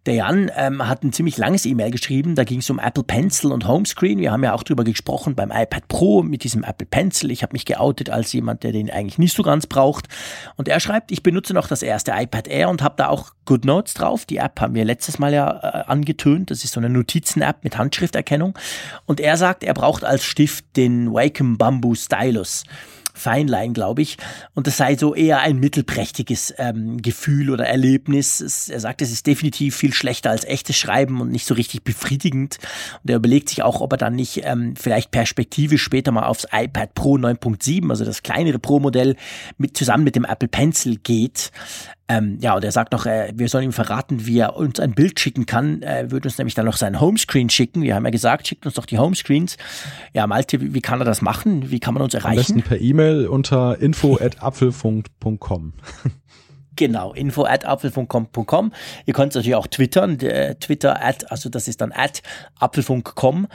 Der 0.08 0.16
Jan 0.16 0.50
ähm, 0.56 0.88
hat 0.88 1.04
ein 1.04 1.14
ziemlich 1.14 1.38
langes 1.38 1.64
E-Mail 1.68 1.92
geschrieben. 1.92 2.34
Da 2.34 2.44
ging 2.44 2.60
es 2.60 2.70
um 2.72 2.80
Apple 2.80 3.04
Pencil 3.04 3.52
und 3.52 3.68
Homescreen. 3.68 4.18
Wir 4.18 4.32
haben 4.32 4.44
ja 4.44 4.54
auch 4.54 4.64
drüber 4.64 4.84
gesprochen 4.84 5.36
beim 5.36 5.52
iPad 5.52 5.88
Pro 5.88 6.24
mit 6.24 6.44
diesem 6.44 6.64
Apple 6.64 6.88
Pencil. 6.88 7.30
Ich 7.30 7.44
habe 7.44 7.54
mich 7.54 7.66
geoutet 7.66 8.10
als 8.10 8.34
jemand, 8.34 8.64
der 8.64 8.72
den 8.72 8.90
eigentlich 8.90 9.20
nicht 9.20 9.36
so 9.36 9.44
ganz 9.44 9.68
braucht. 9.68 10.08
Und 10.56 10.68
er 10.68 10.80
schreibt, 10.80 11.12
ich 11.12 11.22
benutze 11.22 11.54
noch 11.54 11.68
das 11.68 11.84
erste 11.84 12.14
iPad 12.16 12.48
Air 12.48 12.70
und 12.70 12.82
habe 12.82 12.96
da 12.98 13.10
auch 13.10 13.34
GoodNotes 13.46 13.94
drauf. 13.94 14.26
Die 14.26 14.38
App 14.38 14.60
haben 14.60 14.74
wir 14.74 14.86
letztes 14.86 15.20
Mal 15.20 15.36
ja 15.36 15.60
äh, 15.62 15.84
angetönt. 15.86 16.50
Das 16.50 16.64
ist 16.64 16.74
so 16.74 16.80
eine 16.80 16.90
Notizen-App 16.90 17.64
mit 17.64 17.78
Handschrifterkennung. 17.78 18.58
Und 19.06 19.20
er 19.20 19.38
sagt, 19.38 19.64
er 19.64 19.76
braucht 19.76 20.04
als 20.04 20.24
Stift 20.24 20.66
den 20.78 21.14
Wacom 21.14 21.60
Bamboo 21.60 21.94
Stylus. 21.94 22.64
Feinlein, 23.14 23.74
glaube 23.74 24.02
ich. 24.02 24.18
Und 24.54 24.68
das 24.68 24.78
sei 24.78 24.96
so 24.96 25.16
eher 25.16 25.40
ein 25.40 25.60
mittelprächtiges 25.60 26.54
ähm, 26.58 27.02
Gefühl 27.02 27.50
oder 27.50 27.66
Erlebnis. 27.66 28.42
Es, 28.42 28.70
er 28.70 28.80
sagt, 28.80 29.02
es 29.02 29.12
ist 29.12 29.28
definitiv 29.28 29.76
viel 29.76 29.94
schlechter 29.94 30.30
als 30.30 30.46
echtes 30.46 30.78
Schreiben 30.78 31.22
und 31.22 31.32
nicht 31.32 31.46
so 31.46 31.54
richtig 31.54 31.84
befriedigend. 31.84 32.58
Und 33.04 33.10
er 33.10 33.18
überlegt 33.18 33.50
sich 33.50 33.64
auch, 33.64 33.82
ob 33.82 33.94
er 33.94 33.98
dann 33.98 34.16
nicht 34.16 34.42
ähm, 34.44 34.76
vielleicht 34.76 35.12
perspektivisch 35.12 35.84
später 35.84 36.12
mal 36.12 36.26
aufs 36.26 36.48
iPad 36.52 36.94
Pro 36.94 37.16
9.7, 37.16 37.90
also 37.90 38.06
das 38.06 38.24
kleinere 38.24 38.60
Pro-Modell, 38.60 39.16
mit, 39.58 39.78
zusammen 39.78 40.04
mit 40.04 40.16
dem 40.16 40.26
Apple 40.26 40.48
Pencil 40.48 40.98
geht. 40.98 41.52
Ähm, 42.12 42.38
ja, 42.42 42.56
und 42.56 42.64
er 42.64 42.72
sagt 42.72 42.92
noch, 42.92 43.06
äh, 43.06 43.32
wir 43.36 43.48
sollen 43.48 43.66
ihm 43.66 43.72
verraten, 43.72 44.26
wie 44.26 44.40
er 44.40 44.58
uns 44.58 44.80
ein 44.80 44.94
Bild 44.94 45.20
schicken 45.20 45.46
kann. 45.46 45.82
Er 45.82 46.12
würde 46.12 46.28
uns 46.28 46.38
nämlich 46.38 46.56
dann 46.56 46.66
noch 46.66 46.76
sein 46.76 47.00
Homescreen 47.00 47.50
schicken. 47.50 47.84
Wir 47.84 47.96
haben 47.96 48.04
ja 48.04 48.12
gesagt, 48.12 48.48
schickt 48.48 48.66
uns 48.66 48.76
doch 48.76 48.86
die 48.86 49.00
Homescreens. 49.00 49.56
Ja, 50.14 50.28
Malte, 50.28 50.74
wie, 50.74 50.82
kann 50.82 51.00
er 51.00 51.06
das 51.06 51.22
machen? 51.22 51.72
Wie 51.72 51.80
kann 51.80 51.94
man 51.94 52.04
uns 52.04 52.14
erreichen? 52.14 52.40
Am 52.40 52.58
besten 52.58 52.62
per 52.64 52.82
E-Mail 52.82 53.28
unter 53.28 53.80
info@apfelfunk.com. 53.80 55.74
Genau, 56.78 57.14
info 57.14 57.44
at 57.44 57.66
apfelfunk.com. 57.66 58.72
Ihr 59.06 59.14
könnt 59.14 59.36
natürlich 59.36 59.56
auch 59.56 59.68
twittern, 59.68 60.18
Twitter 60.18 61.04
at, 61.04 61.30
also 61.30 61.50
das 61.50 61.68
ist 61.68 61.82
dann 61.82 61.92
at 61.92 62.22
apfelfunk.com. 62.60 63.48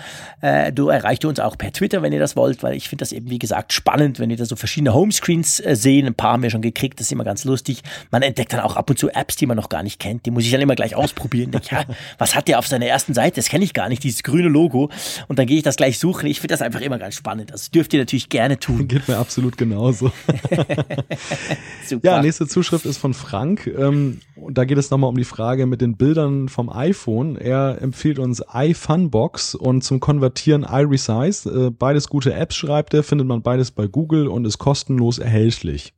Äh, 0.42 0.72
du 0.72 0.88
erreicht 0.88 1.24
uns 1.24 1.40
auch 1.40 1.56
per 1.56 1.72
Twitter, 1.72 2.02
wenn 2.02 2.12
ihr 2.12 2.20
das 2.20 2.36
wollt, 2.36 2.62
weil 2.62 2.74
ich 2.74 2.88
finde 2.88 3.02
das 3.02 3.12
eben, 3.12 3.30
wie 3.30 3.38
gesagt, 3.38 3.72
spannend, 3.72 4.20
wenn 4.20 4.30
ihr 4.30 4.36
da 4.36 4.44
so 4.44 4.54
verschiedene 4.54 4.92
Homescreens 4.92 5.60
äh, 5.60 5.76
sehen. 5.76 6.06
Ein 6.06 6.14
paar 6.14 6.32
haben 6.32 6.42
wir 6.42 6.50
schon 6.50 6.60
gekriegt, 6.60 7.00
das 7.00 7.06
ist 7.06 7.12
immer 7.12 7.24
ganz 7.24 7.44
lustig. 7.44 7.82
Man 8.10 8.22
entdeckt 8.22 8.52
dann 8.52 8.60
auch 8.60 8.76
ab 8.76 8.90
und 8.90 8.98
zu 8.98 9.08
Apps, 9.08 9.36
die 9.36 9.46
man 9.46 9.56
noch 9.56 9.70
gar 9.70 9.82
nicht 9.82 9.98
kennt. 9.98 10.26
Die 10.26 10.30
muss 10.30 10.44
ich 10.44 10.50
dann 10.50 10.60
immer 10.60 10.74
gleich 10.74 10.94
ausprobieren. 10.94 11.52
Denke, 11.52 11.68
ja, 11.74 11.84
was 12.18 12.34
hat 12.34 12.48
der 12.48 12.58
auf 12.58 12.66
seiner 12.66 12.86
ersten 12.86 13.14
Seite? 13.14 13.36
Das 13.36 13.48
kenne 13.48 13.64
ich 13.64 13.72
gar 13.72 13.88
nicht, 13.88 14.04
dieses 14.04 14.22
grüne 14.22 14.48
Logo. 14.48 14.90
Und 15.28 15.38
dann 15.38 15.46
gehe 15.46 15.56
ich 15.56 15.62
das 15.62 15.76
gleich 15.76 15.98
suchen. 15.98 16.26
Ich 16.26 16.40
finde 16.40 16.52
das 16.52 16.60
einfach 16.60 16.80
immer 16.82 16.98
ganz 16.98 17.14
spannend. 17.14 17.50
Das 17.50 17.70
dürft 17.70 17.94
ihr 17.94 18.00
natürlich 18.00 18.28
gerne 18.28 18.58
tun. 18.58 18.88
Geht 18.88 19.08
mir 19.08 19.16
absolut 19.16 19.56
genauso. 19.56 20.12
Super. 21.86 22.06
Ja, 22.06 22.22
nächste 22.22 22.46
Zuschrift 22.46 22.84
ist 22.84 22.98
von 22.98 23.05
von 23.06 23.14
Frank. 23.14 23.68
Ähm, 23.68 24.18
und 24.34 24.58
da 24.58 24.64
geht 24.64 24.78
es 24.78 24.90
nochmal 24.90 25.10
um 25.10 25.16
die 25.16 25.24
Frage 25.24 25.66
mit 25.66 25.80
den 25.80 25.96
Bildern 25.96 26.48
vom 26.48 26.68
iPhone. 26.68 27.36
Er 27.36 27.80
empfiehlt 27.80 28.18
uns 28.18 28.42
iFunbox 28.52 29.54
und 29.54 29.82
zum 29.82 30.00
Konvertieren 30.00 30.66
iResize. 30.68 31.48
Äh, 31.48 31.70
beides 31.70 32.08
gute 32.08 32.34
Apps, 32.34 32.56
schreibt 32.56 32.94
er, 32.94 33.04
findet 33.04 33.28
man 33.28 33.42
beides 33.42 33.70
bei 33.70 33.86
Google 33.86 34.26
und 34.26 34.44
ist 34.44 34.58
kostenlos 34.58 35.18
erhältlich. 35.18 35.94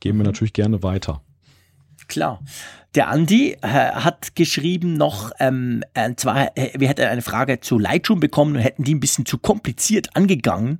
Geben 0.00 0.18
wir 0.18 0.24
mhm. 0.24 0.28
natürlich 0.28 0.52
gerne 0.52 0.82
weiter. 0.82 1.22
Klar. 2.08 2.42
Der 2.94 3.08
Andi 3.08 3.52
äh, 3.60 3.66
hat 3.68 4.34
geschrieben 4.34 4.94
noch, 4.94 5.30
ähm, 5.40 5.84
äh, 5.92 6.14
zwar, 6.16 6.56
äh, 6.56 6.70
wir 6.78 6.88
hätten 6.88 7.02
eine 7.02 7.20
Frage 7.20 7.60
zu 7.60 7.78
Lightroom 7.78 8.18
bekommen 8.18 8.56
und 8.56 8.62
hätten 8.62 8.82
die 8.82 8.94
ein 8.94 9.00
bisschen 9.00 9.26
zu 9.26 9.36
kompliziert 9.36 10.16
angegangen. 10.16 10.78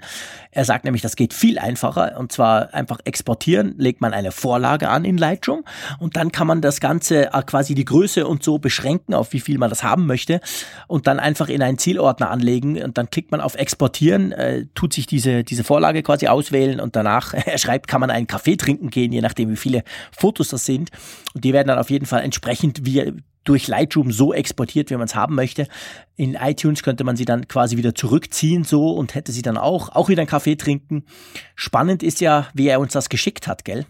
Er 0.51 0.65
sagt 0.65 0.87
nämlich, 0.87 1.03
das 1.03 1.17
geht 1.17 1.35
viel 1.35 1.59
einfacher 1.59 2.19
und 2.19 2.33
zwar 2.33 2.73
einfach 2.73 3.01
exportieren, 3.05 3.75
legt 3.77 4.01
man 4.01 4.15
eine 4.15 4.33
Vorlage 4.33 4.89
an 4.89 5.05
in 5.05 5.19
Lightroom 5.19 5.65
und 5.99 6.17
dann 6.17 6.33
kann 6.33 6.47
man 6.47 6.63
das 6.63 6.81
Ganze 6.81 7.27
äh, 7.27 7.43
quasi 7.43 7.75
die 7.75 7.85
Größe 7.85 8.27
und 8.27 8.43
so 8.43 8.59
beschränken, 8.59 9.13
auf 9.13 9.35
wie 9.35 9.41
viel 9.41 9.59
man 9.59 9.69
das 9.69 9.83
haben 9.83 10.07
möchte 10.07 10.41
und 10.87 11.07
dann 11.07 11.21
einfach 11.21 11.51
in 11.51 11.61
einen 11.61 11.77
Zielordner 11.77 12.31
anlegen 12.31 12.83
und 12.83 12.97
dann 12.97 13.11
klickt 13.11 13.33
man 13.33 13.43
auf 13.43 13.55
Exportieren, 13.55 14.33
äh, 14.33 14.65
tut 14.75 14.95
sich 14.95 15.07
diese, 15.07 15.45
diese 15.45 15.63
Vorlage 15.63 16.03
quasi 16.03 16.27
auswählen 16.27 16.81
und 16.81 16.97
danach, 16.97 17.35
er 17.47 17.59
schreibt, 17.59 17.87
kann 17.87 18.01
man 18.01 18.11
einen 18.11 18.27
Kaffee 18.27 18.57
trinken 18.57 18.89
gehen, 18.89 19.13
je 19.13 19.21
nachdem 19.21 19.51
wie 19.51 19.57
viele 19.57 19.85
Fotos 20.11 20.49
das 20.49 20.65
sind 20.65 20.91
und 21.35 21.45
die 21.45 21.53
werden 21.53 21.69
dann 21.69 21.79
auf 21.79 21.91
jeden 21.91 21.98
Fall 22.07 22.23
entsprechend 22.23 22.85
wie 22.85 23.13
durch 23.45 23.67
Lightroom 23.67 24.13
so 24.13 24.35
exportiert, 24.35 24.91
wie 24.91 24.97
man 24.97 25.07
es 25.07 25.15
haben 25.15 25.35
möchte. 25.35 25.69
In 26.17 26.35
iTunes 26.35 26.83
könnte 26.83 27.03
man 27.03 27.17
sie 27.17 27.25
dann 27.25 27.49
quasi 27.49 27.79
wieder 27.79 27.95
zurückziehen 27.95 28.65
so 28.65 28.91
und 28.91 29.15
hätte 29.15 29.33
sie 29.33 29.41
dann 29.43 29.57
auch, 29.57 29.89
auch 29.91 30.11
wieder 30.11 30.21
einen 30.21 30.29
Kaffee 30.29 30.57
trinken. 30.57 31.05
Spannend 31.55 32.03
ist 32.03 32.21
ja, 32.21 32.49
wie 32.53 32.69
er 32.69 32.79
uns 32.79 32.93
das 32.93 33.09
geschickt 33.09 33.47
hat, 33.49 33.65
gell? 33.65 33.87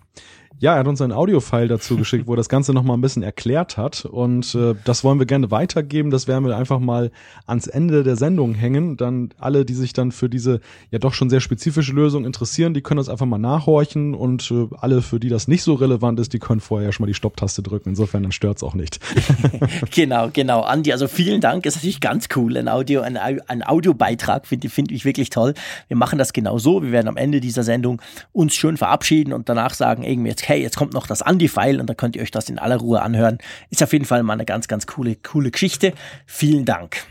Ja, 0.60 0.72
er 0.72 0.80
hat 0.80 0.88
uns 0.88 1.00
ein 1.00 1.12
Audiofile 1.12 1.68
dazu 1.68 1.96
geschickt, 1.96 2.26
wo 2.26 2.32
er 2.32 2.36
das 2.36 2.48
Ganze 2.48 2.72
nochmal 2.72 2.96
ein 2.96 3.00
bisschen 3.00 3.22
erklärt 3.22 3.76
hat. 3.76 4.04
Und 4.04 4.56
äh, 4.56 4.74
das 4.84 5.04
wollen 5.04 5.20
wir 5.20 5.26
gerne 5.26 5.52
weitergeben. 5.52 6.10
Das 6.10 6.26
werden 6.26 6.44
wir 6.44 6.56
einfach 6.56 6.80
mal 6.80 7.12
ans 7.46 7.68
Ende 7.68 8.02
der 8.02 8.16
Sendung 8.16 8.54
hängen. 8.54 8.96
Dann 8.96 9.30
alle, 9.38 9.64
die 9.64 9.74
sich 9.74 9.92
dann 9.92 10.10
für 10.10 10.28
diese 10.28 10.60
ja 10.90 10.98
doch 10.98 11.14
schon 11.14 11.30
sehr 11.30 11.38
spezifische 11.38 11.92
Lösung 11.92 12.24
interessieren, 12.24 12.74
die 12.74 12.80
können 12.80 12.98
das 12.98 13.08
einfach 13.08 13.26
mal 13.26 13.38
nachhorchen. 13.38 14.14
Und 14.14 14.50
äh, 14.50 14.66
alle, 14.80 15.00
für 15.00 15.20
die 15.20 15.28
das 15.28 15.46
nicht 15.46 15.62
so 15.62 15.74
relevant 15.74 16.18
ist, 16.18 16.32
die 16.32 16.40
können 16.40 16.60
vorher 16.60 16.90
schon 16.90 17.04
mal 17.04 17.08
die 17.08 17.14
Stopptaste 17.14 17.62
drücken. 17.62 17.90
Insofern 17.90 18.24
dann 18.24 18.32
stört's 18.32 18.64
auch 18.64 18.74
nicht. 18.74 18.98
genau, 19.94 20.30
genau. 20.32 20.62
Andi, 20.62 20.92
also 20.92 21.06
vielen 21.06 21.40
Dank. 21.40 21.66
Ist 21.66 21.76
natürlich 21.76 22.00
ganz 22.00 22.26
cool. 22.34 22.56
Ein 22.56 22.68
Audio, 22.68 23.02
ein, 23.02 23.16
ein 23.16 23.62
Audiobeitrag 23.64 24.44
finde 24.48 24.68
find 24.70 24.90
ich 24.90 25.04
wirklich 25.04 25.30
toll. 25.30 25.54
Wir 25.86 25.96
machen 25.96 26.18
das 26.18 26.32
genau 26.32 26.58
so. 26.58 26.82
Wir 26.82 26.90
werden 26.90 27.06
am 27.06 27.16
Ende 27.16 27.40
dieser 27.40 27.62
Sendung 27.62 28.02
uns 28.32 28.54
schön 28.54 28.76
verabschieden 28.76 29.32
und 29.32 29.48
danach 29.48 29.74
sagen, 29.74 30.02
irgendwie 30.02 30.30
jetzt 30.30 30.47
hey, 30.48 30.62
jetzt 30.62 30.76
kommt 30.76 30.94
noch 30.94 31.06
das 31.06 31.20
Andi-File 31.20 31.78
und 31.78 31.90
da 31.90 31.94
könnt 31.94 32.16
ihr 32.16 32.22
euch 32.22 32.30
das 32.30 32.48
in 32.48 32.58
aller 32.58 32.76
Ruhe 32.76 33.02
anhören. 33.02 33.38
Ist 33.68 33.82
auf 33.82 33.92
jeden 33.92 34.06
Fall 34.06 34.22
mal 34.22 34.32
eine 34.32 34.46
ganz, 34.46 34.66
ganz 34.66 34.86
coole, 34.86 35.14
coole 35.16 35.50
Geschichte. 35.50 35.92
Vielen 36.26 36.64
Dank. 36.64 37.06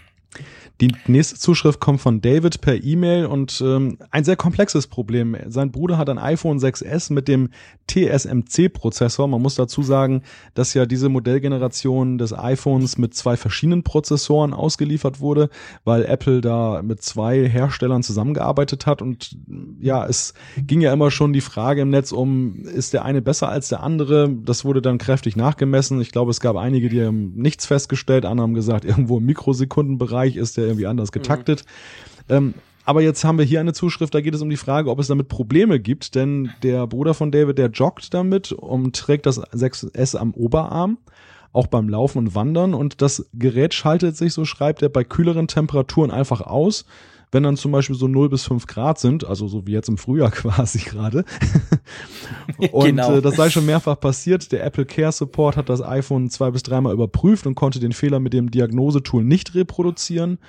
Die 0.80 0.94
nächste 1.08 1.40
Zuschrift 1.40 1.80
kommt 1.80 2.02
von 2.02 2.22
David 2.22 2.62
per 2.62 2.84
E-Mail 2.84 3.26
und 3.26 3.64
ähm, 3.66 3.98
ein 4.12 4.24
sehr 4.24 4.36
komplexes 4.36 4.86
Problem. 4.86 5.36
Sein 5.48 5.72
Bruder 5.72 5.98
hat 5.98 6.08
ein 6.08 6.20
iPhone 6.20 6.60
6S 6.60 7.12
mit 7.12 7.28
dem 7.28 7.50
TSMC-Prozessor. 7.90 9.28
Man 9.28 9.42
muss 9.42 9.56
dazu 9.56 9.82
sagen, 9.82 10.22
dass 10.54 10.76
ja 10.76 10.86
diese 10.86 11.10
Modellgeneration 11.10 12.20
des 12.20 12.32
iPhones 12.32 13.00
mit 13.00 13.16
zwei 13.16 13.38
verschiedenen 13.38 13.82
Prozessoren 13.82 14.54
ausgeliefert 14.54 15.20
wurde, 15.20 15.50
weil 15.84 16.06
Apple 16.06 16.42
da 16.42 16.84
mit 16.84 17.02
zwei 17.02 17.50
Herstellern 17.50 18.04
zusammengearbeitet 18.04 18.86
hat. 18.86 19.02
Und 19.02 19.36
ja, 19.80 20.06
es 20.06 20.36
ging 20.58 20.82
ja 20.82 20.94
immer 20.94 21.10
schon 21.10 21.34
die 21.34 21.42
Frage 21.42 21.82
im 21.82 21.90
Netz 21.90 22.12
um, 22.12 22.62
ist 22.66 22.94
der 22.94 23.04
eine 23.04 23.24
besser 23.24 23.50
als 23.50 23.70
der 23.70 23.82
andere? 23.82 24.30
Das 24.30 24.64
wurde 24.64 24.84
dann 24.84 25.00
kräftig 25.00 25.36
nachgemessen. 25.36 26.02
Ich 26.02 26.12
glaube, 26.12 26.30
es 26.30 26.40
gab 26.40 26.56
einige, 26.56 26.90
die 26.90 27.04
haben 27.04 27.34
nichts 27.36 27.66
festgestellt, 27.66 28.26
andere 28.26 28.44
haben 28.44 28.54
gesagt, 28.54 28.86
irgendwo 28.86 29.18
im 29.18 29.26
Mikrosekundenbereich 29.26 30.36
ist 30.36 30.58
der 30.58 30.67
irgendwie 30.68 30.88
anders 30.88 31.12
getaktet. 31.12 31.64
Mhm. 32.28 32.36
Ähm, 32.36 32.54
aber 32.86 33.02
jetzt 33.02 33.26
haben 33.26 33.38
wir 33.38 33.44
hier 33.44 33.60
eine 33.60 33.74
Zuschrift, 33.74 34.16
da 34.16 34.22
geht 34.22 34.34
es 34.34 34.42
um 34.42 34.50
die 34.50 34.56
Frage, 34.56 34.90
ob 34.90 35.00
es 35.00 35.08
damit 35.08 35.28
Probleme 35.28 35.78
gibt, 35.78 36.16
denn 36.16 36.52
der 36.64 36.88
Bruder 36.88 37.14
von 37.14 37.32
David, 37.32 37.58
der 37.58 37.70
joggt 37.70 38.14
damit 38.14 38.54
und 38.54 38.96
trägt 38.96 39.26
das 39.26 39.42
6S 39.42 40.16
am 40.16 40.34
Oberarm 40.34 40.98
auch 41.58 41.68
beim 41.68 41.90
Laufen 41.90 42.20
und 42.20 42.36
Wandern 42.36 42.74
und 42.74 43.02
das 43.02 43.28
Gerät 43.34 43.74
schaltet 43.74 44.16
sich, 44.16 44.32
so 44.32 44.46
schreibt 44.46 44.82
er, 44.84 44.90
bei 44.90 45.04
kühleren 45.04 45.48
Temperaturen 45.48 46.12
einfach 46.12 46.42
aus 46.42 46.86
wenn 47.32 47.44
dann 47.44 47.58
zum 47.58 47.72
Beispiel 47.72 47.96
so 47.96 48.08
0 48.08 48.30
bis 48.30 48.46
5 48.46 48.68
Grad 48.68 49.00
sind, 49.00 49.26
also 49.26 49.48
so 49.48 49.68
wie 49.68 49.74
jetzt 49.74 49.90
im 49.90 49.98
Frühjahr 49.98 50.32
quasi 50.32 50.80
gerade. 50.80 51.26
und 52.72 52.86
genau. 52.86 53.16
äh, 53.16 53.22
das 53.22 53.36
sei 53.36 53.50
schon 53.50 53.66
mehrfach 53.66 54.00
passiert. 54.00 54.52
Der 54.52 54.64
Apple 54.64 54.86
Care 54.86 55.12
Support 55.12 55.58
hat 55.58 55.70
das 55.70 55.82
iPhone 55.82 56.30
zwei 56.30 56.52
bis 56.52 56.64
dreimal 56.64 56.94
überprüft 56.94 57.46
und 57.48 57.56
konnte 57.56 57.80
den 57.80 57.92
Fehler 57.92 58.20
mit 58.20 58.34
dem 58.34 58.52
Diagnosetool 58.52 59.24
nicht 59.24 59.56
reproduzieren. 59.56 60.40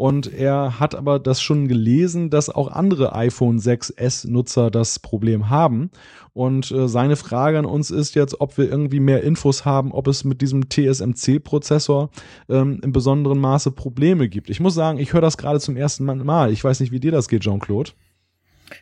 Und 0.00 0.32
er 0.32 0.80
hat 0.80 0.94
aber 0.94 1.18
das 1.18 1.42
schon 1.42 1.68
gelesen, 1.68 2.30
dass 2.30 2.48
auch 2.48 2.68
andere 2.68 3.14
iPhone 3.14 3.58
6S 3.58 4.26
Nutzer 4.30 4.70
das 4.70 4.98
Problem 4.98 5.50
haben. 5.50 5.90
Und 6.32 6.70
äh, 6.70 6.88
seine 6.88 7.16
Frage 7.16 7.58
an 7.58 7.66
uns 7.66 7.90
ist 7.90 8.14
jetzt, 8.14 8.40
ob 8.40 8.56
wir 8.56 8.66
irgendwie 8.66 8.98
mehr 8.98 9.22
Infos 9.22 9.66
haben, 9.66 9.92
ob 9.92 10.06
es 10.06 10.24
mit 10.24 10.40
diesem 10.40 10.70
TSMC-Prozessor 10.70 12.08
ähm, 12.48 12.80
im 12.82 12.92
besonderen 12.92 13.40
Maße 13.40 13.72
Probleme 13.72 14.30
gibt. 14.30 14.48
Ich 14.48 14.58
muss 14.58 14.72
sagen, 14.72 14.98
ich 14.98 15.12
höre 15.12 15.20
das 15.20 15.36
gerade 15.36 15.60
zum 15.60 15.76
ersten 15.76 16.06
Mal. 16.06 16.50
Ich 16.50 16.64
weiß 16.64 16.80
nicht, 16.80 16.92
wie 16.92 17.00
dir 17.00 17.12
das 17.12 17.28
geht, 17.28 17.42
Jean-Claude. 17.42 17.90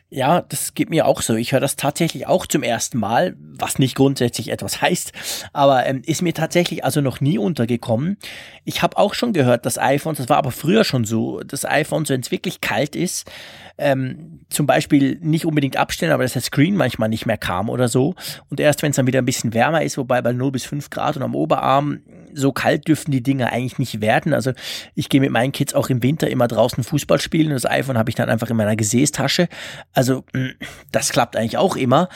Ja, 0.09 0.41
das 0.41 0.73
geht 0.73 0.89
mir 0.89 1.05
auch 1.05 1.21
so. 1.21 1.35
Ich 1.35 1.51
höre 1.51 1.59
das 1.59 1.75
tatsächlich 1.75 2.27
auch 2.27 2.45
zum 2.45 2.63
ersten 2.63 2.97
Mal, 2.97 3.35
was 3.37 3.79
nicht 3.79 3.95
grundsätzlich 3.95 4.49
etwas 4.49 4.81
heißt, 4.81 5.13
aber 5.53 5.85
ähm, 5.85 6.01
ist 6.05 6.21
mir 6.21 6.33
tatsächlich 6.33 6.83
also 6.83 7.01
noch 7.01 7.21
nie 7.21 7.37
untergekommen. 7.37 8.17
Ich 8.65 8.81
habe 8.81 8.97
auch 8.97 9.13
schon 9.13 9.33
gehört, 9.33 9.65
dass 9.65 9.77
iPhones, 9.77 10.17
das 10.17 10.29
war 10.29 10.37
aber 10.37 10.51
früher 10.51 10.83
schon 10.83 11.05
so, 11.05 11.39
dass 11.41 11.65
iPhones, 11.65 12.09
wenn 12.09 12.21
es 12.21 12.31
wirklich 12.31 12.61
kalt 12.61 12.95
ist, 12.95 13.29
ähm, 13.77 14.41
zum 14.49 14.65
Beispiel 14.65 15.17
nicht 15.21 15.45
unbedingt 15.45 15.77
abstellen, 15.77 16.11
aber 16.11 16.23
dass 16.23 16.33
der 16.33 16.41
Screen 16.41 16.75
manchmal 16.75 17.09
nicht 17.09 17.25
mehr 17.25 17.37
kam 17.37 17.69
oder 17.69 17.87
so. 17.87 18.15
Und 18.49 18.59
erst 18.59 18.83
wenn 18.83 18.91
es 18.91 18.97
dann 18.97 19.07
wieder 19.07 19.19
ein 19.19 19.25
bisschen 19.25 19.53
wärmer 19.53 19.83
ist, 19.83 19.97
wobei 19.97 20.21
bei 20.21 20.33
0 20.33 20.51
bis 20.51 20.65
5 20.65 20.89
Grad 20.89 21.15
und 21.15 21.23
am 21.23 21.35
Oberarm, 21.35 22.01
so 22.33 22.51
kalt 22.51 22.87
dürften 22.87 23.11
die 23.11 23.23
Dinge 23.23 23.51
eigentlich 23.51 23.79
nicht 23.79 24.01
werden. 24.01 24.33
Also 24.33 24.51
ich 24.95 25.09
gehe 25.09 25.21
mit 25.21 25.31
meinen 25.31 25.51
Kids 25.51 25.73
auch 25.73 25.89
im 25.89 26.03
Winter 26.03 26.29
immer 26.29 26.47
draußen 26.47 26.83
Fußball 26.83 27.19
spielen 27.19 27.47
und 27.47 27.53
das 27.53 27.65
iPhone 27.65 27.97
habe 27.97 28.09
ich 28.09 28.15
dann 28.15 28.29
einfach 28.29 28.49
in 28.49 28.57
meiner 28.57 28.75
Gesäßtasche. 28.75 29.47
Also 29.93 30.25
mm, 30.33 30.49
das 30.91 31.09
klappt 31.09 31.35
eigentlich 31.35 31.57
auch 31.57 31.75
immer. 31.75 32.09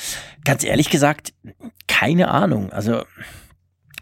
Ganz 0.44 0.64
ehrlich 0.64 0.90
gesagt, 0.90 1.34
keine 1.88 2.30
Ahnung. 2.30 2.72
Also 2.72 3.04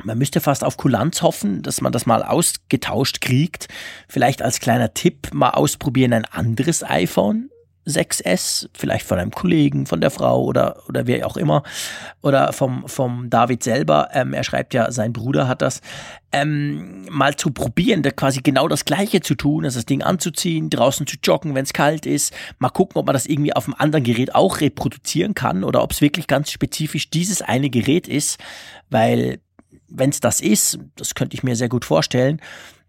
man 0.04 0.18
müsste 0.18 0.42
fast 0.42 0.64
auf 0.64 0.78
Kulanz 0.78 1.22
hoffen, 1.22 1.62
dass 1.62 1.82
man 1.82 1.92
das 1.92 2.06
mal 2.06 2.24
ausgetauscht 2.24 3.22
kriegt. 3.22 3.68
Vielleicht 4.08 4.42
als 4.42 4.60
kleiner 4.60 4.94
Tipp 4.94 5.30
mal 5.34 5.52
ausprobieren 5.52 6.14
ein 6.14 6.26
anderes 6.26 6.84
iPhone. 6.84 7.51
6S, 7.88 8.70
vielleicht 8.74 9.06
von 9.06 9.18
einem 9.18 9.32
Kollegen, 9.32 9.86
von 9.86 10.02
der 10.02 10.12
Frau 10.12 10.44
oder, 10.44 10.84
oder 10.88 11.08
wer 11.08 11.26
auch 11.26 11.38
immer, 11.38 11.64
oder 12.22 12.54
vom, 12.54 12.88
vom 12.88 13.30
David 13.30 13.64
selber, 13.64 14.10
ähm, 14.14 14.34
er 14.34 14.44
schreibt 14.44 14.74
ja, 14.74 14.92
sein 14.92 15.14
Bruder 15.14 15.48
hat 15.48 15.62
das, 15.62 15.82
ähm, 16.32 17.06
mal 17.10 17.36
zu 17.36 17.52
probieren, 17.52 18.04
da 18.04 18.12
quasi 18.12 18.42
genau 18.42 18.68
das 18.68 18.86
Gleiche 18.86 19.22
zu 19.22 19.36
tun, 19.36 19.66
also 19.66 19.80
das 19.80 19.86
Ding 19.86 20.02
anzuziehen, 20.02 20.70
draußen 20.70 21.08
zu 21.08 21.18
joggen, 21.22 21.56
wenn 21.56 21.64
es 21.64 21.74
kalt 21.74 22.06
ist, 22.06 22.34
mal 22.60 22.70
gucken, 22.70 23.00
ob 23.00 23.06
man 23.06 23.14
das 23.14 23.26
irgendwie 23.26 23.54
auf 23.54 23.66
einem 23.66 23.76
anderen 23.78 24.04
Gerät 24.04 24.36
auch 24.36 24.62
reproduzieren 24.62 25.34
kann 25.34 25.64
oder 25.64 25.84
ob 25.84 25.92
es 25.92 26.02
wirklich 26.02 26.28
ganz 26.28 26.52
spezifisch 26.52 27.10
dieses 27.10 27.42
eine 27.42 27.70
Gerät 27.70 28.08
ist, 28.08 28.40
weil 28.90 29.40
wenn 29.90 30.10
es 30.10 30.22
das 30.22 30.40
ist, 30.40 30.80
das 30.96 31.16
könnte 31.16 31.36
ich 31.36 31.44
mir 31.44 31.56
sehr 31.56 31.70
gut 31.70 31.84
vorstellen, 31.84 32.40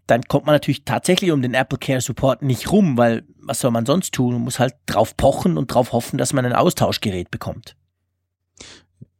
dann 0.07 0.23
kommt 0.23 0.45
man 0.45 0.55
natürlich 0.55 0.85
tatsächlich 0.85 1.31
um 1.31 1.41
den 1.41 1.53
Apple 1.53 1.79
Care 1.79 2.01
Support 2.01 2.41
nicht 2.41 2.71
rum, 2.71 2.97
weil 2.97 3.23
was 3.41 3.59
soll 3.59 3.71
man 3.71 3.85
sonst 3.85 4.13
tun? 4.13 4.33
Man 4.33 4.43
muss 4.43 4.59
halt 4.59 4.75
drauf 4.85 5.15
pochen 5.15 5.57
und 5.57 5.73
drauf 5.73 5.93
hoffen, 5.93 6.17
dass 6.17 6.33
man 6.33 6.45
ein 6.45 6.53
Austauschgerät 6.53 7.31
bekommt. 7.31 7.75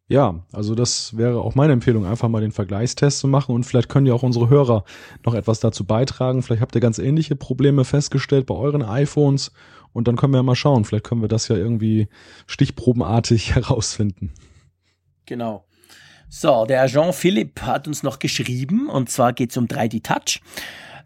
Ja, 0.08 0.44
also 0.52 0.76
das 0.76 1.16
wäre 1.18 1.42
auch 1.42 1.56
meine 1.56 1.74
Empfehlung, 1.74 2.06
einfach 2.06 2.28
mal 2.28 2.42
den 2.42 2.52
Vergleichstest 2.52 3.20
zu 3.20 3.28
machen 3.28 3.56
und 3.56 3.64
vielleicht 3.64 3.90
können 3.90 4.06
ja 4.06 4.14
auch 4.14 4.24
unsere 4.24 4.50
Hörer 4.50 4.84
noch 5.26 5.34
etwas 5.34 5.60
dazu 5.62 5.86
beitragen. 5.86 6.44
Vielleicht 6.44 6.62
habt 6.62 6.76
ihr 6.76 6.82
ganz 6.82 7.00
ähnliche 7.00 7.36
Probleme 7.36 7.86
festgestellt 7.86 8.46
bei 8.46 8.54
euren 8.54 8.84
iPhones 8.84 9.52
und 9.94 10.08
dann 10.08 10.18
können 10.18 10.34
wir 10.34 10.40
ja 10.40 10.44
mal 10.44 10.56
schauen. 10.56 10.84
Vielleicht 10.84 11.06
können 11.06 11.22
wir 11.22 11.30
das 11.30 11.48
ja 11.48 11.56
irgendwie 11.56 12.10
stichprobenartig 12.48 13.56
herausfinden. 13.56 14.34
Genau. 15.26 15.66
So, 16.36 16.66
der 16.66 16.88
Jean-Philippe 16.88 17.64
hat 17.64 17.88
uns 17.88 18.02
noch 18.02 18.18
geschrieben 18.18 18.90
und 18.90 19.08
zwar 19.08 19.34
geht 19.34 19.52
es 19.52 19.58
um 19.58 19.68
3D 19.68 20.02
Touch. 20.02 20.42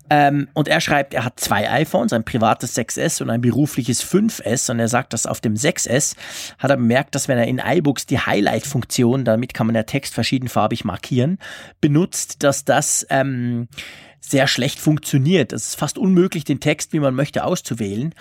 Ähm, 0.09 0.47
und 0.53 0.69
er 0.69 0.79
schreibt, 0.79 1.13
er 1.13 1.25
hat 1.25 1.37
zwei 1.37 1.69
iPhones, 1.69 2.13
ein 2.13 2.23
privates 2.23 2.77
6S 2.77 3.21
und 3.21 3.29
ein 3.29 3.41
berufliches 3.41 4.01
5S. 4.01 4.71
Und 4.71 4.79
er 4.79 4.87
sagt, 4.87 5.11
dass 5.11 5.25
auf 5.25 5.41
dem 5.41 5.55
6S 5.55 6.15
hat 6.59 6.71
er 6.71 6.77
bemerkt, 6.77 7.13
dass 7.13 7.27
wenn 7.27 7.37
er 7.37 7.45
in 7.45 7.59
iBooks 7.59 8.05
die 8.05 8.19
Highlight-Funktion, 8.19 9.25
damit 9.25 9.53
kann 9.53 9.67
man 9.67 9.75
ja 9.75 9.83
Text 9.83 10.13
verschiedenfarbig 10.13 10.85
markieren, 10.85 11.39
benutzt, 11.81 12.43
dass 12.43 12.63
das 12.63 13.05
ähm, 13.09 13.67
sehr 14.19 14.47
schlecht 14.47 14.79
funktioniert. 14.79 15.53
Es 15.53 15.69
ist 15.69 15.75
fast 15.75 15.97
unmöglich, 15.97 16.43
den 16.43 16.59
Text, 16.59 16.93
wie 16.93 16.99
man 16.99 17.15
möchte, 17.15 17.43
auszuwählen, 17.43 18.13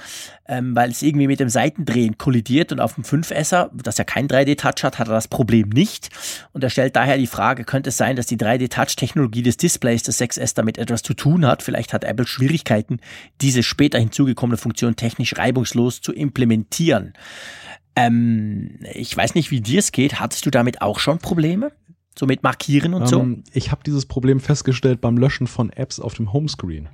ähm, 0.47 0.77
weil 0.77 0.91
es 0.91 1.03
irgendwie 1.03 1.27
mit 1.27 1.41
dem 1.41 1.49
Seitendrehen 1.49 2.19
kollidiert 2.19 2.73
und 2.73 2.81
auf 2.81 2.95
dem 2.95 3.05
5S, 3.05 3.71
das 3.73 3.99
ja 3.99 4.05
kein 4.05 4.29
3D-Touch 4.29 4.85
hat, 4.85 4.99
hat 4.99 5.09
er 5.09 5.15
das 5.15 5.29
Problem 5.29 5.71
nicht. 5.71 6.11
Und 6.53 6.63
er 6.63 6.71
stellt 6.71 6.97
daher 6.97 7.19
die 7.19 7.27
Frage, 7.27 7.65
könnte 7.65 7.91
es 7.91 7.97
sein, 7.97 8.17
dass 8.17 8.27
die 8.27 8.37
3D-Touch-Technologie 8.37 9.43
des 9.43 9.57
Displays 9.57 10.03
des 10.03 10.21
6S 10.21 10.55
damit 10.55 10.79
etwas 10.79 11.03
zu 11.03 11.15
tun 11.15 11.47
hat? 11.47 11.63
Vielleicht 11.63 11.93
hat 11.93 12.05
Apple 12.05 12.27
Schwierigkeiten, 12.27 13.01
diese 13.41 13.63
später 13.63 13.99
hinzugekommene 13.99 14.59
Funktion 14.59 14.97
technisch 14.97 15.37
reibungslos 15.37 16.01
zu 16.01 16.13
implementieren. 16.13 17.15
Ähm, 17.97 18.79
ich 18.93 19.17
weiß 19.17 19.35
nicht, 19.35 19.51
wie 19.51 19.61
dir 19.61 19.79
es 19.79 19.91
geht. 19.91 20.21
Hattest 20.21 20.47
du 20.47 20.51
damit 20.51 20.83
auch 20.83 20.99
schon 20.99 21.19
Probleme? 21.19 21.73
So 22.19 22.27
mit 22.27 22.43
Markieren 22.43 22.95
und 22.95 23.13
ähm, 23.13 23.45
so? 23.45 23.51
Ich 23.53 23.71
habe 23.71 23.83
dieses 23.85 24.07
Problem 24.07 24.41
festgestellt 24.41 25.01
beim 25.01 25.19
Löschen 25.19 25.47
von 25.47 25.71
Apps 25.71 26.01
auf 26.01 26.15
dem 26.15 26.33
Homescreen. 26.33 26.89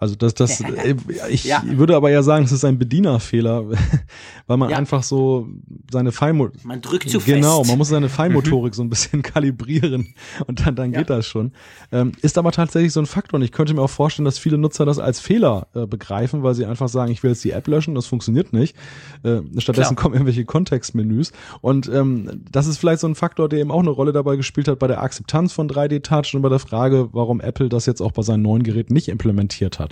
Also 0.00 0.14
das, 0.16 0.32
das, 0.32 0.60
äh, 0.62 0.96
ich 1.28 1.44
ja. 1.44 1.62
würde 1.64 1.94
aber 1.94 2.10
ja 2.10 2.22
sagen, 2.22 2.44
es 2.44 2.52
ist 2.52 2.64
ein 2.64 2.78
Bedienerfehler, 2.78 3.66
weil 4.46 4.56
man 4.56 4.70
ja. 4.70 4.78
einfach 4.78 5.02
so 5.02 5.46
seine 5.92 6.10
Feinmotorik. 6.10 6.64
Man 6.64 6.80
drückt 6.80 7.10
zu 7.10 7.18
genau, 7.18 7.24
fest. 7.24 7.34
Genau, 7.34 7.64
man 7.64 7.78
muss 7.78 7.88
seine 7.88 8.08
Feinmotorik 8.20 8.72
mhm. 8.72 8.76
so 8.76 8.82
ein 8.82 8.88
bisschen 8.88 9.22
kalibrieren 9.22 10.14
und 10.46 10.66
dann, 10.66 10.74
dann 10.74 10.92
ja. 10.92 11.00
geht 11.00 11.10
das 11.10 11.26
schon. 11.26 11.52
Ähm, 11.92 12.12
ist 12.22 12.38
aber 12.38 12.50
tatsächlich 12.50 12.92
so 12.92 13.00
ein 13.00 13.06
Faktor 13.06 13.38
und 13.38 13.44
ich 13.44 13.52
könnte 13.52 13.74
mir 13.74 13.82
auch 13.82 13.90
vorstellen, 13.90 14.24
dass 14.24 14.38
viele 14.38 14.56
Nutzer 14.56 14.86
das 14.86 14.98
als 14.98 15.20
Fehler 15.20 15.68
äh, 15.74 15.86
begreifen, 15.86 16.42
weil 16.42 16.54
sie 16.54 16.64
einfach 16.64 16.88
sagen, 16.88 17.12
ich 17.12 17.22
will 17.22 17.32
jetzt 17.32 17.44
die 17.44 17.50
App 17.50 17.68
löschen, 17.68 17.94
das 17.94 18.06
funktioniert 18.06 18.54
nicht. 18.54 18.74
Äh, 19.22 19.40
stattdessen 19.58 19.96
Klar. 19.96 20.02
kommen 20.02 20.14
irgendwelche 20.14 20.46
Kontextmenüs 20.46 21.32
und 21.60 21.90
ähm, 21.92 22.42
das 22.50 22.66
ist 22.66 22.78
vielleicht 22.78 23.00
so 23.00 23.06
ein 23.06 23.14
Faktor, 23.14 23.50
der 23.50 23.58
eben 23.58 23.70
auch 23.70 23.80
eine 23.80 23.90
Rolle 23.90 24.12
dabei 24.12 24.36
gespielt 24.36 24.66
hat 24.66 24.78
bei 24.78 24.86
der 24.86 25.02
Akzeptanz 25.02 25.52
von 25.52 25.68
3D 25.68 26.02
Touch 26.02 26.34
und 26.34 26.40
bei 26.40 26.48
der 26.48 26.58
Frage, 26.58 27.10
warum 27.12 27.40
Apple 27.40 27.68
das 27.68 27.84
jetzt 27.84 28.00
auch 28.00 28.12
bei 28.12 28.22
seinen 28.22 28.42
neuen 28.42 28.62
Geräten 28.62 28.94
nicht 28.94 29.08
implementiert 29.08 29.78
hat. 29.78 29.89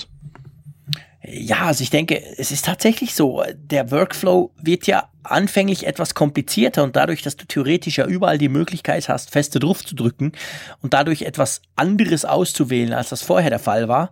Ja, 1.23 1.66
also 1.66 1.83
ich 1.83 1.91
denke, 1.91 2.23
es 2.37 2.53
ist 2.53 2.64
tatsächlich 2.64 3.14
so. 3.14 3.43
Der 3.57 3.91
Workflow 3.91 4.53
wird 4.62 4.87
ja 4.87 5.09
anfänglich 5.25 5.87
etwas 5.87 6.14
komplizierter 6.14 6.85
und 6.85 6.97
dadurch, 6.97 7.23
dass 7.23 7.37
du 7.37 7.45
theoretisch 7.45 7.99
ja 7.99 8.07
überall 8.07 8.39
die 8.39 8.49
Möglichkeit 8.49 9.09
hast, 9.09 9.31
feste 9.31 9.59
drauf 9.59 9.85
zu 9.85 9.95
drücken 9.95 10.33
und 10.81 10.95
dadurch 10.95 11.23
etwas 11.23 11.61
anderes 11.77 12.25
auszuwählen, 12.25 12.93
als 12.93 13.09
das 13.09 13.23
vorher 13.23 13.51
der 13.51 13.59
Fall 13.59 13.89
war, 13.89 14.11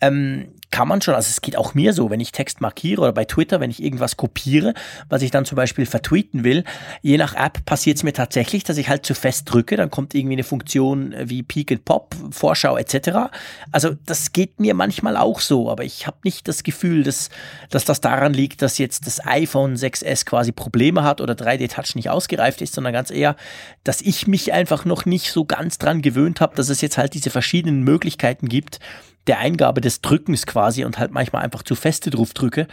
ähm, 0.00 0.52
kann 0.70 0.88
man 0.88 1.00
schon, 1.00 1.14
also 1.14 1.28
es 1.28 1.40
geht 1.40 1.56
auch 1.56 1.74
mir 1.74 1.92
so, 1.92 2.10
wenn 2.10 2.20
ich 2.20 2.32
Text 2.32 2.60
markiere 2.60 3.00
oder 3.00 3.12
bei 3.12 3.24
Twitter, 3.24 3.60
wenn 3.60 3.70
ich 3.70 3.82
irgendwas 3.82 4.16
kopiere, 4.16 4.74
was 5.08 5.22
ich 5.22 5.30
dann 5.30 5.44
zum 5.44 5.56
Beispiel 5.56 5.86
vertweeten 5.86 6.44
will, 6.44 6.64
je 7.00 7.16
nach 7.16 7.34
App 7.34 7.64
passiert 7.64 7.96
es 7.96 8.02
mir 8.02 8.12
tatsächlich, 8.12 8.64
dass 8.64 8.76
ich 8.76 8.88
halt 8.88 9.06
zu 9.06 9.14
fest 9.14 9.50
drücke, 9.50 9.76
dann 9.76 9.90
kommt 9.90 10.14
irgendwie 10.14 10.34
eine 10.34 10.44
Funktion 10.44 11.14
wie 11.24 11.42
Peak 11.42 11.72
and 11.72 11.84
Pop, 11.84 12.14
Vorschau 12.30 12.76
etc. 12.76 13.30
Also 13.72 13.94
das 14.04 14.32
geht 14.32 14.60
mir 14.60 14.74
manchmal 14.74 15.16
auch 15.16 15.40
so, 15.40 15.70
aber 15.70 15.84
ich 15.84 16.06
habe 16.06 16.18
nicht 16.24 16.48
das 16.48 16.62
Gefühl, 16.62 17.02
dass, 17.02 17.30
dass 17.70 17.84
das 17.86 18.00
daran 18.00 18.34
liegt, 18.34 18.60
dass 18.60 18.78
jetzt 18.78 19.06
das 19.06 19.24
iPhone 19.26 19.76
6S 19.76 20.26
quasi 20.26 20.52
Probleme 20.52 21.02
hat 21.02 21.20
oder 21.20 21.34
3D-Touch 21.34 21.94
nicht 21.94 22.10
ausgereift 22.10 22.60
ist, 22.60 22.74
sondern 22.74 22.92
ganz 22.92 23.10
eher, 23.10 23.36
dass 23.84 24.02
ich 24.02 24.26
mich 24.26 24.52
einfach 24.52 24.84
noch 24.84 25.06
nicht 25.06 25.32
so 25.32 25.46
ganz 25.46 25.78
dran 25.78 26.02
gewöhnt 26.02 26.40
habe, 26.40 26.54
dass 26.56 26.68
es 26.68 26.82
jetzt 26.82 26.98
halt 26.98 27.14
diese 27.14 27.30
verschiedenen 27.30 27.82
Möglichkeiten 27.82 28.48
gibt, 28.48 28.80
der 29.28 29.38
Eingabe 29.38 29.80
des 29.80 30.00
Drückens 30.00 30.46
quasi 30.46 30.84
und 30.84 30.98
halt 30.98 31.12
manchmal 31.12 31.42
einfach 31.42 31.62
zu 31.62 31.74
feste 31.74 32.10
drauf 32.10 32.32
drücke. 32.34 32.66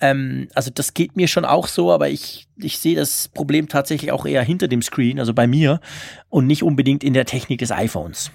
Ähm, 0.00 0.48
also 0.54 0.70
das 0.74 0.94
geht 0.94 1.16
mir 1.16 1.28
schon 1.28 1.44
auch 1.44 1.66
so, 1.66 1.92
aber 1.92 2.08
ich, 2.08 2.48
ich 2.56 2.78
sehe 2.78 2.96
das 2.96 3.28
Problem 3.28 3.68
tatsächlich 3.68 4.12
auch 4.12 4.26
eher 4.26 4.42
hinter 4.42 4.66
dem 4.66 4.82
Screen, 4.82 5.20
also 5.20 5.34
bei 5.34 5.46
mir 5.46 5.80
und 6.28 6.46
nicht 6.46 6.62
unbedingt 6.62 7.04
in 7.04 7.12
der 7.12 7.26
Technik 7.26 7.58
des 7.58 7.70
iPhones. 7.70 8.30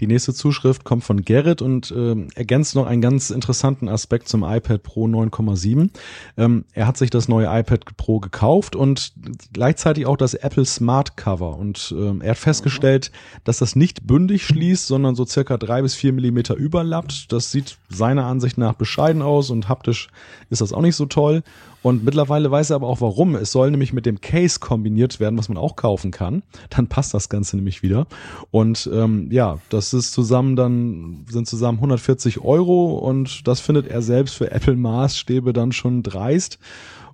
Die 0.00 0.06
nächste 0.06 0.32
Zuschrift 0.32 0.84
kommt 0.84 1.04
von 1.04 1.22
Gerrit 1.22 1.60
und 1.60 1.90
äh, 1.90 2.16
ergänzt 2.34 2.74
noch 2.74 2.86
einen 2.86 3.02
ganz 3.02 3.30
interessanten 3.30 3.88
Aspekt 3.88 4.28
zum 4.28 4.42
iPad 4.42 4.82
Pro 4.82 5.06
9,7. 5.06 5.90
Ähm, 6.38 6.64
er 6.72 6.86
hat 6.86 6.96
sich 6.96 7.10
das 7.10 7.28
neue 7.28 7.46
iPad 7.46 7.84
Pro 7.98 8.18
gekauft 8.18 8.74
und 8.74 9.12
gleichzeitig 9.52 10.06
auch 10.06 10.16
das 10.16 10.32
Apple 10.34 10.64
Smart 10.64 11.18
Cover. 11.18 11.56
Und 11.58 11.94
ähm, 11.96 12.22
er 12.22 12.30
hat 12.30 12.38
festgestellt, 12.38 13.12
dass 13.44 13.58
das 13.58 13.76
nicht 13.76 14.06
bündig 14.06 14.46
schließt, 14.46 14.86
sondern 14.86 15.14
so 15.14 15.26
circa 15.26 15.58
drei 15.58 15.82
bis 15.82 15.94
vier 15.94 16.14
Millimeter 16.14 16.54
überlappt. 16.54 17.30
Das 17.32 17.52
sieht 17.52 17.76
seiner 17.90 18.24
Ansicht 18.26 18.56
nach 18.56 18.74
bescheiden 18.74 19.20
aus 19.20 19.50
und 19.50 19.68
haptisch 19.68 20.08
ist 20.48 20.60
das 20.60 20.72
auch 20.72 20.80
nicht 20.80 20.96
so 20.96 21.06
toll. 21.06 21.42
Und 21.82 22.04
mittlerweile 22.04 22.50
weiß 22.50 22.70
er 22.70 22.76
aber 22.76 22.88
auch 22.88 23.00
warum. 23.00 23.34
Es 23.34 23.52
soll 23.52 23.70
nämlich 23.70 23.92
mit 23.92 24.04
dem 24.04 24.20
Case 24.20 24.60
kombiniert 24.60 25.18
werden, 25.18 25.38
was 25.38 25.48
man 25.48 25.56
auch 25.56 25.76
kaufen 25.76 26.10
kann. 26.10 26.42
Dann 26.68 26.88
passt 26.88 27.14
das 27.14 27.28
Ganze 27.28 27.56
nämlich 27.56 27.82
wieder. 27.82 28.06
Und 28.50 28.88
ähm, 28.92 29.28
ja, 29.32 29.58
das 29.70 29.94
ist 29.94 30.12
zusammen 30.12 30.56
dann, 30.56 31.24
sind 31.28 31.48
zusammen 31.48 31.78
140 31.78 32.40
Euro 32.40 32.98
und 32.98 33.46
das 33.48 33.60
findet 33.60 33.88
er 33.88 34.02
selbst 34.02 34.34
für 34.34 34.50
Apple 34.50 34.76
Maßstäbe 34.76 35.52
dann 35.52 35.72
schon 35.72 36.02
dreist. 36.02 36.58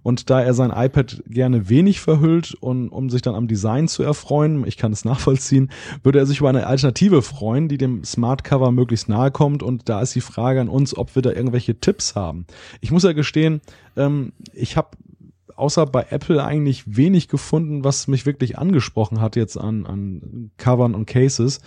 Und 0.06 0.30
da 0.30 0.40
er 0.40 0.54
sein 0.54 0.70
iPad 0.72 1.24
gerne 1.26 1.68
wenig 1.68 1.98
verhüllt 2.00 2.54
und 2.60 2.90
um 2.90 3.10
sich 3.10 3.22
dann 3.22 3.34
am 3.34 3.48
Design 3.48 3.88
zu 3.88 4.04
erfreuen, 4.04 4.64
ich 4.64 4.76
kann 4.76 4.92
es 4.92 5.04
nachvollziehen, 5.04 5.72
würde 6.04 6.20
er 6.20 6.26
sich 6.26 6.38
über 6.38 6.48
eine 6.48 6.68
Alternative 6.68 7.22
freuen, 7.22 7.66
die 7.66 7.76
dem 7.76 8.04
Smart 8.04 8.44
Cover 8.44 8.70
möglichst 8.70 9.08
nahe 9.08 9.32
kommt. 9.32 9.64
Und 9.64 9.88
da 9.88 10.00
ist 10.00 10.14
die 10.14 10.20
Frage 10.20 10.60
an 10.60 10.68
uns, 10.68 10.96
ob 10.96 11.16
wir 11.16 11.22
da 11.22 11.32
irgendwelche 11.32 11.80
Tipps 11.80 12.14
haben. 12.14 12.46
Ich 12.80 12.92
muss 12.92 13.02
ja 13.02 13.14
gestehen, 13.14 13.60
ähm, 13.96 14.30
ich 14.52 14.76
habe 14.76 14.90
außer 15.56 15.86
bei 15.86 16.06
Apple 16.10 16.42
eigentlich 16.44 16.96
wenig 16.96 17.28
gefunden, 17.28 17.84
was 17.84 18.08
mich 18.08 18.26
wirklich 18.26 18.58
angesprochen 18.58 19.20
hat 19.20 19.36
jetzt 19.36 19.56
an, 19.56 19.86
an 19.86 20.50
Covern 20.58 20.94
und 20.94 21.06
Cases. 21.06 21.60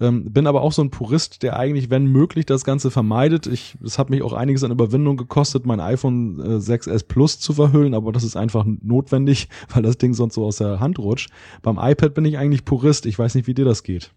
Ähm, 0.00 0.32
bin 0.32 0.46
aber 0.46 0.62
auch 0.62 0.72
so 0.72 0.82
ein 0.82 0.90
Purist, 0.90 1.42
der 1.42 1.58
eigentlich, 1.58 1.90
wenn 1.90 2.06
möglich, 2.06 2.46
das 2.46 2.64
Ganze 2.64 2.90
vermeidet. 2.90 3.46
Ich, 3.46 3.76
es 3.84 3.98
hat 3.98 4.10
mich 4.10 4.22
auch 4.22 4.32
einiges 4.32 4.64
an 4.64 4.70
Überwindung 4.70 5.16
gekostet, 5.16 5.66
mein 5.66 5.80
iPhone 5.80 6.40
äh, 6.40 6.56
6S 6.56 7.06
Plus 7.06 7.38
zu 7.38 7.52
verhüllen, 7.52 7.94
aber 7.94 8.12
das 8.12 8.24
ist 8.24 8.36
einfach 8.36 8.64
notwendig, 8.66 9.48
weil 9.74 9.82
das 9.82 9.98
Ding 9.98 10.14
sonst 10.14 10.34
so 10.34 10.44
aus 10.44 10.56
der 10.56 10.80
Hand 10.80 10.98
rutscht. 10.98 11.30
Beim 11.62 11.78
iPad 11.78 12.14
bin 12.14 12.24
ich 12.24 12.38
eigentlich 12.38 12.64
Purist. 12.64 13.06
Ich 13.06 13.18
weiß 13.18 13.34
nicht, 13.34 13.46
wie 13.46 13.54
dir 13.54 13.64
das 13.64 13.82
geht 13.82 14.12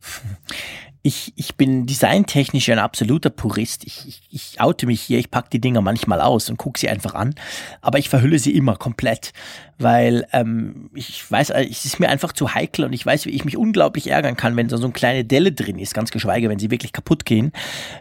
ich, 1.04 1.32
ich 1.34 1.56
bin 1.56 1.86
designtechnisch 1.86 2.68
ein 2.68 2.78
absoluter 2.78 3.30
Purist. 3.30 3.84
Ich, 3.84 4.06
ich, 4.06 4.22
ich 4.30 4.60
oute 4.60 4.86
mich 4.86 5.00
hier, 5.00 5.18
ich 5.18 5.32
pack 5.32 5.50
die 5.50 5.60
Dinger 5.60 5.80
manchmal 5.80 6.20
aus 6.20 6.48
und 6.48 6.58
gucke 6.58 6.78
sie 6.78 6.88
einfach 6.88 7.14
an, 7.14 7.34
aber 7.80 7.98
ich 7.98 8.08
verhülle 8.08 8.38
sie 8.38 8.54
immer 8.54 8.76
komplett, 8.76 9.32
weil 9.78 10.26
ähm, 10.32 10.90
ich 10.94 11.28
weiß, 11.28 11.50
äh, 11.50 11.66
es 11.68 11.84
ist 11.84 11.98
mir 11.98 12.08
einfach 12.08 12.32
zu 12.32 12.54
heikel 12.54 12.84
und 12.84 12.92
ich 12.92 13.04
weiß, 13.04 13.26
wie 13.26 13.30
ich 13.30 13.44
mich 13.44 13.56
unglaublich 13.56 14.08
ärgern 14.08 14.36
kann, 14.36 14.56
wenn 14.56 14.68
da 14.68 14.76
so 14.76 14.84
eine 14.84 14.92
kleine 14.92 15.24
Delle 15.24 15.50
drin 15.50 15.80
ist, 15.80 15.92
ganz 15.92 16.12
geschweige, 16.12 16.48
wenn 16.48 16.60
sie 16.60 16.70
wirklich 16.70 16.92
kaputt 16.92 17.24
gehen. 17.24 17.50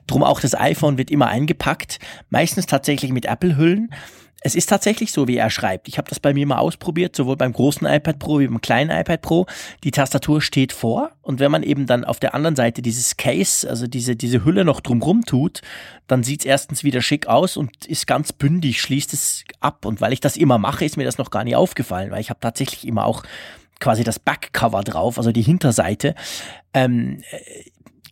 Drum 0.05 0.23
auch 0.23 0.39
das 0.39 0.53
iPhone 0.53 0.99
wird 0.99 1.09
immer 1.09 1.27
eingepackt, 1.27 1.97
meistens 2.29 2.67
tatsächlich 2.67 3.11
mit 3.11 3.25
Apple-Hüllen 3.25 3.89
es 4.43 4.55
ist 4.55 4.67
tatsächlich 4.67 5.11
so, 5.11 5.27
wie 5.27 5.37
er 5.37 5.51
schreibt. 5.51 5.87
Ich 5.87 5.97
habe 5.97 6.09
das 6.09 6.19
bei 6.19 6.33
mir 6.33 6.47
mal 6.47 6.57
ausprobiert, 6.57 7.15
sowohl 7.15 7.37
beim 7.37 7.53
großen 7.53 7.87
iPad 7.87 8.17
Pro 8.17 8.39
wie 8.39 8.47
beim 8.47 8.59
kleinen 8.59 8.89
iPad 8.89 9.21
Pro. 9.21 9.45
Die 9.83 9.91
Tastatur 9.91 10.41
steht 10.41 10.73
vor 10.73 11.11
und 11.21 11.39
wenn 11.39 11.51
man 11.51 11.61
eben 11.61 11.85
dann 11.85 12.03
auf 12.03 12.19
der 12.19 12.33
anderen 12.33 12.55
Seite 12.55 12.81
dieses 12.81 13.17
Case, 13.17 13.69
also 13.69 13.85
diese, 13.85 14.15
diese 14.15 14.43
Hülle 14.43 14.65
noch 14.65 14.81
drumrum 14.81 15.23
tut, 15.23 15.61
dann 16.07 16.23
sieht 16.23 16.41
es 16.41 16.45
erstens 16.45 16.83
wieder 16.83 17.01
schick 17.01 17.27
aus 17.27 17.55
und 17.55 17.85
ist 17.85 18.07
ganz 18.07 18.33
bündig, 18.33 18.81
schließt 18.81 19.13
es 19.13 19.43
ab. 19.59 19.85
Und 19.85 20.01
weil 20.01 20.11
ich 20.11 20.19
das 20.19 20.37
immer 20.37 20.57
mache, 20.57 20.85
ist 20.85 20.97
mir 20.97 21.05
das 21.05 21.19
noch 21.19 21.29
gar 21.29 21.43
nicht 21.43 21.55
aufgefallen, 21.55 22.09
weil 22.09 22.21
ich 22.21 22.31
habe 22.31 22.39
tatsächlich 22.39 22.87
immer 22.87 23.05
auch 23.05 23.23
quasi 23.79 24.03
das 24.03 24.19
Backcover 24.19 24.83
drauf, 24.83 25.17
also 25.17 25.31
die 25.31 25.41
Hinterseite. 25.41 26.15
Ähm, 26.73 27.21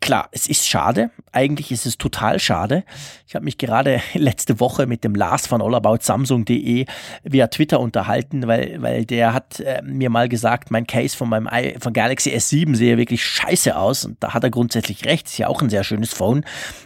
klar, 0.00 0.28
es 0.32 0.46
ist 0.46 0.66
schade. 0.66 1.10
Eigentlich 1.32 1.70
ist 1.70 1.86
es 1.86 1.98
total 1.98 2.38
schade. 2.40 2.84
Ich 3.26 3.34
habe 3.34 3.44
mich 3.44 3.58
gerade 3.58 4.00
letzte 4.14 4.60
Woche 4.60 4.86
mit 4.86 5.04
dem 5.04 5.14
Lars 5.14 5.46
von 5.46 5.62
allaboutsamsung.de 5.62 6.86
via 7.24 7.46
Twitter 7.48 7.80
unterhalten, 7.80 8.46
weil, 8.46 8.80
weil 8.82 9.04
der 9.04 9.32
hat 9.32 9.60
äh, 9.60 9.82
mir 9.82 10.10
mal 10.10 10.28
gesagt, 10.28 10.70
mein 10.70 10.86
Case 10.86 11.16
von 11.16 11.28
meinem 11.28 11.48
I 11.52 11.76
von 11.78 11.92
Galaxy 11.92 12.30
S7 12.30 12.74
sehe 12.74 12.96
wirklich 12.96 13.24
scheiße 13.24 13.76
aus. 13.76 14.04
Und 14.04 14.22
da 14.22 14.34
hat 14.34 14.42
er 14.42 14.50
grundsätzlich 14.50 15.04
recht. 15.04 15.26
Ist 15.26 15.38
ja 15.38 15.48
auch 15.48 15.62
ein 15.62 15.70
sehr 15.70 15.84
schönes 15.84 16.12
Phone. 16.12 16.44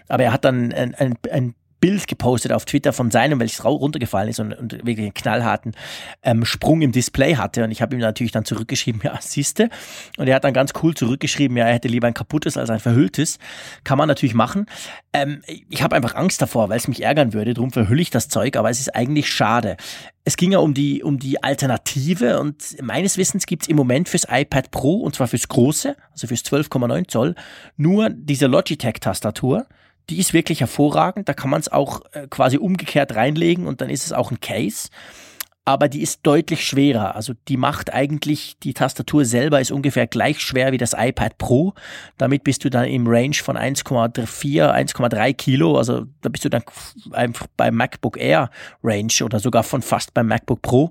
Aber 0.09 0.25
er 0.25 0.33
hat 0.33 0.45
dann 0.45 0.73
ein, 0.73 0.95
ein, 0.95 1.15
ein 1.31 1.55
Bild 1.85 2.09
gepostet 2.09 2.51
auf 2.51 2.65
Twitter 2.65 2.95
von 2.95 3.11
seinem, 3.11 3.41
welches 3.41 3.63
runtergefallen 3.63 4.31
ist 4.31 4.41
und, 4.41 4.55
und 4.55 4.73
wirklich 4.73 5.01
einen 5.01 5.13
knallharten 5.13 5.73
ähm, 6.23 6.47
Sprung 6.47 6.81
im 6.81 6.93
Display 6.93 7.37
hatte. 7.37 7.63
Und 7.63 7.73
ich 7.73 7.83
habe 7.83 7.95
ihm 7.95 8.01
natürlich 8.01 8.33
dann 8.33 8.47
zurückgeschrieben, 8.47 9.03
ja, 9.05 9.19
siehste. 9.21 9.69
Und 10.17 10.27
er 10.27 10.37
hat 10.37 10.45
dann 10.45 10.55
ganz 10.55 10.73
cool 10.83 10.95
zurückgeschrieben, 10.95 11.59
ja, 11.59 11.67
er 11.67 11.75
hätte 11.75 11.89
lieber 11.89 12.07
ein 12.07 12.15
kaputtes 12.15 12.57
als 12.57 12.71
ein 12.71 12.81
verhülltes. 12.81 13.39
Kann 13.85 13.99
man 13.99 14.09
natürlich 14.09 14.35
machen. 14.35 14.65
Ähm, 15.13 15.43
ich 15.69 15.83
habe 15.83 15.95
einfach 15.95 16.15
Angst 16.15 16.41
davor, 16.41 16.71
weil 16.71 16.79
es 16.79 16.89
mich 16.89 17.03
ärgern 17.03 17.35
würde. 17.35 17.53
Darum 17.53 17.71
verhülle 17.71 18.01
ich 18.01 18.09
das 18.09 18.31
Zeug, 18.31 18.57
aber 18.57 18.71
es 18.71 18.81
ist 18.81 18.97
eigentlich 18.97 19.29
schade. 19.29 19.77
Es 20.25 20.39
ging 20.39 20.53
ja 20.53 20.61
um 20.61 20.73
die, 20.73 21.03
um 21.03 21.19
die 21.19 21.43
Alternative 21.43 22.41
und 22.41 22.81
meines 22.81 23.19
Wissens 23.19 23.45
gibt 23.45 23.65
es 23.65 23.69
im 23.69 23.77
Moment 23.77 24.09
fürs 24.09 24.27
iPad 24.31 24.71
Pro, 24.71 25.01
und 25.01 25.15
zwar 25.15 25.29
fürs 25.29 25.49
große, 25.49 25.95
also 26.13 26.27
fürs 26.29 26.41
12,9 26.41 27.09
Zoll, 27.09 27.35
nur 27.77 28.09
diese 28.09 28.47
Logitech-Tastatur 28.47 29.67
die 30.11 30.19
ist 30.19 30.33
wirklich 30.33 30.61
hervorragend. 30.61 31.29
Da 31.29 31.35
kann 31.35 31.51
man 31.51 31.61
es 31.61 31.71
auch 31.71 32.03
äh, 32.13 32.27
quasi 32.29 32.59
umgekehrt 32.59 33.15
reinlegen 33.15 33.67
und 33.67 33.81
dann 33.81 33.91
ist 33.91 34.05
es 34.05 34.13
auch 34.13 34.31
ein 34.31 34.41
Case 34.41 34.89
aber 35.67 35.89
die 35.89 36.03
ist 36.03 36.21
deutlich 36.25 36.67
schwerer. 36.67 37.15
Also 37.17 37.33
die 37.49 37.57
macht 37.57 37.93
eigentlich, 37.93 38.59
die 38.63 38.75
Tastatur 38.75 39.25
selber 39.25 39.61
ist 39.61 39.71
ungefähr 39.71 40.07
gleich 40.07 40.41
schwer 40.41 40.73
wie 40.73 40.79
das 40.79 40.95
iPad 40.97 41.39
Pro. 41.39 41.73
Damit 42.19 42.45
bist 42.45 42.65
du 42.65 42.71
dann 42.71 42.85
im 42.85 43.07
Range 43.07 43.35
von 43.35 43.57
1,4, 43.57 44.27
1,3 44.27 45.33
Kilo. 45.33 45.79
Also 45.79 46.05
da 46.21 46.29
bist 46.29 46.45
du 46.45 46.51
dann 46.51 46.65
einfach 47.13 47.47
beim 47.57 47.77
MacBook 47.77 48.19
Air 48.19 48.51
Range 48.83 49.13
oder 49.23 49.41
sogar 49.41 49.63
von 49.63 49.81
fast 49.81 50.13
beim 50.13 50.27
MacBook 50.29 50.61
Pro. 50.61 50.91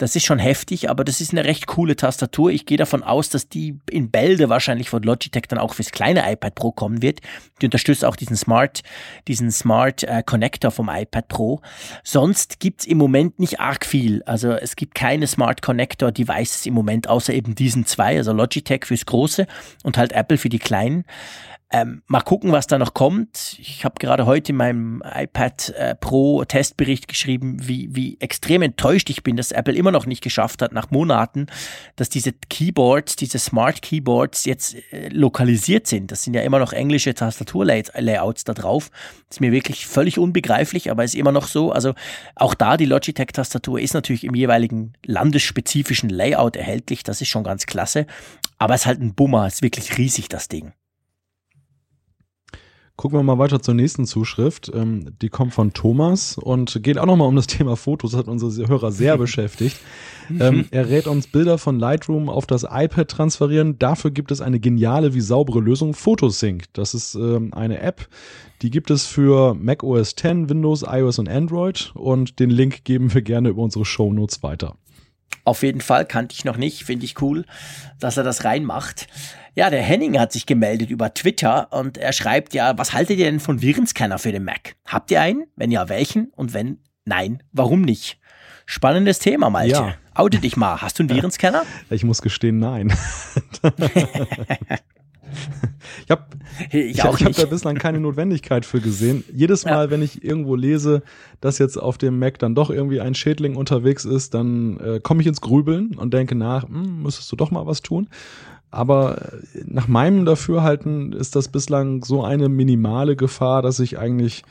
Das 0.00 0.16
ist 0.16 0.24
schon 0.24 0.38
heftig, 0.38 0.88
aber 0.88 1.04
das 1.04 1.20
ist 1.20 1.32
eine 1.32 1.44
recht 1.44 1.66
coole 1.66 1.94
Tastatur. 1.94 2.50
Ich 2.50 2.64
gehe 2.64 2.78
davon 2.78 3.02
aus, 3.02 3.28
dass 3.28 3.50
die 3.50 3.78
in 3.90 4.10
Bälde 4.10 4.48
wahrscheinlich 4.48 4.88
von 4.88 5.02
Logitech 5.02 5.42
dann 5.46 5.58
auch 5.58 5.74
fürs 5.74 5.90
kleine 5.90 6.32
iPad 6.32 6.54
Pro 6.54 6.72
kommen 6.72 7.02
wird. 7.02 7.20
Die 7.60 7.66
unterstützt 7.66 8.06
auch 8.06 8.16
diesen 8.16 8.34
Smart, 8.34 8.80
diesen 9.28 9.50
Smart 9.50 10.02
äh, 10.04 10.22
Connector 10.24 10.70
vom 10.70 10.88
iPad 10.88 11.28
Pro. 11.28 11.60
Sonst 12.02 12.60
gibt's 12.60 12.86
im 12.86 12.96
Moment 12.96 13.38
nicht 13.38 13.60
arg 13.60 13.84
viel. 13.84 14.22
Also 14.22 14.52
es 14.52 14.74
gibt 14.74 14.94
keine 14.94 15.26
Smart 15.26 15.60
Connector 15.60 16.12
Devices 16.12 16.64
im 16.64 16.72
Moment, 16.72 17.06
außer 17.06 17.34
eben 17.34 17.54
diesen 17.54 17.84
zwei, 17.84 18.16
also 18.16 18.32
Logitech 18.32 18.86
fürs 18.86 19.04
Große 19.04 19.46
und 19.82 19.98
halt 19.98 20.12
Apple 20.12 20.38
für 20.38 20.48
die 20.48 20.60
kleinen. 20.60 21.04
Ähm, 21.72 22.02
mal 22.08 22.22
gucken, 22.22 22.50
was 22.50 22.66
da 22.66 22.78
noch 22.78 22.94
kommt. 22.94 23.56
Ich 23.60 23.84
habe 23.84 23.94
gerade 24.00 24.26
heute 24.26 24.50
in 24.50 24.56
meinem 24.56 25.04
iPad 25.04 25.68
äh, 25.68 25.94
Pro 25.94 26.44
Testbericht 26.44 27.06
geschrieben, 27.06 27.58
wie, 27.68 27.94
wie 27.94 28.16
extrem 28.18 28.62
enttäuscht 28.62 29.08
ich 29.08 29.22
bin, 29.22 29.36
dass 29.36 29.52
Apple 29.52 29.74
immer 29.74 29.92
noch 29.92 30.04
nicht 30.04 30.20
geschafft 30.20 30.62
hat, 30.62 30.72
nach 30.72 30.90
Monaten, 30.90 31.46
dass 31.94 32.08
diese 32.08 32.32
Keyboards, 32.32 33.14
diese 33.14 33.38
Smart 33.38 33.82
Keyboards 33.82 34.46
jetzt 34.46 34.74
äh, 34.92 35.10
lokalisiert 35.10 35.86
sind. 35.86 36.10
Das 36.10 36.24
sind 36.24 36.34
ja 36.34 36.42
immer 36.42 36.58
noch 36.58 36.72
englische 36.72 37.14
Tastaturlayouts 37.14 38.42
da 38.42 38.52
drauf. 38.52 38.90
Das 39.28 39.36
ist 39.36 39.40
mir 39.40 39.52
wirklich 39.52 39.86
völlig 39.86 40.18
unbegreiflich, 40.18 40.90
aber 40.90 41.04
ist 41.04 41.14
immer 41.14 41.30
noch 41.30 41.46
so. 41.46 41.70
Also 41.70 41.94
auch 42.34 42.54
da 42.54 42.76
die 42.76 42.86
Logitech-Tastatur 42.86 43.78
ist 43.78 43.94
natürlich 43.94 44.24
im 44.24 44.34
jeweiligen 44.34 44.94
landesspezifischen 45.06 46.10
Layout 46.10 46.56
erhältlich. 46.56 47.04
Das 47.04 47.20
ist 47.20 47.28
schon 47.28 47.44
ganz 47.44 47.66
klasse. 47.66 48.06
Aber 48.58 48.74
es 48.74 48.80
ist 48.80 48.86
halt 48.86 49.00
ein 49.00 49.14
Bummer, 49.14 49.46
ist 49.46 49.62
wirklich 49.62 49.96
riesig, 49.98 50.28
das 50.28 50.48
Ding. 50.48 50.72
Gucken 53.00 53.18
wir 53.18 53.22
mal 53.22 53.38
weiter 53.38 53.62
zur 53.62 53.72
nächsten 53.72 54.04
Zuschrift. 54.04 54.70
Ähm, 54.74 55.14
die 55.22 55.30
kommt 55.30 55.54
von 55.54 55.72
Thomas 55.72 56.36
und 56.36 56.82
geht 56.82 56.98
auch 56.98 57.06
nochmal 57.06 57.28
um 57.28 57.34
das 57.34 57.46
Thema 57.46 57.74
Fotos, 57.74 58.10
das 58.10 58.18
hat 58.20 58.28
unsere 58.28 58.68
Hörer 58.68 58.92
sehr 58.92 59.16
beschäftigt. 59.16 59.78
Ähm, 60.38 60.66
er 60.70 60.90
rät 60.90 61.06
uns 61.06 61.26
Bilder 61.26 61.56
von 61.56 61.78
Lightroom 61.78 62.28
auf 62.28 62.46
das 62.46 62.62
iPad 62.70 63.08
transferieren. 63.08 63.78
Dafür 63.78 64.10
gibt 64.10 64.30
es 64.30 64.42
eine 64.42 64.60
geniale 64.60 65.14
wie 65.14 65.22
saubere 65.22 65.60
Lösung, 65.60 65.94
Photosync. 65.94 66.64
Das 66.74 66.92
ist 66.92 67.14
ähm, 67.14 67.54
eine 67.54 67.80
App, 67.80 68.06
die 68.60 68.68
gibt 68.68 68.90
es 68.90 69.06
für 69.06 69.54
Mac 69.54 69.82
OS 69.82 70.10
X, 70.10 70.22
Windows, 70.22 70.84
iOS 70.86 71.18
und 71.18 71.30
Android 71.30 71.92
und 71.94 72.38
den 72.38 72.50
Link 72.50 72.84
geben 72.84 73.14
wir 73.14 73.22
gerne 73.22 73.48
über 73.48 73.62
unsere 73.62 73.86
Show 73.86 74.12
Notes 74.12 74.42
weiter. 74.42 74.76
Auf 75.44 75.62
jeden 75.62 75.80
Fall 75.80 76.04
kannte 76.04 76.34
ich 76.34 76.44
noch 76.44 76.58
nicht, 76.58 76.84
finde 76.84 77.06
ich 77.06 77.22
cool, 77.22 77.46
dass 77.98 78.18
er 78.18 78.24
das 78.24 78.44
reinmacht. 78.44 79.06
Ja, 79.54 79.68
der 79.70 79.82
Henning 79.82 80.18
hat 80.18 80.32
sich 80.32 80.46
gemeldet 80.46 80.90
über 80.90 81.12
Twitter 81.12 81.72
und 81.72 81.98
er 81.98 82.12
schreibt 82.12 82.54
ja, 82.54 82.78
was 82.78 82.92
haltet 82.92 83.18
ihr 83.18 83.24
denn 83.24 83.40
von 83.40 83.60
Virenscanner 83.62 84.18
für 84.18 84.32
den 84.32 84.44
Mac? 84.44 84.76
Habt 84.86 85.10
ihr 85.10 85.20
einen? 85.20 85.44
Wenn 85.56 85.70
ja, 85.70 85.88
welchen? 85.88 86.32
Und 86.36 86.54
wenn 86.54 86.78
nein, 87.04 87.42
warum 87.52 87.82
nicht? 87.82 88.18
Spannendes 88.66 89.18
Thema, 89.18 89.50
Malte. 89.50 89.72
Ja. 89.72 89.94
Oute 90.14 90.38
dich 90.38 90.56
mal. 90.56 90.80
Hast 90.80 90.98
du 90.98 91.02
einen 91.02 91.10
Virenscanner? 91.10 91.64
Ich 91.90 92.04
muss 92.04 92.22
gestehen, 92.22 92.60
nein. 92.60 92.92
ich 96.04 96.10
habe 96.10 96.26
ich, 96.68 96.74
ich, 96.74 96.98
ich 96.98 97.04
hab 97.04 97.16
da 97.16 97.46
bislang 97.46 97.76
keine 97.76 97.98
Notwendigkeit 97.98 98.64
für 98.64 98.80
gesehen. 98.80 99.24
Jedes 99.32 99.64
Mal, 99.64 99.86
ja. 99.86 99.90
wenn 99.90 100.02
ich 100.02 100.22
irgendwo 100.22 100.54
lese, 100.54 101.02
dass 101.40 101.58
jetzt 101.58 101.76
auf 101.76 101.98
dem 101.98 102.20
Mac 102.20 102.38
dann 102.38 102.54
doch 102.54 102.70
irgendwie 102.70 103.00
ein 103.00 103.16
Schädling 103.16 103.56
unterwegs 103.56 104.04
ist, 104.04 104.34
dann 104.34 104.78
äh, 104.78 105.00
komme 105.00 105.22
ich 105.22 105.26
ins 105.26 105.40
Grübeln 105.40 105.96
und 105.96 106.14
denke 106.14 106.36
nach, 106.36 106.68
hm, 106.68 107.02
müsstest 107.02 107.32
du 107.32 107.36
doch 107.36 107.50
mal 107.50 107.66
was 107.66 107.82
tun. 107.82 108.08
Aber 108.70 109.32
nach 109.66 109.88
meinem 109.88 110.24
Dafürhalten 110.24 111.12
ist 111.12 111.36
das 111.36 111.48
bislang 111.48 112.04
so 112.04 112.22
eine 112.22 112.48
minimale 112.48 113.16
Gefahr, 113.16 113.62
dass 113.62 113.80
ich 113.80 113.98
eigentlich 113.98 114.44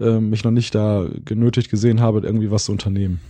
äh, 0.00 0.18
mich 0.20 0.44
noch 0.44 0.50
nicht 0.50 0.74
da 0.74 1.06
genötigt 1.24 1.70
gesehen 1.70 2.00
habe, 2.00 2.20
irgendwie 2.20 2.50
was 2.50 2.64
zu 2.64 2.72
unternehmen. 2.72 3.20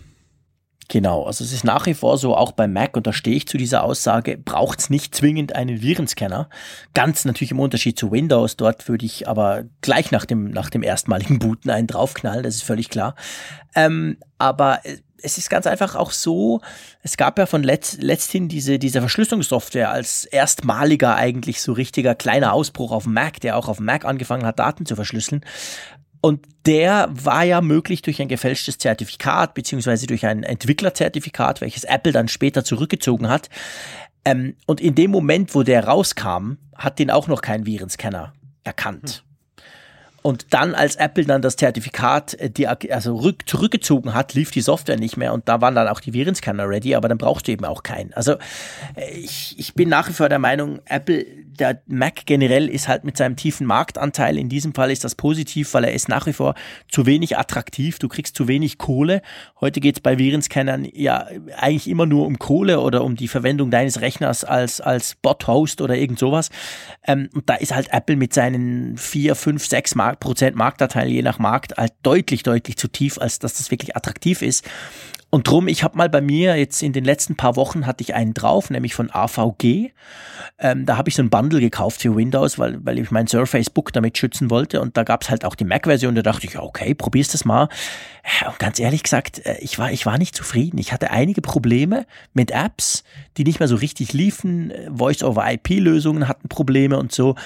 Genau, 0.88 1.24
also 1.24 1.42
es 1.42 1.52
ist 1.52 1.64
nach 1.64 1.86
wie 1.86 1.94
vor 1.94 2.18
so, 2.18 2.36
auch 2.36 2.52
bei 2.52 2.68
Mac, 2.68 2.96
und 2.98 3.06
da 3.06 3.14
stehe 3.14 3.36
ich 3.36 3.46
zu 3.46 3.56
dieser 3.56 3.82
Aussage, 3.82 4.36
braucht 4.36 4.80
es 4.80 4.90
nicht 4.90 5.14
zwingend 5.14 5.54
einen 5.54 5.80
Virenscanner. 5.80 6.50
Ganz 6.92 7.24
natürlich 7.24 7.52
im 7.52 7.60
Unterschied 7.60 7.98
zu 7.98 8.12
Windows, 8.12 8.56
dort 8.56 8.88
würde 8.88 9.06
ich 9.06 9.26
aber 9.26 9.64
gleich 9.80 10.10
nach 10.10 10.26
dem, 10.26 10.50
nach 10.50 10.68
dem 10.68 10.82
erstmaligen 10.82 11.38
Booten 11.38 11.70
einen 11.70 11.86
draufknallen, 11.86 12.42
das 12.42 12.56
ist 12.56 12.64
völlig 12.64 12.90
klar. 12.90 13.14
Ähm, 13.74 14.18
aber 14.36 14.84
äh, 14.84 14.98
es 15.22 15.38
ist 15.38 15.50
ganz 15.50 15.66
einfach 15.66 15.94
auch 15.94 16.10
so, 16.10 16.60
es 17.02 17.16
gab 17.16 17.38
ja 17.38 17.46
von 17.46 17.62
letzt, 17.62 18.02
letzthin 18.02 18.48
diese, 18.48 18.78
diese 18.78 19.00
Verschlüsselungssoftware 19.00 19.90
als 19.90 20.24
erstmaliger 20.24 21.16
eigentlich 21.16 21.60
so 21.60 21.72
richtiger 21.72 22.14
kleiner 22.14 22.52
Ausbruch 22.52 22.92
auf 22.92 23.06
Mac, 23.06 23.40
der 23.40 23.56
auch 23.56 23.68
auf 23.68 23.80
Mac 23.80 24.04
angefangen 24.04 24.44
hat, 24.44 24.58
Daten 24.58 24.86
zu 24.86 24.96
verschlüsseln. 24.96 25.44
Und 26.20 26.46
der 26.66 27.08
war 27.10 27.42
ja 27.42 27.60
möglich 27.60 28.02
durch 28.02 28.22
ein 28.22 28.28
gefälschtes 28.28 28.78
Zertifikat 28.78 29.54
beziehungsweise 29.54 30.06
durch 30.06 30.24
ein 30.24 30.44
Entwicklerzertifikat, 30.44 31.60
welches 31.60 31.84
Apple 31.84 32.12
dann 32.12 32.28
später 32.28 32.64
zurückgezogen 32.64 33.28
hat. 33.28 33.48
Ähm, 34.24 34.54
und 34.66 34.80
in 34.80 34.94
dem 34.94 35.10
Moment, 35.10 35.54
wo 35.54 35.64
der 35.64 35.84
rauskam, 35.84 36.58
hat 36.76 37.00
den 37.00 37.10
auch 37.10 37.26
noch 37.26 37.42
kein 37.42 37.66
Virenscanner 37.66 38.32
erkannt. 38.62 39.24
Hm. 39.26 39.31
Und 40.22 40.46
dann, 40.50 40.74
als 40.74 40.96
Apple 40.96 41.24
dann 41.24 41.42
das 41.42 41.56
Zertifikat 41.56 42.34
äh, 42.34 42.50
die, 42.50 42.68
also 42.68 43.16
rück, 43.16 43.48
zurückgezogen 43.48 44.14
hat, 44.14 44.34
lief 44.34 44.50
die 44.50 44.60
Software 44.60 44.96
nicht 44.96 45.16
mehr 45.16 45.32
und 45.32 45.48
da 45.48 45.60
waren 45.60 45.74
dann 45.74 45.88
auch 45.88 46.00
die 46.00 46.12
Virenscanner 46.12 46.68
ready, 46.68 46.94
aber 46.94 47.08
dann 47.08 47.18
brauchst 47.18 47.48
du 47.48 47.52
eben 47.52 47.64
auch 47.64 47.82
keinen. 47.82 48.12
Also 48.14 48.34
äh, 48.94 49.10
ich, 49.14 49.56
ich 49.58 49.74
bin 49.74 49.88
nach 49.88 50.08
wie 50.08 50.12
vor 50.12 50.28
der 50.28 50.38
Meinung, 50.38 50.80
Apple, 50.86 51.26
der 51.58 51.82
Mac 51.86 52.24
generell 52.26 52.68
ist 52.68 52.88
halt 52.88 53.04
mit 53.04 53.16
seinem 53.16 53.36
tiefen 53.36 53.66
Marktanteil, 53.66 54.38
in 54.38 54.48
diesem 54.48 54.74
Fall 54.74 54.90
ist 54.90 55.04
das 55.04 55.14
positiv, 55.14 55.74
weil 55.74 55.84
er 55.84 55.92
ist 55.92 56.08
nach 56.08 56.26
wie 56.26 56.32
vor 56.32 56.54
zu 56.88 57.04
wenig 57.04 57.36
attraktiv, 57.36 57.98
du 57.98 58.08
kriegst 58.08 58.36
zu 58.36 58.48
wenig 58.48 58.78
Kohle. 58.78 59.22
Heute 59.60 59.80
geht 59.80 59.96
es 59.96 60.00
bei 60.00 60.18
Virenscannern 60.18 60.86
ja 60.92 61.26
eigentlich 61.56 61.88
immer 61.88 62.06
nur 62.06 62.26
um 62.26 62.38
Kohle 62.38 62.80
oder 62.80 63.04
um 63.04 63.16
die 63.16 63.28
Verwendung 63.28 63.70
deines 63.70 64.00
Rechners 64.00 64.44
als, 64.44 64.80
als 64.80 65.16
Bot-Host 65.16 65.80
oder 65.80 65.96
irgend 65.96 66.18
sowas. 66.18 66.50
Ähm, 67.06 67.28
und 67.34 67.48
da 67.48 67.54
ist 67.54 67.74
halt 67.74 67.92
Apple 67.92 68.16
mit 68.16 68.32
seinen 68.32 68.96
vier, 68.96 69.34
fünf, 69.34 69.66
sechs 69.66 69.94
Mark 69.94 70.11
Prozent 70.20 70.56
Marktanteil 70.56 71.08
je 71.08 71.22
nach 71.22 71.38
Markt 71.38 71.76
halt 71.76 71.92
deutlich, 72.02 72.42
deutlich 72.42 72.76
zu 72.76 72.88
tief, 72.88 73.18
als 73.18 73.38
dass 73.38 73.54
das 73.54 73.70
wirklich 73.70 73.96
attraktiv 73.96 74.42
ist. 74.42 74.64
Und 75.34 75.48
drum, 75.48 75.66
ich 75.66 75.82
habe 75.82 75.96
mal 75.96 76.10
bei 76.10 76.20
mir 76.20 76.56
jetzt 76.56 76.82
in 76.82 76.92
den 76.92 77.04
letzten 77.04 77.36
paar 77.36 77.56
Wochen 77.56 77.86
hatte 77.86 78.02
ich 78.02 78.14
einen 78.14 78.34
drauf, 78.34 78.68
nämlich 78.68 78.94
von 78.94 79.10
AVG. 79.10 79.90
Ähm, 80.58 80.84
da 80.84 80.98
habe 80.98 81.08
ich 81.08 81.14
so 81.14 81.22
ein 81.22 81.30
Bundle 81.30 81.58
gekauft 81.58 82.02
für 82.02 82.14
Windows, 82.14 82.58
weil, 82.58 82.84
weil 82.84 82.98
ich 82.98 83.10
mein 83.10 83.26
Surface 83.26 83.70
Book 83.70 83.94
damit 83.94 84.18
schützen 84.18 84.50
wollte. 84.50 84.82
Und 84.82 84.98
da 84.98 85.04
gab 85.04 85.22
es 85.22 85.30
halt 85.30 85.46
auch 85.46 85.54
die 85.54 85.64
Mac-Version. 85.64 86.14
Da 86.14 86.20
dachte 86.20 86.46
ich, 86.46 86.58
okay, 86.58 86.92
probier's 86.92 87.28
das 87.28 87.46
mal. 87.46 87.70
Und 88.46 88.58
ganz 88.58 88.78
ehrlich 88.78 89.04
gesagt, 89.04 89.38
äh, 89.46 89.56
ich 89.60 89.78
war, 89.78 89.90
ich 89.90 90.04
war 90.04 90.18
nicht 90.18 90.36
zufrieden. 90.36 90.76
Ich 90.76 90.92
hatte 90.92 91.10
einige 91.10 91.40
Probleme 91.40 92.04
mit 92.34 92.50
Apps, 92.50 93.02
die 93.38 93.44
nicht 93.44 93.58
mehr 93.58 93.68
so 93.68 93.76
richtig 93.76 94.12
liefen. 94.12 94.70
Voice-over-IP-Lösungen 94.94 96.28
hatten 96.28 96.50
Probleme 96.50 96.98
und 96.98 97.10
so. 97.10 97.36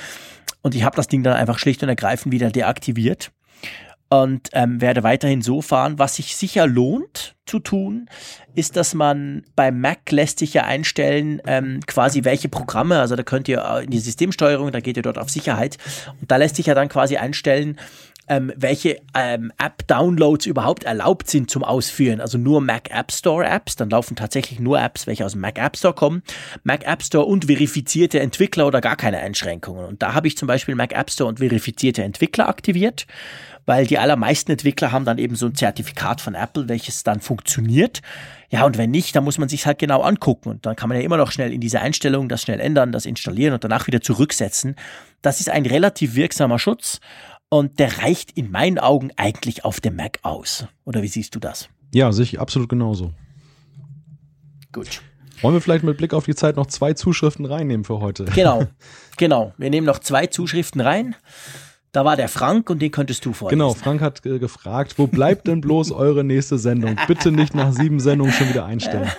Und 0.67 0.75
ich 0.75 0.83
habe 0.83 0.97
das 0.97 1.07
Ding 1.07 1.23
dann 1.23 1.35
einfach 1.35 1.61
schlicht 1.61 1.85
und 1.85 1.89
ergreifend 1.89 2.33
wieder 2.33 2.51
deaktiviert. 2.51 3.31
Und 4.09 4.49
ähm, 4.53 4.81
werde 4.81 5.05
weiterhin 5.05 5.41
so 5.41 5.63
fahren. 5.63 6.01
Was 6.01 6.17
sich 6.17 6.35
sicher 6.35 6.67
lohnt 6.67 7.37
zu 7.47 7.61
tun, 7.61 8.09
ist, 8.57 8.75
dass 8.75 8.93
man 8.93 9.45
beim 9.55 9.81
Mac 9.81 10.11
lässt 10.11 10.41
sich 10.41 10.55
ja 10.55 10.65
einstellen, 10.65 11.41
ähm, 11.47 11.79
quasi 11.87 12.25
welche 12.25 12.49
Programme, 12.49 12.99
also 12.99 13.15
da 13.15 13.23
könnt 13.23 13.47
ihr 13.47 13.65
in 13.85 13.91
die 13.91 14.01
Systemsteuerung, 14.01 14.73
da 14.73 14.81
geht 14.81 14.97
ihr 14.97 15.05
dort 15.05 15.19
auf 15.19 15.31
Sicherheit. 15.31 15.79
Und 16.21 16.33
da 16.33 16.37
lässt 16.37 16.57
sich 16.57 16.67
ja 16.67 16.75
dann 16.75 16.89
quasi 16.89 17.17
einstellen, 17.17 17.79
ähm, 18.29 18.53
welche 18.57 19.01
ähm, 19.15 19.53
App-Downloads 19.59 20.47
überhaupt 20.47 20.85
erlaubt 20.85 21.29
sind 21.29 21.51
zum 21.51 21.65
Ausführen. 21.65 22.21
Also 22.21 22.39
nur 22.39 22.61
Mac 22.61 22.91
App 22.91 23.13
Store 23.13 23.45
Apps, 23.45 23.77
dann 23.77 23.91
laufen 23.91 24.17
tatsächlich 24.17 24.61
nur 24.61 24.81
Apps, 24.81 25.07
welche 25.07 25.25
aus 25.25 25.33
dem 25.33 25.41
Mac 25.41 25.59
App 25.59 25.77
Store 25.77 25.95
kommen. 25.95 26.23
Mac 26.65 26.87
App 26.87 27.03
Store 27.03 27.25
und 27.25 27.47
verifizierte 27.47 28.21
Entwickler 28.21 28.67
oder 28.67 28.81
gar 28.81 28.97
keine 28.97 29.19
Einschränkungen. 29.19 29.85
Und 29.85 30.03
da 30.03 30.15
habe 30.15 30.27
ich 30.27 30.37
zum 30.37 30.49
Beispiel 30.49 30.75
Mac 30.75 30.93
App 30.93 31.11
Store 31.11 31.29
und 31.29 31.39
verifizierte 31.39 32.03
Entwickler 32.03 32.49
aktiviert 32.49 33.07
weil 33.67 33.85
die 33.85 33.99
allermeisten 33.99 34.53
Entwickler 34.53 34.93
haben 34.93 35.05
dann 35.05 35.19
eben 35.19 35.35
so 35.35 35.47
ein 35.47 35.55
Zertifikat 35.55 36.21
von 36.21 36.35
Apple, 36.35 36.69
welches 36.69 37.03
dann 37.03 37.21
funktioniert. 37.21 38.01
Ja, 38.49 38.65
und 38.65 38.79
wenn 38.79 38.93
nicht, 38.93 39.15
dann 39.17 39.25
muss 39.25 39.39
man 39.39 39.49
sich 39.49 39.67
halt 39.67 39.81
genau 39.81 40.03
angucken 40.03 40.51
und 40.51 40.67
dann 40.67 40.77
kann 40.77 40.89
man 40.89 40.97
ja 40.97 41.05
immer 41.05 41.17
noch 41.17 41.33
schnell 41.33 41.53
in 41.53 41.61
diese 41.61 41.81
Einstellung 41.81 42.29
das 42.29 42.43
schnell 42.43 42.61
ändern, 42.61 42.93
das 42.93 43.05
installieren 43.05 43.55
und 43.55 43.65
danach 43.65 43.89
wieder 43.89 44.01
zurücksetzen. 44.01 44.77
Das 45.21 45.41
ist 45.41 45.51
ein 45.51 45.67
relativ 45.67 46.15
wirksamer 46.15 46.61
Schutz 46.61 47.01
und 47.49 47.79
der 47.79 47.99
reicht 47.99 48.33
in 48.33 48.51
meinen 48.51 48.79
Augen 48.79 49.11
eigentlich 49.17 49.65
auf 49.65 49.81
dem 49.81 49.97
Mac 49.97 50.19
aus. 50.23 50.67
Oder 50.85 51.03
wie 51.03 51.09
siehst 51.09 51.35
du 51.35 51.41
das? 51.41 51.69
Ja, 51.95 52.13
sehe 52.13 52.25
ich 52.25 52.41
absolut 52.41 52.69
genauso. 52.69 53.13
Gut. 54.73 55.01
Wollen 55.43 55.55
wir 55.55 55.61
vielleicht 55.61 55.85
mit 55.85 55.99
Blick 55.99 56.15
auf 56.15 56.25
die 56.25 56.35
Zeit 56.35 56.57
noch 56.57 56.67
zwei 56.67 56.95
Zuschriften 56.95 57.45
reinnehmen 57.45 57.85
für 57.85 58.01
heute? 58.01 58.25
Genau, 58.25 58.67
genau. 59.17 59.53
Wir 59.59 59.71
nehmen 59.71 59.87
noch 59.87 59.99
zwei 59.99 60.27
Zuschriften 60.27 60.81
rein. 60.81 61.15
Da 61.93 62.05
war 62.05 62.17
der 62.17 62.29
Frank 62.29 62.69
und 62.69 62.83
den 62.83 62.91
könntest 62.91 63.25
du 63.25 63.33
vorlesen. 63.33 63.59
Genau, 63.59 63.73
Frank 63.73 64.03
hat 64.03 64.27
äh, 64.27 64.39
gefragt, 64.39 64.99
wo 64.99 65.07
bleibt 65.07 65.47
denn 65.47 65.63
bloß 65.63 65.93
eure 65.93 66.25
nächste 66.25 66.59
Sendung? 66.59 66.97
Bitte 67.07 67.33
nicht 67.33 67.55
nach 67.55 67.73
sieben 67.73 68.01
Sendungen 68.01 68.35
schon 68.35 68.51
wieder 68.51 68.67
einstellen. 68.67 69.11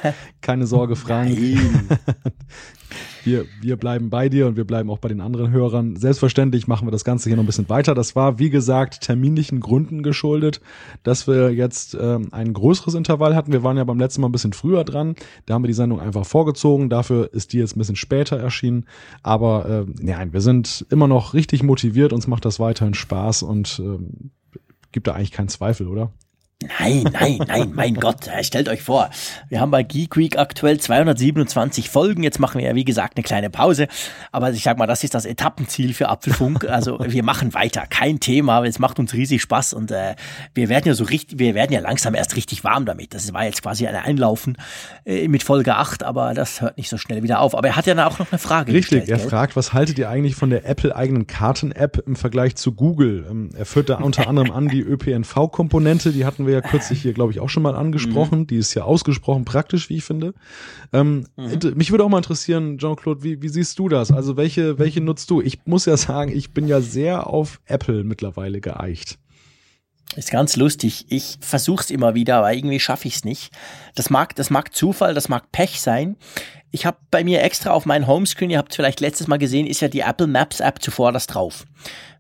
Keine 0.41 0.67
Sorge, 0.67 0.95
Frank. 0.95 1.35
wir, 3.23 3.45
wir 3.61 3.77
bleiben 3.77 4.09
bei 4.09 4.29
dir 4.29 4.47
und 4.47 4.55
wir 4.55 4.65
bleiben 4.65 4.89
auch 4.89 4.99
bei 4.99 5.09
den 5.09 5.21
anderen 5.21 5.51
Hörern. 5.51 5.95
Selbstverständlich 5.95 6.67
machen 6.67 6.87
wir 6.87 6.91
das 6.91 7.03
Ganze 7.03 7.29
hier 7.29 7.35
noch 7.35 7.43
ein 7.43 7.47
bisschen 7.47 7.69
weiter. 7.69 7.93
Das 7.93 8.15
war, 8.15 8.39
wie 8.39 8.49
gesagt, 8.49 9.01
terminlichen 9.01 9.59
Gründen 9.59 10.03
geschuldet, 10.03 10.61
dass 11.03 11.27
wir 11.27 11.51
jetzt 11.51 11.97
ähm, 11.99 12.29
ein 12.31 12.53
größeres 12.53 12.93
Intervall 12.93 13.35
hatten. 13.35 13.51
Wir 13.51 13.63
waren 13.63 13.77
ja 13.77 13.83
beim 13.83 13.99
letzten 13.99 14.21
Mal 14.21 14.29
ein 14.29 14.31
bisschen 14.33 14.53
früher 14.53 14.83
dran. 14.83 15.15
Da 15.45 15.53
haben 15.53 15.63
wir 15.63 15.67
die 15.67 15.73
Sendung 15.73 15.99
einfach 15.99 16.25
vorgezogen. 16.25 16.89
Dafür 16.89 17.33
ist 17.33 17.53
die 17.53 17.57
jetzt 17.57 17.75
ein 17.75 17.79
bisschen 17.79 17.95
später 17.95 18.37
erschienen. 18.37 18.85
Aber 19.23 19.85
äh, 19.87 19.91
nein, 20.01 20.33
wir 20.33 20.41
sind 20.41 20.85
immer 20.89 21.07
noch 21.07 21.33
richtig 21.33 21.63
motiviert. 21.63 22.13
Uns 22.13 22.27
macht 22.27 22.45
das 22.45 22.59
weiterhin 22.59 22.93
Spaß 22.93 23.43
und 23.43 23.79
ähm, 23.83 24.31
gibt 24.91 25.07
da 25.07 25.13
eigentlich 25.13 25.31
keinen 25.31 25.49
Zweifel, 25.49 25.87
oder? 25.87 26.11
Nein, 26.63 27.03
nein, 27.13 27.37
nein, 27.47 27.71
mein 27.71 27.93
Gott, 27.99 28.27
stellt 28.41 28.67
euch 28.67 28.81
vor, 28.81 29.11
wir 29.47 29.61
haben 29.61 29.69
bei 29.69 29.83
Geek 29.83 30.17
Week 30.17 30.39
aktuell 30.39 30.79
227 30.79 31.87
Folgen. 31.87 32.23
Jetzt 32.23 32.39
machen 32.39 32.59
wir 32.59 32.67
ja, 32.67 32.73
wie 32.73 32.83
gesagt, 32.83 33.15
eine 33.15 33.23
kleine 33.23 33.51
Pause. 33.51 33.87
Aber 34.31 34.49
ich 34.49 34.63
sag 34.63 34.79
mal, 34.79 34.87
das 34.87 35.03
ist 35.03 35.13
das 35.13 35.27
Etappenziel 35.27 35.93
für 35.93 36.09
Apfelfunk. 36.09 36.65
Also 36.67 36.97
wir 37.07 37.21
machen 37.21 37.53
weiter, 37.53 37.85
kein 37.87 38.19
Thema. 38.19 38.65
Es 38.65 38.79
macht 38.79 38.97
uns 38.97 39.13
riesig 39.13 39.43
Spaß 39.43 39.73
und 39.73 39.91
äh, 39.91 40.15
wir 40.55 40.67
werden 40.67 40.87
ja 40.87 40.95
so 40.95 41.03
richtig, 41.03 41.37
wir 41.37 41.53
werden 41.53 41.73
ja 41.73 41.79
langsam 41.79 42.15
erst 42.15 42.35
richtig 42.35 42.63
warm 42.63 42.85
damit. 42.85 43.13
Das 43.13 43.31
war 43.33 43.43
jetzt 43.43 43.61
quasi 43.61 43.85
ein 43.85 43.95
Einlaufen 43.95 44.57
äh, 45.05 45.27
mit 45.27 45.43
Folge 45.43 45.75
8, 45.75 46.01
aber 46.01 46.33
das 46.33 46.61
hört 46.61 46.77
nicht 46.77 46.89
so 46.89 46.97
schnell 46.97 47.21
wieder 47.21 47.39
auf. 47.39 47.55
Aber 47.55 47.67
er 47.67 47.75
hat 47.75 47.85
ja 47.85 47.93
auch 48.07 48.17
noch 48.17 48.31
eine 48.31 48.39
Frage 48.39 48.73
Richtig, 48.73 49.01
gestellt, 49.01 49.09
er 49.09 49.17
gell? 49.19 49.29
fragt, 49.29 49.55
was 49.55 49.73
haltet 49.73 49.99
ihr 49.99 50.09
eigentlich 50.09 50.33
von 50.33 50.49
der 50.49 50.67
Apple-eigenen 50.67 51.27
Karten-App 51.27 52.01
im 52.07 52.15
Vergleich 52.15 52.55
zu 52.55 52.71
Google? 52.71 53.27
Ähm, 53.29 53.51
er 53.55 53.67
führt 53.67 53.89
da 53.89 53.97
unter 53.97 54.27
anderem 54.27 54.49
an 54.49 54.69
die 54.69 54.81
ÖPNV-Komponente, 54.81 56.11
die 56.11 56.25
hatten 56.25 56.46
wir 56.47 56.53
ja 56.53 56.61
kürzlich 56.61 57.01
hier, 57.01 57.13
glaube 57.13 57.31
ich, 57.31 57.39
auch 57.39 57.49
schon 57.49 57.63
mal 57.63 57.75
angesprochen. 57.75 58.39
Mhm. 58.39 58.47
Die 58.47 58.57
ist 58.57 58.73
ja 58.73 58.83
ausgesprochen 58.83 59.45
praktisch, 59.45 59.89
wie 59.89 59.97
ich 59.97 60.03
finde. 60.03 60.33
Ähm, 60.93 61.27
mhm. 61.35 61.73
Mich 61.75 61.91
würde 61.91 62.03
auch 62.03 62.09
mal 62.09 62.17
interessieren, 62.17 62.77
Jean-Claude, 62.77 63.23
wie, 63.23 63.41
wie 63.41 63.49
siehst 63.49 63.77
du 63.77 63.89
das? 63.89 64.11
Also 64.11 64.37
welche, 64.37 64.79
welche 64.79 65.01
nutzt 65.01 65.29
du? 65.29 65.41
Ich 65.41 65.59
muss 65.65 65.85
ja 65.85 65.97
sagen, 65.97 66.31
ich 66.35 66.51
bin 66.51 66.67
ja 66.67 66.81
sehr 66.81 67.27
auf 67.27 67.59
Apple 67.65 68.03
mittlerweile 68.03 68.61
geeicht. 68.61 69.19
Ist 70.15 70.31
ganz 70.31 70.55
lustig. 70.55 71.05
Ich 71.09 71.37
versuch's 71.41 71.89
immer 71.89 72.15
wieder, 72.15 72.37
aber 72.37 72.53
irgendwie 72.53 72.79
schaffe 72.79 73.07
ich's 73.07 73.25
nicht. 73.25 73.51
Das 73.93 74.09
mag, 74.09 74.35
das 74.35 74.49
mag 74.49 74.73
Zufall, 74.73 75.13
das 75.13 75.27
mag 75.27 75.51
Pech 75.51 75.81
sein. 75.81 76.15
Ich 76.71 76.85
habe 76.85 76.97
bei 77.11 77.23
mir 77.23 77.43
extra 77.43 77.71
auf 77.71 77.85
meinem 77.85 78.07
Homescreen, 78.07 78.49
ihr 78.49 78.57
habt 78.57 78.73
vielleicht 78.73 78.99
letztes 78.99 79.27
Mal 79.27 79.37
gesehen, 79.37 79.67
ist 79.67 79.81
ja 79.81 79.87
die 79.87 80.01
Apple 80.01 80.27
Maps 80.27 80.59
App 80.59 80.81
zuvor 80.81 81.11
das 81.11 81.27
drauf. 81.27 81.65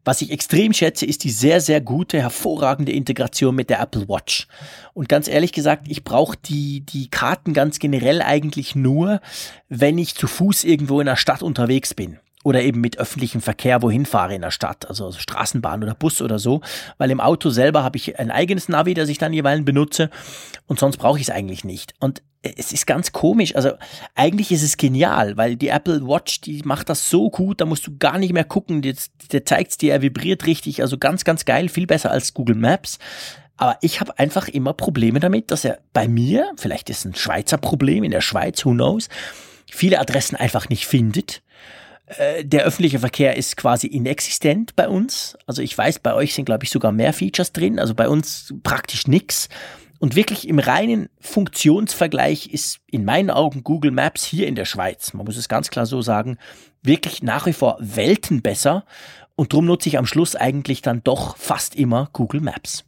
Was 0.07 0.21
ich 0.21 0.31
extrem 0.31 0.71
schätze, 0.71 1.05
ist 1.05 1.25
die 1.25 1.31
sehr, 1.31 1.59
sehr 1.59 1.81
gute, 1.81 2.21
hervorragende 2.21 2.93
Integration 2.93 3.53
mit 3.53 3.69
der 3.69 3.81
Apple 3.81 4.07
Watch. 4.07 4.47
Und 4.93 5.09
ganz 5.09 5.27
ehrlich 5.27 5.51
gesagt, 5.51 5.87
ich 5.89 6.05
brauche 6.05 6.37
die, 6.37 6.79
die 6.79 7.09
Karten 7.09 7.53
ganz 7.53 7.77
generell 7.77 8.21
eigentlich 8.21 8.73
nur, 8.73 9.19
wenn 9.67 9.97
ich 9.97 10.15
zu 10.15 10.27
Fuß 10.27 10.63
irgendwo 10.63 11.01
in 11.01 11.07
der 11.07 11.17
Stadt 11.17 11.43
unterwegs 11.43 11.93
bin 11.93 12.19
oder 12.45 12.61
eben 12.61 12.79
mit 12.79 12.97
öffentlichem 12.97 13.41
Verkehr 13.41 13.81
wohin 13.81 14.05
fahre 14.05 14.33
in 14.33 14.43
der 14.43 14.51
Stadt, 14.51 14.87
also 14.87 15.11
Straßenbahn 15.11 15.83
oder 15.83 15.93
Bus 15.93 16.21
oder 16.21 16.39
so, 16.39 16.61
weil 16.97 17.11
im 17.11 17.19
Auto 17.19 17.49
selber 17.49 17.83
habe 17.83 17.97
ich 17.97 18.17
ein 18.17 18.31
eigenes 18.31 18.69
Navi, 18.69 18.93
das 18.93 19.09
ich 19.09 19.17
dann 19.17 19.33
jeweils 19.33 19.65
benutze 19.65 20.09
und 20.67 20.79
sonst 20.79 20.95
brauche 20.95 21.17
ich 21.17 21.25
es 21.25 21.29
eigentlich 21.29 21.65
nicht. 21.65 21.95
Und 21.99 22.21
es 22.55 22.71
ist 22.71 22.87
ganz 22.87 23.11
komisch, 23.11 23.55
also 23.55 23.71
eigentlich 24.15 24.51
ist 24.51 24.63
es 24.63 24.77
genial, 24.77 25.37
weil 25.37 25.55
die 25.55 25.69
Apple 25.69 26.07
Watch, 26.07 26.41
die 26.41 26.61
macht 26.63 26.89
das 26.89 27.09
so 27.09 27.29
gut, 27.29 27.61
da 27.61 27.65
musst 27.65 27.85
du 27.87 27.97
gar 27.97 28.17
nicht 28.17 28.33
mehr 28.33 28.43
gucken, 28.43 28.81
der, 28.81 29.45
zeigt 29.45 29.71
es 29.71 29.77
dir, 29.77 29.93
er 29.93 30.01
vibriert 30.01 30.45
richtig, 30.45 30.81
also 30.81 30.97
ganz, 30.97 31.23
ganz 31.23 31.45
geil, 31.45 31.69
viel 31.69 31.87
besser 31.87 32.11
als 32.11 32.33
Google 32.33 32.55
Maps. 32.55 32.99
Aber 33.57 33.77
ich 33.81 33.99
habe 33.99 34.17
einfach 34.19 34.47
immer 34.47 34.73
Probleme 34.73 35.19
damit, 35.19 35.49
dass 35.49 35.65
er 35.65 35.79
bei 35.91 36.07
mir, 36.07 36.51
vielleicht 36.57 36.89
ist 36.89 36.99
es 36.99 37.05
ein 37.05 37.15
Schweizer 37.15 37.57
Problem 37.57 38.03
in 38.03 38.11
der 38.11 38.21
Schweiz, 38.21 38.63
who 38.63 38.71
knows, 38.71 39.09
viele 39.69 39.99
Adressen 39.99 40.35
einfach 40.35 40.69
nicht 40.69 40.85
findet. 40.85 41.41
Äh, 42.07 42.45
der 42.45 42.63
öffentliche 42.63 42.99
Verkehr 42.99 43.35
ist 43.35 43.57
quasi 43.57 43.87
inexistent 43.87 44.75
bei 44.75 44.87
uns. 44.87 45.37
Also 45.45 45.61
ich 45.61 45.77
weiß, 45.77 45.99
bei 45.99 46.13
euch 46.13 46.33
sind, 46.33 46.45
glaube 46.45 46.63
ich, 46.63 46.71
sogar 46.71 46.91
mehr 46.91 47.13
Features 47.13 47.51
drin. 47.51 47.79
Also 47.79 47.95
bei 47.95 48.07
uns 48.07 48.53
praktisch 48.63 49.07
nix. 49.07 49.49
Und 49.99 50.15
wirklich 50.15 50.47
im 50.47 50.59
reinen 50.59 51.09
Funktionsvergleich 51.19 52.47
ist 52.47 52.79
in 52.87 53.05
meinen 53.05 53.31
Augen 53.31 53.63
Google 53.63 53.91
Maps 53.91 54.23
hier 54.23 54.47
in 54.47 54.55
der 54.55 54.65
Schweiz, 54.65 55.13
man 55.13 55.25
muss 55.25 55.37
es 55.37 55.49
ganz 55.49 55.69
klar 55.69 55.85
so 55.85 56.01
sagen, 56.01 56.37
wirklich 56.83 57.23
nach 57.23 57.45
wie 57.45 57.53
vor 57.53 57.77
Welten 57.79 58.41
besser. 58.41 58.85
Und 59.35 59.53
darum 59.53 59.65
nutze 59.65 59.89
ich 59.89 59.97
am 59.97 60.05
Schluss 60.05 60.35
eigentlich 60.35 60.81
dann 60.81 61.03
doch 61.03 61.37
fast 61.37 61.75
immer 61.75 62.09
Google 62.13 62.41
Maps. 62.41 62.85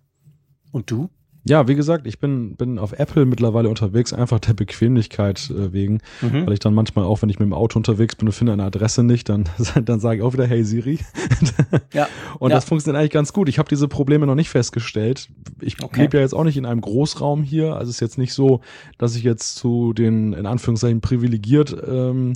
Und 0.71 0.91
du? 0.91 1.09
Ja, 1.45 1.67
wie 1.67 1.75
gesagt, 1.75 2.05
ich 2.05 2.19
bin, 2.19 2.55
bin 2.55 2.77
auf 2.77 2.91
Apple 2.93 3.25
mittlerweile 3.25 3.69
unterwegs, 3.69 4.11
einfach 4.13 4.39
der 4.39 4.53
Bequemlichkeit 4.53 5.49
äh, 5.49 5.71
wegen, 5.71 5.99
mhm. 6.21 6.45
weil 6.45 6.53
ich 6.53 6.59
dann 6.59 6.73
manchmal 6.73 7.05
auch, 7.05 7.21
wenn 7.21 7.29
ich 7.29 7.39
mit 7.39 7.47
dem 7.47 7.53
Auto 7.53 7.79
unterwegs 7.79 8.15
bin 8.15 8.27
und 8.27 8.33
finde 8.33 8.53
eine 8.53 8.63
Adresse 8.63 9.03
nicht, 9.03 9.29
dann, 9.29 9.45
dann 9.83 9.99
sage 9.99 10.17
ich 10.17 10.23
auch 10.23 10.33
wieder, 10.33 10.45
hey 10.45 10.63
Siri. 10.63 10.99
ja. 11.93 12.07
Und 12.39 12.51
ja. 12.51 12.57
das 12.57 12.65
funktioniert 12.65 12.99
eigentlich 12.99 13.11
ganz 13.11 13.31
gut. 13.31 13.47
Ich 13.47 13.57
habe 13.57 13.69
diese 13.69 13.87
Probleme 13.87 14.25
noch 14.25 14.35
nicht 14.35 14.49
festgestellt. 14.49 15.29
Ich 15.61 15.81
okay. 15.81 16.01
lebe 16.01 16.17
ja 16.17 16.23
jetzt 16.23 16.33
auch 16.33 16.43
nicht 16.43 16.57
in 16.57 16.65
einem 16.65 16.81
Großraum 16.81 17.43
hier, 17.43 17.75
also 17.75 17.89
es 17.89 17.95
ist 17.95 18.01
jetzt 18.01 18.17
nicht 18.17 18.33
so, 18.33 18.61
dass 18.97 19.15
ich 19.15 19.23
jetzt 19.23 19.55
zu 19.55 19.93
den, 19.93 20.33
in 20.33 20.45
Anführungszeichen, 20.45 21.01
privilegiert 21.01 21.75
ähm, 21.87 22.33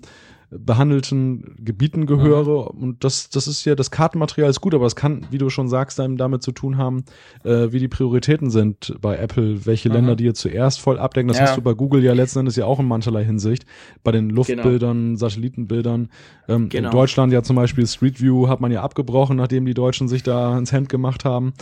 behandelten 0.58 1.56
Gebieten 1.60 2.06
gehöre. 2.06 2.74
Mhm. 2.74 2.84
Und 2.84 3.04
das, 3.04 3.30
das 3.30 3.48
ist 3.48 3.66
ja, 3.66 3.76
das 3.76 3.92
Kartenmaterial 3.92 4.50
ist 4.50 4.62
gut, 4.62 4.74
aber 4.74 4.86
es 4.86 4.96
kann, 4.96 5.26
wie 5.32 5.38
du 5.38 5.50
schon 5.50 5.68
sagst, 5.68 6.00
damit 6.00 6.44
zu 6.44 6.52
tun 6.52 6.78
haben, 6.78 7.06
äh, 7.44 7.72
wie 7.72 7.80
die 7.80 7.88
Prioritäten 7.88 8.50
sind 8.50 8.96
bei 9.02 9.18
Apple, 9.18 9.66
welche 9.66 9.90
mhm. 9.90 9.96
Länder 9.96 10.16
die 10.16 10.26
jetzt 10.26 10.42
zuerst 10.42 10.80
voll 10.80 11.00
abdecken. 11.00 11.28
Das 11.28 11.38
ja. 11.38 11.44
hast 11.44 11.58
du 11.58 11.62
bei 11.62 11.74
Google 11.74 12.04
ja 12.04 12.14
letzten 12.14 12.40
Endes 12.40 12.56
ja 12.56 12.66
auch 12.66 12.80
in 12.80 12.88
mancherlei 12.88 13.24
Hinsicht. 13.24 13.66
Bei 14.04 14.12
den 14.12 14.30
Luftbildern, 14.30 15.06
genau. 15.06 15.18
Satellitenbildern. 15.18 16.10
Ähm, 16.48 16.70
genau. 16.70 16.90
In 16.90 16.92
Deutschland 16.92 17.34
ja 17.34 17.44
zum 17.44 17.56
Beispiel 17.56 17.88
Street 17.88 18.22
View 18.22 18.48
hat 18.48 18.62
man 18.62 18.72
ja 18.72 18.82
abgebrochen, 18.82 19.38
nachdem 19.38 19.66
die 19.66 19.74
Deutschen 19.74 20.08
sich 20.08 20.24
da 20.24 20.58
ins 20.58 20.72
Hemd 20.72 20.90
gemacht 20.90 21.26
haben. 21.26 21.54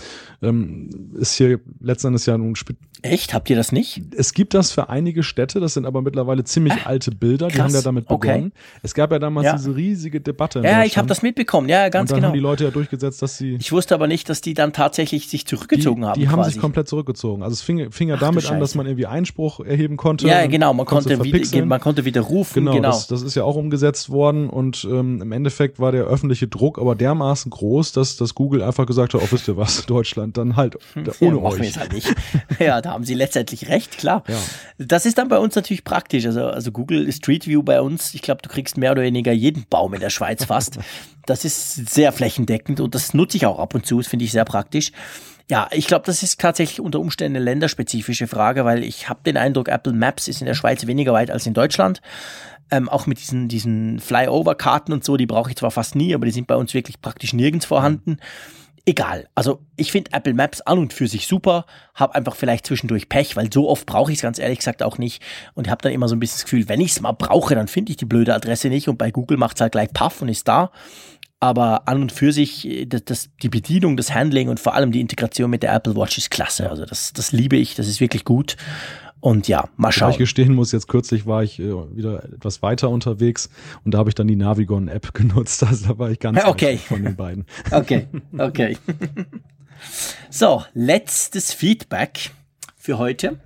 Ähm, 0.42 0.90
ist 1.20 1.36
hier 1.36 1.60
letzten 1.80 2.08
Endes 2.08 2.26
ja 2.26 2.38
nun 2.38 2.56
Echt? 3.04 3.34
Habt 3.34 3.50
ihr 3.50 3.56
das 3.56 3.72
nicht? 3.72 4.02
Es 4.16 4.34
gibt 4.34 4.54
das 4.54 4.72
für 4.72 4.90
einige 4.90 5.24
Städte, 5.24 5.60
das 5.60 5.74
sind 5.74 5.86
aber 5.86 6.02
mittlerweile 6.02 6.44
ziemlich 6.44 6.74
äh, 6.74 6.86
alte 6.86 7.12
Bilder, 7.12 7.48
die 7.48 7.62
haben 7.62 7.74
ja 7.74 7.82
damit 7.82 8.08
begonnen. 8.08 8.48
Okay. 8.48 8.52
Es 8.84 8.94
gab 8.96 9.12
ja 9.12 9.20
damals 9.20 9.46
ja. 9.46 9.54
diese 9.54 9.76
riesige 9.76 10.22
Debatte. 10.22 10.62
ja, 10.64 10.84
ich 10.84 10.98
habe 10.98 11.08
das 11.08 11.22
mitbekommen, 11.22 11.70
ja, 11.70 11.90
ganz 11.90 12.10
und 12.10 12.16
dann 12.16 12.18
genau. 12.18 12.28
haben 12.30 12.34
die 12.34 12.40
Leute 12.40 12.64
ja 12.64 12.72
durchgesetzt, 12.72 13.22
dass 13.22 13.38
sie. 13.38 13.56
Ich 13.60 13.72
wusste 13.72 13.94
aber 13.94 14.08
nicht, 14.08 14.28
dass 14.30 14.42
die 14.42 14.56
dann 14.56 14.74
tatsächlich 14.74 15.28
sich 15.28 15.46
zurückgezogen 15.46 16.02
die, 16.02 16.08
haben. 16.08 16.20
Die 16.20 16.30
haben 16.30 16.40
quasi. 16.40 16.54
sich 16.54 16.62
komplett 16.62 16.88
zurückgezogen. 16.88 17.44
Also 17.44 17.54
es 17.54 17.62
fing, 17.62 17.92
fing 17.92 18.10
ja 18.10 18.16
Ach, 18.16 18.22
damit 18.22 18.50
an, 18.50 18.60
dass 18.60 18.74
man 18.74 18.88
irgendwie 18.88 19.06
Einspruch 19.06 19.60
erheben 19.60 19.98
konnte. 19.98 20.28
Ja, 20.28 20.48
genau, 20.48 20.74
man 20.74 20.86
konnte, 20.86 21.24
wieder, 21.24 21.66
man 21.66 21.80
konnte 21.80 22.06
wieder 22.06 22.22
rufen. 22.22 22.56
Genau, 22.56 22.74
genau. 22.74 22.90
Das, 22.90 23.08
das, 23.08 23.22
ist 23.22 23.36
ja 23.36 23.44
auch 23.44 23.56
umgesetzt 23.56 24.10
worden 24.10 24.50
und 24.50 24.88
ähm, 24.90 25.22
im 25.22 25.32
Endeffekt 25.32 25.80
war 25.80 25.92
der 25.92 26.06
öffentliche 26.06 26.48
Druck 26.48 26.80
aber 26.80 26.96
dermaßen 26.96 27.52
groß, 27.52 27.92
dass, 27.92 28.18
dass 28.18 28.34
Google 28.34 28.64
einfach 28.64 28.88
gesagt 28.88 29.14
hat, 29.14 29.22
oh, 29.24 29.28
wisst 29.30 29.48
ihr 29.48 29.58
was, 29.58 29.86
Deutschland, 29.88 30.38
dann 30.38 30.56
halt 30.56 30.78
hm, 30.94 31.06
ohne 31.20 31.38
ja, 31.38 31.44
euch. 31.44 31.78
Halt 31.78 31.94
nicht. 31.94 32.14
ja, 32.60 32.82
da 32.82 32.92
haben 32.92 33.04
sie 33.04 33.14
letztendlich 33.14 33.70
recht, 33.70 33.98
klar. 33.98 34.24
Ja. 34.28 34.38
Das 34.80 35.06
ist 35.06 35.18
dann 35.18 35.28
bei 35.28 35.38
uns 35.38 35.56
natürlich 35.56 35.84
praktisch. 35.84 36.26
Also, 36.26 36.46
also 36.46 36.72
Google 36.72 37.12
Street 37.12 37.48
View 37.48 37.62
bei 37.62 37.80
uns, 37.82 38.14
ich 38.14 38.22
glaube, 38.22 38.42
du 38.42 38.50
kriegst 38.50 38.71
mehr 38.78 38.92
oder 38.92 39.02
weniger 39.02 39.32
jeden 39.32 39.66
Baum 39.70 39.94
in 39.94 40.00
der 40.00 40.10
Schweiz 40.10 40.46
fast. 40.46 40.80
Das 41.28 41.46
ist 41.46 41.94
sehr 41.94 42.12
flächendeckend 42.12 42.80
und 42.80 42.96
das 42.96 43.14
nutze 43.14 43.38
ich 43.38 43.46
auch 43.46 43.60
ab 43.60 43.76
und 43.76 43.86
zu, 43.86 44.00
das 44.00 44.08
finde 44.08 44.26
ich 44.26 44.32
sehr 44.32 44.44
praktisch. 44.44 44.92
Ja, 45.52 45.68
ich 45.72 45.86
glaube, 45.86 46.04
das 46.06 46.24
ist 46.24 46.40
tatsächlich 46.40 46.80
unter 46.80 47.00
Umständen 47.00 47.36
eine 47.36 47.46
länderspezifische 47.46 48.26
Frage, 48.26 48.66
weil 48.66 48.84
ich 48.84 49.08
habe 49.08 49.20
den 49.24 49.38
Eindruck, 49.38 49.68
Apple 49.68 49.94
Maps 49.94 50.28
ist 50.28 50.42
in 50.42 50.48
der 50.48 50.56
Schweiz 50.56 50.88
weniger 50.88 51.14
weit 51.14 51.30
als 51.30 51.46
in 51.46 51.54
Deutschland. 51.54 52.02
Ähm, 52.72 52.90
auch 52.90 53.06
mit 53.06 53.20
diesen, 53.20 53.50
diesen 53.50 54.00
Flyover-Karten 54.00 54.94
und 54.94 55.04
so, 55.04 55.16
die 55.16 55.28
brauche 55.28 55.52
ich 55.52 55.58
zwar 55.58 55.72
fast 55.72 55.94
nie, 55.94 56.16
aber 56.16 56.26
die 56.26 56.32
sind 56.32 56.48
bei 56.48 56.56
uns 56.56 56.74
wirklich 56.74 57.02
praktisch 57.02 57.34
nirgends 57.34 57.66
vorhanden. 57.66 58.18
Egal. 58.86 59.28
Also 59.36 59.62
ich 59.76 59.92
finde 59.92 60.12
Apple 60.14 60.34
Maps 60.34 60.62
an 60.62 60.80
und 60.80 60.94
für 60.94 61.08
sich 61.08 61.28
super, 61.28 61.66
habe 61.94 62.16
einfach 62.16 62.36
vielleicht 62.36 62.66
zwischendurch 62.66 63.10
Pech, 63.10 63.36
weil 63.36 63.52
so 63.54 63.70
oft 63.70 63.86
brauche 63.86 64.12
ich 64.12 64.18
es 64.18 64.22
ganz 64.24 64.40
ehrlich 64.40 64.58
gesagt 64.58 64.82
auch 64.82 64.98
nicht 64.98 65.22
und 65.54 65.70
habe 65.70 65.84
dann 65.84 65.92
immer 65.92 66.08
so 66.08 66.16
ein 66.16 66.20
bisschen 66.20 66.38
das 66.38 66.44
Gefühl, 66.46 66.68
wenn 66.68 66.82
ich 66.82 66.92
es 66.92 67.02
mal 67.02 67.12
brauche, 67.12 67.54
dann 67.54 67.68
finde 67.68 67.92
ich 67.92 67.98
die 67.98 68.06
blöde 68.06 68.34
Adresse 68.34 68.70
nicht 68.70 68.90
und 68.90 68.98
bei 68.98 69.12
Google 69.12 69.38
macht 69.38 69.58
es 69.58 69.62
halt 69.62 69.74
gleich 69.74 69.94
Puff 69.94 70.22
und 70.22 70.30
ist 70.30 70.48
da. 70.48 70.72
Aber 71.40 71.88
an 71.88 72.04
und 72.04 72.12
für 72.12 72.32
sich, 72.32 72.68
äh, 72.68 72.86
das, 72.86 73.04
das, 73.06 73.30
die 73.42 73.50
Bedienung, 73.50 73.98
das 73.98 74.14
Handling 74.14 74.50
und 74.50 74.60
vor 74.60 74.76
allem 74.76 74.92
die 74.92 75.02
Integration 75.02 75.50
mit 75.50 75.64
der 75.64 75.74
Apple 75.74 75.96
Watch 75.96 76.18
ist 76.18 76.30
klasse. 76.30 76.70
Also 76.70 76.86
das, 76.86 77.14
das 77.14 77.32
liebe 77.32 77.58
ich, 77.58 77.76
das 77.76 77.88
ist 77.88 78.00
wirklich 78.00 78.26
gut. 78.26 78.58
Und 79.22 79.48
ja, 79.48 79.70
mal 79.78 79.92
schauen. 79.92 80.12
ich 80.12 80.18
gestehen 80.18 80.56
muss, 80.56 80.72
jetzt 80.72 80.88
kürzlich 80.88 81.28
war 81.28 81.44
ich 81.44 81.60
äh, 81.60 81.72
wieder 81.96 82.24
etwas 82.24 82.64
weiter 82.64 82.90
unterwegs 82.90 83.50
und 83.86 83.94
da 83.94 84.00
habe 84.00 84.10
ich 84.10 84.16
dann 84.16 84.28
die 84.28 84.36
Navigon-App 84.36 85.14
genutzt. 85.14 85.64
Also 85.64 85.90
da 85.90 86.00
war 86.00 86.10
ich 86.10 86.20
ganz 86.20 86.44
okay. 86.46 86.78
von 86.78 87.04
den 87.04 87.16
beiden. 87.16 87.46
Okay, 87.72 88.08
okay. 88.38 88.78
so, 90.30 90.64
letztes 90.74 91.54
Feedback 91.54 92.32
für 92.76 92.98
heute. 92.98 93.40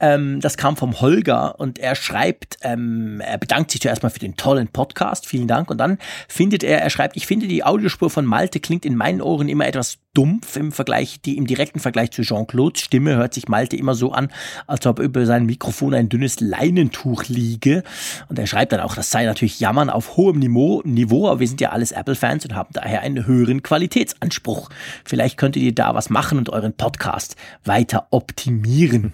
Ähm, 0.00 0.40
das 0.40 0.56
kam 0.56 0.76
vom 0.76 1.00
Holger 1.00 1.58
und 1.58 1.78
er 1.78 1.94
schreibt, 1.94 2.58
ähm, 2.62 3.20
er 3.20 3.38
bedankt 3.38 3.70
sich 3.70 3.80
zuerst 3.80 4.02
mal 4.02 4.10
für 4.10 4.18
den 4.18 4.36
tollen 4.36 4.68
Podcast, 4.68 5.26
vielen 5.26 5.48
Dank. 5.48 5.70
Und 5.70 5.78
dann 5.78 5.98
findet 6.28 6.62
er, 6.62 6.82
er 6.82 6.90
schreibt, 6.90 7.16
ich 7.16 7.26
finde 7.26 7.46
die 7.46 7.64
Audiospur 7.64 8.10
von 8.10 8.24
Malte 8.24 8.60
klingt 8.60 8.84
in 8.84 8.96
meinen 8.96 9.22
Ohren 9.22 9.48
immer 9.48 9.66
etwas 9.66 9.98
dumpf 10.16 10.56
im 10.56 10.72
Vergleich, 10.72 11.20
die 11.20 11.36
im 11.36 11.46
direkten 11.46 11.78
Vergleich 11.78 12.10
zu 12.10 12.22
Jean-Claudes 12.22 12.80
Stimme 12.80 13.16
hört 13.16 13.34
sich 13.34 13.48
Malte 13.48 13.76
immer 13.76 13.94
so 13.94 14.12
an, 14.12 14.30
als 14.66 14.86
ob 14.86 14.98
über 14.98 15.26
sein 15.26 15.44
Mikrofon 15.44 15.92
ein 15.92 16.08
dünnes 16.08 16.40
Leinentuch 16.40 17.24
liege. 17.28 17.82
Und 18.28 18.38
er 18.38 18.46
schreibt 18.46 18.72
dann 18.72 18.80
auch, 18.80 18.94
das 18.94 19.10
sei 19.10 19.24
natürlich 19.24 19.60
Jammern 19.60 19.90
auf 19.90 20.16
hohem 20.16 20.38
Niveau, 20.38 20.82
Niveau 20.84 21.28
aber 21.28 21.40
wir 21.40 21.48
sind 21.48 21.60
ja 21.60 21.70
alles 21.70 21.92
Apple-Fans 21.92 22.46
und 22.46 22.54
haben 22.54 22.70
daher 22.72 23.02
einen 23.02 23.26
höheren 23.26 23.62
Qualitätsanspruch. 23.62 24.70
Vielleicht 25.04 25.36
könntet 25.36 25.62
ihr 25.62 25.74
da 25.74 25.94
was 25.94 26.08
machen 26.08 26.38
und 26.38 26.48
euren 26.48 26.72
Podcast 26.72 27.36
weiter 27.64 28.06
optimieren. 28.10 29.12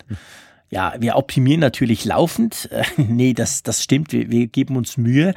Ja, 0.72 0.94
wir 0.98 1.16
optimieren 1.16 1.60
natürlich 1.60 2.06
laufend. 2.06 2.70
Äh, 2.72 2.84
nee, 2.96 3.34
das, 3.34 3.62
das 3.62 3.82
stimmt. 3.82 4.10
Wir, 4.10 4.30
wir 4.30 4.46
geben 4.46 4.76
uns 4.78 4.96
Mühe. 4.96 5.34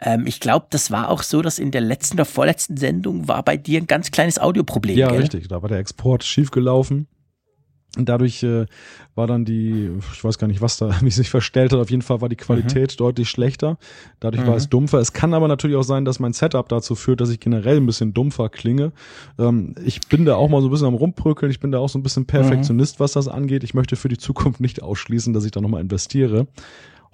Ähm, 0.00 0.26
ich 0.26 0.40
glaube, 0.40 0.66
das 0.70 0.90
war 0.90 1.10
auch 1.10 1.22
so, 1.22 1.42
dass 1.42 1.58
in 1.58 1.70
der 1.70 1.82
letzten 1.82 2.16
oder 2.16 2.24
vorletzten 2.24 2.78
Sendung 2.78 3.28
war 3.28 3.42
bei 3.42 3.58
dir 3.58 3.82
ein 3.82 3.86
ganz 3.86 4.10
kleines 4.10 4.38
Audioproblem. 4.38 4.96
Ja, 4.96 5.10
gell? 5.10 5.20
richtig. 5.20 5.48
Da 5.48 5.60
war 5.60 5.68
der 5.68 5.78
Export 5.78 6.24
schiefgelaufen. 6.24 7.06
Und 7.98 8.08
dadurch 8.08 8.42
äh, 8.44 8.66
war 9.16 9.26
dann 9.26 9.44
die, 9.44 9.90
ich 10.12 10.22
weiß 10.22 10.38
gar 10.38 10.46
nicht, 10.46 10.62
was 10.62 10.78
da 10.78 10.90
wie 11.02 11.10
sich 11.10 11.28
verstellt 11.28 11.72
hat, 11.72 11.80
auf 11.80 11.90
jeden 11.90 12.02
Fall 12.02 12.20
war 12.20 12.28
die 12.28 12.36
Qualität 12.36 12.92
mhm. 12.92 12.96
deutlich 12.96 13.28
schlechter. 13.28 13.76
Dadurch 14.20 14.44
mhm. 14.44 14.48
war 14.48 14.56
es 14.56 14.68
dumpfer. 14.68 14.98
Es 14.98 15.12
kann 15.12 15.34
aber 15.34 15.48
natürlich 15.48 15.76
auch 15.76 15.82
sein, 15.82 16.04
dass 16.04 16.20
mein 16.20 16.32
Setup 16.32 16.68
dazu 16.68 16.94
führt, 16.94 17.20
dass 17.20 17.30
ich 17.30 17.40
generell 17.40 17.76
ein 17.78 17.86
bisschen 17.86 18.14
dumpfer 18.14 18.48
klinge. 18.48 18.92
Ähm, 19.38 19.74
ich 19.84 20.00
bin 20.08 20.24
da 20.24 20.36
auch 20.36 20.48
mal 20.48 20.62
so 20.62 20.68
ein 20.68 20.70
bisschen 20.70 20.86
am 20.86 20.94
Rumbröckeln. 20.94 21.50
Ich 21.50 21.60
bin 21.60 21.72
da 21.72 21.78
auch 21.78 21.88
so 21.88 21.98
ein 21.98 22.02
bisschen 22.04 22.24
Perfektionist, 22.24 22.98
mhm. 22.98 23.02
was 23.02 23.12
das 23.12 23.26
angeht. 23.26 23.64
Ich 23.64 23.74
möchte 23.74 23.96
für 23.96 24.08
die 24.08 24.18
Zukunft 24.18 24.60
nicht 24.60 24.82
ausschließen, 24.82 25.32
dass 25.34 25.44
ich 25.44 25.50
da 25.50 25.60
nochmal 25.60 25.80
investiere. 25.80 26.46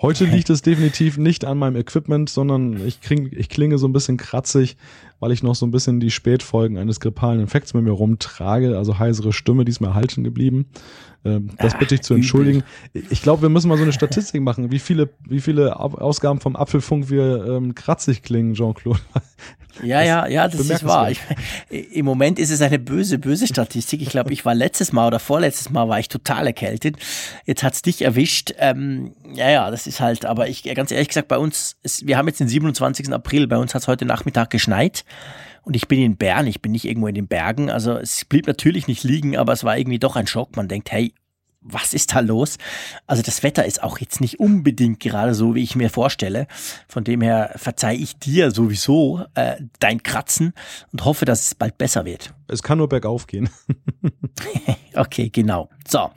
Heute 0.05 0.27
liegt 0.27 0.51
es 0.51 0.61
definitiv 0.61 1.17
nicht 1.17 1.47
an 1.47 1.57
meinem 1.57 1.77
Equipment, 1.77 2.29
sondern 2.29 2.87
ich, 2.87 3.01
kling, 3.01 3.31
ich 3.35 3.49
klinge 3.49 3.79
so 3.79 3.89
ein 3.89 3.95
bisschen 3.95 4.19
kratzig, 4.19 4.77
weil 5.19 5.33
ich 5.33 5.43
noch 5.43 5.55
so 5.55 5.65
ein 5.65 5.71
bisschen 5.71 5.99
die 5.99 6.11
Spätfolgen 6.11 6.77
eines 6.77 7.01
grippalen 7.01 7.41
Infekts 7.41 7.73
mit 7.73 7.85
mir 7.85 7.93
rumtrage, 7.93 8.77
also 8.77 8.99
heisere 8.99 9.33
Stimme, 9.33 9.65
die 9.65 9.71
ist 9.71 9.81
mir 9.81 9.87
erhalten 9.87 10.23
geblieben. 10.23 10.67
Ähm, 11.25 11.51
das 11.59 11.79
bitte 11.79 11.95
ich 11.95 12.03
zu 12.03 12.15
entschuldigen. 12.15 12.63
Ich 12.93 13.23
glaube, 13.23 13.43
wir 13.43 13.49
müssen 13.49 13.69
mal 13.69 13.77
so 13.77 13.83
eine 13.83 13.93
Statistik 13.93 14.43
machen, 14.43 14.71
wie 14.71 14.79
viele, 14.79 15.11
wie 15.27 15.41
viele 15.41 15.79
Ausgaben 15.81 16.41
vom 16.41 16.57
Apfelfunk 16.57 17.09
wir 17.09 17.47
ähm, 17.47 17.75
kratzig 17.75 18.23
klingen, 18.23 18.55
Jean-Claude. 18.55 19.01
Ja, 19.83 20.03
ja, 20.03 20.27
ja, 20.27 20.47
das 20.47 20.61
ist 20.61 20.85
wahr. 20.85 21.11
Ich, 21.11 21.21
Im 21.69 22.05
Moment 22.05 22.39
ist 22.39 22.51
es 22.51 22.63
eine 22.63 22.79
böse, 22.79 23.19
böse 23.19 23.47
Statistik. 23.47 24.03
Ich 24.03 24.11
glaube, 24.11 24.33
ich 24.33 24.45
war 24.45 24.55
letztes 24.55 24.93
Mal 24.93 25.07
oder 25.07 25.19
vorletztes 25.19 25.71
Mal 25.71 25.89
war 25.89 25.99
ich 25.99 26.09
total 26.09 26.47
erkältet. 26.47 26.97
Jetzt 27.45 27.63
hat's 27.63 27.83
dich 27.83 28.03
erwischt. 28.03 28.55
Ähm, 28.59 29.15
ja, 29.35 29.51
ja, 29.51 29.71
das 29.71 29.87
ist 29.87 30.01
halt, 30.01 30.27
aber 30.27 30.49
ich, 30.49 30.63
ganz 30.63 30.93
ehrlich 30.93 31.09
gesagt, 31.09 31.29
bei 31.29 31.39
uns, 31.39 31.77
ist, 31.83 32.07
wir 32.07 32.17
haben 32.17 32.29
jetzt 32.29 32.41
den 32.41 32.49
27. 32.49 33.13
April, 33.13 33.47
bei 33.47 33.57
uns 33.57 33.75
hat's 33.75 33.89
heute 33.89 34.05
Nachmittag 34.05 34.51
geschneit. 34.51 35.05
Und 35.65 35.77
ich 35.77 35.89
bin 35.89 36.01
in 36.01 36.17
Bern, 36.17 36.47
ich 36.47 36.61
bin 36.61 36.73
nicht 36.73 36.85
irgendwo 36.85 37.09
in 37.09 37.15
den 37.15 37.27
Bergen. 37.27 37.71
Also 37.71 37.97
es 37.97 38.25
blieb 38.25 38.47
natürlich 38.47 38.87
nicht 38.87 39.03
liegen, 39.03 39.37
aber 39.37 39.53
es 39.53 39.65
war 39.65 39.79
irgendwie 39.79 39.99
doch 39.99 40.17
ein 40.17 40.27
Schock. 40.27 40.57
Man 40.57 40.69
denkt, 40.69 40.93
hey, 40.93 41.15
was 41.65 41.95
ist 41.95 42.15
da 42.15 42.21
los? 42.21 42.59
Also 43.07 43.23
das 43.23 43.43
Wetter 43.43 43.65
ist 43.65 43.83
auch 43.83 43.99
jetzt 43.99 44.21
nicht 44.21 44.39
unbedingt 44.39 45.01
gerade 45.01 45.35
so, 45.35 45.55
wie 45.55 45.63
ich 45.63 45.75
mir 45.75 45.89
vorstelle. 45.89 46.47
Von 46.87 47.05
dem 47.05 47.23
her 47.23 47.53
verzeih 47.57 47.95
ich 47.95 48.19
dir 48.19 48.51
sowieso 48.51 49.25
äh, 49.35 49.57
dein 49.81 50.03
Kratzen 50.03 50.53
und 50.93 51.05
hoffe, 51.05 51.25
dass 51.25 51.47
es 51.47 51.55
bald 51.55 51.79
besser 51.79 52.05
wird. 52.05 52.35
Es 52.49 52.63
kann 52.63 52.79
nur 52.79 52.89
bergauf 52.89 53.27
gehen. 53.27 53.49
okay, 54.95 55.31
genau. 55.31 55.71
So. 55.89 56.11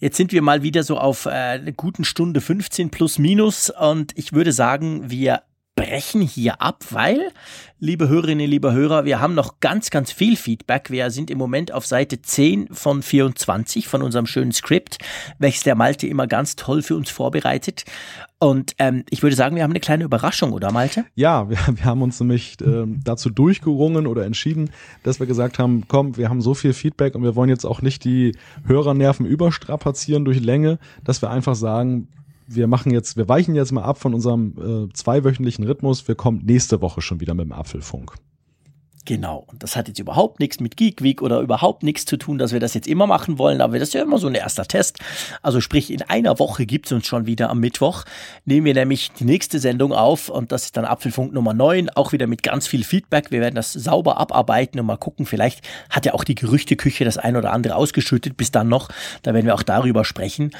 Jetzt 0.00 0.16
sind 0.16 0.30
wir 0.30 0.42
mal 0.42 0.62
wieder 0.62 0.84
so 0.84 0.96
auf 0.96 1.26
äh, 1.26 1.30
eine 1.30 1.72
guten 1.72 2.04
Stunde 2.04 2.40
15 2.40 2.90
plus 2.90 3.18
minus 3.18 3.68
und 3.68 4.16
ich 4.16 4.32
würde 4.32 4.52
sagen, 4.52 5.10
wir 5.10 5.42
brechen 5.78 6.22
hier 6.22 6.60
ab, 6.60 6.84
weil, 6.90 7.30
liebe 7.78 8.08
Hörerinnen, 8.08 8.50
liebe 8.50 8.72
Hörer, 8.72 9.04
wir 9.04 9.20
haben 9.20 9.34
noch 9.34 9.60
ganz, 9.60 9.90
ganz 9.90 10.10
viel 10.10 10.36
Feedback. 10.36 10.90
Wir 10.90 11.10
sind 11.10 11.30
im 11.30 11.38
Moment 11.38 11.72
auf 11.72 11.86
Seite 11.86 12.20
10 12.20 12.68
von 12.72 13.00
24 13.00 13.86
von 13.86 14.02
unserem 14.02 14.26
schönen 14.26 14.50
Skript, 14.50 14.98
welches 15.38 15.62
der 15.62 15.76
Malte 15.76 16.08
immer 16.08 16.26
ganz 16.26 16.56
toll 16.56 16.82
für 16.82 16.96
uns 16.96 17.10
vorbereitet. 17.10 17.84
Und 18.40 18.74
ähm, 18.78 19.04
ich 19.10 19.22
würde 19.22 19.36
sagen, 19.36 19.54
wir 19.54 19.62
haben 19.62 19.70
eine 19.70 19.80
kleine 19.80 20.04
Überraschung, 20.04 20.52
oder 20.52 20.72
Malte? 20.72 21.04
Ja, 21.14 21.48
wir, 21.50 21.58
wir 21.72 21.84
haben 21.84 22.02
uns 22.02 22.18
nämlich 22.18 22.60
äh, 22.60 22.84
dazu 23.04 23.30
durchgerungen 23.30 24.08
oder 24.08 24.24
entschieden, 24.24 24.70
dass 25.04 25.20
wir 25.20 25.26
gesagt 25.26 25.60
haben, 25.60 25.84
komm, 25.86 26.16
wir 26.16 26.28
haben 26.28 26.40
so 26.40 26.54
viel 26.54 26.72
Feedback 26.72 27.14
und 27.14 27.22
wir 27.22 27.36
wollen 27.36 27.50
jetzt 27.50 27.64
auch 27.64 27.82
nicht 27.82 28.04
die 28.04 28.36
Hörernerven 28.66 29.26
überstrapazieren 29.26 30.24
durch 30.24 30.40
Länge, 30.40 30.78
dass 31.04 31.22
wir 31.22 31.30
einfach 31.30 31.54
sagen, 31.54 32.08
wir 32.48 32.66
machen 32.66 32.90
jetzt, 32.92 33.16
wir 33.16 33.28
weichen 33.28 33.54
jetzt 33.54 33.72
mal 33.72 33.82
ab 33.82 33.98
von 33.98 34.14
unserem 34.14 34.88
äh, 34.88 34.92
zweiwöchentlichen 34.92 35.64
Rhythmus. 35.64 36.08
Wir 36.08 36.14
kommen 36.14 36.42
nächste 36.44 36.80
Woche 36.80 37.02
schon 37.02 37.20
wieder 37.20 37.34
mit 37.34 37.44
dem 37.44 37.52
Apfelfunk. 37.52 38.14
Genau. 39.08 39.44
Und 39.46 39.62
das 39.62 39.74
hat 39.74 39.88
jetzt 39.88 39.98
überhaupt 39.98 40.38
nichts 40.38 40.60
mit 40.60 40.76
Geek 40.76 41.02
Week 41.02 41.22
oder 41.22 41.40
überhaupt 41.40 41.82
nichts 41.82 42.04
zu 42.04 42.18
tun, 42.18 42.36
dass 42.36 42.52
wir 42.52 42.60
das 42.60 42.74
jetzt 42.74 42.86
immer 42.86 43.06
machen 43.06 43.38
wollen, 43.38 43.62
aber 43.62 43.78
das 43.78 43.88
ist 43.88 43.94
ja 43.94 44.02
immer 44.02 44.18
so 44.18 44.26
ein 44.26 44.34
erster 44.34 44.66
Test. 44.66 44.98
Also 45.40 45.62
sprich, 45.62 45.90
in 45.90 46.02
einer 46.02 46.38
Woche 46.38 46.66
gibt's 46.66 46.92
uns 46.92 47.06
schon 47.06 47.24
wieder 47.24 47.48
am 47.48 47.58
Mittwoch. 47.58 48.04
Nehmen 48.44 48.66
wir 48.66 48.74
nämlich 48.74 49.10
die 49.12 49.24
nächste 49.24 49.60
Sendung 49.60 49.94
auf 49.94 50.28
und 50.28 50.52
das 50.52 50.66
ist 50.66 50.76
dann 50.76 50.84
Apfelfunk 50.84 51.32
Nummer 51.32 51.54
9, 51.54 51.88
auch 51.88 52.12
wieder 52.12 52.26
mit 52.26 52.42
ganz 52.42 52.66
viel 52.66 52.84
Feedback. 52.84 53.30
Wir 53.30 53.40
werden 53.40 53.54
das 53.54 53.72
sauber 53.72 54.18
abarbeiten 54.18 54.78
und 54.78 54.84
mal 54.84 54.98
gucken, 54.98 55.24
vielleicht 55.24 55.66
hat 55.88 56.04
ja 56.04 56.12
auch 56.12 56.24
die 56.24 56.34
Gerüchteküche 56.34 57.06
das 57.06 57.16
ein 57.16 57.36
oder 57.36 57.54
andere 57.54 57.76
ausgeschüttet 57.76 58.36
bis 58.36 58.50
dann 58.50 58.68
noch. 58.68 58.90
Da 59.22 59.32
werden 59.32 59.46
wir 59.46 59.54
auch 59.54 59.62
darüber 59.62 60.04
sprechen. 60.04 60.50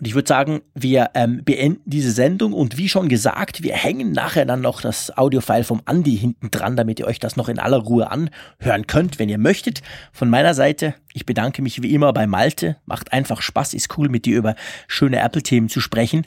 Und 0.00 0.06
ich 0.06 0.14
würde 0.14 0.28
sagen, 0.28 0.62
wir 0.74 1.10
ähm, 1.12 1.44
beenden 1.44 1.82
diese 1.84 2.10
Sendung 2.10 2.54
und 2.54 2.78
wie 2.78 2.88
schon 2.88 3.10
gesagt, 3.10 3.62
wir 3.62 3.74
hängen 3.74 4.12
nachher 4.12 4.46
dann 4.46 4.62
noch 4.62 4.80
das 4.80 5.16
Audiofile 5.16 5.62
vom 5.62 5.82
Andi 5.84 6.16
hinten 6.16 6.50
dran, 6.50 6.74
damit 6.74 6.98
ihr 7.00 7.06
euch 7.06 7.18
das 7.18 7.36
noch 7.36 7.50
in 7.50 7.58
aller 7.58 7.76
Ruhe 7.76 8.10
anhören 8.10 8.86
könnt, 8.86 9.18
wenn 9.18 9.28
ihr 9.28 9.36
möchtet. 9.36 9.82
Von 10.10 10.30
meiner 10.30 10.54
Seite, 10.54 10.94
ich 11.12 11.26
bedanke 11.26 11.60
mich 11.60 11.82
wie 11.82 11.92
immer 11.92 12.14
bei 12.14 12.26
Malte. 12.26 12.76
Macht 12.86 13.12
einfach 13.12 13.42
Spaß, 13.42 13.74
ist 13.74 13.98
cool 13.98 14.08
mit 14.08 14.24
dir 14.24 14.38
über 14.38 14.54
schöne 14.88 15.20
Apple-Themen 15.20 15.68
zu 15.68 15.80
sprechen. 15.80 16.24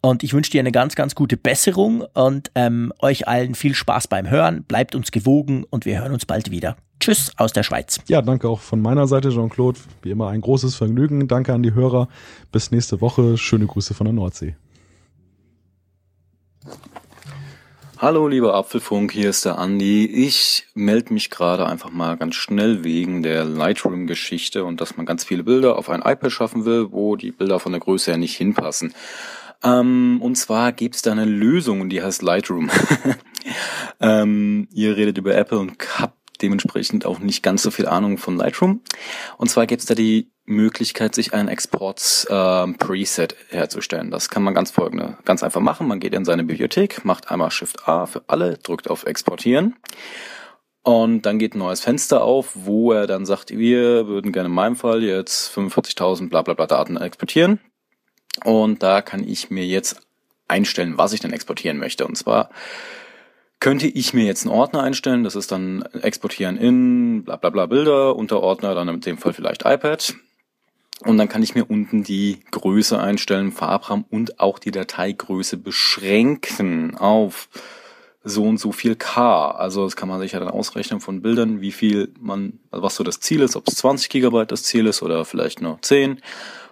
Und 0.00 0.22
ich 0.22 0.32
wünsche 0.32 0.52
dir 0.52 0.60
eine 0.60 0.70
ganz, 0.70 0.94
ganz 0.94 1.16
gute 1.16 1.36
Besserung 1.36 2.04
und 2.14 2.52
ähm, 2.54 2.92
euch 3.00 3.26
allen 3.26 3.56
viel 3.56 3.74
Spaß 3.74 4.06
beim 4.06 4.30
Hören. 4.30 4.62
Bleibt 4.62 4.94
uns 4.94 5.10
gewogen 5.10 5.64
und 5.64 5.84
wir 5.84 5.98
hören 6.00 6.12
uns 6.12 6.26
bald 6.26 6.52
wieder. 6.52 6.76
Tschüss 7.06 7.30
aus 7.36 7.52
der 7.52 7.62
Schweiz. 7.62 8.00
Ja, 8.08 8.20
danke 8.20 8.48
auch 8.48 8.58
von 8.58 8.82
meiner 8.82 9.06
Seite, 9.06 9.30
Jean-Claude. 9.30 9.78
Wie 10.02 10.10
immer 10.10 10.30
ein 10.30 10.40
großes 10.40 10.74
Vergnügen. 10.74 11.28
Danke 11.28 11.54
an 11.54 11.62
die 11.62 11.72
Hörer. 11.72 12.08
Bis 12.50 12.72
nächste 12.72 13.00
Woche. 13.00 13.38
Schöne 13.38 13.68
Grüße 13.68 13.94
von 13.94 14.06
der 14.06 14.12
Nordsee. 14.12 14.56
Hallo, 17.98 18.26
lieber 18.26 18.56
Apfelfunk, 18.56 19.12
hier 19.12 19.30
ist 19.30 19.44
der 19.44 19.56
Andi. 19.56 20.04
Ich 20.06 20.66
melde 20.74 21.14
mich 21.14 21.30
gerade 21.30 21.66
einfach 21.66 21.92
mal 21.92 22.16
ganz 22.16 22.34
schnell 22.34 22.82
wegen 22.82 23.22
der 23.22 23.44
Lightroom-Geschichte 23.44 24.64
und 24.64 24.80
dass 24.80 24.96
man 24.96 25.06
ganz 25.06 25.22
viele 25.22 25.44
Bilder 25.44 25.78
auf 25.78 25.88
ein 25.88 26.00
iPad 26.00 26.32
schaffen 26.32 26.64
will, 26.64 26.90
wo 26.90 27.14
die 27.14 27.30
Bilder 27.30 27.60
von 27.60 27.70
der 27.70 27.80
Größe 27.80 28.10
her 28.10 28.18
nicht 28.18 28.36
hinpassen. 28.36 28.94
Ähm, 29.62 30.18
und 30.20 30.34
zwar 30.34 30.72
gibt 30.72 30.96
es 30.96 31.02
da 31.02 31.12
eine 31.12 31.24
Lösung, 31.24 31.88
die 31.88 32.02
heißt 32.02 32.22
Lightroom. 32.22 32.68
ähm, 34.00 34.66
ihr 34.72 34.96
redet 34.96 35.18
über 35.18 35.36
Apple 35.36 35.60
und 35.60 35.76
habt 36.00 36.16
dementsprechend 36.38 37.06
auch 37.06 37.18
nicht 37.18 37.42
ganz 37.42 37.62
so 37.62 37.70
viel 37.70 37.86
Ahnung 37.86 38.18
von 38.18 38.36
Lightroom. 38.36 38.80
Und 39.38 39.48
zwar 39.48 39.66
gibt 39.66 39.80
es 39.80 39.86
da 39.86 39.94
die 39.94 40.30
Möglichkeit, 40.44 41.14
sich 41.14 41.34
ein 41.34 41.48
Exports-Preset 41.48 43.32
ähm, 43.32 43.38
herzustellen. 43.48 44.10
Das 44.10 44.30
kann 44.30 44.42
man 44.42 44.54
ganz 44.54 44.70
folgende, 44.70 45.18
ganz 45.24 45.42
einfach 45.42 45.60
machen. 45.60 45.88
Man 45.88 46.00
geht 46.00 46.14
in 46.14 46.24
seine 46.24 46.44
Bibliothek, 46.44 47.04
macht 47.04 47.30
einmal 47.30 47.50
Shift 47.50 47.88
A 47.88 48.06
für 48.06 48.22
alle, 48.28 48.56
drückt 48.58 48.88
auf 48.88 49.04
Exportieren. 49.04 49.74
Und 50.82 51.22
dann 51.22 51.40
geht 51.40 51.56
ein 51.56 51.58
neues 51.58 51.80
Fenster 51.80 52.22
auf, 52.22 52.52
wo 52.54 52.92
er 52.92 53.08
dann 53.08 53.26
sagt, 53.26 53.50
wir 53.50 54.06
würden 54.06 54.30
gerne 54.30 54.48
in 54.48 54.54
meinem 54.54 54.76
Fall 54.76 55.02
jetzt 55.02 55.52
45.000 55.52 56.28
bla 56.28 56.42
bla 56.42 56.54
bla 56.54 56.66
Daten 56.68 56.96
exportieren. 56.96 57.58
Und 58.44 58.84
da 58.84 59.02
kann 59.02 59.26
ich 59.26 59.50
mir 59.50 59.66
jetzt 59.66 60.06
einstellen, 60.46 60.96
was 60.96 61.12
ich 61.12 61.18
denn 61.18 61.32
exportieren 61.32 61.78
möchte. 61.78 62.06
Und 62.06 62.16
zwar 62.16 62.50
könnte 63.60 63.86
ich 63.86 64.12
mir 64.12 64.24
jetzt 64.24 64.46
einen 64.46 64.54
Ordner 64.54 64.82
einstellen, 64.82 65.24
das 65.24 65.34
ist 65.34 65.50
dann 65.50 65.82
exportieren 66.02 66.56
in 66.56 67.24
bla 67.24 67.36
bla 67.36 67.50
bla 67.50 67.66
Bilder, 67.66 68.14
Unterordner, 68.16 68.74
dann 68.74 68.88
in 68.88 69.00
dem 69.00 69.18
Fall 69.18 69.32
vielleicht 69.32 69.64
iPad. 69.64 70.14
Und 71.04 71.18
dann 71.18 71.28
kann 71.28 71.42
ich 71.42 71.54
mir 71.54 71.64
unten 71.64 72.02
die 72.02 72.40
Größe 72.50 72.98
einstellen, 72.98 73.52
Farbraum 73.52 74.04
und 74.10 74.40
auch 74.40 74.58
die 74.58 74.70
Dateigröße 74.70 75.58
beschränken 75.58 76.96
auf 76.96 77.48
so 78.24 78.44
und 78.44 78.58
so 78.58 78.72
viel 78.72 78.96
K. 78.96 79.50
Also 79.50 79.84
das 79.84 79.94
kann 79.94 80.08
man 80.08 80.20
sich 80.20 80.32
ja 80.32 80.40
dann 80.40 80.48
ausrechnen 80.48 81.00
von 81.00 81.22
Bildern, 81.22 81.60
wie 81.60 81.70
viel 81.70 82.12
man, 82.18 82.58
was 82.70 82.96
so 82.96 83.04
das 83.04 83.20
Ziel 83.20 83.42
ist, 83.42 83.56
ob 83.56 83.68
es 83.68 83.76
20 83.76 84.08
Gigabyte 84.08 84.50
das 84.50 84.62
Ziel 84.64 84.86
ist 84.86 85.02
oder 85.02 85.24
vielleicht 85.24 85.60
nur 85.60 85.78
10 85.80 86.20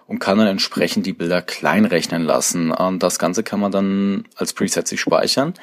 und 0.07 0.19
kann 0.19 0.37
dann 0.37 0.47
entsprechend 0.47 1.05
die 1.05 1.13
Bilder 1.13 1.41
klein 1.41 1.85
rechnen 1.85 2.23
lassen. 2.23 2.71
Und 2.71 3.03
das 3.03 3.19
Ganze 3.19 3.43
kann 3.43 3.59
man 3.59 3.71
dann 3.71 4.25
als 4.35 4.53
Preset 4.53 4.87
sich 4.87 4.99
speichern 4.99 5.53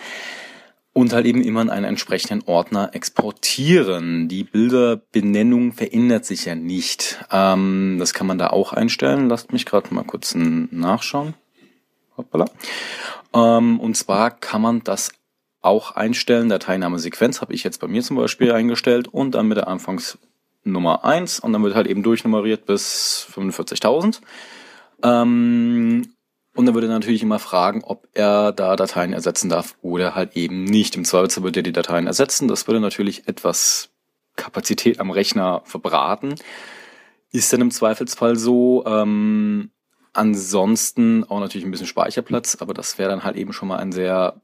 und 0.92 1.12
halt 1.12 1.26
eben 1.26 1.42
immer 1.42 1.62
in 1.62 1.70
einen 1.70 1.84
entsprechenden 1.84 2.46
Ordner 2.46 2.90
exportieren. 2.92 4.28
Die 4.28 4.44
Bilderbenennung 4.44 5.72
verändert 5.72 6.26
sich 6.26 6.44
ja 6.44 6.54
nicht. 6.54 7.24
Ähm, 7.30 7.96
das 7.98 8.12
kann 8.12 8.26
man 8.26 8.38
da 8.38 8.48
auch 8.48 8.72
einstellen. 8.72 9.28
Lasst 9.28 9.52
mich 9.52 9.64
gerade 9.64 9.92
mal 9.94 10.04
kurz 10.04 10.34
nachschauen. 10.34 11.34
Hoppala. 12.16 12.46
Ähm, 13.34 13.80
und 13.80 13.96
zwar 13.96 14.30
kann 14.30 14.60
man 14.60 14.84
das 14.84 15.12
auch 15.62 15.92
einstellen. 15.92 16.50
Dateiname 16.50 16.98
Sequenz 16.98 17.40
habe 17.40 17.54
ich 17.54 17.64
jetzt 17.64 17.80
bei 17.80 17.88
mir 17.88 18.02
zum 18.02 18.16
Beispiel 18.16 18.52
eingestellt 18.52 19.08
und 19.08 19.34
dann 19.34 19.48
mit 19.48 19.56
der 19.56 19.68
Anfangsnummer 19.68 21.04
1 21.04 21.40
und 21.40 21.54
dann 21.54 21.62
wird 21.62 21.74
halt 21.74 21.86
eben 21.86 22.02
durchnummeriert 22.02 22.66
bis 22.66 23.26
45.000. 23.34 24.20
Ähm, 25.02 26.12
und 26.54 26.66
dann 26.66 26.74
würde 26.74 26.86
er 26.86 26.92
natürlich 26.92 27.22
immer 27.22 27.38
fragen, 27.38 27.82
ob 27.82 28.08
er 28.12 28.52
da 28.52 28.76
Dateien 28.76 29.12
ersetzen 29.12 29.48
darf 29.48 29.76
oder 29.80 30.14
halt 30.14 30.36
eben 30.36 30.64
nicht. 30.64 30.96
Im 30.96 31.04
Zweifelsfall 31.04 31.44
würde 31.44 31.60
er 31.60 31.64
die 31.64 31.72
Dateien 31.72 32.06
ersetzen. 32.06 32.46
Das 32.46 32.66
würde 32.66 32.80
natürlich 32.80 33.26
etwas 33.26 33.88
Kapazität 34.36 35.00
am 35.00 35.10
Rechner 35.10 35.62
verbraten. 35.64 36.34
Ist 37.30 37.52
dann 37.52 37.62
im 37.62 37.70
Zweifelsfall 37.70 38.36
so. 38.36 38.84
Ähm, 38.86 39.70
ansonsten 40.12 41.24
auch 41.24 41.40
natürlich 41.40 41.64
ein 41.64 41.70
bisschen 41.70 41.86
Speicherplatz, 41.86 42.58
aber 42.60 42.74
das 42.74 42.98
wäre 42.98 43.08
dann 43.08 43.24
halt 43.24 43.36
eben 43.36 43.54
schon 43.54 43.68
mal 43.68 43.78
ein 43.78 43.92
sehr 43.92 44.42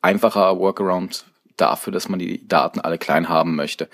einfacher 0.00 0.58
Workaround 0.58 1.26
dafür, 1.60 1.92
dass 1.92 2.08
man 2.08 2.18
die 2.18 2.46
Daten 2.46 2.80
alle 2.80 2.98
klein 2.98 3.28
haben 3.28 3.56
möchte. 3.56 3.88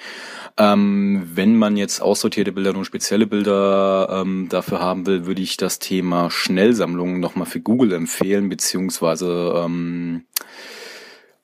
Ähm, 0.56 1.28
wenn 1.34 1.56
man 1.56 1.76
jetzt 1.76 2.01
aussortierte 2.01 2.52
Bilder 2.52 2.76
und 2.76 2.84
spezielle 2.84 3.26
Bilder 3.26 4.22
ähm, 4.22 4.48
dafür 4.48 4.80
haben 4.80 5.06
will, 5.06 5.26
würde 5.26 5.43
ich 5.43 5.56
das 5.56 5.78
Thema 5.78 6.30
Schnellsammlungen 6.30 7.20
nochmal 7.20 7.47
für 7.47 7.60
Google 7.60 7.93
empfehlen, 7.93 8.48
beziehungsweise 8.48 9.62
ähm, 9.64 10.24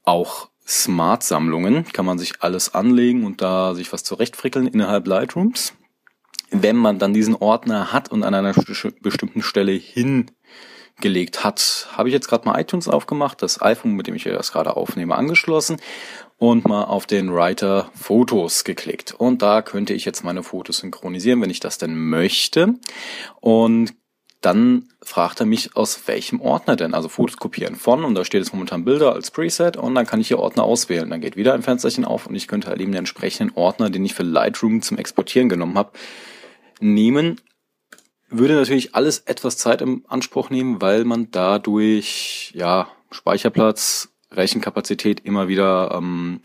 auch 0.04 0.48
Smart-Sammlungen. 0.66 1.84
Kann 1.92 2.06
man 2.06 2.18
sich 2.18 2.34
alles 2.40 2.74
anlegen 2.74 3.24
und 3.24 3.42
da 3.42 3.74
sich 3.74 3.92
was 3.92 4.04
zurechtfrickeln 4.04 4.66
innerhalb 4.66 5.06
Lightrooms. 5.06 5.74
Wenn 6.50 6.76
man 6.76 6.98
dann 6.98 7.14
diesen 7.14 7.34
Ordner 7.34 7.92
hat 7.92 8.10
und 8.10 8.22
an 8.22 8.34
einer 8.34 8.52
bestimmten 9.00 9.42
Stelle 9.42 9.72
hin 9.72 10.30
gelegt 11.02 11.44
hat. 11.44 11.88
Habe 11.92 12.08
ich 12.08 12.14
jetzt 12.14 12.28
gerade 12.28 12.48
mal 12.48 12.58
iTunes 12.58 12.88
aufgemacht, 12.88 13.42
das 13.42 13.60
iPhone, 13.60 13.92
mit 13.92 14.06
dem 14.06 14.14
ich 14.14 14.24
das 14.24 14.52
gerade 14.52 14.76
aufnehme, 14.76 15.14
angeschlossen 15.16 15.76
und 16.38 16.66
mal 16.66 16.84
auf 16.84 17.06
den 17.06 17.32
Writer 17.32 17.90
Fotos 17.94 18.64
geklickt. 18.64 19.12
Und 19.12 19.42
da 19.42 19.60
könnte 19.60 19.92
ich 19.92 20.06
jetzt 20.06 20.24
meine 20.24 20.42
Fotos 20.42 20.78
synchronisieren, 20.78 21.42
wenn 21.42 21.50
ich 21.50 21.60
das 21.60 21.76
denn 21.78 21.94
möchte. 21.94 22.74
Und 23.40 23.94
dann 24.40 24.88
fragt 25.02 25.38
er 25.40 25.46
mich, 25.46 25.76
aus 25.76 26.08
welchem 26.08 26.40
Ordner 26.40 26.74
denn? 26.74 26.94
Also 26.94 27.08
Fotos 27.08 27.36
kopieren 27.36 27.76
von 27.76 28.04
und 28.04 28.16
da 28.16 28.24
steht 28.24 28.40
jetzt 28.40 28.52
momentan 28.52 28.84
Bilder 28.84 29.12
als 29.12 29.30
Preset 29.30 29.76
und 29.76 29.94
dann 29.94 30.06
kann 30.06 30.20
ich 30.20 30.28
hier 30.28 30.40
Ordner 30.40 30.64
auswählen. 30.64 31.08
Dann 31.08 31.20
geht 31.20 31.36
wieder 31.36 31.54
ein 31.54 31.62
Fensterchen 31.62 32.04
auf 32.04 32.26
und 32.26 32.34
ich 32.34 32.48
könnte 32.48 32.68
halt 32.68 32.80
eben 32.80 32.90
den 32.90 33.00
entsprechenden 33.00 33.54
Ordner, 33.56 33.88
den 33.88 34.04
ich 34.04 34.14
für 34.14 34.24
Lightroom 34.24 34.82
zum 34.82 34.98
Exportieren 34.98 35.48
genommen 35.48 35.78
habe, 35.78 35.92
nehmen, 36.80 37.40
würde 38.32 38.54
natürlich 38.54 38.94
alles 38.94 39.20
etwas 39.20 39.58
Zeit 39.58 39.82
im 39.82 40.04
Anspruch 40.08 40.50
nehmen, 40.50 40.80
weil 40.80 41.04
man 41.04 41.30
dadurch 41.30 42.52
ja 42.54 42.88
Speicherplatz, 43.10 44.08
Rechenkapazität 44.30 45.20
immer 45.24 45.48
wieder 45.48 45.92
ähm, 45.94 46.40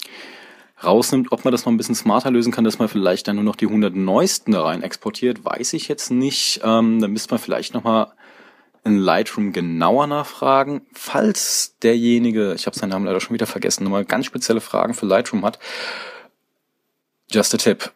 rausnimmt. 0.84 1.32
Ob 1.32 1.46
man 1.46 1.52
das 1.52 1.66
noch 1.66 1.72
ein 1.72 1.78
bisschen 1.78 1.96
smarter 1.96 2.32
lösen 2.32 2.52
kann, 2.52 2.64
dass 2.64 2.80
man 2.80 2.90
vielleicht 2.90 3.28
dann 3.28 3.38
nur 3.38 3.46
noch 3.46 3.56
die 3.56 3.68
100 3.68 3.96
neuesten 3.96 4.52
da 4.52 4.64
rein 4.64 4.84
exportiert, 4.84 5.44
weiß 5.46 5.74
ich 5.74 5.88
jetzt 5.88 6.12
nicht. 6.12 6.62
Ähm, 6.64 7.00
da 7.00 7.08
müsste 7.08 7.34
man 7.34 7.40
vielleicht 7.40 7.74
noch 7.74 7.84
mal 7.84 8.14
in 8.84 8.98
Lightroom 8.98 9.54
genauer 9.54 10.08
nachfragen. 10.08 10.86
Falls 10.94 11.76
derjenige, 11.84 12.54
ich 12.54 12.66
habe 12.66 12.78
seinen 12.78 12.90
Namen 12.90 13.06
leider 13.06 13.20
schon 13.20 13.34
wieder 13.34 13.48
vergessen, 13.48 13.84
nochmal 13.84 14.06
ganz 14.06 14.26
spezielle 14.26 14.62
Fragen 14.62 14.94
für 14.94 15.06
Lightroom 15.06 15.46
hat, 15.46 15.60
just 17.30 17.54
a 17.54 17.58
tip. 17.58 17.92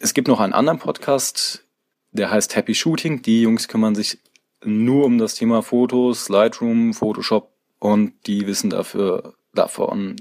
Es 0.00 0.14
gibt 0.14 0.28
noch 0.28 0.40
einen 0.40 0.54
anderen 0.54 0.78
Podcast, 0.78 1.64
der 2.12 2.30
heißt 2.30 2.54
Happy 2.54 2.74
Shooting. 2.74 3.22
Die 3.22 3.42
Jungs 3.42 3.68
kümmern 3.68 3.94
sich 3.94 4.18
nur 4.64 5.04
um 5.04 5.18
das 5.18 5.34
Thema 5.34 5.62
Fotos, 5.62 6.28
Lightroom, 6.28 6.94
Photoshop 6.94 7.50
und 7.78 8.12
die 8.26 8.46
wissen 8.46 8.70
dafür 8.70 9.34
davon 9.54 10.16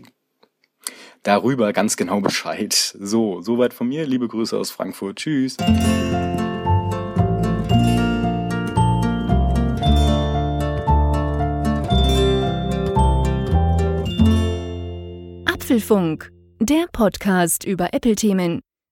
darüber 1.24 1.74
ganz 1.74 1.98
genau 1.98 2.20
Bescheid. 2.22 2.74
So, 3.00 3.42
soweit 3.42 3.74
von 3.74 3.88
mir. 3.88 4.08
Liebe 4.08 4.28
Grüße 4.28 4.58
aus 4.58 4.72
Frankfurt. 4.72 5.18
Tschüss. 5.18 5.58
Apfelfunk, 15.46 16.32
der 16.60 16.86
Podcast 16.92 17.64
über 17.64 17.94
Apple-Themen. 17.94 18.62